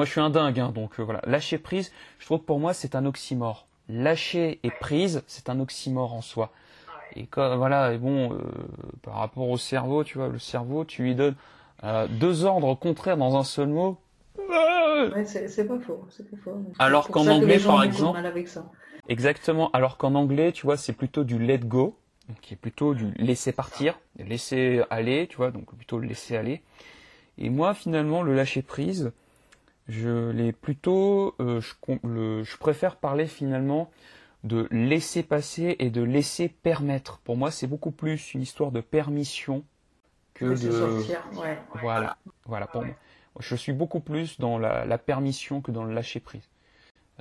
je, 0.05 0.11
suis 0.11 0.21
un 0.21 0.31
dingue, 0.31 0.61
hein, 0.61 0.71
donc 0.73 1.01
euh, 1.01 1.03
voilà. 1.03 1.21
Lâcher 1.27 1.59
prise, 1.59 1.91
je 2.19 2.27
trouve 2.27 2.41
que 2.41 2.45
pour 2.45 2.61
moi, 2.61 2.75
c'est 2.75 2.95
un 2.95 3.07
oxymore. 3.07 3.67
Lâcher 3.89 4.61
et 4.63 4.71
prise, 4.71 5.23
c'est 5.27 5.49
un 5.49 5.59
oxymore 5.61 6.15
en 6.15 6.21
soi. 6.21 6.53
Et 7.15 7.27
quand, 7.27 7.57
voilà, 7.57 7.93
et 7.93 7.99
bon, 7.99 8.33
euh, 8.33 8.39
par 9.03 9.15
rapport 9.15 9.49
au 9.49 9.59
cerveau, 9.59 10.05
tu 10.05 10.19
vois, 10.19 10.29
le 10.29 10.39
cerveau, 10.39 10.85
tu 10.85 11.03
lui 11.03 11.15
donnes 11.15 11.37
deux 12.11 12.45
ordres 12.45 12.75
contraires 12.77 13.17
dans 13.17 13.37
un 13.37 13.43
seul 13.43 13.69
mot. 13.69 13.99
Ouais, 14.39 15.25
c'est 15.25 15.67
pas 15.67 15.81
faux, 15.81 16.07
pas 16.07 16.37
faux. 16.45 16.65
Alors 16.79 17.09
qu'en 17.09 17.27
anglais, 17.27 17.59
par 17.59 17.83
exemple, 17.83 18.21
Exactement. 19.09 19.71
Alors 19.73 19.97
qu'en 19.97 20.15
anglais, 20.15 20.53
tu 20.53 20.65
vois, 20.65 20.77
c'est 20.77 20.93
plutôt 20.93 21.25
du 21.25 21.39
let 21.39 21.59
go, 21.59 21.97
qui 22.41 22.55
est 22.55 22.57
plutôt 22.57 22.95
du 22.95 23.13
laisser 23.17 23.53
partir, 23.53 23.99
laisser 24.19 24.83
aller, 24.91 25.27
tu 25.27 25.37
vois, 25.37 25.51
donc 25.51 25.75
plutôt 25.75 25.99
le 25.99 26.07
laisser 26.07 26.37
aller. 26.37 26.63
Et 27.39 27.51
moi, 27.51 27.75
finalement, 27.75 28.23
le 28.23 28.35
lâcher 28.35 28.63
prise, 28.63 29.13
je 29.89 30.31
l'ai 30.31 30.53
plutôt, 30.53 31.35
euh, 31.41 31.61
je, 31.61 32.57
préfère 32.59 32.97
parler 32.97 33.27
finalement 33.27 33.91
de 34.45 34.69
laisser 34.71 35.23
passer 35.23 35.77
et 35.79 35.91
de 35.91 36.03
laisser 36.03 36.49
permettre. 36.49 37.19
Pour 37.19 37.37
moi, 37.37 37.51
c'est 37.51 37.67
beaucoup 37.67 37.93
plus 37.93 38.35
une 38.35 38.43
histoire 38.43 38.73
de 38.73 38.81
permission 38.81 39.65
que 40.35 40.47
de. 40.47 40.71
Sortir, 40.71 41.23
ouais. 41.41 41.59
Voilà, 41.81 42.17
voilà 42.45 42.67
pour 42.67 42.85
moi. 42.85 42.95
Je 43.41 43.55
suis 43.57 43.73
beaucoup 43.73 44.01
plus 44.01 44.39
dans 44.39 44.59
la 44.59 44.99
permission 44.99 45.61
que 45.61 45.71
dans 45.71 45.85
le 45.85 45.95
lâcher 45.95 46.21
prise. 46.21 46.49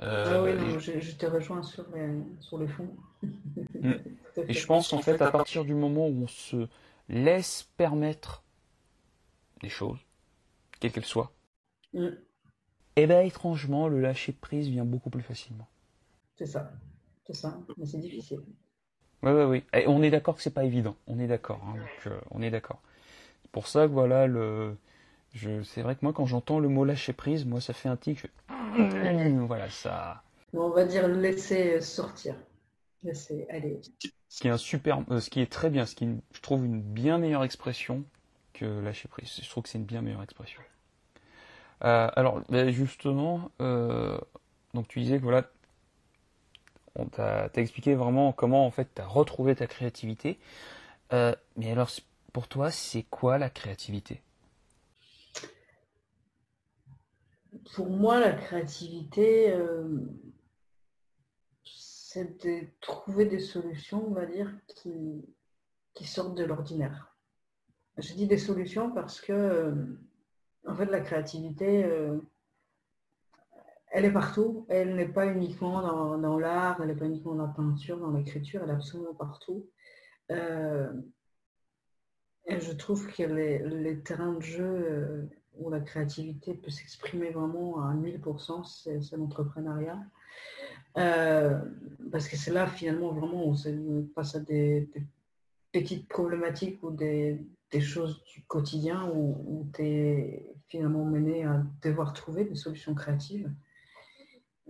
Euh, 0.00 0.24
ah 0.26 0.42
oui, 0.42 0.80
je, 0.80 1.12
te 1.12 1.26
rejoins 1.26 1.62
sur, 1.62 1.84
sur 2.40 2.58
le 2.58 2.66
fond. 2.66 2.88
Mm. 3.22 3.92
et 4.48 4.52
je 4.52 4.66
pense 4.66 4.92
en 4.92 4.98
fait 4.98 5.20
à 5.20 5.30
partir 5.30 5.64
du 5.64 5.74
moment 5.74 6.08
où 6.08 6.24
on 6.24 6.26
se 6.26 6.66
laisse 7.08 7.68
permettre 7.76 8.42
des 9.60 9.68
choses, 9.68 9.98
quelles 10.80 10.92
qu'elles 10.92 11.04
soient, 11.04 11.32
mm. 11.92 12.04
et 12.04 12.12
eh 12.96 13.06
bien 13.06 13.20
étrangement 13.20 13.86
le 13.86 14.00
lâcher 14.00 14.32
prise 14.32 14.68
vient 14.68 14.84
beaucoup 14.84 15.10
plus 15.10 15.22
facilement. 15.22 15.68
C'est 16.36 16.46
ça, 16.46 16.72
c'est 17.32 17.40
ça, 17.40 17.58
mais 17.76 17.86
c'est 17.86 17.98
difficile. 17.98 18.40
Oui, 19.22 19.30
oui, 19.32 19.44
oui. 19.44 19.64
Et 19.72 19.86
on 19.86 20.02
est 20.02 20.10
d'accord 20.10 20.36
que 20.36 20.42
c'est 20.42 20.54
pas 20.54 20.64
évident. 20.64 20.96
On 21.06 21.18
est 21.18 21.26
d'accord. 21.26 21.60
Hein, 21.66 21.76
euh, 22.06 22.18
on 22.30 22.42
est 22.42 22.50
d'accord. 22.50 22.80
Pour 23.52 23.68
ça 23.68 23.86
que 23.86 23.92
voilà 23.92 24.26
le. 24.26 24.76
Je... 25.34 25.62
C'est 25.62 25.82
vrai 25.82 25.94
que 25.94 26.00
moi 26.02 26.12
quand 26.12 26.26
j'entends 26.26 26.58
le 26.58 26.68
mot 26.68 26.84
lâcher 26.84 27.12
prise, 27.12 27.44
moi 27.44 27.60
ça 27.60 27.72
fait 27.72 27.88
un 27.88 27.96
tic. 27.96 28.26
Voilà, 29.46 29.68
ça. 29.70 30.22
On 30.52 30.70
va 30.70 30.84
dire 30.84 31.08
laisser 31.08 31.80
sortir. 31.80 32.34
Laisser 33.02 33.46
aller. 33.50 33.80
Ce 34.28 34.40
qui 34.40 34.48
est 34.48 34.50
un 34.50 34.56
super, 34.56 35.04
euh, 35.10 35.20
ce 35.20 35.28
qui 35.28 35.40
est 35.40 35.50
très 35.50 35.70
bien, 35.70 35.86
ce 35.86 35.94
qui 35.94 36.08
je 36.32 36.40
trouve 36.40 36.64
une 36.64 36.80
bien 36.80 37.18
meilleure 37.18 37.44
expression 37.44 38.04
que 38.54 38.64
lâcher 38.64 39.08
prise. 39.08 39.40
Je 39.42 39.48
trouve 39.48 39.64
que 39.64 39.68
c'est 39.68 39.78
une 39.78 39.84
bien 39.84 40.02
meilleure 40.02 40.22
expression. 40.22 40.62
Euh, 41.84 42.08
alors, 42.14 42.42
ben, 42.48 42.70
justement, 42.70 43.50
euh, 43.60 44.18
donc 44.72 44.88
tu 44.88 45.00
disais 45.00 45.18
que 45.18 45.22
voilà, 45.22 45.50
on 46.96 47.06
t'a 47.06 47.50
expliqué 47.56 47.94
vraiment 47.94 48.32
comment 48.32 48.66
en 48.66 48.70
fait 48.70 48.88
tu 48.94 49.02
as 49.02 49.06
retrouvé 49.06 49.54
ta 49.54 49.66
créativité. 49.66 50.38
mais 51.10 51.70
alors, 51.70 51.90
pour 52.32 52.48
toi, 52.48 52.70
c'est 52.70 53.02
quoi 53.04 53.38
la 53.38 53.50
créativité? 53.50 54.22
Pour 57.74 57.90
moi, 57.90 58.18
la 58.18 58.32
créativité, 58.32 59.52
euh, 59.52 59.98
c'est 61.64 62.44
de 62.44 62.66
trouver 62.80 63.26
des 63.26 63.38
solutions, 63.38 64.06
on 64.06 64.14
va 64.14 64.26
dire, 64.26 64.52
qui, 64.74 65.24
sortent 66.04 66.36
de 66.36 66.44
l'ordinaire. 66.44 67.14
Je 67.98 68.14
dis 68.14 68.26
des 68.26 68.38
solutions 68.38 68.90
parce 68.90 69.20
que, 69.20 69.32
euh, 69.32 69.74
en 70.66 70.74
fait, 70.74 70.86
la 70.86 71.00
créativité, 71.00 71.84
euh, 71.84 72.18
elle 73.92 74.04
est 74.04 74.12
partout. 74.12 74.66
Elle 74.68 74.96
n'est 74.96 75.08
pas 75.08 75.26
uniquement 75.26 75.80
dans, 76.18 76.38
l'art, 76.38 76.80
elle 76.80 76.88
n'est 76.88 76.96
pas 76.96 77.06
uniquement 77.06 77.34
dans 77.34 77.46
la 77.46 77.52
peinture, 77.52 77.98
dans 77.98 78.10
l'écriture, 78.10 78.62
elle 78.64 78.70
est 78.70 78.74
absolument 78.74 79.14
partout. 79.14 79.68
et 80.30 80.36
je 82.60 82.72
trouve 82.72 83.06
que 83.12 83.22
les, 83.22 84.00
terrains 84.02 84.32
de 84.34 84.40
jeu 84.40 85.28
où 85.58 85.70
la 85.70 85.80
créativité 85.80 86.54
peut 86.54 86.70
s'exprimer 86.70 87.30
vraiment 87.30 87.86
à 87.86 87.94
1000%, 87.94 88.64
c'est 88.64 89.16
l'entrepreneuriat. 89.16 90.00
Euh, 90.98 91.58
parce 92.10 92.28
que 92.28 92.36
c'est 92.36 92.52
là 92.52 92.66
finalement 92.66 93.12
vraiment 93.12 93.46
où 93.46 93.54
on 93.54 94.02
passe 94.14 94.34
à 94.34 94.40
des, 94.40 94.88
petites 95.72 96.06
problématiques 96.06 96.82
ou 96.82 96.90
des, 96.90 97.40
des 97.70 97.80
choses 97.80 98.22
du 98.24 98.42
quotidien 98.42 99.10
où, 99.14 99.66
tu 99.74 99.82
es 99.82 100.54
finalement 100.68 101.04
mené 101.04 101.44
à 101.44 101.64
devoir 101.82 102.12
trouver 102.12 102.44
des 102.44 102.54
solutions 102.54 102.94
créatives. 102.94 103.50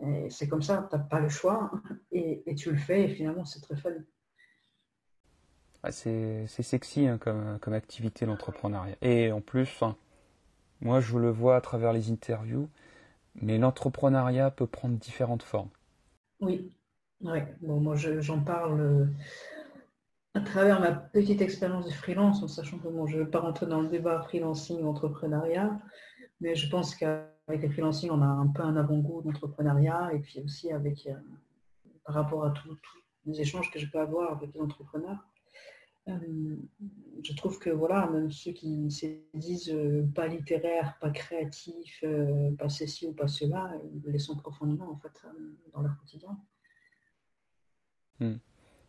Et 0.01 0.31
c'est 0.31 0.49
comme 0.49 0.63
ça, 0.63 0.89
tu 0.91 0.97
n'as 0.97 1.03
pas 1.03 1.21
le 1.21 1.29
choix 1.29 1.71
et, 2.11 2.43
tu 2.57 2.71
le 2.71 2.79
fais 2.79 3.05
et 3.05 3.09
finalement 3.09 3.45
c'est 3.45 3.61
très 3.61 3.77
fun. 3.77 3.91
c'est 5.91 6.47
sexy 6.47 7.07
hein, 7.07 7.19
comme, 7.19 7.59
comme, 7.61 7.75
activité 7.75 8.25
l'entrepreneuriat. 8.25 8.97
Et 9.03 9.33
en 9.33 9.41
plus, 9.41 9.83
moi 10.81 11.01
je 11.01 11.19
le 11.19 11.31
vois 11.31 11.57
à 11.57 11.61
travers 11.61 11.93
les 11.93 12.11
interviews, 12.11 12.69
mais 13.35 13.59
l'entrepreneuriat 13.59 14.51
peut 14.51 14.67
prendre 14.67 14.97
différentes 14.97 15.43
formes. 15.43 15.71
Oui, 16.41 16.73
ouais. 17.21 17.55
bon, 17.61 17.81
moi 17.81 17.95
j'en 17.97 18.41
parle 18.41 18.81
euh, 18.81 19.07
à 20.35 20.41
travers 20.41 20.81
ma 20.81 20.93
petite 20.93 21.43
expérience 21.43 21.85
de 21.85 21.93
freelance, 21.93 22.43
en 22.43 22.49
sachant 22.49 22.79
que 22.79 22.89
je 23.07 23.17
ne 23.17 23.25
vais 23.25 23.31
pas 23.31 23.41
rentrer 23.41 23.67
dans 23.67 23.81
le 23.81 23.89
débat 23.89 24.23
freelancing 24.23 24.83
ou 24.83 24.89
entrepreneuriat, 24.89 25.79
mais 26.43 26.57
je 26.57 26.69
pense 26.69 26.97
qu'avec 26.97 27.63
le 27.63 27.71
freelancing, 27.71 28.11
on 28.11 28.21
a 28.21 28.27
un 28.27 28.49
peu 28.49 28.63
un 28.63 28.77
avant-goût 28.77 29.23
d'entrepreneuriat, 29.23 30.13
et 30.13 30.19
puis 30.19 30.41
aussi 30.41 30.73
avec 30.73 31.07
euh, 31.07 31.15
par 32.05 32.17
rapport 32.17 32.45
à 32.45 32.51
tous 32.51 32.77
les 33.27 33.41
échanges 33.41 33.71
que 33.71 33.79
je 33.79 33.87
peux 33.87 34.01
avoir 34.01 34.33
avec 34.33 34.53
les 34.53 34.61
entrepreneurs. 34.61 35.25
Euh, 36.09 36.57
je 37.23 37.33
trouve 37.35 37.61
que 37.61 37.71
voilà, 37.71 38.09
même 38.11 38.33
ceux 38.33 38.51
qui 38.51 38.91
se 38.91 39.07
disent 39.35 39.71
euh, 39.71 40.05
pas 40.17 40.27
littéraires, 40.27 40.99
pas 41.01 41.11
créatifs, 41.11 42.05
pas 42.59 42.69
ceci 42.69 43.07
ou 43.07 43.13
pas 43.13 43.29
cela, 43.29 43.73
ils 43.95 44.11
les 44.11 44.19
sont 44.19 44.37
profondément 44.37 44.91
en 44.91 44.97
fait 44.97 45.25
dans 45.73 45.83
leur 45.83 45.97
quotidien. 45.99 46.37
Hmm. 48.19 48.39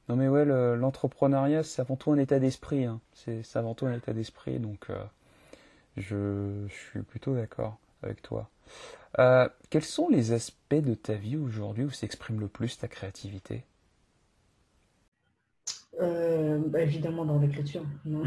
Non 0.09 0.15
mais 0.15 0.27
ouais, 0.27 0.43
l'entrepreneuriat 0.43 1.61
c'est 1.61 1.83
avant 1.83 1.97
tout 1.97 2.11
un 2.11 2.17
état 2.17 2.39
d'esprit. 2.39 2.85
Hein. 2.85 2.99
C'est 3.13 3.55
avant 3.55 3.75
tout 3.75 3.85
un 3.85 3.93
état 3.93 4.11
d'esprit, 4.11 4.59
donc 4.59 4.89
je, 5.97 6.67
suis 6.69 7.01
plutôt 7.01 7.35
d'accord 7.35 7.77
avec 8.01 8.21
toi. 8.21 8.49
quels 9.69 9.83
sont 9.83 10.09
les 10.09 10.31
aspects 10.31 10.73
de 10.75 10.93
ta 10.93 11.13
vie 11.13 11.37
aujourd'hui 11.37 11.85
où 11.85 11.91
s'exprime 11.91 12.39
le 12.39 12.47
plus 12.47 12.77
ta 12.77 12.87
créativité? 12.87 13.63
Euh, 16.01 16.59
bah, 16.67 16.81
évidemment 16.81 17.23
dans 17.23 17.39
l'écriture, 17.39 17.85
dans 18.05 18.23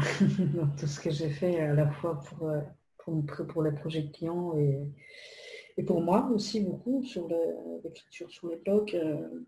tout 0.79 0.87
ce 0.87 0.99
que 0.99 1.11
j'ai 1.11 1.29
fait 1.29 1.59
à 1.59 1.73
la 1.73 1.89
fois 1.89 2.21
pour, 2.21 2.47
euh, 2.47 2.61
pour, 2.97 3.23
pour 3.47 3.63
les 3.63 3.71
projets 3.71 4.09
clients 4.09 4.55
et, 4.57 4.79
et 5.77 5.83
pour 5.83 6.01
moi 6.01 6.29
aussi 6.33 6.61
beaucoup 6.61 7.03
sur 7.03 7.27
l'écriture 7.83 8.31
sur 8.31 8.47
les 8.47 8.55
blogs 8.55 8.95
euh, 8.95 9.45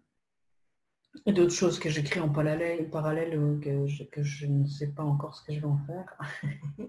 d'autres 1.26 1.53
choses 1.53 1.80
que 1.80 1.90
j'écris 1.90 2.19
en 2.19 2.30
parallèle, 2.30 2.90
parallèle 2.90 3.60
que 3.61 4.23
je, 4.23 4.45
ne 4.45 4.65
sais 4.65 4.88
pas 4.88 5.03
encore 5.03 5.36
ce 5.36 5.45
que 5.45 5.53
je 5.53 5.60
vais 5.60 5.68
en 5.68 5.80
faire. 5.80 6.18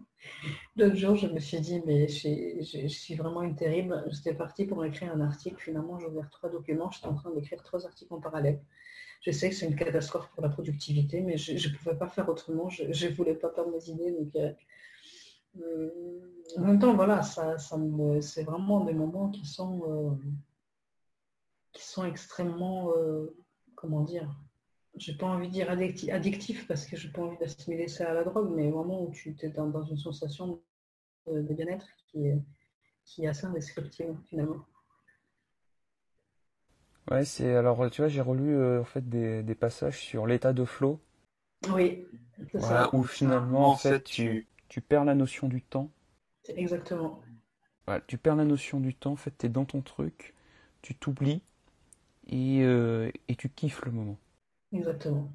L'autre 0.77 0.97
jour, 0.97 1.17
je 1.17 1.27
me 1.27 1.39
suis 1.39 1.61
dit, 1.61 1.83
mais 1.87 2.09
je, 2.09 2.87
suis 2.89 3.15
vraiment 3.15 3.43
une 3.43 3.57
terrible. 3.57 4.05
J'étais 4.11 4.35
partie 4.35 4.67
pour 4.67 4.85
écrire 4.85 5.13
un 5.13 5.21
article. 5.21 5.61
Finalement, 5.61 5.99
j'ai 5.99 6.07
ouvert 6.07 6.31
trois 6.31 6.51
documents. 6.51 6.91
J'étais 6.91 7.07
en 7.07 7.15
train 7.15 7.31
d'écrire 7.33 7.63
trois 7.63 7.87
articles 7.87 8.13
en 8.13 8.21
parallèle. 8.21 8.61
Je 9.23 9.31
sais 9.31 9.51
que 9.51 9.55
c'est 9.55 9.67
une 9.67 9.77
catastrophe 9.77 10.31
pour 10.31 10.43
la 10.43 10.49
productivité, 10.49 11.21
mais 11.21 11.37
je 11.37 11.53
ne 11.53 11.75
pouvais 11.77 11.97
pas 11.97 12.09
faire 12.09 12.29
autrement. 12.29 12.69
Je 12.71 12.85
ne 12.85 13.15
voulais 13.15 13.35
pas 13.35 13.51
perdre 13.51 13.71
mes 13.71 13.91
idées. 13.91 14.17
Euh, 14.37 14.53
euh, 15.61 15.91
en 16.57 16.61
même 16.63 16.79
temps, 16.79 16.95
voilà, 16.95 17.23
ça, 17.23 17.57
c'est 17.59 18.45
vraiment 18.45 18.85
des 18.85 18.95
moments 18.95 19.29
qui 19.31 19.45
sont, 19.45 19.83
euh, 19.87 20.11
qui 21.73 21.83
sont 21.83 22.05
extrêmement, 22.05 22.93
comment 23.81 24.03
dire, 24.03 24.29
j'ai 24.97 25.17
pas 25.17 25.27
envie 25.27 25.49
de 25.49 25.53
dire 25.53 25.71
addictif, 25.71 26.67
parce 26.69 26.87
que 26.87 26.97
j'ai 26.97 27.09
pas 27.09 27.23
envie 27.23 27.39
d'assimiler 27.39 27.89
ça 27.89 28.11
à 28.11 28.15
la 28.15 28.25
drogue, 28.25 28.53
mais 28.55 28.71
vraiment 28.71 29.03
où 29.03 29.11
tu 29.11 29.35
es 29.41 29.49
dans, 29.49 29.83
une 29.83 29.97
sensation 29.97 30.61
de, 31.27 31.41
bien-être 31.55 31.87
qui 32.07 32.27
est, 32.27 32.39
qui 33.05 33.25
est 33.25 33.29
assez 33.29 33.47
indescriptible 33.47 34.17
finalement. 34.29 34.67
Ouais, 37.11 37.25
c'est 37.25 37.55
alors 37.55 37.91
tu 37.91 38.03
vois, 38.03 38.09
j'ai 38.09 38.21
relu 38.21 38.55
euh, 38.55 38.83
en 38.83 38.85
fait 38.85 39.09
des, 39.09 39.55
passages 39.55 39.99
sur 39.99 40.27
l'état 40.27 40.53
de 40.53 40.65
flow. 40.65 41.01
Oui, 41.71 42.07
c'est 42.53 42.61
ça. 42.61 42.95
Où 42.95 43.03
finalement 43.03 43.71
en 43.71 43.77
fait 43.77 44.05
tu, 44.05 44.47
tu 44.69 44.81
perds 44.83 45.07
la 45.07 45.15
notion 45.15 45.49
du 45.49 45.63
temps. 45.63 45.91
Exactement. 46.49 47.23
tu 48.07 48.19
perds 48.19 48.37
la 48.37 48.45
notion 48.45 48.81
du 48.81 48.95
temps, 48.95 49.13
en 49.13 49.17
fait, 49.17 49.37
tu 49.39 49.47
es 49.47 49.49
dans 49.49 49.65
ton 49.65 49.81
truc, 49.83 50.35
tu 50.83 50.95
t'oublies 50.95 51.43
et, 52.31 52.63
euh, 52.63 53.11
et 53.29 53.37
tu 53.37 53.51
kiffes 53.51 53.85
le 53.85 53.93
moment. 53.93 54.17
Exactement. 54.73 55.31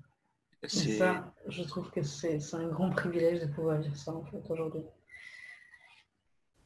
Et 0.63 0.67
ça, 0.67 1.31
je 1.47 1.61
trouve 1.61 1.91
que 1.91 2.01
c'est 2.01 2.39
un 2.53 2.67
grand 2.67 2.89
privilège 2.89 3.39
de 3.39 3.45
pouvoir 3.45 3.77
dire 3.77 3.95
ça 3.95 4.11
en 4.11 4.23
fait 4.23 4.41
aujourd'hui. 4.49 4.81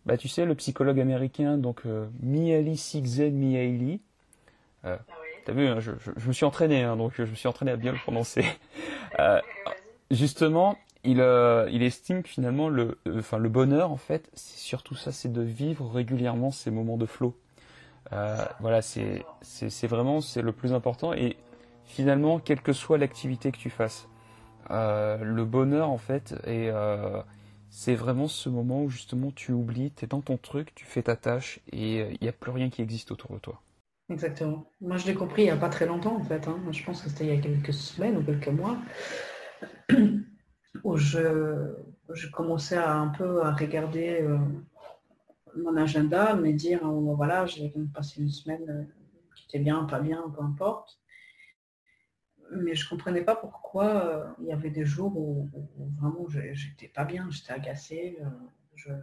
Bah, 0.06 0.16
tu 0.16 0.30
sais, 0.30 0.46
le 0.46 0.56
psychologue 0.56 1.00
américain, 1.02 1.58
donc 1.58 1.86
euh, 1.86 2.08
Mihaly 2.22 2.78
Csikszentmihalyi, 2.78 4.00
euh, 4.86 4.98
ah 4.98 5.14
T'as 5.46 5.54
vu, 5.54 5.68
hein, 5.68 5.80
je, 5.80 5.92
me 6.28 6.34
suis 6.34 6.46
entraîné, 6.46 6.84
hein, 6.84 6.96
donc 6.96 7.14
je 7.16 7.24
me 7.24 7.36
suis 7.36 7.48
entraîné 7.48 7.72
à 7.72 7.76
bien 7.76 7.92
le 7.92 7.98
prononcer. 7.98 8.46
Euh, 9.18 9.42
justement, 10.12 10.78
il, 11.04 11.20
euh, 11.20 11.68
il 11.72 11.82
estime 11.82 12.22
que 12.22 12.30
finalement 12.30 12.70
le, 12.70 13.00
euh, 13.08 13.20
enfin 13.20 13.40
le 13.40 13.50
bonheur 13.50 13.92
en 13.92 13.98
fait, 13.98 14.30
c'est 14.34 14.60
surtout 14.60 14.94
ça, 14.94 15.12
c'est 15.12 15.34
de 15.34 15.42
vivre 15.42 15.90
régulièrement 15.90 16.52
ces 16.52 16.70
moments 16.70 16.96
de 16.96 17.08
flow. 18.10 18.18
voilà, 18.60 18.82
c'est 18.82 19.88
vraiment 19.88 20.22
c'est 20.22 20.42
le 20.42 20.52
plus 20.52 20.74
important 20.74 21.14
et 21.14 21.38
finalement, 21.86 22.40
quelle 22.40 22.62
que 22.62 22.74
soit 22.74 22.98
l'activité 22.98 23.52
que 23.52 23.58
tu 23.58 23.70
fasses, 23.70 24.08
le 24.70 25.44
bonheur 25.44 25.90
en 25.90 25.98
fait 25.98 26.36
et 26.46 26.72
c'est 27.70 27.96
vraiment 27.96 28.28
ce 28.28 28.50
moment 28.50 28.84
où 28.84 28.90
justement 28.90 29.32
tu 29.32 29.52
oublies, 29.52 29.92
tu 29.92 30.06
es 30.06 30.08
dans 30.08 30.22
ton 30.22 30.38
truc, 30.38 30.74
tu 30.76 30.86
fais 30.86 31.04
ta 31.04 31.16
tâche 31.16 31.60
et 31.72 32.00
il 32.00 32.18
n'y 32.22 32.28
a 32.28 32.34
plus 32.34 32.52
rien 32.52 32.70
qui 32.70 32.82
existe 32.82 33.12
autour 33.12 33.34
de 33.34 33.40
toi. 33.40 33.62
Exactement. 34.10 34.66
Moi, 34.82 34.98
je 34.98 35.06
l'ai 35.06 35.14
compris 35.14 35.44
il 35.44 35.46
n'y 35.46 35.52
a 35.52 35.58
pas 35.58 35.70
très 35.70 35.86
longtemps, 35.86 36.16
en 36.16 36.24
fait. 36.24 36.48
Hein. 36.48 36.60
Je 36.72 36.84
pense 36.84 37.04
que 37.04 37.10
c'était 37.10 37.26
il 37.26 37.36
y 37.36 37.38
a 37.38 37.42
quelques 37.42 37.74
semaines 37.74 38.18
ou 38.18 38.24
quelques 38.24 38.48
mois, 38.48 38.78
où 40.84 40.98
je, 40.98 41.76
je 42.12 42.28
commençais 42.30 42.78
à, 42.78 42.96
un 42.96 43.10
peu 43.10 43.44
à 43.44 43.54
regarder 43.54 44.22
euh, 44.22 44.40
mon 45.56 45.76
agenda, 45.78 46.36
me 46.36 46.52
dire, 46.52 46.82
oh, 46.84 47.16
voilà, 47.16 47.46
j'ai 47.46 47.74
passé 47.94 48.22
une 48.22 48.30
semaine 48.30 48.70
euh, 48.70 48.84
qui 49.36 49.46
était 49.46 49.64
bien, 49.64 49.84
pas 49.86 50.00
bien, 50.00 50.24
peu 50.36 50.42
importe. 50.44 51.00
Mais 52.52 52.74
je 52.76 52.86
ne 52.86 52.90
comprenais 52.90 53.24
pas 53.24 53.36
pourquoi 53.36 54.06
euh, 54.06 54.28
il 54.40 54.48
y 54.48 54.52
avait 54.52 54.72
des 54.72 54.86
jours 54.86 55.16
où, 55.18 55.50
vraiment 56.00 56.28
j'étais 56.30 56.88
pas 56.88 57.06
bien, 57.06 57.30
j'étais 57.30 57.54
agacée, 57.54 58.20
je 58.76 58.92
ne 58.92 58.98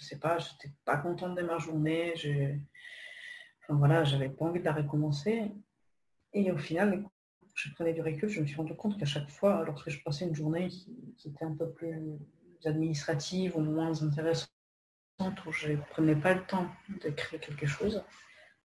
sais 0.00 0.18
pas, 0.18 0.38
j'étais 0.38 0.74
pas 0.84 0.96
contente 0.96 1.36
de 1.36 1.42
ma 1.42 1.58
journée, 1.58 2.14
voilà, 3.68 4.02
j'avais 4.02 4.28
pas 4.28 4.46
envie 4.46 4.60
de 4.60 4.64
la 4.64 4.72
recommencer. 4.72 5.52
Et 6.32 6.50
au 6.50 6.58
final, 6.58 7.04
je 7.54 7.70
prenais 7.74 7.92
du 7.92 8.00
recul, 8.00 8.28
je 8.28 8.40
me 8.40 8.46
suis 8.46 8.56
rendu 8.56 8.74
compte 8.74 8.98
qu'à 8.98 9.06
chaque 9.06 9.28
fois, 9.28 9.64
lorsque 9.64 9.90
je 9.90 10.02
passais 10.02 10.26
une 10.26 10.34
journée 10.34 10.68
qui, 10.68 11.28
était 11.28 11.44
un 11.44 11.54
peu 11.54 11.70
plus 11.70 12.18
administrative 12.64 13.56
ou 13.56 13.60
moins 13.60 14.02
intéressante, 14.02 14.50
où 15.46 15.52
je 15.52 15.72
ne 15.72 15.76
prenais 15.76 16.16
pas 16.16 16.34
le 16.34 16.44
temps 16.44 16.66
de 17.02 17.10
créer 17.10 17.38
quelque 17.38 17.66
chose, 17.66 18.02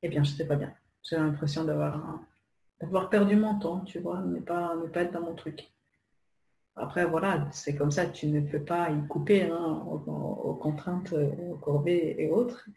eh 0.02 0.10
bien, 0.10 0.24
je 0.24 0.32
n'étais 0.32 0.46
pas 0.46 0.56
bien. 0.56 0.74
J'ai 1.04 1.18
l'impression 1.18 1.64
d'avoir 1.64 3.10
perdu 3.10 3.36
mon 3.36 3.60
temps, 3.60 3.82
tu 3.82 4.00
vois, 4.00 4.22
ne 4.22 4.40
pas, 4.40 4.76
ne 4.76 4.88
pas 4.88 5.02
être 5.02 5.14
dans 5.14 5.22
mon 5.22 5.36
truc. 5.36 5.72
Après, 6.78 7.06
voilà, 7.06 7.48
c'est 7.52 7.76
comme 7.76 7.92
ça, 7.92 8.06
tu 8.06 8.28
ne 8.28 8.42
peux 8.42 8.64
pas 8.64 8.90
y 8.92 9.08
couper 9.08 9.44
hein, 9.44 9.84
aux, 9.88 10.56
contraintes, 10.56 11.14
aux 11.14 11.58
corvées 11.58 12.22
et 12.22 12.30
autres. 12.30 12.68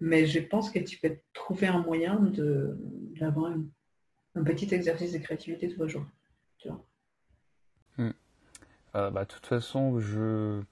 Mais 0.00 0.26
je 0.26 0.40
pense 0.40 0.70
que 0.70 0.78
tu 0.78 0.98
peux 0.98 1.18
trouver 1.34 1.66
un 1.66 1.80
moyen 1.80 2.32
d'avoir 3.20 3.52
un 4.34 4.44
petit 4.44 4.74
exercice 4.74 5.12
de 5.12 5.18
créativité 5.18 5.68
tous 5.68 5.82
les 5.82 5.88
jours. 5.90 6.06
Hmm. 7.98 8.10
Euh, 8.94 9.10
bah, 9.10 9.24
de 9.24 9.28
toute 9.28 9.46
façon, 9.46 10.00
je 10.00 10.62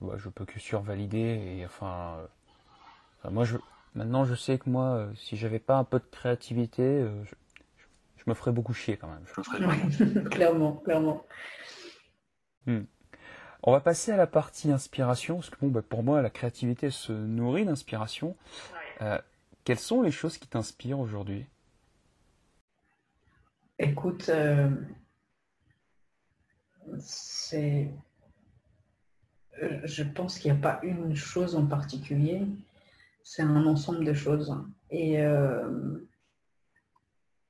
bah, 0.00 0.14
je 0.16 0.28
peux 0.28 0.44
que 0.44 0.58
survalider 0.58 1.58
et 1.58 1.64
enfin, 1.64 2.18
euh, 3.24 3.30
moi 3.30 3.44
je 3.44 3.56
maintenant 3.94 4.24
je 4.24 4.34
sais 4.34 4.58
que 4.58 4.68
moi 4.68 4.96
euh, 4.96 5.14
si 5.14 5.36
j'avais 5.36 5.58
pas 5.58 5.76
un 5.76 5.84
peu 5.84 5.98
de 5.98 6.04
créativité, 6.10 7.06
je, 7.24 7.34
me 8.26 8.34
ferais 8.34 8.52
beaucoup 8.52 8.74
chier 8.74 8.96
quand 8.96 9.08
même. 9.08 10.24
clairement, 10.30 10.78
clairement. 10.78 11.24
Hmm. 12.66 12.82
On 13.68 13.72
va 13.72 13.80
passer 13.80 14.12
à 14.12 14.16
la 14.16 14.28
partie 14.28 14.70
inspiration, 14.70 15.36
parce 15.36 15.50
que 15.50 15.56
bon, 15.60 15.68
bah, 15.68 15.82
pour 15.82 16.04
moi, 16.04 16.22
la 16.22 16.30
créativité 16.30 16.90
se 16.90 17.12
nourrit 17.12 17.64
d'inspiration. 17.64 18.36
Euh, 19.02 19.18
quelles 19.64 19.80
sont 19.80 20.02
les 20.02 20.12
choses 20.12 20.38
qui 20.38 20.46
t'inspirent 20.46 21.00
aujourd'hui? 21.00 21.46
Écoute, 23.80 24.28
euh, 24.28 24.70
c'est. 27.00 27.90
Euh, 29.62 29.80
je 29.84 30.02
pense 30.02 30.38
qu'il 30.38 30.52
n'y 30.52 30.58
a 30.58 30.60
pas 30.60 30.80
une 30.82 31.14
chose 31.14 31.56
en 31.56 31.66
particulier, 31.66 32.42
c'est 33.22 33.42
un 33.42 33.66
ensemble 33.66 34.04
de 34.04 34.14
choses. 34.14 34.56
Et 34.90 35.18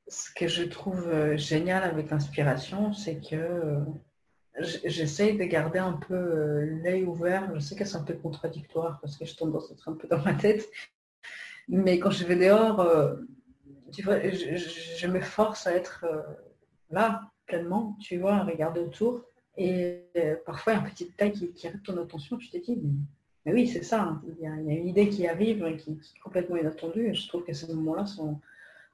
ce 0.08 0.30
que 0.34 0.48
je 0.48 0.62
trouve 0.62 1.36
génial 1.36 1.82
avec 1.82 2.10
l'inspiration, 2.10 2.92
c'est 2.94 3.20
que 3.20 3.84
j'essaye 4.58 5.36
de 5.36 5.44
garder 5.44 5.78
un 5.78 5.92
peu 5.92 6.14
euh, 6.14 6.80
l'œil 6.82 7.04
ouvert. 7.04 7.50
Je 7.54 7.60
sais 7.60 7.76
que 7.76 7.84
c'est 7.84 7.96
un 7.96 8.02
peu 8.02 8.14
contradictoire 8.14 8.98
parce 9.00 9.16
que 9.16 9.24
je 9.24 9.34
tombe 9.34 9.52
dans 9.52 9.70
être 9.70 9.88
un 9.88 9.94
peu 9.94 10.08
dans 10.08 10.22
ma 10.22 10.34
tête. 10.34 10.68
Mais 11.68 11.98
quand 11.98 12.10
je 12.10 12.24
vais 12.24 12.36
dehors, 12.36 12.80
euh, 12.80 13.16
tu 13.92 14.02
vois, 14.02 14.18
je, 14.20 15.06
me 15.06 15.20
force 15.20 15.66
à 15.66 15.74
être 15.74 16.04
euh, 16.04 16.22
là, 16.90 17.22
pleinement, 17.46 17.96
tu 18.00 18.18
vois, 18.18 18.36
à 18.36 18.44
regarder 18.44 18.80
autour. 18.80 19.24
Et 19.56 20.02
parfois, 20.44 20.74
il 20.74 20.76
y 20.76 20.78
a 20.78 20.82
un 20.82 20.90
petit 20.90 21.04
détail 21.06 21.32
qui, 21.32 21.52
qui 21.52 21.66
arrive 21.66 21.82
ton 21.82 22.00
attention, 22.00 22.36
tu 22.36 22.50
te 22.50 22.58
dis, 22.58 22.78
mais, 23.44 23.52
oui, 23.52 23.68
c'est 23.68 23.82
ça. 23.82 24.02
Hein. 24.02 24.22
Il, 24.28 24.42
y 24.42 24.46
a, 24.46 24.54
une 24.54 24.88
idée 24.88 25.08
qui 25.08 25.26
arrive 25.26 25.64
qui, 25.76 25.98
qui 25.98 26.16
est 26.16 26.20
complètement 26.20 26.56
inattendue. 26.56 27.08
Et 27.08 27.14
je 27.14 27.28
trouve 27.28 27.44
que 27.44 27.52
ces 27.52 27.72
moments-là 27.72 28.04
sont, 28.04 28.40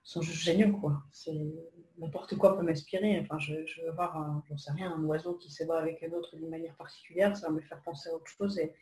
sont 0.03 0.23
juste 0.23 0.43
géniaux, 0.43 0.73
quoi. 0.73 1.03
C'est 1.11 1.55
n'importe 1.99 2.37
quoi 2.37 2.57
peut 2.57 2.65
m'inspirer. 2.65 3.19
Enfin, 3.21 3.39
je, 3.39 3.67
je, 3.67 3.83
veux 3.83 3.93
voir, 3.93 4.43
j'en 4.49 4.59
sais 4.59 4.73
rien, 4.73 4.93
un 4.93 5.03
oiseau 5.05 5.35
qui 5.35 5.51
s'ébat 5.51 5.79
avec 5.79 6.03
un 6.03 6.13
autre 6.13 6.37
d'une 6.37 6.51
manière 6.51 6.75
particulière, 6.75 7.37
ça 7.37 7.49
va 7.49 7.55
me 7.55 7.61
faire 7.61 7.81
penser 7.83 8.11
à 8.11 8.15
autre 8.15 8.27
chose. 8.27 8.59
Et 8.59 8.73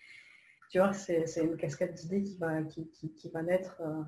tu 0.70 0.78
vois, 0.78 0.92
c'est 0.92 1.24
une 1.42 1.56
cascade 1.56 1.94
d'idées 1.94 2.22
qui 2.22 2.36
va, 2.36 2.62
qui, 2.62 2.88
qui, 2.88 3.28
va 3.30 3.42
naître. 3.42 3.80
Euh, 3.80 4.02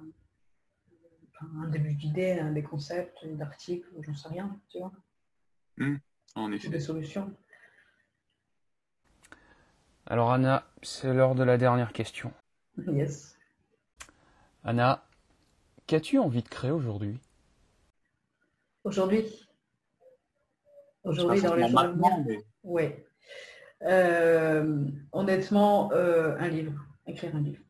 un 1.61 1.69
début 1.69 1.95
d'idées, 1.95 2.41
des 2.53 2.63
concepts, 2.63 3.27
d'articles, 3.27 3.89
j'en 4.01 4.15
sais 4.15 4.29
rien, 4.29 4.57
tu 4.69 4.79
vois. 4.79 4.93
Mmh, 5.77 5.97
en 6.37 6.53
effet. 6.53 6.69
Des 6.69 6.81
solutions. 6.81 7.35
Alors 10.07 10.33
Anna, 10.33 10.65
c'est 10.83 11.13
l'heure 11.13 11.35
de 11.35 11.45
la 11.45 11.57
dernière 11.59 11.93
question. 11.93 12.33
Yes. 12.89 13.37
Anna, 14.65 15.05
qu'as-tu 15.87 16.19
envie 16.19 16.43
de 16.43 16.49
créer 16.49 16.73
aujourd'hui? 16.73 17.19
Aujourd'hui? 18.85 19.25
Aujourd'hui, 21.05 21.43
dans 21.43 21.55
les 21.55 21.69
jours 21.69 21.81
Oui. 22.65 22.85
Euh, 23.83 24.87
honnêtement, 25.13 25.93
euh, 25.93 26.37
un 26.39 26.49
livre. 26.49 26.73
Écrire 27.07 27.35
un 27.37 27.41
livre. 27.41 27.63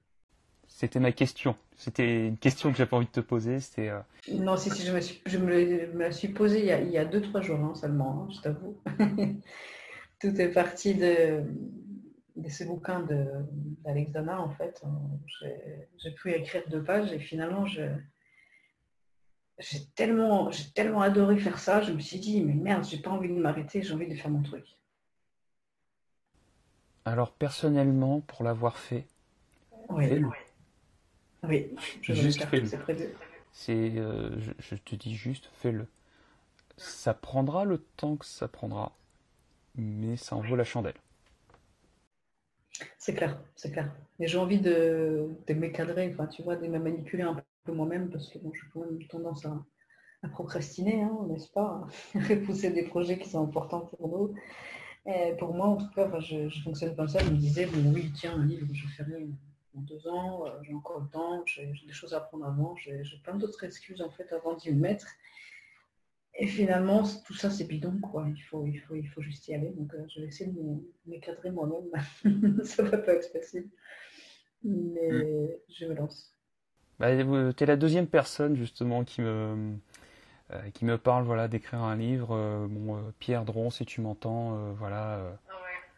C'était 0.66 1.00
ma 1.00 1.12
question. 1.12 1.54
C'était 1.76 2.28
une 2.28 2.38
question 2.38 2.70
que 2.70 2.78
j'avais 2.78 2.94
envie 2.94 3.06
de 3.06 3.12
te 3.12 3.20
poser. 3.20 3.60
C'était. 3.60 3.90
Euh, 3.90 4.00
non, 4.32 4.56
si, 4.56 4.70
si, 4.70 4.86
je 4.86 4.92
me, 4.92 5.00
suis, 5.00 5.20
je 5.26 5.38
me, 5.38 5.98
la 5.98 6.12
suis 6.12 6.28
posée 6.28 6.60
il 6.60 6.66
y 6.66 6.72
a, 6.72 6.80
il 6.80 6.90
y 6.90 6.98
a 6.98 7.04
deux, 7.04 7.20
trois 7.20 7.42
jours 7.42 7.60
hein, 7.60 7.74
seulement, 7.74 8.22
hein, 8.22 8.32
je 8.34 8.40
t'avoue. 8.40 8.76
Tout 10.20 10.40
est 10.40 10.52
parti 10.52 10.94
de, 10.94 11.42
de 12.36 12.48
ces 12.48 12.64
bouquins 12.64 13.00
d'Alex 13.84 14.10
Dana, 14.12 14.40
en 14.40 14.50
fait. 14.50 14.82
J'ai 15.98 16.10
pu 16.12 16.32
écrire 16.32 16.62
deux 16.68 16.82
pages 16.82 17.12
et 17.12 17.18
finalement, 17.18 17.66
j'ai 17.66 17.90
tellement, 19.94 20.50
tellement 20.74 21.02
adoré 21.02 21.38
faire 21.38 21.58
ça, 21.58 21.82
je 21.82 21.92
me 21.92 22.00
suis 22.00 22.18
dit, 22.18 22.42
mais 22.42 22.54
merde, 22.54 22.84
j'ai 22.84 22.98
pas 22.98 23.10
envie 23.10 23.28
de 23.28 23.34
m'arrêter, 23.34 23.82
j'ai 23.82 23.94
envie 23.94 24.08
de 24.08 24.14
faire 24.14 24.30
mon 24.30 24.42
truc. 24.42 24.64
Alors 27.04 27.32
personnellement, 27.32 28.20
pour 28.20 28.44
l'avoir 28.44 28.78
fait, 28.78 29.06
oui, 29.88 30.22
oui. 31.42 31.76
je 32.00 32.14
juste 32.14 32.44
fais-le. 32.44 32.68
C'est, 33.52 33.98
euh, 33.98 34.30
je, 34.58 34.76
te 34.76 34.94
dis 34.94 35.14
juste, 35.14 35.50
fais-le. 35.54 35.86
Ça 36.76 37.12
prendra 37.12 37.64
le 37.64 37.78
temps 37.78 38.16
que 38.16 38.24
ça 38.24 38.48
prendra, 38.48 38.92
mais 39.74 40.16
ça 40.16 40.36
en 40.36 40.40
vaut 40.40 40.56
la 40.56 40.64
chandelle. 40.64 40.94
C'est 42.98 43.14
clair, 43.14 43.42
c'est 43.56 43.72
clair. 43.72 43.94
Mais 44.18 44.26
j'ai 44.26 44.38
envie 44.38 44.60
de, 44.60 45.28
de 45.46 45.54
m'écadrer, 45.54 46.10
enfin, 46.12 46.26
tu 46.26 46.42
vois, 46.42 46.56
de 46.56 46.66
me 46.66 46.78
manipuler 46.78 47.22
un 47.22 47.34
peu 47.64 47.72
moi-même 47.72 48.10
parce 48.10 48.28
que 48.28 48.38
bon, 48.38 48.52
j'ai 48.52 48.66
quand 48.72 48.80
même 48.80 49.02
tendance 49.08 49.46
à, 49.46 49.64
procrastiner, 50.32 51.02
hein, 51.02 51.18
n'est-ce 51.28 51.48
pas? 51.50 51.86
Repousser 52.14 52.70
des 52.70 52.84
projets 52.84 53.18
qui 53.18 53.28
sont 53.28 53.42
importants 53.42 53.80
pour 53.80 54.08
nous. 54.08 54.34
Et 55.04 55.34
pour 55.36 55.52
moi, 55.52 55.66
en 55.66 55.76
tout 55.76 55.90
cas, 55.94 56.08
je, 56.20 56.48
fonctionne 56.62 56.94
comme 56.94 57.08
ça. 57.08 57.18
Je 57.18 57.30
me 57.30 57.36
disais, 57.36 57.66
bon, 57.66 57.92
oui, 57.92 58.12
tiens, 58.14 58.34
un 58.38 58.44
livre, 58.46 58.68
je 58.72 58.86
ferai 58.86 59.26
en 59.76 59.80
deux 59.80 60.06
ans, 60.06 60.46
euh, 60.46 60.50
j'ai 60.62 60.74
encore 60.74 61.00
le 61.00 61.08
temps, 61.08 61.42
j'ai 61.46 61.72
des 61.86 61.92
choses 61.92 62.14
à 62.14 62.18
apprendre 62.18 62.46
avant, 62.46 62.76
j'ai 62.76 63.02
plein 63.24 63.34
d'autres 63.34 63.64
excuses 63.64 64.02
en 64.02 64.10
fait 64.10 64.32
avant 64.32 64.54
d'y 64.54 64.70
mettre. 64.72 65.06
Et 66.34 66.46
finalement, 66.46 67.02
tout 67.26 67.34
ça, 67.34 67.50
c'est 67.50 67.64
bidon, 67.64 67.98
quoi. 68.00 68.26
Il 68.34 68.40
faut, 68.40 68.66
il 68.66 68.78
faut, 68.78 68.94
il 68.94 69.06
faut 69.08 69.20
juste 69.20 69.48
y 69.48 69.54
aller. 69.54 69.70
Donc, 69.70 69.92
euh, 69.94 70.04
je 70.08 70.20
vais 70.20 70.28
essayer 70.28 70.50
de 70.50 70.60
m'écadrer 71.06 71.50
moi-même. 71.50 71.90
ça 72.64 72.82
va 72.82 72.98
pas 72.98 73.14
être 73.14 73.30
facile. 73.32 73.68
Mais 74.64 75.10
mm. 75.10 75.48
je 75.68 75.86
me 75.86 75.94
lance. 75.94 76.34
Bah, 76.98 77.08
tu 77.52 77.64
es 77.64 77.66
la 77.66 77.76
deuxième 77.76 78.06
personne 78.06 78.56
justement 78.56 79.02
qui 79.04 79.22
me, 79.22 79.74
euh, 80.52 80.70
qui 80.74 80.84
me 80.84 80.98
parle 80.98 81.24
voilà, 81.24 81.48
d'écrire 81.48 81.80
un 81.80 81.96
livre. 81.96 82.28
Euh, 82.32 82.66
bon, 82.68 82.96
euh, 82.96 83.00
Pierre 83.18 83.44
Dron, 83.44 83.70
si 83.70 83.84
tu 83.84 84.00
m'entends, 84.00 84.72
voilà, 84.78 85.20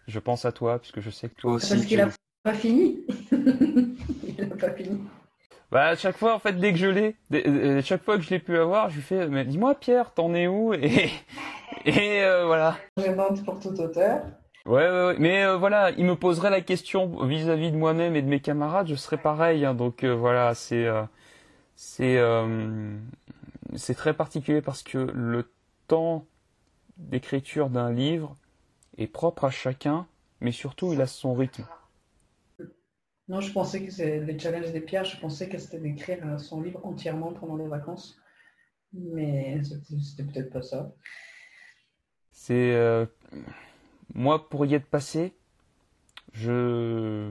je 0.06 0.18
pense 0.18 0.44
à 0.44 0.52
toi 0.52 0.78
puisque 0.78 1.00
je 1.00 1.10
sais 1.10 1.28
que 1.28 1.34
toi 1.34 1.52
aussi. 1.54 1.74
Parce 1.74 1.86
qu'il 1.86 1.98
n'a 1.98 2.08
pas 2.42 2.54
fini. 2.54 3.04
Il 3.32 4.48
n'a 4.48 4.56
pas 4.56 4.70
fini. 4.70 5.00
Bah, 5.74 5.88
à 5.88 5.96
chaque 5.96 6.16
fois, 6.16 6.34
en 6.34 6.38
fait, 6.38 6.54
dès 6.54 6.72
que 6.72 6.78
je 6.78 6.86
l'ai, 6.86 7.82
chaque 7.82 8.02
fois 8.02 8.16
que 8.16 8.22
je 8.22 8.30
l'ai 8.30 8.38
pu 8.38 8.56
avoir, 8.56 8.88
je 8.88 8.96
lui 8.96 9.02
fais, 9.02 9.26
mais 9.26 9.44
dis-moi 9.44 9.74
Pierre, 9.74 10.14
t'en 10.14 10.32
es 10.32 10.46
où? 10.46 10.72
Et, 10.72 11.10
et 11.84 12.22
voilà. 12.46 12.78
Je 12.96 13.42
pour 13.42 13.60
tout 13.60 13.78
auteur. 13.78 14.22
Ouais, 14.66 14.88
ouais, 14.88 15.16
mais 15.18 15.44
euh, 15.44 15.58
voilà, 15.58 15.90
il 15.90 16.06
me 16.06 16.16
poserait 16.16 16.48
la 16.48 16.62
question 16.62 17.26
vis-à-vis 17.26 17.70
de 17.70 17.76
moi-même 17.76 18.16
et 18.16 18.22
de 18.22 18.28
mes 18.28 18.40
camarades, 18.40 18.86
je 18.88 18.94
serais 18.94 19.18
pareil. 19.18 19.66
Hein, 19.66 19.74
donc 19.74 20.04
euh, 20.04 20.14
voilà, 20.14 20.54
c'est 20.54 20.86
euh, 20.86 21.02
c'est 21.76 22.18
c'est 23.76 23.94
très 23.94 24.14
particulier 24.14 24.62
parce 24.62 24.82
que 24.82 24.98
le 25.12 25.52
temps 25.86 26.24
d'écriture 26.96 27.68
d'un 27.68 27.92
livre 27.92 28.36
est 28.96 29.06
propre 29.06 29.44
à 29.44 29.50
chacun, 29.50 30.06
mais 30.40 30.52
surtout 30.52 30.94
il 30.94 31.00
a 31.02 31.06
son 31.06 31.34
rythme. 31.34 31.66
Non, 33.28 33.40
je 33.40 33.52
pensais 33.52 33.84
que 33.84 33.90
c'est 33.90 34.20
les 34.20 34.38
challenges 34.38 34.72
des 34.72 34.80
pierres, 34.80 35.04
je 35.04 35.18
pensais 35.18 35.48
que 35.48 35.58
c'était 35.58 35.78
d'écrire 35.78 36.38
son 36.38 36.60
livre 36.60 36.84
entièrement 36.84 37.32
pendant 37.32 37.56
les 37.56 37.68
vacances, 37.68 38.18
mais 38.92 39.62
c'était 39.62 40.24
peut-être 40.24 40.50
pas 40.50 40.62
ça. 40.62 40.92
C'est 42.32 42.74
moi, 44.14 44.48
pour 44.48 44.64
y 44.66 44.74
être 44.74 44.86
passé, 44.86 45.34
je... 46.32 47.30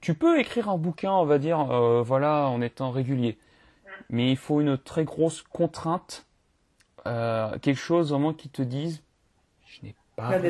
Tu 0.00 0.14
peux 0.14 0.38
écrire 0.38 0.68
un 0.68 0.78
bouquin, 0.78 1.12
on 1.12 1.24
va 1.24 1.38
dire, 1.38 1.70
euh, 1.70 2.02
voilà, 2.02 2.46
en 2.46 2.60
étant 2.60 2.90
régulier. 2.90 3.38
Mais 4.10 4.30
il 4.30 4.36
faut 4.36 4.60
une 4.60 4.78
très 4.78 5.04
grosse 5.04 5.42
contrainte, 5.42 6.26
euh, 7.06 7.58
quelque 7.58 7.80
chose 7.80 8.10
vraiment 8.10 8.32
qui 8.32 8.48
te 8.48 8.62
dise, 8.62 9.02
je 9.66 9.86
n'ai 9.86 9.94
pas, 10.14 10.40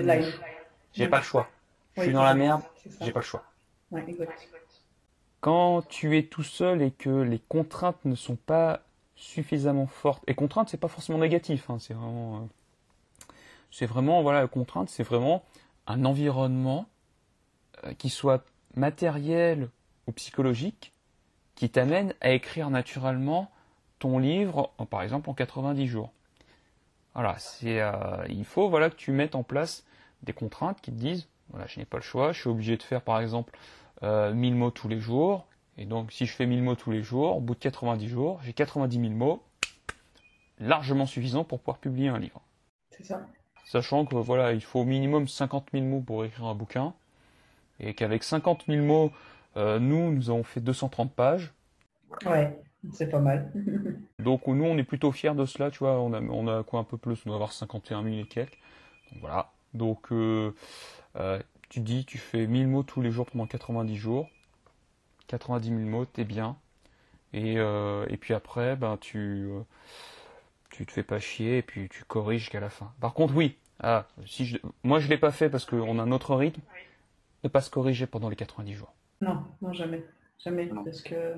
j'ai 0.93 1.09
pas 1.09 1.19
le 1.19 1.25
choix. 1.25 1.49
je 1.97 2.03
suis 2.03 2.13
dans 2.13 2.23
la 2.23 2.35
merde, 2.35 2.63
j'ai 3.01 3.11
pas 3.11 3.21
le 3.21 3.25
choix. 3.25 3.43
Quand 5.41 5.83
tu 5.89 6.19
es 6.19 6.25
tout 6.25 6.43
seul 6.43 6.83
et 6.83 6.91
que 6.91 7.11
les 7.11 7.39
contraintes 7.39 8.05
ne 8.05 8.15
sont 8.15 8.37
pas 8.37 8.83
suffisamment 9.17 9.87
fortes, 9.87 10.23
et 10.27 10.35
contraintes, 10.35 10.69
c'est 10.69 10.77
pas 10.77 10.89
forcément 10.89 11.19
négatif, 11.19 11.71
hein, 11.71 11.79
c'est 11.79 11.95
vraiment 11.95 12.37
euh, 12.37 13.35
c'est 13.71 13.87
vraiment, 13.87 14.23
voilà, 14.23 14.41
la 14.43 14.49
contrainte, 14.49 14.89
c'est 14.89 15.03
vraiment 15.03 15.45
un 15.87 16.05
environnement 16.05 16.87
euh, 17.85 17.93
qui 17.95 18.09
soit 18.09 18.45
matériel 18.75 19.69
ou 20.07 20.13
psychologique 20.13 20.93
qui 21.55 21.69
t'amène 21.71 22.15
à 22.21 22.31
écrire 22.31 22.71
naturellement 22.71 23.51
ton 23.99 24.19
livre, 24.19 24.71
par 24.91 25.03
exemple, 25.03 25.29
en 25.29 25.35
90 25.35 25.87
jours. 25.89 26.13
Voilà, 27.15 27.37
c'est, 27.39 27.81
euh, 27.81 27.93
il 28.29 28.45
faut 28.45 28.69
voilà 28.69 28.91
que 28.91 28.95
tu 28.95 29.11
mettes 29.11 29.35
en 29.35 29.43
place 29.43 29.85
des 30.23 30.33
contraintes 30.33 30.81
qui 30.81 30.93
te 30.93 30.97
disent, 30.97 31.27
voilà, 31.51 31.67
je 31.67 31.81
n'ai 31.81 31.85
pas 31.85 31.97
le 31.97 32.03
choix, 32.03 32.33
je 32.33 32.41
suis 32.41 32.49
obligé 32.49 32.77
de 32.77 32.83
faire 32.83 33.03
par 33.03 33.21
exemple 33.21 33.59
euh, 34.03 34.33
1000 34.33 34.55
mots 34.55 34.71
tous 34.71 34.89
les 34.89 35.01
jours, 35.01 35.47
et 35.77 35.85
donc 35.85 36.13
si 36.13 36.27
je 36.27 36.33
fais 36.33 36.47
1000 36.47 36.63
mots 36.63 36.75
tous 36.75 36.91
les 36.91 37.03
jours, 37.03 37.37
au 37.37 37.41
bout 37.41 37.55
de 37.55 37.61
90 37.61 38.09
jours, 38.09 38.41
j'ai 38.43 38.53
90 38.53 39.01
000 39.01 39.13
mots, 39.13 39.43
largement 40.59 41.07
suffisant 41.07 41.45
pour 41.45 41.61
pouvoir 41.61 41.79
publier 41.79 42.09
un 42.09 42.19
livre. 42.19 42.41
C'est 42.91 43.05
ça 43.05 43.21
sachant 43.69 44.07
que 44.07 44.17
voilà, 44.17 44.53
il 44.53 44.63
faut 44.63 44.81
au 44.81 44.85
minimum 44.85 45.29
50 45.29 45.69
000 45.73 45.85
mots 45.85 46.01
pour 46.01 46.25
écrire 46.25 46.47
un 46.47 46.55
bouquin, 46.55 46.95
et 47.81 47.95
qu'avec 47.95 48.25
50 48.25 48.65
000 48.67 48.85
mots, 48.85 49.13
euh, 49.57 49.79
nous, 49.79 50.11
nous 50.11 50.31
avons 50.31 50.43
fait 50.43 50.61
230 50.61 51.13
pages. 51.13 51.53
Ouais, 52.25 52.59
c'est 52.93 53.11
pas 53.11 53.21
mal. 53.21 53.53
Donc 54.19 54.47
nous, 54.47 54.65
on 54.65 54.79
est 54.79 54.85
plutôt 54.85 55.13
fiers 55.13 55.35
de 55.35 55.45
cela, 55.45 55.71
tu 55.71 55.81
vois, 55.81 56.01
on 56.01 56.13
a, 56.15 56.21
on 56.21 56.49
a 56.49 56.65
quoi 56.65 56.81
un 56.81 56.85
peu 56.85 56.97
plus, 56.97 57.21
on 57.27 57.29
doit 57.29 57.37
avoir 57.37 57.53
51 57.53 58.03
000 58.03 58.17
et 58.17 58.25
quelques. 58.25 58.59
Donc 59.13 59.21
voilà, 59.21 59.51
donc 59.75 60.13
euh, 60.13 60.55
euh, 61.17 61.39
tu 61.69 61.81
dis, 61.81 62.05
tu 62.05 62.19
fais 62.19 62.47
1000 62.47 62.69
mots 62.69 62.83
tous 62.83 63.01
les 63.03 63.11
jours 63.11 63.27
pendant 63.27 63.47
90 63.47 63.97
jours, 63.97 64.29
90 65.29 65.69
000 65.69 65.81
mots, 65.81 66.05
t'es 66.07 66.25
bien. 66.25 66.57
Et, 67.33 67.55
et 67.55 68.17
puis 68.17 68.35
après, 68.35 68.75
ben 68.77 68.97
tu 68.99 69.51
tu 70.71 70.87
te 70.87 70.93
fais 70.93 71.03
pas 71.03 71.19
chier 71.19 71.59
et 71.59 71.63
puis 71.63 71.89
tu 71.89 72.05
corriges 72.05 72.43
jusqu'à 72.43 72.61
la 72.61 72.71
fin. 72.71 72.93
Par 73.01 73.15
contre, 73.15 73.35
oui, 73.35 73.57
ah, 73.81 74.07
si 74.27 74.45
je, 74.45 74.59
moi 74.83 74.99
je 74.99 75.09
l'ai 75.09 75.19
pas 75.19 75.31
fait 75.31 75.49
parce 75.51 75.65
qu'on 75.65 75.99
a 75.99 76.03
un 76.03 76.13
autre 76.13 76.35
rythme, 76.35 76.61
ne 77.45 77.49
pas 77.49 77.61
se 77.61 77.71
corriger 77.71 78.07
pendant 78.07 78.29
les 78.29 78.37
90 78.37 78.75
jours. 78.75 78.93
Non, 79.21 79.45
non, 79.63 79.73
jamais. 79.73 80.05
Jamais. 80.39 80.67
Parce 80.85 81.03
que 81.03 81.35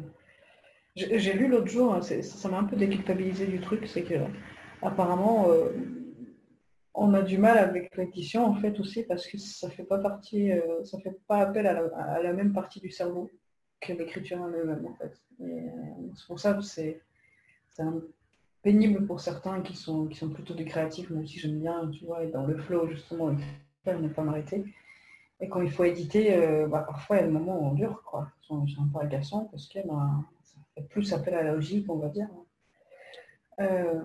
j'ai 0.97 1.33
lu 1.33 1.49
l'autre 1.49 1.69
jour, 1.69 1.95
hein, 1.95 2.03
ça 2.03 2.49
m'a 2.49 2.59
un 2.59 2.65
peu 2.65 2.77
déculpabilisé 2.77 3.47
du 3.47 3.61
truc, 3.61 3.87
c'est 3.87 4.03
que 4.03 4.15
apparemment, 4.83 5.47
euh, 5.49 5.71
on 6.95 7.15
a 7.15 7.23
du 7.23 7.39
mal 7.39 7.59
avec 7.59 7.97
l'édition 7.97 8.45
en 8.45 8.55
fait 8.55 8.79
aussi 8.81 9.05
parce 9.05 9.27
que 9.27 9.39
ça 9.39 9.71
fait 9.71 9.85
pas 9.85 9.99
partie, 9.99 10.53
euh, 10.53 10.85
ça 10.85 10.99
fait 10.99 11.19
pas 11.27 11.39
appel 11.39 11.67
à 11.67 12.23
la, 12.23 12.33
même 12.33 12.53
partie 12.53 12.81
du 12.81 12.91
cerveau 12.91 13.31
que 13.81 13.93
l'écriture 13.93 14.41
en 14.41 14.53
elle-même 14.53 14.87
en 14.87 14.95
fait. 14.95 15.13
C'est 15.39 16.27
pour 16.27 16.41
ça 16.41 16.55
que 16.55 16.63
c'est 16.63 17.01
pénible 18.63 19.07
pour 19.07 19.21
certains 19.21 19.63
qui 19.63 19.75
sont, 19.75 20.09
plutôt 20.35 20.55
des 20.55 20.65
créatifs, 20.65 21.11
même 21.11 21.27
si 21.27 21.39
j'aime 21.39 21.61
bien, 21.61 21.89
tu 21.91 22.05
vois, 22.05 22.25
être 22.25 22.33
dans 22.33 22.47
le 22.47 22.59
flow 22.59 22.89
justement, 22.89 23.31
ne 23.87 24.09
pas 24.09 24.23
m'arrêter. 24.23 24.65
Et 25.41 25.49
quand 25.49 25.63
il 25.63 25.71
faut 25.71 25.85
éditer, 25.85 26.37
euh, 26.37 26.69
bah, 26.69 26.85
parfois 26.87 27.17
il 27.17 27.21
y 27.21 27.23
a 27.23 27.27
des 27.27 27.33
moments 27.33 27.59
où 27.59 27.67
on 27.67 27.73
dure, 27.73 28.03
quoi. 28.05 28.31
C'est 28.47 28.55
un 28.55 28.89
peu 28.93 28.99
agaçant 29.01 29.47
parce 29.47 29.67
que 29.69 29.79
ben, 29.87 30.25
ça 30.43 30.59
fait 30.75 30.83
plus 30.83 31.13
appel 31.15 31.35
à 31.35 31.43
la 31.43 31.53
logique, 31.53 31.87
on 31.89 31.97
va 31.97 32.09
dire. 32.09 32.29
Euh, 33.61 34.03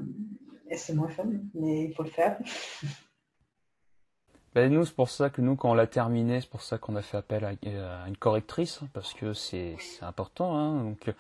et 0.70 0.78
c'est 0.78 0.94
moins 0.94 1.10
fun, 1.10 1.26
mais 1.54 1.86
il 1.86 1.94
faut 1.94 2.04
le 2.04 2.10
faire. 2.10 2.38
Ben 4.56 4.72
nous, 4.72 4.86
c'est 4.86 4.96
pour 4.96 5.10
ça 5.10 5.30
que 5.30 5.42
nous, 5.42 5.58
quand 5.58 5.72
on 5.72 5.74
l'a 5.74 5.86
terminé, 5.86 6.40
c'est 6.40 6.50
pour 6.50 6.62
ça 6.62 6.78
qu'on 6.78 6.96
a 6.96 7.02
fait 7.02 7.18
appel 7.18 7.44
à, 7.44 8.08
une 8.08 8.16
correctrice, 8.16 8.80
parce 8.94 9.14
que 9.14 9.34
c'est 9.34 9.76
important. 10.02 10.58
Hein, 10.58 10.82
donc, 10.82 11.08
il 11.08 11.14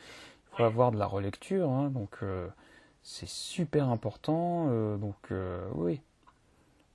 faut 0.56 0.64
avoir 0.64 0.94
de 0.94 0.98
la 0.98 1.06
relecture. 1.06 1.70
Hein, 1.70 1.90
donc, 1.90 2.20
euh, 2.24 2.48
c'est 3.04 3.28
super 3.28 3.90
important. 3.90 4.68
Euh, 4.70 4.96
donc, 4.96 5.18
euh, 5.32 5.68
oui, 5.74 6.00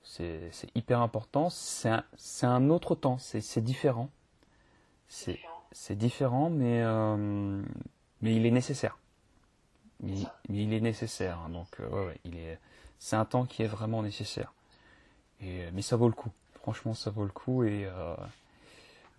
c'est 0.01 0.49
hyper 0.73 1.01
important. 1.01 1.51
C'est 1.51 1.89
un, 1.89 2.03
un, 2.41 2.69
autre 2.71 2.95
temps. 2.95 3.19
C'est 3.19 3.63
différent. 3.63 4.09
C'est 5.07 5.95
différent, 5.95 6.49
mais, 6.49 6.83
mais 8.21 8.35
il 8.35 8.47
est 8.47 8.51
nécessaire 8.51 8.97
mais, 10.01 10.13
il 10.49 10.73
est 10.73 10.81
nécessaire. 10.81 11.39
Hein, 11.39 11.49
donc, 11.49 11.67
euh, 11.79 12.07
ouais, 12.07 12.19
il 12.25 12.37
est, 12.37 12.59
c'est 12.99 13.15
un 13.15 13.25
temps 13.25 13.45
qui 13.45 13.63
est 13.63 13.67
vraiment 13.67 14.03
nécessaire. 14.03 14.53
Et, 15.41 15.69
mais 15.73 15.81
ça 15.81 15.95
vaut 15.95 16.07
le 16.07 16.13
coup. 16.13 16.31
Franchement, 16.61 16.93
ça 16.93 17.09
vaut 17.09 17.23
le 17.23 17.31
coup. 17.31 17.63
Et 17.63 17.85
euh, 17.85 18.15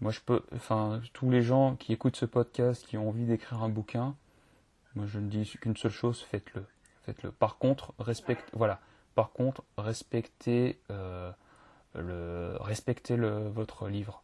moi, 0.01 0.13
je 0.13 0.21
peux, 0.21 0.43
enfin, 0.55 1.01
tous 1.13 1.31
les 1.31 1.43
gens 1.43 1.77
qui 1.77 1.93
écoutent 1.93 2.17
ce 2.17 2.27
podcast, 2.27 2.87
qui 2.87 2.97
ont 2.97 3.09
envie 3.09 3.25
d'écrire 3.25 3.63
un 3.63 3.69
bouquin, 3.69 4.15
moi, 4.95 5.07
je 5.07 5.19
ne 5.19 5.29
dis 5.29 5.51
qu'une 5.61 5.77
seule 5.77 5.93
chose 5.93 6.23
faites-le. 6.23 6.65
Faites-le. 7.05 7.33
Par 7.33 7.59
contre, 7.59 7.95
respecte, 7.99 8.49
voilà. 8.53 8.81
Par 9.15 9.33
contre, 9.33 9.65
respectez 9.77 10.79
euh, 10.91 11.31
le, 11.95 12.57
respectez 12.61 13.17
le 13.17 13.49
votre 13.49 13.89
livre. 13.89 14.23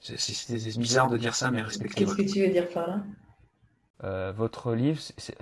C'est 0.00 0.78
bizarre 0.78 1.08
de 1.08 1.16
dire 1.16 1.34
ça, 1.34 1.50
mais 1.50 1.62
respectez. 1.62 2.04
Qu'est-ce 2.04 2.16
que 2.16 2.22
tu 2.22 2.40
veux 2.40 2.52
dire 2.52 2.68
par 2.70 2.88
là? 2.88 3.02
Euh, 4.04 4.32
votre 4.32 4.74
livre, 4.74 5.00
ça 5.00 5.32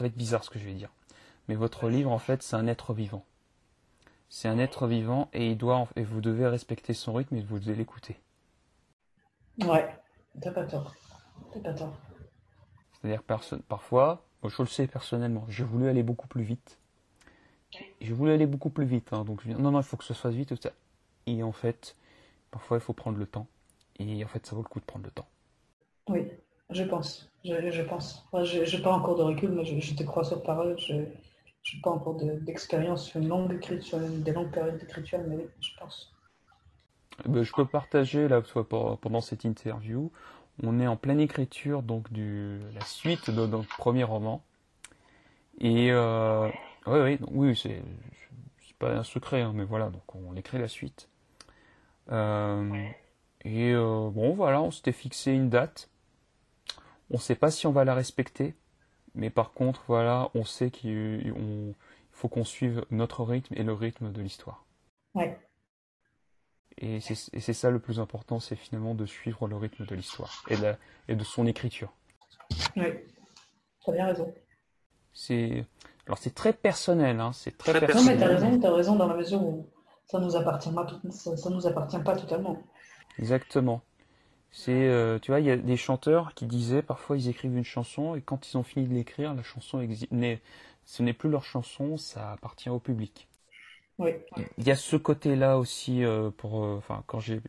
va 0.00 0.06
être 0.06 0.16
bizarre 0.16 0.44
ce 0.44 0.50
que 0.50 0.58
je 0.58 0.64
vais 0.64 0.74
dire, 0.74 0.90
mais 1.48 1.54
votre 1.54 1.88
livre 1.88 2.10
en 2.10 2.18
fait 2.18 2.42
c'est 2.42 2.56
un 2.56 2.66
être 2.66 2.94
vivant. 2.94 3.24
C'est 4.30 4.48
un 4.48 4.58
être 4.58 4.86
vivant 4.86 5.28
et 5.32 5.50
il 5.50 5.56
doit 5.56 5.88
et 5.96 6.02
vous 6.02 6.20
devez 6.20 6.46
respecter 6.46 6.92
son 6.92 7.14
rythme 7.14 7.36
et 7.36 7.42
vous 7.42 7.58
devez 7.58 7.74
l'écouter. 7.74 8.20
Ouais, 9.62 9.88
t'as 10.40 10.52
pas 10.52 10.64
tort. 10.64 10.94
T'as 11.52 11.60
pas 11.60 11.72
tort. 11.72 11.96
C'est-à-dire 12.92 13.22
parfois, 13.22 14.24
moi, 14.42 14.52
je 14.54 14.62
le 14.62 14.68
sais 14.68 14.86
personnellement, 14.86 15.44
j'ai 15.48 15.64
voulu 15.64 15.88
aller 15.88 16.02
beaucoup 16.02 16.28
plus 16.28 16.42
vite. 16.42 16.78
J'ai 18.00 18.12
voulu 18.12 18.32
aller 18.32 18.46
beaucoup 18.46 18.70
plus 18.70 18.86
vite, 18.86 19.12
hein, 19.12 19.24
donc 19.24 19.42
je 19.42 19.48
dis 19.48 19.54
non 19.54 19.70
non 19.70 19.80
il 19.80 19.84
faut 19.84 19.96
que 19.96 20.04
ce 20.04 20.14
soit 20.14 20.30
vite 20.30 20.48
tout 20.48 20.56
ça. 20.60 20.72
Et 21.26 21.42
en 21.42 21.52
fait, 21.52 21.96
parfois 22.50 22.78
il 22.78 22.80
faut 22.80 22.94
prendre 22.94 23.18
le 23.18 23.26
temps. 23.26 23.46
Et 23.98 24.24
en 24.24 24.28
fait 24.28 24.46
ça 24.46 24.54
vaut 24.56 24.62
le 24.62 24.68
coup 24.68 24.80
de 24.80 24.84
prendre 24.84 25.04
le 25.04 25.10
temps. 25.10 25.28
Oui. 26.08 26.30
Je 26.70 26.84
pense, 26.84 27.30
je, 27.44 27.82
pense. 27.82 28.26
je 28.44 28.76
n'ai 28.76 28.82
pas 28.82 28.92
encore 28.92 29.16
de 29.16 29.22
recul, 29.22 29.50
mais 29.50 29.64
je, 29.64 29.94
te 29.94 30.02
crois 30.02 30.24
sur 30.24 30.42
parole. 30.42 30.76
Je 30.78 30.94
n'ai 30.94 31.80
pas 31.82 31.90
encore 31.90 32.16
d'expérience 32.16 33.06
sur 33.06 33.20
une 33.20 33.28
longue 33.28 33.52
écriture, 33.54 33.98
des 33.98 34.32
longues 34.32 34.50
périodes 34.50 34.78
d'écriture, 34.78 35.20
mais 35.26 35.48
je 35.60 35.70
pense. 35.78 36.12
Eh 37.24 37.28
ben, 37.28 37.42
je 37.42 37.52
peux 37.52 37.66
partager 37.66 38.28
là 38.28 38.42
pendant 39.00 39.20
cette 39.20 39.44
interview. 39.44 40.10
On 40.62 40.80
est 40.80 40.86
en 40.86 40.96
pleine 40.96 41.20
écriture 41.20 41.82
donc 41.82 42.12
du 42.12 42.60
la 42.74 42.84
suite 42.84 43.30
de 43.30 43.46
notre 43.46 43.76
premier 43.76 44.04
roman. 44.04 44.42
Et 45.60 45.90
euh, 45.90 46.48
oui, 46.86 47.18
oui, 47.30 47.56
c'est 47.56 47.82
pas 48.78 48.92
un 48.92 49.02
secret, 49.02 49.42
hein, 49.42 49.52
mais 49.54 49.64
voilà, 49.64 49.90
donc 49.90 50.14
on 50.14 50.36
écrit 50.36 50.58
la 50.58 50.68
suite. 50.68 51.08
Euh, 52.10 52.88
et 53.44 53.72
euh, 53.72 54.08
bon, 54.10 54.34
voilà, 54.34 54.62
on 54.62 54.70
s'était 54.70 54.92
fixé 54.92 55.32
une 55.32 55.48
date 55.48 55.90
on 57.10 57.14
ne 57.14 57.20
sait 57.20 57.34
pas 57.34 57.50
si 57.50 57.66
on 57.66 57.72
va 57.72 57.84
la 57.84 57.94
respecter, 57.94 58.54
mais 59.14 59.30
par 59.30 59.52
contre, 59.52 59.82
voilà, 59.88 60.30
on 60.34 60.44
sait 60.44 60.70
qu'il 60.70 61.34
faut 62.12 62.28
qu'on 62.28 62.44
suive 62.44 62.84
notre 62.90 63.24
rythme 63.24 63.54
et 63.56 63.62
le 63.62 63.72
rythme 63.72 64.12
de 64.12 64.20
l'histoire. 64.20 64.64
Ouais. 65.14 65.38
Et 66.80 67.00
c'est 67.00 67.52
ça 67.52 67.70
le 67.70 67.80
plus 67.80 67.98
important, 67.98 68.38
c'est 68.38 68.54
finalement 68.54 68.94
de 68.94 69.04
suivre 69.04 69.48
le 69.48 69.56
rythme 69.56 69.84
de 69.84 69.94
l'histoire 69.96 70.44
et, 70.48 70.56
de 70.56 70.74
et 71.08 71.16
de 71.16 71.24
son 71.24 71.46
écriture. 71.46 71.92
Oui, 72.76 72.84
tu 73.84 73.90
as 73.90 73.92
bien 73.92 74.06
raison. 74.06 74.32
C'est 75.12 75.66
alors 76.06 76.18
c'est 76.18 76.34
très 76.34 76.52
personnel, 76.52 77.18
hein, 77.18 77.32
c'est 77.32 77.58
très, 77.58 77.80
personnel. 77.80 77.96
Non 77.96 78.12
mais 78.12 78.18
t'as 78.18 78.28
raison, 78.28 78.62
as 78.62 78.76
raison 78.76 78.96
dans 78.96 79.08
la 79.08 79.16
mesure 79.16 79.42
où 79.42 79.68
ça 80.06 80.20
nous 80.20 80.36
appartient 80.36 80.70
pas, 80.70 80.86
ça 81.10 81.50
nous 81.50 81.66
appartient 81.66 81.98
pas 81.98 82.16
totalement. 82.16 82.62
Exactement. 83.18 83.82
C'est, 84.50 84.72
euh, 84.72 85.18
tu 85.18 85.30
vois, 85.30 85.40
il 85.40 85.46
y 85.46 85.50
a 85.50 85.56
des 85.56 85.76
chanteurs 85.76 86.34
qui 86.34 86.46
disaient 86.46 86.82
parfois 86.82 87.16
ils 87.16 87.28
écrivent 87.28 87.56
une 87.56 87.64
chanson 87.64 88.14
et 88.14 88.22
quand 88.22 88.50
ils 88.50 88.56
ont 88.56 88.62
fini 88.62 88.86
de 88.86 88.94
l'écrire, 88.94 89.34
la 89.34 89.42
chanson 89.42 89.86
n'est, 90.10 90.40
ce 90.84 91.02
n'est 91.02 91.12
plus 91.12 91.30
leur 91.30 91.44
chanson, 91.44 91.96
ça 91.96 92.32
appartient 92.32 92.70
au 92.70 92.78
public. 92.78 93.28
Oui. 93.98 94.12
Il 94.58 94.66
y 94.66 94.70
a 94.70 94.76
ce 94.76 94.96
côté-là 94.96 95.58
aussi 95.58 96.04
euh, 96.04 96.30
pour, 96.30 96.64
euh, 96.64 96.76
enfin, 96.76 97.02
quand 97.06 97.20
j'ai, 97.20 97.40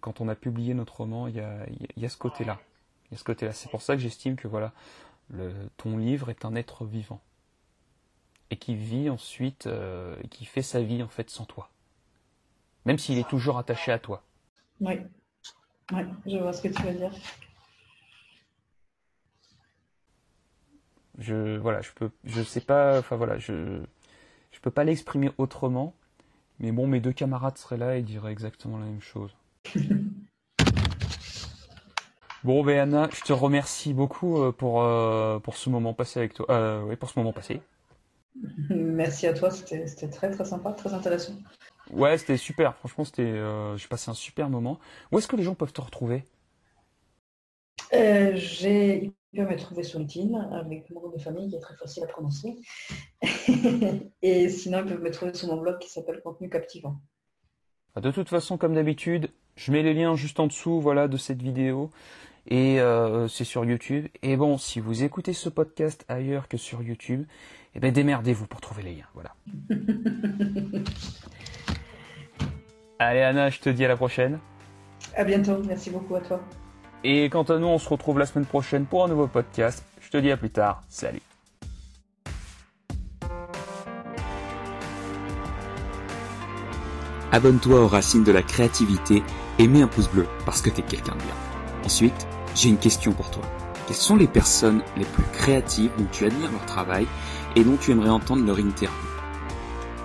quand 0.00 0.20
on 0.20 0.28
a 0.28 0.34
publié 0.34 0.74
notre 0.74 0.98
roman, 0.98 1.28
il 1.28 1.36
y 1.36 1.40
a, 1.40 1.66
il 1.96 2.02
y 2.02 2.06
a 2.06 2.08
ce 2.08 2.16
côté-là. 2.16 2.60
Il 3.10 3.14
y 3.14 3.14
a 3.14 3.18
ce 3.18 3.24
côté-là. 3.24 3.52
C'est 3.52 3.70
pour 3.70 3.82
ça 3.82 3.94
que 3.94 4.02
j'estime 4.02 4.36
que 4.36 4.48
voilà, 4.48 4.72
le, 5.30 5.52
ton 5.76 5.96
livre 5.96 6.30
est 6.30 6.44
un 6.44 6.54
être 6.56 6.84
vivant 6.84 7.20
et 8.50 8.56
qui 8.56 8.74
vit 8.74 9.08
ensuite, 9.08 9.66
et 9.66 10.28
qui 10.28 10.44
fait 10.44 10.62
sa 10.62 10.82
vie 10.82 11.02
en 11.02 11.08
fait 11.08 11.30
sans 11.30 11.46
toi, 11.46 11.70
même 12.84 12.98
s'il 12.98 13.18
est 13.18 13.28
toujours 13.28 13.58
attaché 13.58 13.90
à 13.90 13.98
toi. 13.98 14.22
Oui. 14.80 15.00
Oui, 15.92 16.02
je 16.26 16.38
vois 16.38 16.52
ce 16.52 16.62
que 16.62 16.68
tu 16.68 16.82
veux 16.82 16.94
dire. 16.94 17.10
Je 21.18 21.58
voilà, 21.58 21.80
je 21.80 21.92
peux, 21.92 22.10
je 22.24 22.42
sais 22.42 22.60
pas, 22.60 22.98
enfin 22.98 23.16
voilà, 23.16 23.38
je 23.38 23.80
je 24.50 24.60
peux 24.60 24.70
pas 24.70 24.84
l'exprimer 24.84 25.30
autrement, 25.38 25.94
mais 26.58 26.72
bon, 26.72 26.86
mes 26.86 27.00
deux 27.00 27.12
camarades 27.12 27.58
seraient 27.58 27.76
là 27.76 27.96
et 27.96 28.02
diraient 28.02 28.32
exactement 28.32 28.78
la 28.78 28.86
même 28.86 29.00
chose. 29.00 29.36
bon, 32.44 32.64
ben 32.64 32.78
Anna, 32.78 33.08
je 33.12 33.20
te 33.20 33.32
remercie 33.32 33.94
beaucoup 33.94 34.42
euh, 34.42 34.52
pour 34.52 34.82
euh, 34.82 35.38
pour 35.38 35.56
ce 35.56 35.70
moment 35.70 35.94
passé 35.94 36.18
avec 36.18 36.34
toi, 36.34 36.46
euh, 36.50 36.82
oui, 36.82 36.96
pour 36.96 37.10
ce 37.10 37.18
moment 37.18 37.32
passé. 37.32 37.60
Merci 38.70 39.26
à 39.26 39.34
toi, 39.34 39.50
c'était 39.50 40.08
très 40.08 40.30
très 40.30 40.44
sympa, 40.44 40.72
très 40.72 40.92
intéressant. 40.94 41.34
Ouais, 41.90 42.18
c'était 42.18 42.36
super. 42.36 42.76
Franchement, 42.76 43.04
c'était, 43.04 43.22
euh, 43.22 43.76
j'ai 43.76 43.88
passé 43.88 44.10
un 44.10 44.14
super 44.14 44.48
moment. 44.48 44.78
Où 45.12 45.18
est-ce 45.18 45.28
que 45.28 45.36
les 45.36 45.42
gens 45.42 45.54
peuvent 45.54 45.72
te 45.72 45.80
retrouver? 45.80 46.24
Euh, 47.92 48.32
j'ai... 48.34 49.12
Ils 49.32 49.38
peuvent 49.38 49.50
me 49.50 49.58
trouver 49.58 49.82
sur 49.82 49.98
LinkedIn 49.98 50.38
avec 50.52 50.88
mon 50.90 51.00
nom 51.00 51.10
de 51.10 51.20
famille 51.20 51.50
qui 51.50 51.56
est 51.56 51.60
très 51.60 51.74
facile 51.74 52.04
à 52.04 52.06
prononcer. 52.06 52.54
Et 54.22 54.48
sinon, 54.48 54.78
ils 54.78 54.84
peuvent 54.84 55.02
me 55.02 55.10
trouver 55.10 55.34
sur 55.34 55.48
mon 55.48 55.56
blog 55.56 55.80
qui 55.80 55.90
s'appelle 55.90 56.20
Contenu 56.22 56.48
Captivant. 56.48 57.00
Bah, 57.94 58.00
de 58.00 58.12
toute 58.12 58.28
façon, 58.28 58.58
comme 58.58 58.74
d'habitude, 58.74 59.30
je 59.56 59.72
mets 59.72 59.82
les 59.82 59.92
liens 59.92 60.14
juste 60.14 60.38
en 60.38 60.46
dessous 60.46 60.80
voilà, 60.80 61.08
de 61.08 61.16
cette 61.16 61.42
vidéo. 61.42 61.90
Et 62.46 62.80
euh, 62.80 63.26
c'est 63.26 63.44
sur 63.44 63.64
YouTube. 63.64 64.06
Et 64.22 64.36
bon, 64.36 64.58
si 64.58 64.78
vous 64.78 65.02
écoutez 65.02 65.32
ce 65.32 65.48
podcast 65.48 66.04
ailleurs 66.08 66.46
que 66.46 66.56
sur 66.56 66.82
YouTube, 66.82 67.24
eh 67.74 67.80
ben 67.80 67.92
démerdez-vous 67.92 68.46
pour 68.46 68.60
trouver 68.60 68.82
les 68.82 68.94
liens. 68.94 69.08
Voilà. 69.14 69.34
Allez 72.98 73.22
Anna, 73.22 73.50
je 73.50 73.58
te 73.58 73.68
dis 73.68 73.84
à 73.84 73.88
la 73.88 73.96
prochaine. 73.96 74.38
À 75.16 75.24
bientôt, 75.24 75.60
merci 75.66 75.90
beaucoup 75.90 76.14
à 76.14 76.20
toi. 76.20 76.40
Et 77.02 77.28
quant 77.28 77.42
à 77.42 77.58
nous, 77.58 77.66
on 77.66 77.78
se 77.78 77.88
retrouve 77.88 78.18
la 78.18 78.26
semaine 78.26 78.46
prochaine 78.46 78.86
pour 78.86 79.04
un 79.04 79.08
nouveau 79.08 79.26
podcast. 79.26 79.84
Je 80.00 80.10
te 80.10 80.16
dis 80.16 80.30
à 80.30 80.36
plus 80.36 80.50
tard. 80.50 80.82
Salut. 80.88 81.20
Abonne-toi 87.32 87.80
aux 87.80 87.88
racines 87.88 88.22
de 88.22 88.30
la 88.30 88.42
créativité 88.42 89.22
et 89.58 89.66
mets 89.66 89.82
un 89.82 89.88
pouce 89.88 90.08
bleu 90.08 90.26
parce 90.46 90.62
que 90.62 90.70
t'es 90.70 90.82
quelqu'un 90.82 91.14
de 91.14 91.18
bien. 91.18 91.34
Ensuite, 91.84 92.28
j'ai 92.54 92.68
une 92.68 92.78
question 92.78 93.12
pour 93.12 93.30
toi. 93.30 93.42
Quelles 93.86 93.96
sont 93.96 94.16
les 94.16 94.28
personnes 94.28 94.82
les 94.96 95.04
plus 95.04 95.24
créatives 95.32 95.90
dont 95.98 96.06
tu 96.12 96.24
admires 96.24 96.52
leur 96.52 96.64
travail 96.64 97.06
et 97.56 97.64
dont 97.64 97.76
tu 97.76 97.90
aimerais 97.90 98.08
entendre 98.08 98.46
leur 98.46 98.60
interview? 98.60 99.08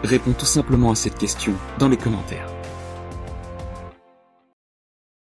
Réponds 0.04 0.34
tout 0.34 0.46
simplement 0.46 0.92
à 0.92 0.96
cette 0.96 1.18
question 1.18 1.54
dans 1.78 1.88
les 1.88 1.98
commentaires. 1.98 2.50